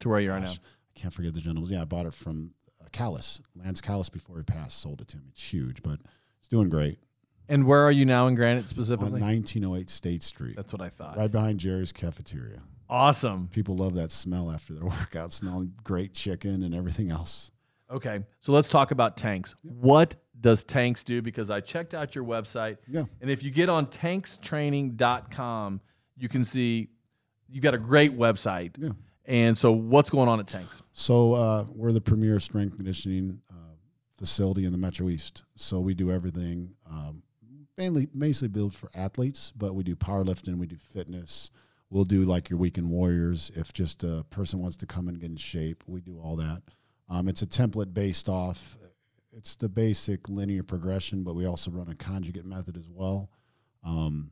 To 0.00 0.08
where 0.08 0.20
you 0.20 0.32
are 0.32 0.40
now. 0.40 0.50
I 0.50 0.98
can't 1.00 1.12
forget 1.12 1.34
the 1.34 1.40
gentleman. 1.40 1.70
Yeah, 1.70 1.82
I 1.82 1.84
bought 1.84 2.06
it 2.06 2.14
from 2.14 2.52
uh, 2.80 2.86
Callis, 2.90 3.40
Lance 3.54 3.80
Callis, 3.80 4.08
before 4.08 4.38
he 4.38 4.42
passed. 4.42 4.80
Sold 4.80 5.00
it 5.00 5.08
to 5.08 5.18
me. 5.18 5.24
It's 5.30 5.42
huge, 5.52 5.82
but 5.82 6.00
it's 6.40 6.48
doing 6.48 6.68
great. 6.68 6.98
And 7.48 7.66
where 7.66 7.82
are 7.82 7.92
you 7.92 8.04
now 8.04 8.26
in 8.26 8.34
Granite 8.34 8.62
On 8.62 8.66
specifically? 8.66 9.20
1908 9.20 9.88
State 9.90 10.22
Street, 10.22 10.56
That's 10.56 10.72
what 10.72 10.82
I 10.82 10.88
thought. 10.88 11.16
right 11.16 11.30
behind 11.30 11.60
Jerry's 11.60 11.92
Cafeteria. 11.92 12.60
Awesome. 12.88 13.48
People 13.52 13.76
love 13.76 13.94
that 13.94 14.10
smell 14.12 14.50
after 14.50 14.74
their 14.74 14.84
workout, 14.86 15.32
smelling 15.32 15.72
great 15.84 16.12
chicken 16.14 16.62
and 16.62 16.74
everything 16.74 17.10
else. 17.10 17.50
Okay, 17.90 18.20
so 18.40 18.50
let's 18.52 18.66
talk 18.68 18.90
about 18.90 19.16
tanks. 19.16 19.54
What 19.62 20.16
does 20.40 20.64
tanks 20.64 21.04
do? 21.04 21.22
Because 21.22 21.50
I 21.50 21.60
checked 21.60 21.94
out 21.94 22.14
your 22.16 22.24
website, 22.24 22.78
Yeah. 22.88 23.04
and 23.20 23.30
if 23.30 23.42
you 23.44 23.50
get 23.52 23.68
on 23.68 23.86
tankstraining.com, 23.86 25.80
you 26.16 26.28
can 26.28 26.44
see 26.44 26.88
you 27.48 27.60
got 27.60 27.74
a 27.74 27.78
great 27.78 28.16
website. 28.16 28.72
Yeah. 28.78 28.90
And 29.26 29.56
so, 29.56 29.72
what's 29.72 30.08
going 30.10 30.28
on 30.28 30.38
at 30.40 30.46
Tanks? 30.46 30.82
So 30.92 31.32
uh, 31.32 31.66
we're 31.74 31.92
the 31.92 32.00
premier 32.00 32.38
strength 32.38 32.76
conditioning 32.76 33.40
uh, 33.50 33.54
facility 34.18 34.64
in 34.64 34.72
the 34.72 34.78
Metro 34.78 35.08
East. 35.08 35.44
So 35.56 35.80
we 35.80 35.94
do 35.94 36.12
everything, 36.12 36.70
um, 36.88 37.22
mainly 37.76 38.06
basically 38.06 38.48
built 38.48 38.74
for 38.74 38.90
athletes, 38.94 39.52
but 39.56 39.74
we 39.74 39.84
do 39.84 39.94
powerlifting, 39.96 40.58
we 40.58 40.66
do 40.66 40.76
fitness. 40.76 41.50
We'll 41.90 42.04
do 42.04 42.24
like 42.24 42.50
your 42.50 42.58
weekend 42.58 42.90
warriors. 42.90 43.50
If 43.54 43.72
just 43.72 44.02
a 44.02 44.24
person 44.30 44.60
wants 44.60 44.76
to 44.78 44.86
come 44.86 45.08
and 45.08 45.20
get 45.20 45.30
in 45.30 45.36
shape, 45.36 45.84
we 45.86 46.00
do 46.00 46.18
all 46.18 46.36
that. 46.36 46.62
Um, 47.08 47.28
it's 47.28 47.42
a 47.42 47.46
template 47.46 47.94
based 47.94 48.28
off. 48.28 48.76
It's 49.32 49.54
the 49.54 49.68
basic 49.68 50.28
linear 50.28 50.62
progression, 50.62 51.22
but 51.22 51.34
we 51.36 51.44
also 51.46 51.70
run 51.70 51.88
a 51.88 51.94
conjugate 51.94 52.44
method 52.46 52.76
as 52.76 52.88
well. 52.88 53.30
Um, 53.84 54.30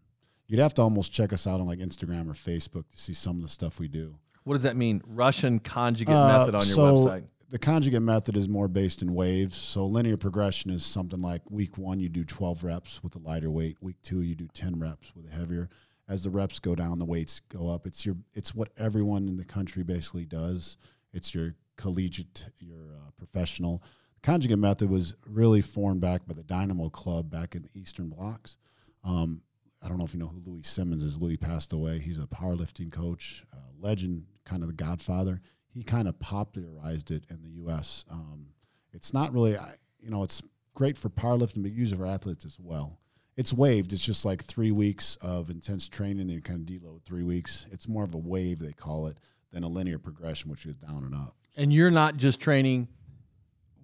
you'd 0.49 0.59
have 0.61 0.75
to 0.75 0.83
almost 0.83 1.13
check 1.13 1.33
us 1.33 1.47
out 1.47 1.61
on 1.61 1.67
like 1.67 1.79
Instagram 1.79 2.29
or 2.29 2.33
Facebook 2.33 2.91
to 2.91 2.99
see 2.99 3.15
some 3.15 3.37
of 3.37 3.43
the 3.43 3.49
stuff 3.49 3.79
we 3.79 3.87
do. 3.87 4.17
What 4.43 4.55
does 4.55 4.63
that 4.65 4.77
mean? 4.77 5.01
Russian 5.07 5.59
conjugate 5.61 6.15
Uh, 6.15 6.39
method 6.39 6.55
on 6.55 6.67
your 6.67 6.75
so 6.75 6.97
website. 6.97 7.25
The 7.51 7.59
conjugate 7.59 8.03
method 8.03 8.37
is 8.37 8.49
more 8.49 8.69
based 8.69 9.03
in 9.03 9.15
waves. 9.15 9.57
So 9.57 9.87
linear 9.87 10.17
progression 10.17 10.71
is 10.71 10.85
something 10.85 11.21
like 11.21 11.43
week 11.51 11.77
one, 11.79 12.01
you 12.01 12.09
do 12.09 12.25
12 12.25 12.65
reps 12.65 13.03
with 13.03 13.15
a 13.17 13.19
lighter 13.19 13.51
weight. 13.51 13.77
Week 13.81 13.97
two, 14.03 14.23
you 14.23 14.35
do 14.35 14.49
10 14.55 14.81
reps 14.81 15.13
with 15.15 15.27
a 15.27 15.35
heavier. 15.35 15.69
As 16.09 16.25
the 16.25 16.31
reps 16.31 16.59
go 16.59 16.75
down, 16.75 16.99
the 16.99 17.05
weights 17.05 17.41
go 17.41 17.69
up. 17.69 17.87
It's 17.87 18.05
your, 18.05 18.17
it's 18.35 18.55
what 18.55 18.71
everyone 18.77 19.29
in 19.29 19.37
the 19.37 19.45
country 19.45 19.83
basically 19.83 20.25
does. 20.25 20.77
It's 21.13 21.35
your 21.35 21.55
collegiate, 21.77 22.49
your 22.59 22.97
uh, 22.97 23.11
professional. 23.17 23.83
The 24.15 24.27
conjugate 24.27 24.59
method 24.59 24.91
was 24.91 25.15
really 25.27 25.61
formed 25.61 26.01
back 26.01 26.27
by 26.27 26.35
the 26.35 26.43
Dynamo 26.43 26.89
Club 26.89 27.31
back 27.31 27.55
in 27.55 27.63
the 27.63 27.71
Eastern 27.79 28.09
blocks. 28.09 28.57
Um, 29.05 29.43
I 29.83 29.89
don't 29.89 29.99
know 29.99 30.05
if 30.05 30.15
you 30.15 30.21
know 30.21 30.29
who 30.29 30.43
Louie 30.51 30.63
Simmons 30.63 31.03
is. 31.03 31.21
Louis 31.21 31.37
passed 31.37 31.73
away. 31.75 31.99
He's 31.99 32.19
a 32.19 32.27
powerlifting 32.27 32.91
coach, 32.91 33.45
uh, 33.53 33.59
legend, 33.79 34.25
kind 34.45 34.63
of 34.63 34.69
the 34.69 34.75
godfather. 34.75 35.41
He 35.75 35.83
kind 35.83 36.07
of 36.07 36.19
popularized 36.21 37.11
it 37.11 37.25
in 37.29 37.43
the 37.43 37.51
U.S. 37.63 38.05
Um, 38.11 38.47
it's 38.93 39.13
not 39.13 39.33
really, 39.33 39.57
you 40.01 40.11
know, 40.11 40.23
it's 40.23 40.41
great 40.75 40.97
for 40.97 41.11
powerlifting, 41.11 41.63
but 41.63 41.73
used 41.73 41.97
for 41.97 42.07
athletes 42.07 42.45
as 42.45 42.59
well. 42.61 43.01
It's 43.37 43.53
waved. 43.53 43.93
It's 43.93 44.05
just 44.05 44.25
like 44.25 44.45
three 44.45 44.71
weeks 44.71 45.17
of 45.21 45.51
intense 45.51 45.89
training, 45.89 46.19
then 46.19 46.29
you 46.29 46.41
kind 46.41 46.61
of 46.61 46.67
deload 46.67 47.03
three 47.03 47.25
weeks. 47.25 47.67
It's 47.73 47.89
more 47.89 48.05
of 48.05 48.15
a 48.15 48.19
wave, 48.19 48.61
they 48.61 48.73
call 48.73 49.09
it, 49.09 49.19
than 49.53 49.65
a 49.65 49.69
linear 49.69 49.99
progression, 49.99 50.51
which 50.51 50.65
is 50.67 50.77
down 50.77 51.03
and 51.03 51.15
up. 51.15 51.35
And 51.57 51.73
you're 51.73 51.91
not 51.91 52.17
just 52.17 52.41
training 52.41 52.87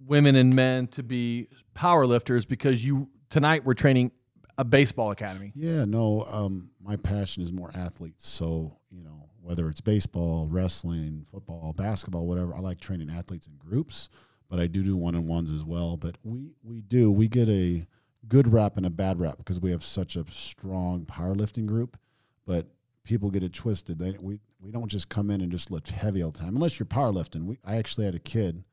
women 0.05 0.35
and 0.35 0.55
men 0.55 0.87
to 0.87 1.03
be 1.03 1.49
power 1.73 2.05
lifters 2.05 2.45
because 2.45 2.83
you 2.83 3.09
tonight 3.29 3.65
we're 3.65 3.73
training 3.73 4.11
a 4.57 4.63
baseball 4.63 5.11
academy. 5.11 5.51
Yeah, 5.55 5.85
no, 5.85 6.25
um, 6.29 6.71
my 6.81 6.95
passion 6.95 7.43
is 7.43 7.51
more 7.51 7.71
athletes. 7.73 8.27
So, 8.27 8.77
you 8.89 9.03
know, 9.03 9.29
whether 9.41 9.69
it's 9.69 9.81
baseball, 9.81 10.47
wrestling, 10.47 11.25
football, 11.31 11.73
basketball, 11.73 12.27
whatever, 12.27 12.55
I 12.55 12.59
like 12.59 12.79
training 12.79 13.09
athletes 13.09 13.47
in 13.47 13.53
groups, 13.57 14.09
but 14.49 14.59
I 14.59 14.67
do 14.67 14.83
do 14.83 14.95
one 14.95 15.15
on 15.15 15.27
ones 15.27 15.51
as 15.51 15.63
well. 15.63 15.97
But 15.97 16.17
we, 16.23 16.51
we 16.63 16.81
do, 16.81 17.11
we 17.11 17.27
get 17.27 17.49
a 17.49 17.85
good 18.27 18.51
rep 18.51 18.77
and 18.77 18.85
a 18.85 18.89
bad 18.89 19.19
rep 19.19 19.37
because 19.37 19.59
we 19.59 19.71
have 19.71 19.83
such 19.83 20.15
a 20.15 20.29
strong 20.29 21.05
powerlifting 21.05 21.65
group. 21.65 21.97
But 22.45 22.67
people 23.03 23.29
get 23.31 23.43
it 23.43 23.53
twisted. 23.53 23.99
They, 23.99 24.11
we, 24.19 24.39
we 24.59 24.71
don't 24.71 24.89
just 24.89 25.09
come 25.09 25.29
in 25.31 25.41
and 25.41 25.51
just 25.51 25.71
lift 25.71 25.91
heavy 25.91 26.21
all 26.21 26.31
the 26.31 26.39
time, 26.39 26.55
unless 26.55 26.79
you're 26.79 26.85
powerlifting. 26.85 27.45
We, 27.45 27.59
I 27.65 27.77
actually 27.77 28.05
had 28.05 28.15
a 28.15 28.19
kid 28.19 28.63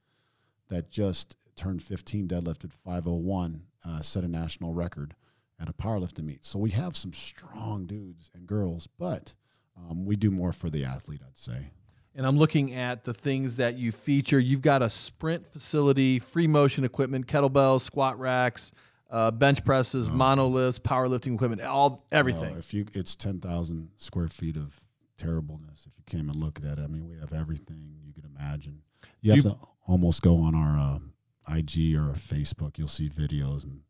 that 0.69 0.91
just 0.91 1.37
turned 1.57 1.83
15, 1.83 2.29
deadlifted 2.29 2.73
501, 2.85 3.63
uh, 3.85 4.01
set 4.01 4.25
a 4.25 4.29
national 4.29 4.75
record 4.75 5.15
at 5.61 5.69
a 5.69 5.73
powerlifting 5.73 6.25
meet. 6.25 6.45
So 6.45 6.59
we 6.59 6.71
have 6.71 6.97
some 6.97 7.13
strong 7.13 7.87
dudes 7.87 8.31
and 8.35 8.47
girls, 8.47 8.87
but 8.99 9.35
um, 9.91 10.05
we 10.05 10.17
do 10.17 10.31
more 10.31 10.53
for 10.53 10.71
the 10.71 10.85
athlete, 10.85 11.21
I'd 11.25 11.39
say. 11.39 11.71
And 12.15 12.27
I'm 12.27 12.37
looking 12.37 12.75
at 12.75 13.05
the 13.05 13.15
things 13.15 13.57
that 13.57 13.79
you 13.79 13.93
feature. 13.93 14.41
You've 14.41 14.63
got 14.63 14.83
a 14.83 14.91
sprint 14.91 15.47
facility, 15.47 16.19
free 16.19 16.49
motion 16.49 16.85
equipment, 16.85 17.27
kettlebells, 17.27 17.83
squat 17.83 18.19
racks, 18.19 18.73
uh, 19.11 19.31
bench 19.31 19.65
presses, 19.65 20.11
monoliths, 20.11 20.79
powerlifting 20.79 21.35
equipment, 21.35 21.63
all 21.63 22.05
everything. 22.11 22.55
Uh, 22.55 22.59
if 22.59 22.75
you, 22.75 22.87
it's 22.93 23.15
10,000 23.15 23.91
square 23.97 24.29
feet 24.29 24.57
of 24.57 24.81
terribleness. 25.17 25.87
If 25.87 25.93
you 25.97 26.05
came 26.07 26.29
and 26.29 26.37
look 26.37 26.59
at 26.59 26.79
it, 26.79 26.83
I 26.83 26.87
mean, 26.87 27.09
we 27.09 27.19
have 27.19 27.33
everything 27.33 27.95
you 28.05 28.13
could 28.13 28.25
imagine. 28.25 28.83
You 29.21 29.35
Do 29.35 29.49
have 29.49 29.59
to 29.59 29.67
almost 29.87 30.23
go 30.23 30.39
on 30.39 30.55
our 30.55 30.79
uh, 30.79 31.57
IG 31.57 31.95
or 31.97 32.09
our 32.09 32.17
Facebook. 32.17 32.79
You'll 32.79 32.89
see 32.89 33.09
videos, 33.09 33.65
and 33.65 33.81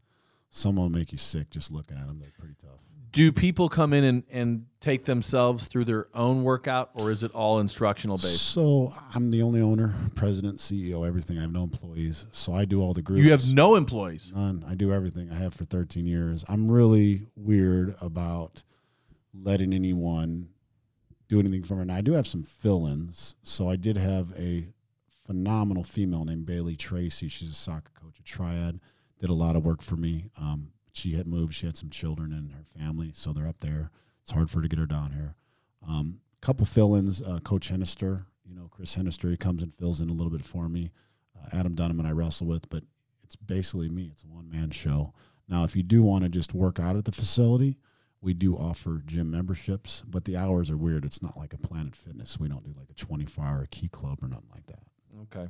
some 0.51 0.77
will 0.77 0.89
make 0.89 1.13
you 1.13 1.19
sick 1.19 1.51
just 1.51 1.71
looking 1.71 1.97
at 1.97 2.07
them. 2.07 2.19
They're 2.21 2.31
pretty 2.39 2.55
tough. 2.61 2.81
Do 3.11 3.33
people 3.33 3.69
come 3.69 3.93
in 3.93 4.05
and, 4.05 4.23
and 4.31 4.67
take 4.81 5.05
themselves 5.05 5.67
through 5.67 5.85
their 5.87 6.09
own 6.15 6.45
workout, 6.45 6.91
or 6.95 7.11
is 7.11 7.23
it 7.23 7.33
all 7.33 7.59
instructional 7.59 8.17
based? 8.17 8.43
So 8.43 8.93
I'm 9.15 9.31
the 9.31 9.43
only 9.43 9.61
owner, 9.61 9.95
president, 10.15 10.59
CEO, 10.59 11.07
everything. 11.07 11.39
I 11.39 11.43
have 11.43 11.53
no 11.53 11.63
employees, 11.63 12.27
so 12.33 12.55
I 12.55 12.65
do 12.65 12.81
all 12.81 12.93
the 12.93 13.03
groups. 13.03 13.23
You 13.23 13.31
have 13.31 13.53
no 13.53 13.77
employees. 13.77 14.33
None. 14.35 14.65
I 14.69 14.75
do 14.75 14.93
everything. 14.93 15.31
I 15.33 15.37
have 15.37 15.55
for 15.55 15.65
13 15.65 16.07
years. 16.07 16.45
I'm 16.49 16.71
really 16.71 17.27
weird 17.37 17.95
about 18.01 18.63
letting 19.35 19.73
anyone 19.73 20.51
do 21.29 21.39
anything 21.39 21.63
for 21.63 21.77
me. 21.77 21.83
And 21.83 21.93
I 21.93 22.01
do 22.01 22.13
have 22.13 22.27
some 22.27 22.43
fill-ins. 22.43 23.37
So 23.43 23.69
I 23.69 23.77
did 23.77 23.97
have 23.97 24.33
a 24.39 24.67
phenomenal 25.27 25.85
female 25.85 26.25
named 26.25 26.47
Bailey 26.47 26.77
Tracy. 26.77 27.29
She's 27.29 27.51
a 27.51 27.55
soccer 27.55 27.93
coach 28.01 28.15
at 28.19 28.25
Triad. 28.25 28.81
Did 29.21 29.31
a 29.31 29.35
lot 29.35 29.57
of 29.57 29.65
work 29.65 29.83
for 29.83 29.97
me. 29.97 30.31
Um, 30.41 30.73
she 30.99 31.15
had 31.15 31.27
moved. 31.27 31.55
She 31.55 31.67
had 31.67 31.77
some 31.77 31.91
children 31.91 32.33
and 32.33 32.53
her 32.53 32.65
family, 32.79 33.13
so 33.15 33.33
they're 33.33 33.49
up 33.49 33.61
there. 33.61 33.91
It's 34.23 34.33
hard 34.33 34.51
for 34.51 34.59
her 34.59 34.63
to 34.63 34.69
get 34.69 34.79
her 34.79 34.87
down 34.87 35.13
here. 35.13 35.35
Um, 35.89 36.21
couple 36.41 36.67
fill-ins. 36.67 37.23
Uh, 37.23 37.39
coach 37.43 37.71
Hennister, 37.71 38.25
you 38.45 38.55
know, 38.55 38.69
Chris 38.71 38.97
Hennister, 38.97 39.31
he 39.31 39.37
comes 39.37 39.63
and 39.63 39.75
fills 39.75 40.01
in 40.01 40.11
a 40.11 40.13
little 40.13 40.31
bit 40.31 40.45
for 40.45 40.69
me. 40.69 40.91
Uh, 41.37 41.57
Adam 41.57 41.75
Dunham 41.75 41.99
and 41.99 42.09
I 42.09 42.13
wrestle 42.13 42.47
with, 42.47 42.69
but 42.69 42.83
it's 43.23 43.37
basically 43.37 43.89
me. 43.89 44.11
It's 44.13 44.25
a 44.25 44.29
one 44.29 44.51
man 44.51 44.71
show. 44.71 45.15
Now, 45.49 45.65
if 45.65 45.75
you 45.75 45.83
do 45.83 46.03
want 46.03 46.25
to 46.25 46.29
just 46.29 46.53
work 46.53 46.79
out 46.79 46.97
at 46.97 47.05
the 47.05 47.13
facility, 47.13 47.79
we 48.21 48.35
do 48.35 48.57
offer 48.57 49.03
gym 49.07 49.31
memberships, 49.31 50.03
but 50.07 50.25
the 50.25 50.37
hours 50.37 50.71
are 50.71 50.77
weird. 50.77 51.05
It's 51.05 51.23
not 51.23 51.37
like 51.37 51.55
a 51.55 51.59
Planet 51.59 51.95
Fitness. 51.95 52.39
We 52.39 52.49
don't 52.49 52.65
do 52.65 52.75
like 52.77 52.91
a 52.91 52.95
24 52.95 53.45
hour 53.45 53.67
key 53.71 53.89
club 53.89 54.19
or 54.23 54.29
nothing 54.29 54.51
like 54.53 54.67
that. 54.67 54.83
Okay. 55.23 55.49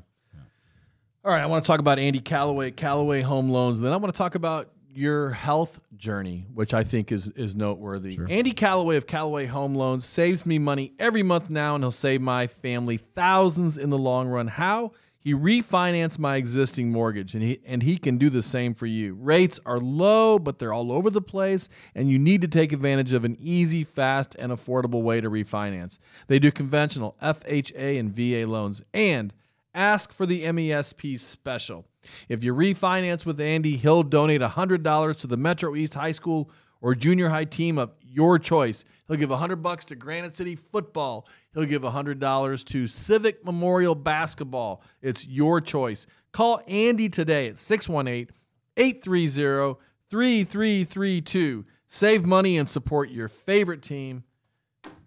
All 1.25 1.33
right. 1.33 1.43
I 1.43 1.47
want 1.47 1.65
to 1.65 1.67
talk 1.67 1.81
about 1.81 1.99
Andy 1.99 2.21
Calloway, 2.21 2.71
Callaway 2.71 3.23
Home 3.23 3.51
Loans. 3.51 3.81
And 3.81 3.87
then 3.87 3.93
I 3.93 3.97
want 3.97 4.15
to 4.15 4.19
talk 4.19 4.35
about 4.35 4.71
your 4.95 5.31
health 5.31 5.81
journey, 5.97 6.47
which 6.55 6.75
I 6.75 6.85
think 6.85 7.13
is 7.13 7.31
is 7.31 7.55
noteworthy. 7.55 8.17
Sure. 8.17 8.27
Andy 8.29 8.53
Callaway 8.53 8.97
of 8.97 9.07
Callaway 9.07 9.47
Home 9.47 9.75
Loans 9.75 10.05
saves 10.05 10.47
me 10.47 10.59
money 10.59 10.93
every 10.99 11.23
month 11.23 11.51
now, 11.51 11.75
and 11.75 11.85
he'll 11.85 11.93
save 11.93 12.21
my 12.21 12.47
family 12.47 12.97
thousands 12.97 13.79
in 13.79 13.91
the 13.91 13.99
long 13.99 14.29
run. 14.29 14.49
How? 14.49 14.93
He 15.21 15.35
refinanced 15.35 16.19
my 16.19 16.37
existing 16.37 16.91
mortgage, 16.91 17.35
and 17.35 17.43
he 17.43 17.61
and 17.67 17.83
he 17.83 17.99
can 17.99 18.19
do 18.19 18.31
the 18.31 18.43
same 18.43 18.73
for 18.73 18.87
you. 18.87 19.15
Rates 19.15 19.61
are 19.67 19.79
low, 19.79 20.39
but 20.39 20.59
they're 20.59 20.73
all 20.73 20.93
over 20.93 21.11
the 21.11 21.21
place, 21.21 21.69
and 21.95 22.09
you 22.09 22.19
need 22.19 22.41
to 22.43 22.49
take 22.49 22.73
advantage 22.73 23.13
of 23.13 23.25
an 23.25 23.37
easy, 23.41 23.85
fast, 23.85 24.37
and 24.39 24.53
affordable 24.53 25.03
way 25.03 25.21
to 25.21 25.29
refinance. 25.29 25.99
They 26.29 26.39
do 26.39 26.51
conventional 26.51 27.17
FHA 27.21 27.99
and 27.99 28.15
VA 28.15 28.51
loans, 28.51 28.83
and 28.95 29.35
ask 29.75 30.13
for 30.13 30.25
the 30.25 30.45
MESP 30.45 31.21
special. 31.21 31.85
If 32.29 32.45
you 32.45 32.55
refinance 32.55 33.27
with 33.27 33.41
Andy, 33.41 33.77
he'll 33.77 34.03
donate 34.03 34.41
$100 34.41 35.17
to 35.17 35.27
the 35.27 35.37
Metro 35.37 35.75
East 35.75 35.95
High 35.95 36.13
School 36.13 36.51
or 36.81 36.95
junior 36.95 37.29
high 37.29 37.45
team 37.45 37.79
of 37.79 37.91
your 38.01 38.39
choice. 38.39 38.85
He'll 39.07 39.17
give 39.17 39.31
100 39.31 39.57
bucks 39.57 39.85
to 39.87 39.97
Granite 39.97 40.35
City 40.35 40.55
football. 40.55 41.27
He'll 41.55 41.65
give 41.65 41.83
$100 41.83 42.65
to 42.67 42.87
Civic 42.87 43.45
Memorial 43.45 43.95
basketball. 43.95 44.83
It's 45.03 45.27
your 45.27 45.61
choice. 45.61 46.07
Call 46.33 46.61
Andy 46.69 47.09
today 47.09 47.49
at 47.49 47.59
618 47.59 48.29
830 48.77 49.81
3332. 50.11 51.65
Save 51.89 52.27
money 52.27 52.59
and 52.59 52.69
support 52.69 53.11
your 53.11 53.29
favorite 53.29 53.83
team 53.83 54.25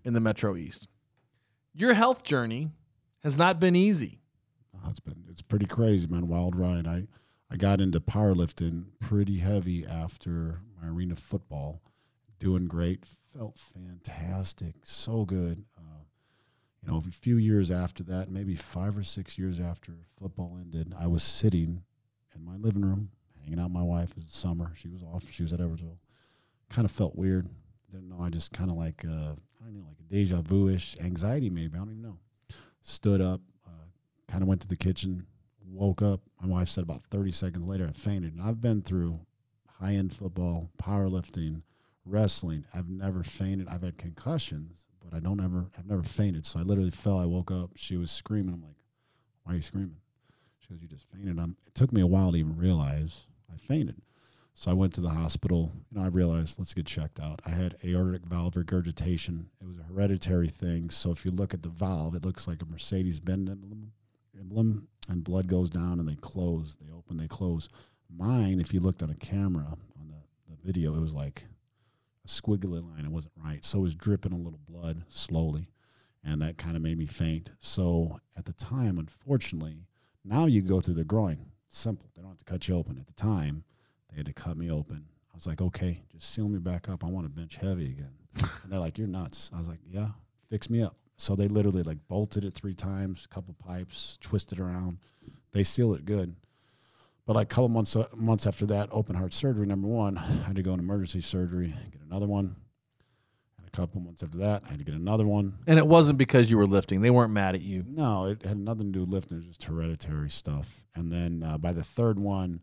in 0.03 0.13
the 0.13 0.19
Metro 0.19 0.55
East. 0.55 0.88
Your 1.73 1.93
health 1.93 2.23
journey 2.23 2.72
has 3.23 3.38
not 3.38 3.59
been 3.59 3.76
easy. 3.76 4.20
It's 4.90 4.99
been 4.99 5.24
it's 5.30 5.41
pretty 5.41 5.66
crazy, 5.66 6.08
man. 6.08 6.28
Wild 6.28 6.56
ride. 6.56 6.88
I 6.88 7.08
I 7.49 7.58
got 7.58 7.82
into 7.82 7.99
powerlifting 7.99 8.86
pretty 8.99 9.38
heavy 9.40 9.86
after 9.86 10.62
my 10.82 10.88
arena 10.88 11.16
football. 11.16 11.82
Doing 12.40 12.68
great. 12.68 13.03
Felt 13.34 13.60
fantastic. 13.60 14.76
So 14.84 15.26
good. 15.26 15.64
Uh, 15.78 16.03
you 16.82 16.91
know, 16.91 16.98
a 16.98 17.12
few 17.12 17.38
years 17.38 17.70
after 17.70 18.03
that, 18.03 18.30
maybe 18.30 18.56
five 18.56 18.98
or 18.98 19.03
six 19.03 19.38
years 19.38 19.60
after 19.60 19.94
football 20.18 20.58
ended, 20.60 20.94
I 20.99 21.08
was 21.08 21.22
sitting 21.22 21.84
in 22.36 22.44
my 22.44 22.56
living 22.56 22.82
room, 22.82 23.12
hanging 23.44 23.60
out 23.60 23.66
with 23.66 23.74
my 23.74 23.84
wife. 23.84 24.12
It 24.12 24.24
was 24.24 24.34
summer. 24.34 24.72
She 24.76 24.90
was 24.90 25.03
off. 25.03 25.30
She 25.30 25.44
was 25.44 25.53
at 25.53 25.60
Edwardsville. 25.60 25.98
Kind 26.70 26.86
of 26.86 26.91
felt 26.91 27.16
weird. 27.16 27.48
didn't 27.91 28.10
know. 28.10 28.22
I 28.22 28.30
just 28.30 28.52
kind 28.52 28.72
of 28.72 28.78
like 28.78 29.06
uh, 29.06 29.36
I 29.62 29.66
don't 29.66 29.76
know, 29.76 29.86
like 29.88 29.99
a 29.99 30.12
deja 30.12 30.41
vu 30.41 30.70
ish 30.70 30.98
anxiety 30.99 31.49
maybe. 31.49 31.76
I 31.76 31.80
don't 31.80 31.91
even 31.91 32.02
know. 32.02 32.18
Stood 32.82 33.22
up, 33.22 33.41
kind 34.32 34.41
of 34.41 34.48
went 34.48 34.62
to 34.62 34.68
the 34.68 34.78
kitchen, 34.78 35.26
woke 35.68 36.02
up. 36.02 36.22
My 36.41 36.48
wife 36.48 36.70
said 36.70 36.84
about 36.84 37.03
30 37.12 37.32
seconds 37.32 37.66
later 37.66 37.86
I 37.88 37.91
fainted. 37.91 38.34
And 38.34 38.41
I've 38.41 38.62
been 38.62 38.82
through 38.82 39.20
high 39.68 39.94
end 39.94 40.14
football, 40.14 40.70
powerlifting, 40.82 41.64
wrestling. 42.06 42.66
I've 42.74 42.90
never 42.90 43.24
fainted. 43.24 43.68
I've 43.68 43.84
had 43.84 43.98
concussions, 43.98 44.86
but 45.03 45.16
I 45.16 45.20
don't 45.20 45.44
ever. 45.44 45.68
I've 45.78 45.88
never 45.88 46.03
fainted. 46.03 46.45
So 46.45 46.60
I 46.60 46.64
literally 46.64 46.91
fell. 46.91 47.20
I 47.20 47.26
woke 47.26 47.52
up. 47.52 47.72
She 47.76 47.98
was 47.98 48.10
screaming. 48.10 48.53
I'm 48.53 48.62
like, 48.62 48.78
"Why 49.44 49.53
are 49.53 49.56
you 49.58 49.62
screaming?" 49.62 49.98
She 50.60 50.70
goes, 50.70 50.82
"You 50.82 50.88
just 50.88 51.10
fainted." 51.12 51.38
I'm, 51.38 51.58
it 51.68 51.76
took 51.76 51.91
me 51.91 52.02
a 52.02 52.08
while 52.08 52.32
to 52.32 52.38
even 52.38 52.58
realize 52.58 53.28
I 53.53 53.58
fainted. 53.58 54.02
So 54.53 54.70
I 54.70 54.76
went 54.76 54.94
to 54.94 55.02
the 55.02 55.10
hospital. 55.10 55.72
Know, 55.91 56.03
I 56.03 56.08
realized 56.08 56.60
let's 56.60 56.74
get 56.74 56.86
checked 56.86 57.20
out. 57.20 57.41
I 57.45 57.49
had 57.49 57.78
aortic 57.84 58.26
valve 58.26 58.56
regurgitation. 58.56 59.49
It 59.62 59.68
was 59.68 59.80
a 59.80 59.84
hereditary 59.84 60.49
thing. 60.49 60.90
So 60.90 61.12
if 61.12 61.26
you 61.26 61.32
look 61.32 61.53
at 61.53 61.64
the 61.64 61.70
valve, 61.70 62.16
it 62.16 62.26
looks 62.26 62.48
like 62.48 62.62
a 62.62 62.66
Mercedes-Benz 62.66 63.49
emblem, 63.49 63.94
emblem, 64.40 64.88
and 65.10 65.24
blood 65.24 65.48
goes 65.48 65.70
down 65.70 65.99
and 65.99 66.08
they 66.08 66.16
close. 66.16 66.78
They 66.82 66.91
open, 66.91 67.18
they 67.18 67.28
close. 67.28 67.70
Mine, 68.10 68.60
if 68.60 68.74
you 68.74 68.80
looked 68.80 69.03
on 69.03 69.10
a 69.10 69.16
camera 69.16 69.66
on 69.99 70.08
the, 70.08 70.53
the 70.53 70.58
video, 70.64 70.95
it 70.95 71.02
was 71.02 71.14
like 71.14 71.45
a 72.26 72.28
squiggly 72.28 72.84
line. 72.84 73.06
It 73.06 73.12
wasn't 73.12 73.34
right. 73.44 73.64
So 73.64 73.80
it 73.80 73.84
was 73.84 73.95
dripping 73.95 74.34
a 74.34 74.38
little 74.38 74.60
blood 74.68 75.03
slowly. 75.10 75.70
And 76.24 76.41
that 76.41 76.58
kind 76.58 76.76
of 76.76 76.84
made 76.84 76.99
me 76.99 77.08
faint. 77.08 77.52
So 77.60 78.20
at 78.38 78.45
the 78.45 78.53
time, 78.53 78.99
unfortunately, 78.99 79.78
now 80.24 80.45
you 80.45 80.62
go 80.62 80.80
through 80.80 80.94
the 80.95 81.03
groin. 81.03 81.45
Simple. 81.68 82.10
They 82.16 82.22
don't 82.22 82.32
have 82.32 82.38
to 82.38 82.45
cut 82.45 82.68
you 82.68 82.76
open. 82.76 82.98
At 82.99 83.08
the 83.08 83.14
time, 83.14 83.64
they 84.10 84.18
had 84.18 84.28
to 84.28 84.34
cut 84.34 84.58
me 84.58 84.70
open. 84.70 85.06
I 85.32 85.36
was 85.36 85.48
like, 85.48 85.62
okay, 85.62 86.03
just 86.12 86.32
seal 86.34 86.48
me 86.48 86.60
back 86.60 86.90
up. 86.90 87.03
I 87.03 87.08
want 87.08 87.26
to 87.26 87.30
bench 87.30 87.56
heavy 87.56 87.86
again. 87.86 88.12
and 88.64 88.72
they're 88.72 88.80
like, 88.80 88.98
you're 88.98 89.08
nuts. 89.08 89.49
I 89.56 89.58
was 89.58 89.68
like, 89.68 89.80
yeah, 89.90 90.10
fix 90.49 90.70
me 90.70 90.84
up. 90.84 90.95
So 91.22 91.35
they 91.35 91.48
literally 91.48 91.84
like 91.84 91.99
bolted 92.07 92.43
it 92.45 92.56
three 92.56 92.73
times, 92.73 93.26
a 93.26 93.27
couple 93.27 93.53
pipes, 93.53 94.18
twisted 94.22 94.60
around. 94.60 94.98
They 95.52 95.64
sealed 95.64 95.98
it 95.98 96.06
good. 96.06 96.35
But 97.27 97.35
like 97.35 97.45
a 97.45 97.53
couple 97.53 97.69
months 97.69 97.95
uh, 97.95 98.07
months 98.15 98.48
after 98.48 98.65
that, 98.65 98.89
open 98.91 99.15
heart 99.15 99.31
surgery 99.31 99.68
number 99.68 99.88
one, 99.88 100.18
I 100.18 100.48
had 100.48 100.56
to 100.56 100.64
go 100.64 100.73
in 100.73 100.80
emergency 100.80 101.22
surgery, 101.22 101.76
get 101.91 102.02
another 102.02 102.26
one. 102.26 102.56
And 103.60 103.68
a 103.68 103.69
couple 103.69 104.02
months 104.02 104.23
after 104.23 104.39
that, 104.39 104.64
I 104.65 104.69
had 104.72 104.80
to 104.80 104.84
get 104.84 104.95
another 104.95 105.27
one. 105.27 105.60
And 105.68 105.77
it 105.77 105.85
wasn't 105.85 106.18
because 106.18 106.49
you 106.49 106.57
were 106.57 106.65
lifting. 106.65 107.02
They 107.02 107.11
weren't 107.11 107.31
mad 107.31 107.53
at 107.53 107.61
you. 107.61 107.85
No, 107.88 108.26
it 108.26 108.43
had 108.43 108.57
nothing 108.57 108.88
to 108.88 108.91
do 108.91 109.02
with 109.02 109.10
lifting. 109.10 109.38
It 109.38 109.41
was 109.41 109.57
just 109.57 109.64
hereditary 109.65 110.31
stuff. 110.31 110.88
And 110.95 111.11
then 111.11 111.43
uh, 111.43 111.60
by 111.60 111.72
the 111.72 111.84
third 111.84 112.18
one, 112.18 112.61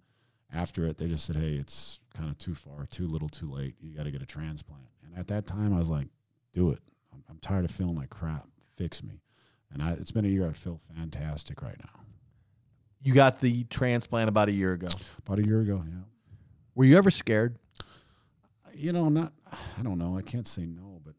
after 0.52 0.84
it, 0.88 0.98
they 0.98 1.06
just 1.06 1.26
said, 1.26 1.36
"Hey, 1.36 1.54
it's 1.54 2.00
kind 2.12 2.28
of 2.28 2.36
too 2.38 2.56
far, 2.56 2.86
too 2.86 3.06
little, 3.06 3.28
too 3.28 3.52
late. 3.52 3.76
You 3.80 3.94
got 3.96 4.02
to 4.02 4.10
get 4.10 4.20
a 4.20 4.26
transplant." 4.26 4.88
And 5.04 5.16
at 5.16 5.28
that 5.28 5.46
time, 5.46 5.72
I 5.72 5.78
was 5.78 5.90
like, 5.90 6.08
"Do 6.52 6.70
it. 6.72 6.80
I'm, 7.18 7.24
I'm 7.30 7.38
tired 7.38 7.64
of 7.64 7.70
feeling 7.70 7.96
like 7.96 8.10
crap. 8.10 8.46
Fix 8.76 9.02
me." 9.02 9.20
And 9.72 9.82
I, 9.82 9.92
it's 9.92 10.10
been 10.10 10.24
a 10.24 10.28
year. 10.28 10.48
I 10.48 10.52
feel 10.52 10.80
fantastic 10.96 11.62
right 11.62 11.78
now. 11.78 12.00
You 13.02 13.14
got 13.14 13.38
the 13.38 13.64
transplant 13.64 14.28
about 14.28 14.48
a 14.48 14.52
year 14.52 14.72
ago. 14.72 14.88
About 15.18 15.38
a 15.38 15.46
year 15.46 15.60
ago, 15.60 15.82
yeah. 15.86 16.02
Were 16.74 16.84
you 16.84 16.96
ever 16.96 17.10
scared? 17.10 17.58
You 18.74 18.92
know, 18.92 19.08
not. 19.08 19.32
I 19.78 19.82
don't 19.82 19.98
know. 19.98 20.16
I 20.16 20.22
can't 20.22 20.46
say 20.46 20.66
no, 20.66 21.00
but 21.04 21.14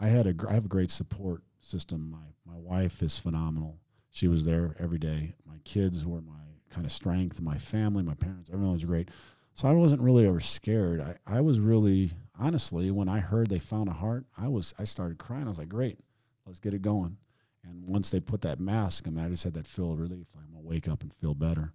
I 0.00 0.08
had 0.08 0.26
a. 0.26 0.34
I 0.48 0.54
have 0.54 0.64
a 0.64 0.68
great 0.68 0.90
support 0.90 1.42
system. 1.60 2.10
My 2.10 2.52
my 2.52 2.58
wife 2.58 3.02
is 3.02 3.18
phenomenal. 3.18 3.78
She 4.10 4.28
was 4.28 4.44
there 4.44 4.74
every 4.78 4.98
day. 4.98 5.34
My 5.46 5.58
kids 5.64 6.04
were 6.04 6.22
my 6.22 6.34
kind 6.70 6.86
of 6.86 6.92
strength. 6.92 7.40
My 7.40 7.58
family, 7.58 8.02
my 8.02 8.14
parents, 8.14 8.50
everyone 8.52 8.72
was 8.72 8.84
great. 8.84 9.10
So 9.54 9.68
I 9.68 9.72
wasn't 9.72 10.02
really 10.02 10.26
ever 10.26 10.40
scared. 10.40 11.00
I, 11.00 11.16
I 11.26 11.40
was 11.40 11.60
really 11.60 12.12
honestly 12.38 12.90
when 12.90 13.08
I 13.08 13.18
heard 13.18 13.48
they 13.48 13.58
found 13.58 13.88
a 13.88 13.92
heart, 13.92 14.26
I 14.36 14.48
was 14.48 14.74
I 14.78 14.84
started 14.84 15.18
crying. 15.18 15.44
I 15.44 15.48
was 15.48 15.58
like, 15.58 15.68
great, 15.68 15.98
let's 16.46 16.60
get 16.60 16.74
it 16.74 16.82
going. 16.82 17.16
And 17.64 17.84
once 17.86 18.10
they 18.10 18.20
put 18.20 18.42
that 18.42 18.60
mask, 18.60 19.06
I 19.06 19.10
mean, 19.10 19.24
I 19.24 19.28
just 19.28 19.44
had 19.44 19.54
that 19.54 19.66
feel 19.66 19.92
of 19.92 19.98
relief. 19.98 20.28
Like 20.34 20.44
I'm 20.46 20.54
gonna 20.54 20.66
wake 20.66 20.88
up 20.88 21.02
and 21.02 21.12
feel 21.14 21.34
better. 21.34 21.72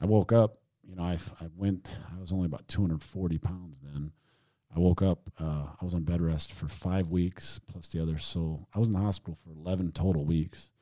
I 0.00 0.06
woke 0.06 0.32
up. 0.32 0.58
You 0.82 0.96
know, 0.96 1.02
I 1.02 1.18
I 1.40 1.48
went. 1.56 1.96
I 2.14 2.20
was 2.20 2.32
only 2.32 2.46
about 2.46 2.68
240 2.68 3.38
pounds 3.38 3.78
then. 3.82 4.12
I 4.74 4.78
woke 4.78 5.02
up. 5.02 5.30
Uh, 5.38 5.66
I 5.80 5.84
was 5.84 5.94
on 5.94 6.02
bed 6.02 6.20
rest 6.20 6.52
for 6.52 6.68
five 6.68 7.08
weeks 7.08 7.60
plus 7.70 7.88
the 7.88 8.02
other. 8.02 8.18
So 8.18 8.66
I 8.74 8.78
was 8.78 8.88
in 8.88 8.94
the 8.94 9.00
hospital 9.00 9.38
for 9.42 9.50
11 9.50 9.92
total 9.92 10.24
weeks. 10.24 10.72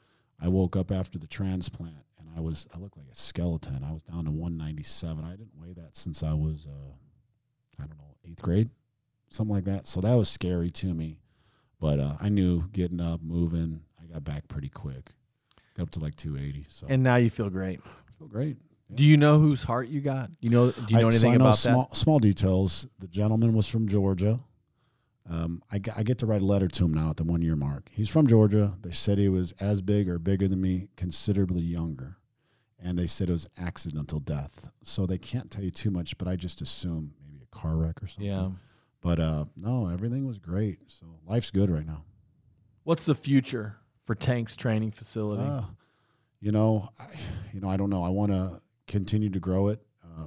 I 0.40 0.48
woke 0.48 0.76
up 0.76 0.90
after 0.90 1.18
the 1.18 1.26
transplant 1.26 2.04
and 2.18 2.28
I 2.36 2.40
was 2.40 2.66
I 2.74 2.78
looked 2.78 2.96
like 2.96 3.06
a 3.10 3.14
skeleton. 3.14 3.84
I 3.84 3.92
was 3.92 4.02
down 4.02 4.24
to 4.24 4.30
197. 4.30 5.24
I 5.24 5.30
didn't 5.30 5.56
weigh 5.56 5.74
that 5.74 5.96
since 5.96 6.22
I 6.22 6.32
was 6.32 6.66
uh, 6.66 6.92
I 7.82 7.86
don't 7.86 7.98
know 7.98 8.16
eighth 8.28 8.42
grade, 8.42 8.70
something 9.34 9.54
like 9.54 9.64
that. 9.64 9.86
So 9.86 10.00
that 10.00 10.14
was 10.14 10.28
scary 10.28 10.70
to 10.70 10.94
me, 10.94 11.18
but 11.80 11.98
uh, 11.98 12.14
I 12.20 12.28
knew 12.28 12.68
getting 12.72 13.00
up, 13.00 13.22
moving, 13.22 13.82
I 14.00 14.12
got 14.12 14.24
back 14.24 14.48
pretty 14.48 14.68
quick. 14.68 15.10
Got 15.76 15.84
up 15.84 15.90
to 15.90 16.00
like 16.00 16.16
280. 16.16 16.66
So 16.68 16.86
And 16.88 17.02
now 17.02 17.16
you 17.16 17.30
feel 17.30 17.48
great. 17.50 17.80
I 17.84 18.12
feel 18.18 18.28
great. 18.28 18.56
Do 18.94 19.04
you 19.04 19.16
know 19.16 19.38
whose 19.38 19.62
heart 19.62 19.88
you 19.88 20.00
got? 20.00 20.30
You 20.40 20.50
know? 20.50 20.70
Do 20.70 20.82
you 20.88 21.00
know 21.00 21.08
I, 21.08 21.10
so 21.10 21.16
anything 21.16 21.32
I 21.32 21.36
know 21.36 21.44
about 21.46 21.58
small, 21.58 21.88
Small 21.94 22.18
details. 22.18 22.86
The 22.98 23.08
gentleman 23.08 23.54
was 23.54 23.66
from 23.66 23.88
Georgia. 23.88 24.40
Um, 25.30 25.62
I, 25.72 25.76
I 25.96 26.02
get 26.02 26.18
to 26.18 26.26
write 26.26 26.42
a 26.42 26.44
letter 26.44 26.68
to 26.68 26.84
him 26.84 26.92
now 26.92 27.10
at 27.10 27.16
the 27.16 27.24
one 27.24 27.40
year 27.42 27.56
mark. 27.56 27.88
He's 27.90 28.08
from 28.08 28.26
Georgia. 28.26 28.76
They 28.82 28.90
said 28.90 29.18
he 29.18 29.28
was 29.28 29.52
as 29.60 29.80
big 29.80 30.08
or 30.08 30.18
bigger 30.18 30.48
than 30.48 30.60
me, 30.60 30.88
considerably 30.96 31.62
younger. 31.62 32.16
And 32.78 32.98
they 32.98 33.06
said 33.06 33.28
it 33.28 33.32
was 33.32 33.48
accidental 33.58 34.18
death. 34.18 34.70
So 34.82 35.06
they 35.06 35.18
can't 35.18 35.50
tell 35.50 35.62
you 35.62 35.70
too 35.70 35.90
much, 35.90 36.18
but 36.18 36.26
I 36.26 36.34
just 36.36 36.60
assume 36.60 37.14
maybe 37.24 37.40
a 37.42 37.56
car 37.56 37.76
wreck 37.76 38.02
or 38.02 38.08
something. 38.08 38.26
Yeah. 38.26 38.48
But 39.02 39.18
uh, 39.18 39.44
no, 39.56 39.88
everything 39.88 40.26
was 40.26 40.38
great. 40.38 40.78
So 40.86 41.06
life's 41.26 41.50
good 41.50 41.70
right 41.70 41.86
now. 41.86 42.04
What's 42.84 43.04
the 43.04 43.14
future 43.14 43.76
for 44.04 44.14
Tanks 44.14 44.56
Training 44.56 44.92
Facility? 44.92 45.42
Uh, 45.42 45.62
you 46.40 46.52
know, 46.52 46.88
I, 46.98 47.06
you 47.52 47.60
know, 47.60 47.68
I 47.68 47.76
don't 47.76 47.90
know. 47.90 48.04
I 48.04 48.08
want 48.08 48.32
to 48.32 48.60
continue 48.86 49.30
to 49.30 49.40
grow 49.40 49.68
it. 49.68 49.80
Uh, 50.04 50.26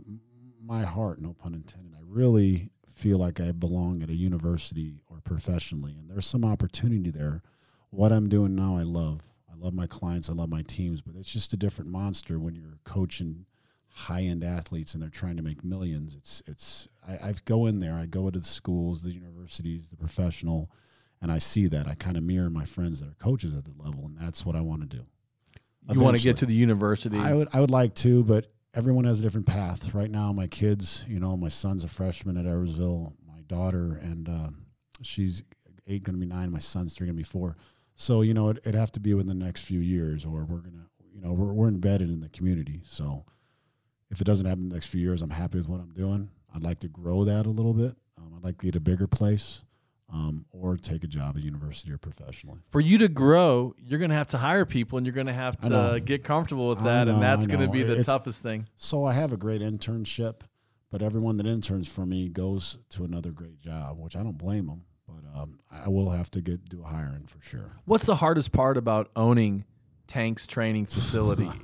my 0.64 0.84
heart, 0.84 1.22
no 1.22 1.34
pun 1.34 1.53
intended. 1.53 1.93
I 1.95 2.02
really 2.06 2.69
feel 2.93 3.18
like 3.18 3.39
I 3.39 3.52
belong 3.52 4.02
at 4.03 4.10
a 4.10 4.15
university 4.15 5.02
or 5.07 5.19
professionally, 5.22 5.95
and 5.97 6.10
there's 6.10 6.26
some 6.26 6.45
opportunity 6.45 7.11
there. 7.11 7.43
What 7.91 8.11
I'm 8.11 8.30
doing 8.30 8.56
now, 8.56 8.76
I 8.77 8.84
love. 8.84 9.22
I 9.49 9.56
love 9.57 9.73
my 9.73 9.88
clients. 9.88 10.30
I 10.30 10.34
love 10.34 10.49
my 10.49 10.64
teams, 10.64 11.02
but 11.02 11.15
it's 11.15 11.31
just 11.31 11.53
a 11.53 11.57
different 11.57 11.91
monster 11.91 12.39
when 12.39 12.56
you're 12.56 12.80
coaching 12.84 13.45
high-end 13.95 14.43
athletes 14.43 14.93
and 14.93 15.01
they're 15.01 15.09
trying 15.09 15.38
to 15.38 15.41
make 15.41 15.63
millions. 15.63 16.15
It's 16.15 16.43
it's. 16.47 16.88
I, 17.07 17.30
I 17.30 17.34
go 17.45 17.65
in 17.65 17.80
there. 17.80 17.93
I 17.93 18.05
go 18.05 18.27
into 18.27 18.39
the 18.39 18.45
schools, 18.45 19.01
the 19.01 19.11
universities, 19.11 19.88
the 19.88 19.95
professional, 19.95 20.69
and 21.22 21.31
I 21.31 21.38
see 21.38 21.67
that. 21.67 21.88
I 21.88 21.95
kind 21.95 22.17
of 22.17 22.23
mirror 22.23 22.49
my 22.49 22.65
friends 22.65 22.99
that 22.99 23.07
are 23.07 23.15
coaches 23.15 23.55
at 23.55 23.63
the 23.63 23.72
level, 23.77 24.05
and 24.05 24.17
that's 24.19 24.45
what 24.45 24.57
I 24.57 24.61
want 24.61 24.81
to 24.81 24.97
do. 24.97 25.05
you 25.93 26.01
want 26.01 26.17
to 26.17 26.23
get 26.23 26.38
to 26.39 26.45
the 26.45 26.53
university. 26.53 27.17
I 27.17 27.34
would 27.34 27.47
I 27.53 27.61
would 27.61 27.72
like 27.72 27.95
to, 27.95 28.23
but 28.26 28.51
everyone 28.73 29.05
has 29.05 29.22
a 29.22 29.23
different 29.23 29.47
path. 29.47 29.93
Right 29.93 30.11
now, 30.11 30.34
my 30.34 30.47
kids, 30.47 31.05
you 31.07 31.22
know, 31.22 31.38
my 31.38 31.49
son's 31.49 31.85
a 31.85 31.88
freshman 31.88 32.38
at 32.38 32.45
Edwardsville. 32.45 33.13
My 33.26 33.41
daughter, 33.47 33.97
and 34.03 34.27
uh, 34.27 34.49
she's 35.03 35.41
eight, 35.88 36.03
going 36.03 36.19
to 36.19 36.19
be 36.19 36.26
nine. 36.26 36.51
My 36.51 36.59
son's 36.59 36.93
three, 36.93 37.07
going 37.07 37.15
to 37.15 37.17
be 37.17 37.23
four. 37.23 37.55
So 37.95 38.23
you 38.23 38.34
know, 38.34 38.49
it, 38.49 38.57
it'd 38.57 38.76
have 38.76 38.91
to 38.91 38.99
be 38.99 39.13
within 39.13 39.39
the 39.39 39.45
next 39.45 39.61
few 39.61 39.80
years, 39.80 40.26
or 40.26 40.43
we're 40.43 40.57
gonna, 40.57 40.89
you 41.13 41.22
know, 41.22 41.31
we're 41.31 41.53
we're 41.53 41.69
embedded 41.69 42.09
in 42.09 42.19
the 42.19 42.27
community. 42.27 42.81
So 42.85 43.23
if 44.11 44.22
it 44.22 44.23
doesn't 44.26 44.45
happen 44.45 44.64
in 44.64 44.69
the 44.69 44.76
next 44.76 44.88
few 44.88 45.02
years, 45.02 45.22
I'm 45.22 45.30
happy 45.30 45.57
with 45.57 45.68
what 45.69 45.80
I'm 45.80 45.91
doing. 45.94 46.30
I'd 46.53 46.64
like 46.64 46.80
to 46.80 46.88
grow 46.88 47.23
that 47.26 47.45
a 47.45 47.49
little 47.49 47.73
bit. 47.73 47.95
Um, 48.18 48.34
I'd 48.36 48.44
like 48.44 48.57
to 48.60 48.65
get 48.65 48.76
a 48.76 48.80
bigger 48.80 49.07
place, 49.07 49.64
um, 50.14 50.45
or 50.52 50.77
take 50.77 51.03
a 51.03 51.07
job 51.07 51.36
at 51.38 51.44
university 51.44 51.91
or 51.91 51.98
professionally. 51.98 52.60
for 52.69 52.80
you 52.80 52.98
to 52.99 53.07
grow, 53.07 53.73
you're 53.77 53.99
going 53.99 54.11
to 54.11 54.15
have 54.15 54.27
to 54.30 54.38
hire 54.38 54.65
people 54.65 54.98
and 54.98 55.06
you're 55.06 55.14
going 55.15 55.27
to 55.27 55.34
have 55.34 55.60
to 55.61 55.99
get 56.03 56.23
comfortable 56.23 56.69
with 56.69 56.84
that. 56.84 57.06
know, 57.06 57.14
and 57.15 57.22
that's 57.22 57.48
going 57.48 57.60
to 57.61 57.68
be 57.68 57.84
the 57.84 57.91
It's- 57.94 58.06
toughest 58.06 58.41
thing. 58.41 58.68
So 58.76 59.03
I 59.03 59.14
have 59.14 59.34
a 59.34 59.38
great 59.38 59.61
internship, 59.61 60.41
but 60.91 61.02
everyone 61.02 61.38
that 61.38 61.45
interns 61.48 61.88
for 61.91 62.06
me 62.06 62.30
goes 62.30 62.77
to 62.90 63.03
another 63.03 63.32
great 63.32 63.60
job, 63.60 63.98
which 63.99 64.15
I 64.15 64.23
don't 64.23 64.38
blame 64.38 64.68
them. 64.68 64.84
But 65.07 65.40
um, 65.40 65.60
I 65.72 65.90
will 65.90 66.10
have 66.11 66.32
to 66.32 66.41
get 66.41 66.69
do 66.69 66.82
a 66.82 66.86
hiring 66.88 67.26
for 67.27 67.41
sure. 67.41 67.72
What's 67.86 68.06
the 68.06 68.15
hardest 68.15 68.52
part 68.52 68.77
about 68.77 69.10
owning 69.15 69.65
Tanks 70.07 70.48
Training 70.48 70.86
Facility? 70.86 71.49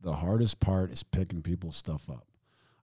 The 0.00 0.12
hardest 0.12 0.60
part 0.60 0.90
is 0.90 1.02
picking 1.02 1.42
people's 1.42 1.76
stuff 1.76 2.08
up. 2.08 2.26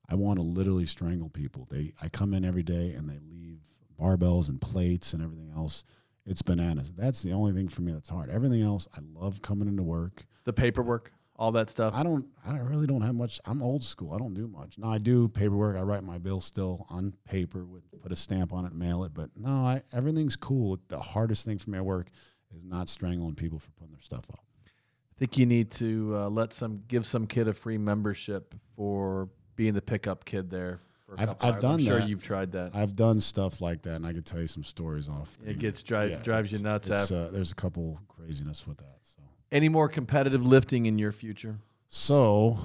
I 0.09 0.15
want 0.15 0.37
to 0.37 0.43
literally 0.43 0.85
strangle 0.85 1.29
people. 1.29 1.67
They 1.69 1.93
I 2.01 2.09
come 2.09 2.33
in 2.33 2.45
every 2.45 2.63
day 2.63 2.93
and 2.93 3.09
they 3.09 3.19
leave 3.29 3.59
barbells 3.99 4.49
and 4.49 4.59
plates 4.61 5.13
and 5.13 5.23
everything 5.23 5.51
else. 5.55 5.83
It's 6.25 6.41
bananas. 6.41 6.91
That's 6.95 7.21
the 7.21 7.31
only 7.33 7.53
thing 7.53 7.67
for 7.69 7.81
me 7.81 7.91
that's 7.93 8.09
hard. 8.09 8.29
Everything 8.29 8.61
else, 8.61 8.87
I 8.95 8.99
love 9.13 9.41
coming 9.41 9.67
into 9.67 9.83
work. 9.83 10.25
the 10.43 10.53
paperwork, 10.53 11.11
all 11.37 11.51
that 11.53 11.69
stuff. 11.69 11.93
I 11.95 12.03
don't. 12.03 12.27
I 12.45 12.51
don't- 12.51 12.67
really 12.67 12.85
don't 12.87 13.01
have 13.01 13.15
much. 13.15 13.39
I'm 13.45 13.61
old 13.63 13.83
school. 13.83 14.13
I 14.13 14.17
don't 14.17 14.33
do 14.33 14.47
much. 14.47 14.77
No, 14.77 14.87
I 14.87 14.97
do 14.99 15.27
paperwork. 15.27 15.75
I 15.77 15.81
write 15.81 16.03
my 16.03 16.17
bill 16.17 16.39
still 16.41 16.85
on 16.89 17.13
paper 17.25 17.65
with 17.65 17.83
put 18.01 18.11
a 18.11 18.15
stamp 18.15 18.53
on 18.53 18.65
it, 18.65 18.73
mail 18.73 19.03
it. 19.05 19.13
But 19.13 19.29
no, 19.35 19.49
I 19.49 19.81
everything's 19.93 20.35
cool. 20.35 20.79
The 20.89 20.99
hardest 20.99 21.45
thing 21.45 21.57
for 21.57 21.69
me 21.71 21.77
at 21.79 21.85
work 21.85 22.09
is 22.55 22.63
not 22.63 22.89
strangling 22.89 23.35
people 23.35 23.57
for 23.59 23.71
putting 23.71 23.93
their 23.93 24.01
stuff 24.01 24.25
up. 24.31 24.45
I 25.15 25.19
think 25.19 25.37
you 25.37 25.45
need 25.45 25.71
to 25.71 26.13
uh, 26.15 26.29
let 26.29 26.51
some 26.53 26.83
give 26.87 27.05
some 27.05 27.25
kid 27.25 27.47
a 27.47 27.53
free 27.53 27.77
membership 27.77 28.53
for 28.75 29.29
being 29.55 29.73
the 29.73 29.81
pickup 29.81 30.25
kid 30.25 30.49
there 30.49 30.81
I've- 31.17 31.33
I've 31.39 31.61
done 31.61 31.75
I'm 31.75 31.79
sure 31.85 31.99
that. 31.99 32.09
you've 32.09 32.23
tried 32.23 32.51
that. 32.53 32.75
I've 32.75 32.95
done 32.95 33.19
stuff 33.19 33.61
like 33.61 33.83
that, 33.83 33.95
and 33.97 34.05
I 34.07 34.11
could 34.11 34.25
tell 34.25 34.41
you 34.41 34.47
some 34.47 34.63
stories 34.63 35.07
off. 35.07 35.37
It 35.43 35.45
the- 35.45 35.53
gets 35.53 35.83
dri- 35.83 36.17
drives 36.23 36.51
you 36.51 36.57
nuts. 36.59 36.89
Uh, 36.89 37.29
there's 37.31 37.51
a 37.51 37.55
couple 37.55 37.99
craziness 38.09 38.65
with 38.67 38.77
that. 38.79 38.97
So, 39.03 39.21
Any 39.51 39.69
more 39.69 39.87
competitive 39.87 40.45
lifting 40.45 40.87
in 40.87 40.97
your 40.97 41.11
future? 41.11 41.59
so 41.87 42.57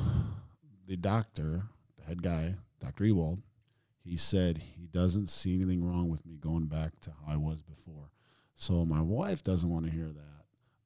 the 0.87 0.97
doctor, 0.97 1.65
the 1.99 2.05
head 2.05 2.23
guy, 2.23 2.55
Dr. 2.81 3.05
Ewald, 3.05 3.43
he 4.03 4.17
said 4.17 4.57
he 4.59 4.87
doesn't 4.87 5.29
see 5.29 5.55
anything 5.55 5.85
wrong 5.85 6.09
with 6.09 6.25
me 6.27 6.37
going 6.39 6.67
back 6.67 6.99
to 7.01 7.11
how 7.11 7.35
I 7.35 7.37
was 7.37 7.61
before. 7.61 8.11
So 8.55 8.85
my 8.87 9.03
wife 9.03 9.45
doesn't 9.45 9.69
want 9.71 9.85
to 9.85 9.93
hear 9.93 10.09
that, 10.11 10.40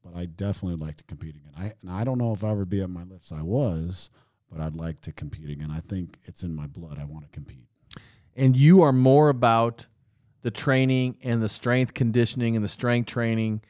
but 0.05 0.15
I 0.15 0.25
definitely 0.25 0.75
would 0.77 0.85
like 0.85 0.97
to 0.97 1.03
compete 1.05 1.35
again. 1.35 1.51
I 1.57 1.73
and 1.81 1.89
I 1.89 2.03
don't 2.03 2.19
know 2.19 2.31
if 2.31 2.43
I 2.43 2.51
ever 2.51 2.63
be 2.65 2.81
at 2.81 2.89
my 2.89 3.03
lifts 3.03 3.31
I 3.31 3.41
was, 3.41 4.11
but 4.51 4.61
I'd 4.61 4.75
like 4.75 5.01
to 5.01 5.11
compete 5.11 5.49
again. 5.49 5.71
I 5.71 5.79
think 5.79 6.19
it's 6.25 6.43
in 6.43 6.55
my 6.55 6.67
blood. 6.67 6.99
I 6.99 7.05
want 7.05 7.25
to 7.25 7.31
compete. 7.31 7.65
and 8.35 8.55
you 8.55 8.81
are 8.83 8.93
more 8.93 9.29
about 9.29 9.87
the 10.43 10.51
training 10.51 11.17
and 11.23 11.41
the 11.41 11.49
strength 11.49 11.93
conditioning 11.95 12.55
and 12.55 12.63
the 12.63 12.69
strength 12.69 13.07
training. 13.07 13.61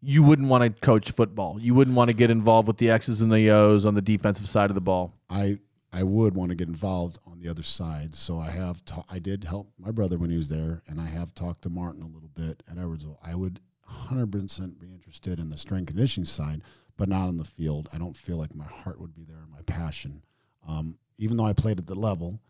You 0.00 0.22
wouldn't 0.22 0.48
want 0.48 0.64
to 0.64 0.80
coach 0.80 1.10
football. 1.12 1.58
You 1.60 1.74
wouldn't 1.74 1.96
want 1.96 2.08
to 2.08 2.14
get 2.14 2.30
involved 2.30 2.66
with 2.66 2.78
the 2.78 2.90
X's 2.90 3.22
and 3.22 3.30
the 3.30 3.50
O's 3.50 3.84
on 3.86 3.94
the 3.94 4.02
defensive 4.02 4.48
side 4.48 4.70
of 4.70 4.74
the 4.74 4.80
ball. 4.80 5.12
I 5.30 5.58
I 5.92 6.02
would 6.04 6.34
want 6.34 6.48
to 6.48 6.54
get 6.54 6.68
involved 6.68 7.18
on 7.26 7.38
the 7.38 7.48
other 7.48 7.62
side. 7.62 8.14
So 8.14 8.38
I 8.40 8.50
have 8.50 8.82
ta- 8.86 9.04
I 9.10 9.18
did 9.18 9.44
help 9.44 9.70
my 9.78 9.90
brother 9.90 10.16
when 10.16 10.30
he 10.30 10.38
was 10.38 10.48
there, 10.48 10.82
and 10.88 10.98
I 10.98 11.06
have 11.06 11.34
talked 11.34 11.62
to 11.62 11.70
Martin 11.70 12.00
a 12.02 12.06
little 12.06 12.30
bit 12.34 12.62
at 12.70 12.78
Edwardsville. 12.78 13.18
I 13.22 13.34
would 13.34 13.60
100% 14.10 14.78
be 14.78 14.92
interested 14.92 15.38
in 15.40 15.50
the 15.50 15.58
strength 15.58 15.88
conditioning 15.88 16.24
side, 16.24 16.62
but 16.96 17.08
not 17.08 17.28
on 17.28 17.36
the 17.36 17.44
field. 17.44 17.88
I 17.92 17.98
don't 17.98 18.16
feel 18.16 18.36
like 18.36 18.54
my 18.54 18.66
heart 18.66 19.00
would 19.00 19.14
be 19.14 19.24
there, 19.24 19.44
my 19.50 19.62
passion. 19.62 20.22
Um, 20.68 20.98
even 21.18 21.36
though 21.36 21.46
I 21.46 21.52
played 21.52 21.78
at 21.78 21.86
the 21.86 21.94
level, 21.94 22.40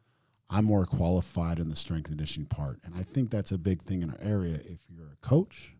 I'm 0.50 0.64
more 0.64 0.84
qualified 0.84 1.58
in 1.58 1.68
the 1.68 1.76
strength 1.76 2.08
conditioning 2.08 2.46
part, 2.46 2.78
and 2.84 2.94
I 2.94 3.02
think 3.02 3.30
that's 3.30 3.52
a 3.52 3.58
big 3.58 3.82
thing 3.82 4.02
in 4.02 4.10
our 4.10 4.20
area. 4.20 4.54
If 4.54 4.80
you're 4.90 5.12
a 5.12 5.26
coach, 5.26 5.74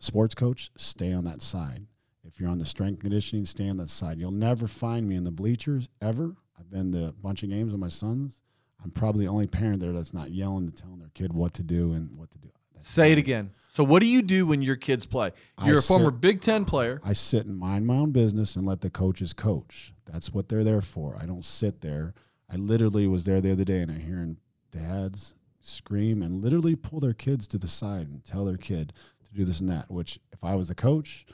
sports 0.00 0.34
coach, 0.34 0.70
stay 0.76 1.12
on 1.12 1.24
that 1.24 1.42
side. 1.42 1.86
If 2.24 2.40
you're 2.40 2.48
on 2.48 2.58
the 2.58 2.66
strength 2.66 3.00
conditioning, 3.00 3.44
stay 3.44 3.68
on 3.68 3.76
that 3.78 3.88
side. 3.88 4.18
You'll 4.18 4.30
never 4.30 4.66
find 4.66 5.08
me 5.08 5.16
in 5.16 5.24
the 5.24 5.30
bleachers 5.30 5.88
ever. 6.00 6.36
I've 6.58 6.70
been 6.70 6.92
to 6.92 7.08
a 7.08 7.12
bunch 7.12 7.42
of 7.42 7.50
games 7.50 7.72
with 7.72 7.80
my 7.80 7.88
sons. 7.88 8.40
I'm 8.82 8.90
probably 8.90 9.26
the 9.26 9.30
only 9.30 9.46
parent 9.46 9.80
there 9.80 9.92
that's 9.92 10.14
not 10.14 10.30
yelling 10.30 10.64
and 10.64 10.76
telling 10.76 10.98
their 11.00 11.10
kid 11.14 11.32
what 11.32 11.52
to 11.54 11.62
do 11.62 11.92
and 11.92 12.16
what 12.16 12.30
to 12.30 12.38
do. 12.38 12.50
That's 12.78 12.88
Say 12.88 13.12
it 13.12 13.18
again. 13.18 13.50
So, 13.70 13.84
what 13.84 14.00
do 14.00 14.08
you 14.08 14.22
do 14.22 14.46
when 14.46 14.62
your 14.62 14.76
kids 14.76 15.06
play? 15.06 15.32
You're 15.64 15.78
a 15.78 15.82
former 15.82 16.10
sit- 16.10 16.20
Big 16.20 16.40
Ten 16.40 16.64
player. 16.64 17.00
I 17.04 17.12
sit 17.12 17.46
and 17.46 17.56
mind 17.56 17.86
my 17.86 17.96
own 17.96 18.10
business 18.10 18.56
and 18.56 18.66
let 18.66 18.80
the 18.80 18.90
coaches 18.90 19.32
coach. 19.32 19.92
That's 20.10 20.32
what 20.32 20.48
they're 20.48 20.64
there 20.64 20.80
for. 20.80 21.16
I 21.20 21.26
don't 21.26 21.44
sit 21.44 21.80
there. 21.80 22.14
I 22.50 22.56
literally 22.56 23.06
was 23.06 23.24
there 23.24 23.40
the 23.40 23.52
other 23.52 23.64
day 23.64 23.80
and 23.80 23.90
I 23.90 23.98
hearing 23.98 24.38
dads 24.72 25.34
scream 25.60 26.22
and 26.22 26.42
literally 26.42 26.74
pull 26.74 26.98
their 26.98 27.12
kids 27.12 27.46
to 27.48 27.58
the 27.58 27.68
side 27.68 28.08
and 28.08 28.24
tell 28.24 28.44
their 28.44 28.56
kid 28.56 28.92
to 29.24 29.32
do 29.34 29.44
this 29.44 29.60
and 29.60 29.68
that. 29.68 29.90
Which, 29.90 30.18
if 30.32 30.42
I 30.42 30.54
was 30.54 30.70
a 30.70 30.74
coach, 30.74 31.26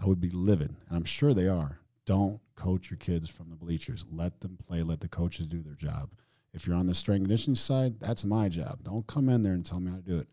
I 0.00 0.06
would 0.06 0.20
be 0.20 0.30
livid, 0.30 0.70
and 0.88 0.96
I'm 0.96 1.04
sure 1.04 1.34
they 1.34 1.48
are. 1.48 1.80
Don't 2.06 2.40
coach 2.56 2.90
your 2.90 2.98
kids 2.98 3.28
from 3.28 3.50
the 3.50 3.56
bleachers. 3.56 4.04
Let 4.10 4.40
them 4.40 4.56
play. 4.66 4.82
Let 4.82 5.00
the 5.00 5.08
coaches 5.08 5.46
do 5.46 5.62
their 5.62 5.74
job. 5.74 6.10
If 6.52 6.66
you're 6.66 6.76
on 6.76 6.86
the 6.86 6.94
strength 6.94 7.22
conditioning 7.22 7.56
side, 7.56 8.00
that's 8.00 8.24
my 8.24 8.48
job. 8.48 8.82
Don't 8.84 9.06
come 9.06 9.28
in 9.28 9.42
there 9.42 9.52
and 9.52 9.64
tell 9.64 9.80
me 9.80 9.90
how 9.90 9.98
to 9.98 10.02
do 10.02 10.18
it. 10.18 10.28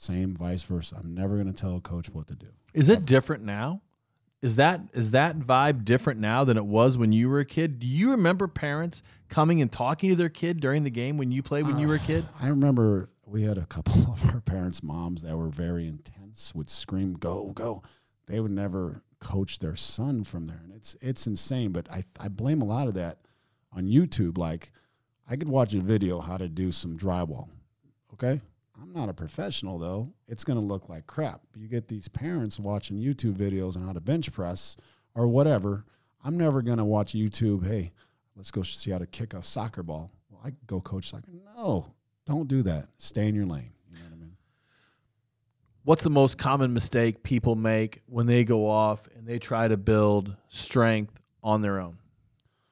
Same, 0.00 0.36
vice 0.36 0.62
versa. 0.62 0.96
I'm 0.96 1.12
never 1.12 1.34
going 1.34 1.52
to 1.52 1.60
tell 1.60 1.76
a 1.76 1.80
coach 1.80 2.08
what 2.10 2.28
to 2.28 2.36
do. 2.36 2.46
Is 2.72 2.88
it 2.88 3.04
different 3.04 3.42
now? 3.42 3.82
Is 4.40 4.54
that 4.54 4.80
is 4.92 5.10
that 5.10 5.36
vibe 5.40 5.84
different 5.84 6.20
now 6.20 6.44
than 6.44 6.56
it 6.56 6.64
was 6.64 6.96
when 6.96 7.10
you 7.10 7.28
were 7.28 7.40
a 7.40 7.44
kid? 7.44 7.80
Do 7.80 7.86
you 7.88 8.12
remember 8.12 8.46
parents 8.46 9.02
coming 9.28 9.60
and 9.60 9.72
talking 9.72 10.10
to 10.10 10.14
their 10.14 10.28
kid 10.28 10.60
during 10.60 10.84
the 10.84 10.90
game 10.90 11.18
when 11.18 11.32
you 11.32 11.42
played 11.42 11.66
when 11.66 11.78
you 11.78 11.88
were 11.88 11.96
a 11.96 11.98
kid? 11.98 12.24
I 12.40 12.46
remember 12.46 13.08
we 13.26 13.42
had 13.42 13.58
a 13.58 13.66
couple 13.66 14.00
of 14.12 14.24
our 14.32 14.40
parents' 14.40 14.84
moms 14.84 15.22
that 15.22 15.36
were 15.36 15.48
very 15.48 15.88
intense, 15.88 16.54
would 16.54 16.70
scream, 16.70 17.14
"Go, 17.14 17.46
go!" 17.46 17.82
They 18.26 18.38
would 18.38 18.52
never 18.52 19.02
coach 19.18 19.58
their 19.58 19.74
son 19.74 20.22
from 20.22 20.46
there, 20.46 20.60
and 20.62 20.72
it's 20.72 20.96
it's 21.00 21.26
insane. 21.26 21.72
But 21.72 21.90
I 21.90 22.04
I 22.20 22.28
blame 22.28 22.62
a 22.62 22.66
lot 22.66 22.86
of 22.86 22.94
that 22.94 23.18
on 23.72 23.88
YouTube. 23.88 24.38
Like 24.38 24.70
I 25.28 25.34
could 25.34 25.48
watch 25.48 25.74
a 25.74 25.80
video 25.80 26.20
how 26.20 26.36
to 26.36 26.48
do 26.48 26.70
some 26.70 26.96
drywall. 26.96 27.48
Okay, 28.12 28.40
I'm 28.80 28.92
not 28.92 29.08
a 29.08 29.14
professional 29.14 29.78
though. 29.78 30.08
It's 30.26 30.44
gonna 30.44 30.60
look 30.60 30.88
like 30.88 31.06
crap. 31.06 31.40
You 31.56 31.68
get 31.68 31.88
these 31.88 32.08
parents 32.08 32.58
watching 32.58 32.96
YouTube 32.98 33.34
videos 33.34 33.76
on 33.76 33.86
how 33.86 33.92
to 33.92 34.00
bench 34.00 34.32
press 34.32 34.76
or 35.14 35.26
whatever. 35.28 35.84
I'm 36.24 36.36
never 36.36 36.62
gonna 36.62 36.84
watch 36.84 37.12
YouTube. 37.12 37.66
Hey, 37.66 37.92
let's 38.36 38.50
go 38.50 38.62
see 38.62 38.90
how 38.90 38.98
to 38.98 39.06
kick 39.06 39.34
a 39.34 39.42
soccer 39.42 39.82
ball. 39.82 40.10
Well, 40.30 40.40
I 40.44 40.52
go 40.66 40.80
coach 40.80 41.10
soccer. 41.10 41.30
No, 41.56 41.86
don't 42.26 42.48
do 42.48 42.62
that. 42.62 42.88
Stay 42.98 43.28
in 43.28 43.34
your 43.34 43.46
lane. 43.46 43.72
You 43.90 43.96
know 43.96 44.04
what 44.04 44.12
I 44.12 44.16
mean? 44.16 44.36
What's 45.84 46.04
the 46.04 46.10
most 46.10 46.38
common 46.38 46.72
mistake 46.72 47.22
people 47.22 47.56
make 47.56 48.02
when 48.06 48.26
they 48.26 48.44
go 48.44 48.68
off 48.68 49.08
and 49.16 49.26
they 49.26 49.38
try 49.38 49.66
to 49.66 49.76
build 49.76 50.36
strength 50.48 51.20
on 51.42 51.62
their 51.62 51.80
own? 51.80 51.98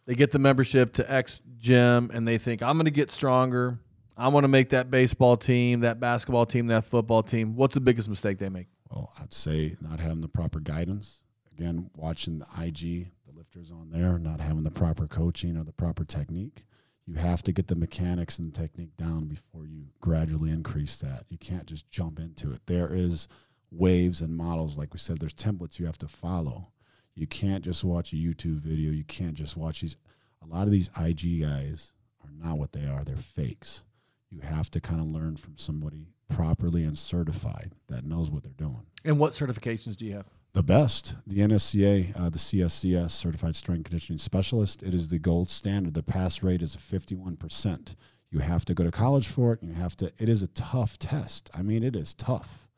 They 0.06 0.14
get 0.14 0.30
the 0.30 0.38
membership 0.38 0.92
to 0.94 1.12
X 1.12 1.40
gym 1.58 2.10
and 2.14 2.28
they 2.28 2.38
think, 2.38 2.62
I'm 2.62 2.76
going 2.76 2.84
to 2.84 2.92
get 2.92 3.10
stronger. 3.10 3.78
I 4.16 4.28
want 4.28 4.44
to 4.44 4.48
make 4.48 4.70
that 4.70 4.90
baseball 4.90 5.36
team, 5.36 5.80
that 5.80 6.00
basketball 6.00 6.46
team, 6.46 6.68
that 6.68 6.84
football 6.84 7.22
team. 7.22 7.54
What's 7.54 7.74
the 7.74 7.80
biggest 7.80 8.08
mistake 8.08 8.38
they 8.38 8.48
make? 8.48 8.68
Well, 8.90 9.12
I'd 9.20 9.34
say 9.34 9.76
not 9.80 10.00
having 10.00 10.22
the 10.22 10.28
proper 10.28 10.58
guidance. 10.60 11.18
Again, 11.52 11.90
watching 11.94 12.38
the 12.38 12.46
IG, 12.58 13.10
the 13.26 13.36
lifters 13.36 13.70
on 13.70 13.90
there, 13.90 14.18
not 14.18 14.40
having 14.40 14.62
the 14.62 14.70
proper 14.70 15.06
coaching 15.06 15.56
or 15.56 15.64
the 15.64 15.72
proper 15.72 16.04
technique. 16.04 16.64
You 17.06 17.14
have 17.14 17.42
to 17.44 17.52
get 17.52 17.68
the 17.68 17.76
mechanics 17.76 18.38
and 18.38 18.54
technique 18.54 18.96
down 18.96 19.26
before 19.26 19.66
you 19.66 19.86
gradually 20.00 20.50
increase 20.50 20.96
that. 20.98 21.24
You 21.28 21.38
can't 21.38 21.66
just 21.66 21.88
jump 21.90 22.18
into 22.18 22.52
it. 22.52 22.62
There 22.66 22.94
is 22.94 23.28
waves 23.70 24.22
and 24.22 24.36
models, 24.36 24.76
like 24.76 24.92
we 24.92 24.98
said, 24.98 25.18
there's 25.18 25.34
templates 25.34 25.78
you 25.78 25.86
have 25.86 25.98
to 25.98 26.08
follow. 26.08 26.68
You 27.14 27.26
can't 27.26 27.64
just 27.64 27.84
watch 27.84 28.12
a 28.12 28.16
YouTube 28.16 28.60
video. 28.60 28.92
You 28.92 29.04
can't 29.04 29.34
just 29.34 29.56
watch 29.56 29.82
these. 29.82 29.96
A 30.42 30.46
lot 30.46 30.64
of 30.64 30.72
these 30.72 30.90
IG 30.98 31.42
guys 31.42 31.92
are 32.24 32.30
not 32.32 32.58
what 32.58 32.72
they 32.72 32.86
are. 32.86 33.02
They're 33.04 33.16
fakes. 33.16 33.82
You 34.30 34.40
have 34.40 34.70
to 34.72 34.80
kind 34.80 35.00
of 35.00 35.06
learn 35.06 35.36
from 35.36 35.56
somebody 35.56 36.08
properly 36.28 36.84
and 36.84 36.98
certified 36.98 37.72
that 37.88 38.04
knows 38.04 38.30
what 38.30 38.42
they're 38.42 38.52
doing. 38.56 38.82
And 39.04 39.18
what 39.18 39.32
certifications 39.32 39.96
do 39.96 40.06
you 40.06 40.14
have? 40.14 40.26
The 40.52 40.62
best, 40.62 41.14
the 41.26 41.40
NSCA, 41.40 42.18
uh, 42.18 42.30
the 42.30 42.38
CSCS, 42.38 43.10
Certified 43.10 43.54
Strength 43.54 43.84
Conditioning 43.84 44.18
Specialist. 44.18 44.82
It 44.82 44.94
is 44.94 45.10
the 45.10 45.18
gold 45.18 45.50
standard. 45.50 45.94
The 45.94 46.02
pass 46.02 46.42
rate 46.42 46.62
is 46.62 46.76
51%. 46.76 47.94
You 48.30 48.38
have 48.40 48.64
to 48.64 48.74
go 48.74 48.82
to 48.82 48.90
college 48.90 49.28
for 49.28 49.52
it. 49.52 49.62
You 49.62 49.74
have 49.74 49.96
to. 49.98 50.10
It 50.18 50.28
is 50.28 50.42
a 50.42 50.48
tough 50.48 50.98
test. 50.98 51.50
I 51.54 51.62
mean, 51.62 51.82
it 51.82 51.94
is 51.94 52.14
tough. 52.14 52.68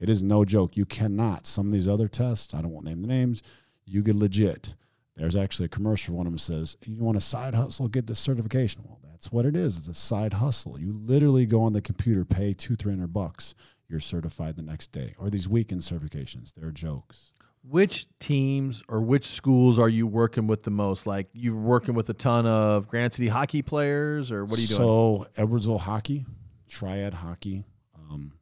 It 0.00 0.08
is 0.08 0.22
no 0.22 0.44
joke. 0.44 0.76
You 0.76 0.84
cannot. 0.84 1.46
Some 1.46 1.66
of 1.68 1.72
these 1.72 1.88
other 1.88 2.08
tests, 2.08 2.54
I 2.54 2.60
don't 2.60 2.72
want 2.72 2.86
to 2.86 2.90
name 2.90 3.02
the 3.02 3.08
names. 3.08 3.42
You 3.84 4.02
get 4.02 4.16
legit. 4.16 4.74
There's 5.16 5.34
actually 5.36 5.66
a 5.66 5.70
commercial. 5.70 6.14
One 6.14 6.26
of 6.26 6.32
them 6.32 6.38
says, 6.38 6.76
"You 6.84 7.02
want 7.02 7.16
a 7.16 7.20
side 7.20 7.54
hustle? 7.54 7.88
Get 7.88 8.06
this 8.06 8.20
certification." 8.20 8.82
Well, 8.84 8.98
that's 9.18 9.32
what 9.32 9.44
it 9.44 9.56
is. 9.56 9.76
It's 9.76 9.88
a 9.88 9.94
side 9.94 10.34
hustle. 10.34 10.78
You 10.78 10.92
literally 10.92 11.44
go 11.44 11.62
on 11.62 11.72
the 11.72 11.80
computer, 11.80 12.24
pay 12.24 12.54
two, 12.54 12.76
three 12.76 12.92
hundred 12.92 13.12
bucks. 13.12 13.56
You're 13.88 13.98
certified 13.98 14.54
the 14.54 14.62
next 14.62 14.92
day. 14.92 15.16
Or 15.18 15.28
these 15.28 15.48
weekend 15.48 15.80
certifications. 15.80 16.54
They're 16.54 16.70
jokes. 16.70 17.32
Which 17.68 18.06
teams 18.20 18.80
or 18.88 19.00
which 19.00 19.26
schools 19.26 19.80
are 19.80 19.88
you 19.88 20.06
working 20.06 20.46
with 20.46 20.62
the 20.62 20.70
most? 20.70 21.04
Like 21.04 21.26
you're 21.32 21.56
working 21.56 21.96
with 21.96 22.08
a 22.10 22.14
ton 22.14 22.46
of 22.46 22.86
Granite 22.86 23.14
City 23.14 23.26
hockey 23.26 23.60
players, 23.60 24.30
or 24.30 24.44
what 24.44 24.56
are 24.56 24.62
you 24.62 24.68
doing? 24.68 24.78
So 24.78 25.26
Edwardsville 25.36 25.80
hockey, 25.80 26.24
Triad 26.68 27.12
hockey, 27.12 27.64
um, 27.96 28.34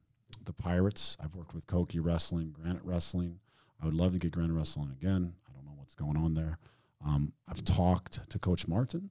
the 0.44 0.52
Pirates. 0.52 1.16
I've 1.24 1.34
worked 1.34 1.54
with 1.54 1.66
Koki 1.66 2.00
wrestling, 2.00 2.50
Granite 2.50 2.84
wrestling. 2.84 3.38
I 3.80 3.86
would 3.86 3.94
love 3.94 4.12
to 4.12 4.18
get 4.18 4.30
Granite 4.30 4.52
wrestling 4.52 4.90
again. 5.00 5.32
I 5.48 5.52
don't 5.54 5.64
know 5.64 5.72
what's 5.76 5.94
going 5.94 6.18
on 6.18 6.34
there. 6.34 6.58
Um, 7.02 7.32
I've 7.48 7.64
talked 7.64 8.28
to 8.28 8.38
Coach 8.38 8.68
Martin 8.68 9.08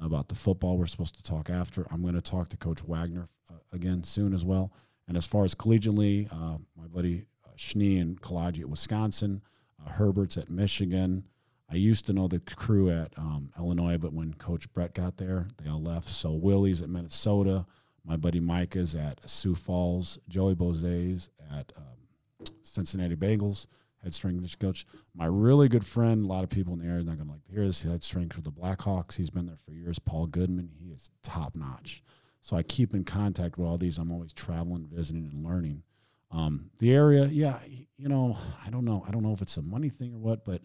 about 0.00 0.28
the 0.28 0.34
football. 0.34 0.76
We're 0.76 0.86
supposed 0.86 1.16
to 1.16 1.22
talk 1.22 1.50
after. 1.50 1.86
I'm 1.90 2.02
going 2.02 2.14
to 2.14 2.20
talk 2.20 2.48
to 2.50 2.56
Coach 2.56 2.82
Wagner 2.82 3.28
uh, 3.50 3.58
again 3.72 4.02
soon 4.02 4.34
as 4.34 4.44
well. 4.44 4.72
And 5.06 5.16
as 5.16 5.26
far 5.26 5.44
as 5.44 5.54
collegiately, 5.54 6.32
uh, 6.32 6.58
my 6.76 6.86
buddy 6.86 7.26
uh, 7.44 7.50
Schnee 7.56 7.98
and 7.98 8.20
Kalaji 8.20 8.60
at 8.60 8.68
Wisconsin, 8.68 9.42
uh, 9.84 9.90
Herbert's 9.90 10.36
at 10.36 10.50
Michigan. 10.50 11.24
I 11.70 11.76
used 11.76 12.06
to 12.06 12.12
know 12.12 12.28
the 12.28 12.40
crew 12.40 12.90
at 12.90 13.12
um, 13.16 13.50
Illinois, 13.58 13.98
but 13.98 14.12
when 14.12 14.34
Coach 14.34 14.72
Brett 14.72 14.94
got 14.94 15.16
there, 15.16 15.48
they 15.62 15.70
all 15.70 15.82
left. 15.82 16.08
So 16.08 16.32
Willie's 16.32 16.82
at 16.82 16.88
Minnesota. 16.88 17.66
My 18.04 18.16
buddy 18.16 18.40
Mike 18.40 18.76
is 18.76 18.94
at 18.94 19.28
Sioux 19.28 19.54
Falls. 19.54 20.18
Joey 20.28 20.54
Boese's 20.54 21.30
at 21.50 21.72
um, 21.76 22.46
Cincinnati 22.62 23.16
Bengals, 23.16 23.66
head 24.04 24.14
strength 24.14 24.58
coach. 24.58 24.86
My 25.14 25.26
really 25.26 25.68
good 25.68 25.84
friend, 25.84 26.24
a 26.24 26.28
lot 26.28 26.44
of 26.44 26.50
people 26.50 26.74
in 26.74 26.78
the 26.78 26.86
area 26.86 27.00
are 27.00 27.04
not 27.04 27.16
going 27.16 27.26
to 27.26 27.32
like 27.32 27.44
to 27.44 27.52
hear 27.52 27.66
this. 27.66 27.82
He 27.82 27.88
head 27.88 28.04
strength 28.04 28.36
for 28.36 28.42
the 28.42 28.52
Blackhawks. 28.52 29.16
He's 29.16 29.30
been 29.30 29.46
there 29.46 29.58
for 29.64 29.72
years. 29.72 29.98
Paul 29.98 30.26
Goodman. 30.26 30.70
He 30.78 30.90
is 30.90 31.10
top 31.22 31.56
notch. 31.56 32.02
So 32.42 32.56
I 32.56 32.62
keep 32.62 32.94
in 32.94 33.04
contact 33.04 33.58
with 33.58 33.66
all 33.66 33.78
these. 33.78 33.98
I'm 33.98 34.12
always 34.12 34.34
traveling, 34.34 34.86
visiting, 34.92 35.30
and 35.32 35.44
learning. 35.44 35.82
Um, 36.30 36.70
the 36.78 36.92
area, 36.92 37.26
yeah, 37.26 37.58
you 37.96 38.08
know, 38.08 38.36
I 38.64 38.70
don't 38.70 38.84
know. 38.84 39.04
I 39.08 39.10
don't 39.10 39.22
know 39.22 39.32
if 39.32 39.40
it's 39.40 39.56
a 39.56 39.62
money 39.62 39.88
thing 39.88 40.12
or 40.12 40.18
what, 40.18 40.44
but 40.44 40.60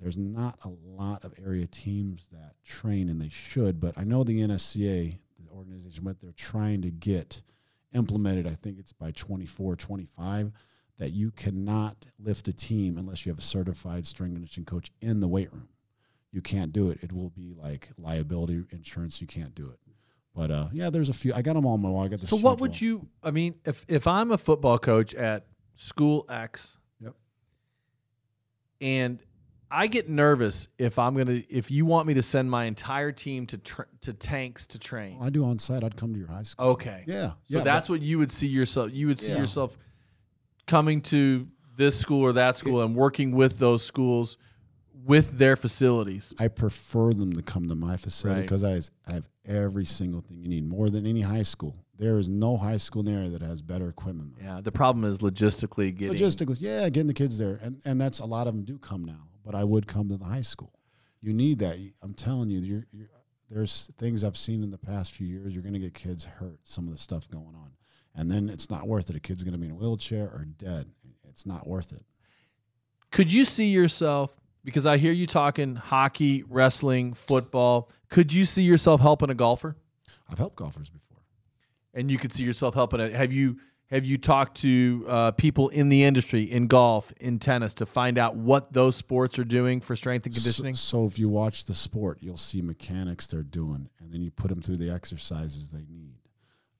there's 0.00 0.18
not 0.18 0.58
a 0.64 0.68
lot 0.68 1.24
of 1.24 1.34
area 1.44 1.66
teams 1.66 2.28
that 2.30 2.54
train, 2.64 3.08
and 3.08 3.20
they 3.20 3.30
should. 3.30 3.80
But 3.80 3.98
I 3.98 4.04
know 4.04 4.22
the 4.22 4.40
NSCA, 4.40 5.18
the 5.40 5.50
organization 5.52 6.04
what 6.04 6.20
they're 6.20 6.32
trying 6.32 6.82
to 6.82 6.90
get 6.90 7.42
implemented. 7.94 8.46
I 8.46 8.54
think 8.54 8.78
it's 8.78 8.92
by 8.92 9.10
24, 9.12 9.76
25 9.76 10.52
that 10.98 11.12
you 11.12 11.30
cannot 11.30 12.06
lift 12.18 12.48
a 12.48 12.52
team 12.52 12.98
unless 12.98 13.24
you 13.24 13.30
have 13.30 13.38
a 13.38 13.42
certified 13.42 14.06
strength 14.06 14.30
and 14.30 14.38
conditioning 14.38 14.64
coach 14.66 14.90
in 15.00 15.20
the 15.20 15.28
weight 15.28 15.52
room. 15.52 15.68
You 16.32 16.42
can't 16.42 16.72
do 16.72 16.90
it. 16.90 16.98
It 17.02 17.12
will 17.12 17.30
be 17.30 17.54
like 17.56 17.88
liability 17.96 18.64
insurance. 18.70 19.20
You 19.20 19.26
can't 19.26 19.54
do 19.54 19.70
it. 19.70 19.78
But 20.34 20.50
uh, 20.50 20.68
yeah, 20.72 20.90
there's 20.90 21.08
a 21.08 21.12
few. 21.14 21.32
I 21.34 21.42
got 21.42 21.54
them 21.54 21.64
all 21.64 21.72
on 21.74 21.80
my 21.82 21.88
wall. 21.88 22.04
I 22.04 22.08
got 22.08 22.20
the. 22.20 22.26
So 22.26 22.36
what 22.36 22.60
would 22.60 22.78
you? 22.80 23.08
I 23.22 23.30
mean, 23.30 23.54
if 23.64 23.84
if 23.88 24.06
I'm 24.06 24.30
a 24.30 24.38
football 24.38 24.78
coach 24.78 25.14
at 25.14 25.46
school 25.74 26.26
X, 26.28 26.76
Yep. 27.00 27.14
and 28.80 29.20
I 29.70 29.86
get 29.86 30.08
nervous 30.08 30.68
if 30.78 30.98
I'm 30.98 31.16
gonna 31.16 31.42
if 31.48 31.70
you 31.70 31.84
want 31.86 32.06
me 32.06 32.14
to 32.14 32.22
send 32.22 32.50
my 32.50 32.64
entire 32.64 33.12
team 33.12 33.46
to 33.48 33.58
tr 33.58 33.82
to 34.02 34.12
tanks 34.12 34.66
to 34.68 34.78
train. 34.78 35.18
Well, 35.18 35.26
I 35.26 35.30
do 35.30 35.44
on 35.44 35.58
site. 35.58 35.82
I'd 35.82 35.96
come 35.96 36.12
to 36.12 36.18
your 36.18 36.28
high 36.28 36.42
school. 36.42 36.68
Okay. 36.70 37.04
Yeah. 37.06 37.28
So 37.50 37.58
yeah, 37.58 37.64
that's 37.64 37.88
what 37.88 38.00
you 38.02 38.18
would 38.18 38.30
see 38.32 38.46
yourself. 38.48 38.90
You 38.92 39.08
would 39.08 39.18
see 39.18 39.32
Yeah. 39.32 39.38
yourself 39.38 39.76
coming 40.68 41.00
to 41.02 41.48
this 41.76 41.98
school 41.98 42.22
or 42.22 42.32
that 42.34 42.56
school 42.56 42.82
and 42.82 42.94
working 42.94 43.32
with 43.32 43.58
those 43.58 43.82
schools 43.84 44.36
with 45.04 45.38
their 45.38 45.56
facilities. 45.56 46.34
I 46.38 46.48
prefer 46.48 47.12
them 47.12 47.32
to 47.32 47.42
come 47.42 47.68
to 47.68 47.74
my 47.74 47.96
facility 47.96 48.40
Right. 48.40 48.48
because 48.48 48.64
I, 48.64 48.80
I 49.10 49.14
have 49.14 49.28
every 49.46 49.86
single 49.86 50.20
thing 50.20 50.42
you 50.42 50.48
need, 50.48 50.66
more 50.68 50.90
than 50.90 51.06
any 51.06 51.22
high 51.22 51.42
school. 51.42 51.74
There 51.98 52.18
is 52.18 52.28
no 52.28 52.56
high 52.56 52.76
school 52.76 53.00
in 53.00 53.06
the 53.06 53.18
area 53.18 53.28
that 53.30 53.42
has 53.42 53.62
better 53.62 53.88
equipment. 53.88 54.34
Yeah. 54.40 54.60
The 54.60 54.70
problem 54.70 55.04
is 55.04 55.18
logistically 55.18 55.96
getting. 55.96 56.16
Logistically, 56.16 56.58
yeah, 56.60 56.88
getting 56.90 57.08
the 57.08 57.14
kids 57.14 57.38
there, 57.38 57.58
and 57.62 57.80
and 57.84 58.00
that's 58.00 58.20
a 58.20 58.24
lot 58.26 58.46
of 58.46 58.54
them 58.54 58.64
do 58.64 58.78
come 58.78 59.04
now. 59.04 59.26
But 59.44 59.54
I 59.54 59.64
would 59.64 59.86
come 59.86 60.08
to 60.10 60.16
the 60.16 60.24
high 60.24 60.42
school. 60.42 60.72
You 61.22 61.32
need 61.32 61.58
that. 61.60 61.76
I'm 62.02 62.14
telling 62.14 62.50
you, 62.50 62.60
you're, 62.60 62.86
you're, 62.92 63.08
there's 63.50 63.90
things 63.98 64.22
I've 64.22 64.36
seen 64.36 64.62
in 64.62 64.70
the 64.70 64.78
past 64.78 65.12
few 65.12 65.26
years. 65.26 65.52
You're 65.54 65.62
going 65.62 65.72
to 65.72 65.80
get 65.80 65.94
kids 65.94 66.24
hurt. 66.24 66.58
Some 66.64 66.86
of 66.86 66.92
the 66.92 66.98
stuff 66.98 67.28
going 67.30 67.54
on, 67.56 67.70
and 68.18 68.28
then 68.28 68.48
it's 68.48 68.68
not 68.68 68.86
worth 68.88 69.08
it. 69.08 69.16
A 69.16 69.20
kid's 69.20 69.44
going 69.44 69.52
to 69.52 69.58
be 69.58 69.66
in 69.66 69.72
a 69.72 69.76
wheelchair 69.76 70.24
or 70.24 70.44
dead. 70.58 70.90
It's 71.30 71.46
not 71.46 71.66
worth 71.68 71.92
it. 71.92 72.04
Could 73.12 73.32
you 73.32 73.44
see 73.44 73.66
yourself? 73.66 74.34
Because 74.64 74.84
I 74.86 74.98
hear 74.98 75.12
you 75.12 75.26
talking 75.26 75.76
hockey, 75.76 76.42
wrestling, 76.42 77.14
football. 77.14 77.88
Could 78.10 78.32
you 78.32 78.44
see 78.44 78.62
yourself 78.62 79.00
helping 79.00 79.30
a 79.30 79.34
golfer? 79.34 79.76
I've 80.28 80.36
helped 80.36 80.56
golfers 80.56 80.90
before. 80.90 81.22
and 81.94 82.10
you 82.10 82.18
could 82.18 82.32
see 82.32 82.42
yourself 82.42 82.74
helping 82.74 83.00
it. 83.00 83.14
Have 83.14 83.32
you 83.32 83.58
have 83.86 84.04
you 84.04 84.18
talked 84.18 84.58
to 84.58 85.06
uh, 85.08 85.30
people 85.30 85.70
in 85.70 85.88
the 85.88 86.04
industry 86.04 86.42
in 86.42 86.66
golf, 86.66 87.10
in 87.20 87.38
tennis, 87.38 87.72
to 87.74 87.86
find 87.86 88.18
out 88.18 88.36
what 88.36 88.70
those 88.70 88.96
sports 88.96 89.38
are 89.38 89.44
doing 89.44 89.80
for 89.80 89.96
strength 89.96 90.26
and 90.26 90.34
conditioning? 90.34 90.74
So, 90.74 91.02
so 91.02 91.06
if 91.06 91.18
you 91.18 91.30
watch 91.30 91.64
the 91.64 91.74
sport, 91.74 92.18
you'll 92.20 92.36
see 92.36 92.60
mechanics 92.60 93.28
they're 93.28 93.42
doing, 93.42 93.88
and 93.98 94.12
then 94.12 94.20
you 94.20 94.30
put 94.30 94.48
them 94.48 94.60
through 94.60 94.76
the 94.76 94.90
exercises 94.90 95.70
they 95.70 95.86
need. 95.88 96.17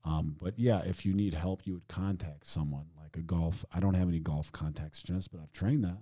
Um, 0.09 0.37
but 0.41 0.59
yeah, 0.59 0.81
if 0.87 1.05
you 1.05 1.13
need 1.13 1.35
help, 1.35 1.67
you 1.67 1.75
would 1.75 1.89
contact 1.89 2.47
someone 2.47 2.87
like 3.01 3.17
a 3.17 3.21
golf. 3.21 3.65
I 3.75 3.81
don't 3.81 3.95
have 3.95 4.09
any 4.09 4.21
golf 4.21 4.51
contact 4.53 4.97
strengths, 4.97 5.29
but 5.29 5.41
I've 5.41 5.53
trained 5.53 5.85
that. 5.85 5.99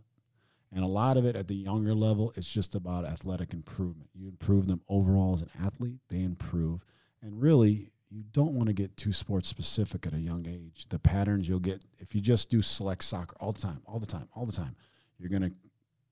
And 0.73 0.85
a 0.85 0.89
lot 0.89 1.17
of 1.17 1.25
it 1.25 1.35
at 1.35 1.49
the 1.49 1.55
younger 1.55 1.95
level, 1.95 2.33
it's 2.37 2.51
just 2.51 2.75
about 2.75 3.05
athletic 3.05 3.53
improvement. 3.53 4.11
You 4.15 4.29
improve 4.29 4.69
them 4.69 4.81
overall 4.89 5.35
as 5.35 5.43
an 5.43 5.51
athlete, 5.61 5.99
they 6.09 6.23
improve. 6.23 6.85
And 7.23 7.41
really, 7.41 7.91
you 8.09 8.23
don't 8.31 8.55
want 8.55 8.69
to 8.69 8.73
get 8.73 8.97
too 8.97 9.13
sports 9.13 9.49
specific 9.49 10.07
at 10.07 10.15
a 10.15 10.19
young 10.19 10.47
age. 10.47 10.87
The 10.89 10.99
patterns 10.99 11.49
you'll 11.49 11.59
get 11.59 11.85
if 11.99 12.15
you 12.15 12.21
just 12.21 12.49
do 12.51 12.63
select 12.63 13.03
soccer 13.03 13.37
all 13.41 13.53
the 13.53 13.61
time, 13.61 13.83
all 13.87 13.99
the 13.99 14.07
time, 14.07 14.29
all 14.35 14.47
the 14.47 14.53
time, 14.53 14.77
you're 15.19 15.31
gonna 15.31 15.51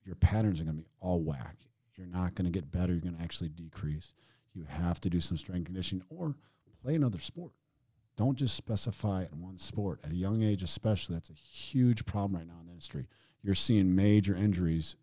your 0.03 0.15
patterns 0.15 0.59
are 0.59 0.65
gonna 0.65 0.77
be 0.77 0.87
all 0.99 1.21
whack. 1.21 1.55
You're 1.95 2.07
not 2.07 2.35
gonna 2.35 2.49
get 2.49 2.71
better. 2.71 2.91
You're 2.91 3.01
gonna 3.01 3.23
actually 3.23 3.49
decrease. 3.49 4.13
You 4.53 4.65
have 4.67 4.99
to 5.01 5.09
do 5.09 5.21
some 5.21 5.37
strength 5.37 5.65
conditioning 5.65 6.03
or 6.09 6.35
play 6.81 6.95
another 6.95 7.19
sport. 7.19 7.51
Don't 8.17 8.37
just 8.37 8.55
specify 8.55 9.23
it 9.23 9.31
in 9.33 9.41
one 9.41 9.57
sport 9.57 9.99
at 10.03 10.11
a 10.11 10.15
young 10.15 10.41
age, 10.43 10.63
especially. 10.63 11.15
That's 11.15 11.29
a 11.29 11.33
huge 11.33 12.05
problem 12.05 12.39
right 12.39 12.47
now 12.47 12.59
in 12.61 12.67
the 12.67 12.71
industry. 12.71 13.07
You're 13.43 13.55
seeing 13.55 13.95
major 13.95 14.35
injuries, 14.35 14.95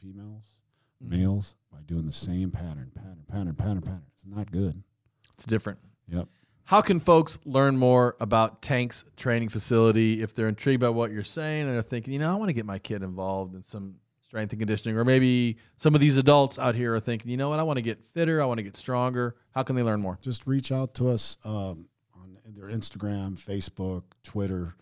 females, 0.00 0.52
males, 1.00 1.56
by 1.72 1.78
doing 1.86 2.06
the 2.06 2.12
same 2.12 2.50
pattern, 2.50 2.92
pattern, 2.94 3.24
pattern, 3.28 3.54
pattern, 3.54 3.82
pattern. 3.82 4.06
It's 4.14 4.24
not 4.24 4.50
good. 4.50 4.82
It's 5.34 5.44
different. 5.44 5.80
Yep. 6.08 6.28
How 6.66 6.80
can 6.80 6.98
folks 6.98 7.38
learn 7.44 7.76
more 7.76 8.16
about 8.20 8.62
Tank's 8.62 9.04
training 9.16 9.50
facility 9.50 10.22
if 10.22 10.32
they're 10.32 10.48
intrigued 10.48 10.80
by 10.80 10.88
what 10.88 11.10
you're 11.10 11.22
saying 11.22 11.66
and 11.66 11.74
they're 11.74 11.82
thinking, 11.82 12.12
you 12.12 12.18
know, 12.18 12.32
I 12.32 12.36
want 12.36 12.48
to 12.48 12.54
get 12.54 12.64
my 12.64 12.78
kid 12.78 13.02
involved 13.02 13.54
in 13.54 13.62
some 13.62 13.96
strength 14.22 14.52
and 14.52 14.60
conditioning, 14.60 14.96
or 14.96 15.04
maybe 15.04 15.58
some 15.76 15.94
of 15.94 16.00
these 16.00 16.16
adults 16.16 16.58
out 16.58 16.74
here 16.74 16.94
are 16.94 17.00
thinking, 17.00 17.30
you 17.30 17.36
know 17.36 17.50
what, 17.50 17.60
I 17.60 17.64
want 17.64 17.76
to 17.76 17.82
get 17.82 18.02
fitter, 18.02 18.40
I 18.40 18.46
want 18.46 18.58
to 18.58 18.62
get 18.62 18.76
stronger. 18.76 19.36
How 19.50 19.62
can 19.62 19.76
they 19.76 19.82
learn 19.82 20.00
more? 20.00 20.18
Just 20.22 20.46
reach 20.46 20.72
out 20.72 20.94
to 20.94 21.10
us 21.10 21.36
um, 21.44 21.86
their 22.54 22.68
Instagram, 22.68 23.38
Facebook, 23.38 24.02
Twitter. 24.22 24.74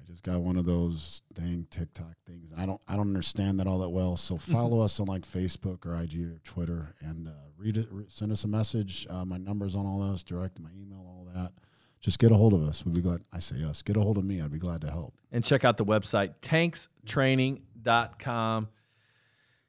I 0.00 0.04
just 0.10 0.22
got 0.22 0.40
one 0.40 0.56
of 0.56 0.64
those 0.64 1.22
dang 1.34 1.66
TikTok 1.70 2.14
things. 2.26 2.50
I 2.56 2.64
don't 2.66 2.80
I 2.88 2.92
don't 2.96 3.08
understand 3.08 3.58
that 3.60 3.66
all 3.66 3.78
that 3.80 3.90
well. 3.90 4.16
So 4.16 4.38
follow 4.38 4.80
us 4.80 5.00
on 5.00 5.06
like 5.06 5.22
Facebook 5.22 5.84
or 5.86 5.94
IG 6.00 6.24
or 6.24 6.38
Twitter 6.44 6.94
and 7.00 7.28
uh, 7.28 7.32
read 7.56 7.76
it. 7.76 7.88
Re- 7.90 8.04
send 8.08 8.32
us 8.32 8.44
a 8.44 8.48
message. 8.48 9.06
Uh, 9.10 9.24
my 9.24 9.38
numbers 9.38 9.74
on 9.74 9.86
all 9.86 10.00
those. 10.00 10.22
Direct 10.24 10.58
my 10.60 10.70
email, 10.80 10.98
all 11.06 11.26
that. 11.34 11.52
Just 12.00 12.20
get 12.20 12.30
a 12.30 12.36
hold 12.36 12.54
of 12.54 12.62
us. 12.62 12.86
We'd 12.86 12.94
be 12.94 13.00
glad. 13.00 13.24
I 13.32 13.40
say 13.40 13.62
us. 13.64 13.82
Get 13.82 13.96
a 13.96 14.00
hold 14.00 14.18
of 14.18 14.24
me. 14.24 14.40
I'd 14.40 14.52
be 14.52 14.58
glad 14.58 14.80
to 14.82 14.90
help. 14.90 15.14
and 15.32 15.44
check 15.44 15.64
out 15.64 15.76
the 15.76 15.84
website 15.84 16.34
tankstraining.com. 16.42 18.68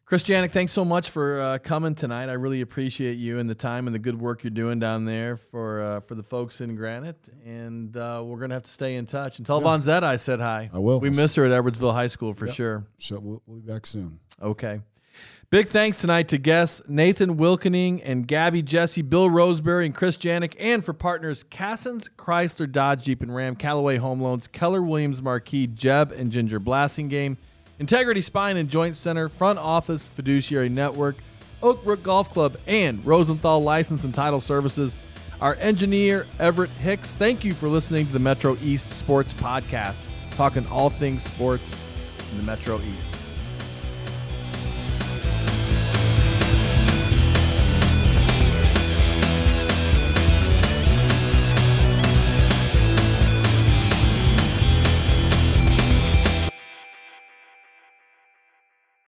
Chris 0.10 0.23
Janek, 0.23 0.52
thanks 0.52 0.72
so 0.72 0.84
much 0.84 1.11
for 1.11 1.40
uh, 1.40 1.57
coming 1.60 1.94
tonight. 1.94 2.30
I 2.30 2.34
really 2.34 2.61
appreciate 2.61 3.19
you 3.19 3.38
and 3.38 3.48
the 3.48 3.53
time 3.53 3.86
and 3.86 3.94
the 3.94 3.99
good 3.99 4.19
work 4.19 4.44
you're 4.44 4.49
doing 4.49 4.80
down 4.80 5.06
there 5.06 5.38
for 5.38 5.84
uh, 5.84 5.99
for 5.99 6.15
the 6.15 6.23
folks 6.23 6.61
in 6.61 6.76
Granite. 6.76 7.30
And 7.45 7.95
uh, 7.95 8.23
we're 8.26 8.40
gonna 8.40 8.56
have 8.56 8.64
to 8.64 8.72
stay 8.72 8.95
in 8.95 9.06
touch. 9.06 9.38
And 9.38 9.45
tell 9.45 9.61
Von 9.61 9.81
Zetta 9.81 10.02
I 10.02 10.15
said 10.15 10.40
hi. 10.40 10.72
I 10.73 10.80
will. 10.80 10.99
We 10.99 11.11
miss 11.11 11.36
her 11.36 11.45
at 11.45 11.52
Edwardsville 11.52 11.94
High 11.94 12.07
School 12.07 12.34
for 12.34 12.48
Yep. 12.48 12.56
sure. 12.56 12.86
So 12.98 13.19
we'll, 13.19 13.44
we'll 13.45 13.60
be 13.60 13.72
back 13.72 13.86
soon. 13.86 14.19
Okay. 14.41 14.81
Big 15.52 15.69
thanks 15.69 16.02
tonight 16.02 16.27
to 16.30 16.40
guests 16.40 16.81
Nathan 16.88 17.38
Wilkening 17.38 18.02
and 18.03 18.27
Gabby 18.27 18.64
Jesse, 18.64 19.03
Bill 19.03 19.30
Roseberry, 19.30 19.86
and 19.86 19.94
Chris 19.94 20.18
Janek, 20.18 20.56
and 20.60 20.84
for 20.84 20.94
partners 20.94 21.44
Cassens, 21.44 22.10
Chrysler, 22.18 22.72
Dodge, 22.72 23.03
Jeep, 23.03 23.22
and 23.22 23.36
Ram, 23.36 23.56
Callaway 23.56 23.98
Home 23.98 24.22
Loans, 24.23 24.48
Keller 24.48 24.81
Williams 24.81 25.22
Marquee, 25.22 25.68
Jeb, 25.68 26.11
and 26.14 26.31
Ginger 26.31 26.60
Blassingame, 26.60 27.38
Integrity 27.80 28.22
Spine 28.22 28.57
and 28.57 28.69
Joint 28.69 28.97
Center, 28.97 29.30
Front 29.30 29.57
Office 29.57 30.10
Fiduciary 30.10 30.69
Network, 30.69 31.15
Oakbrook 31.64 32.03
Golf 32.03 32.30
Club, 32.30 32.57
and 32.68 33.06
Rosenthal 33.06 33.64
License 33.64 34.03
and 34.03 34.14
Title 34.14 34.41
Services. 34.41 34.97
Our 35.41 35.56
engineer, 35.56 36.26
Everett 36.39 36.69
Hicks, 36.72 37.14
thank 37.14 37.45
you 37.45 37.53
for 37.53 37.69
listening 37.69 38.06
to 38.07 38.14
the 38.14 38.19
Metro 38.19 38.57
East 38.61 38.89
Sports 38.89 39.34
Podcast, 39.34 40.01
talking 40.31 40.68
all 40.68 40.89
things 40.89 41.23
sports 41.23 41.77
in 42.31 42.38
the 42.38 42.43
Metro 42.43 42.81
East. 42.81 43.19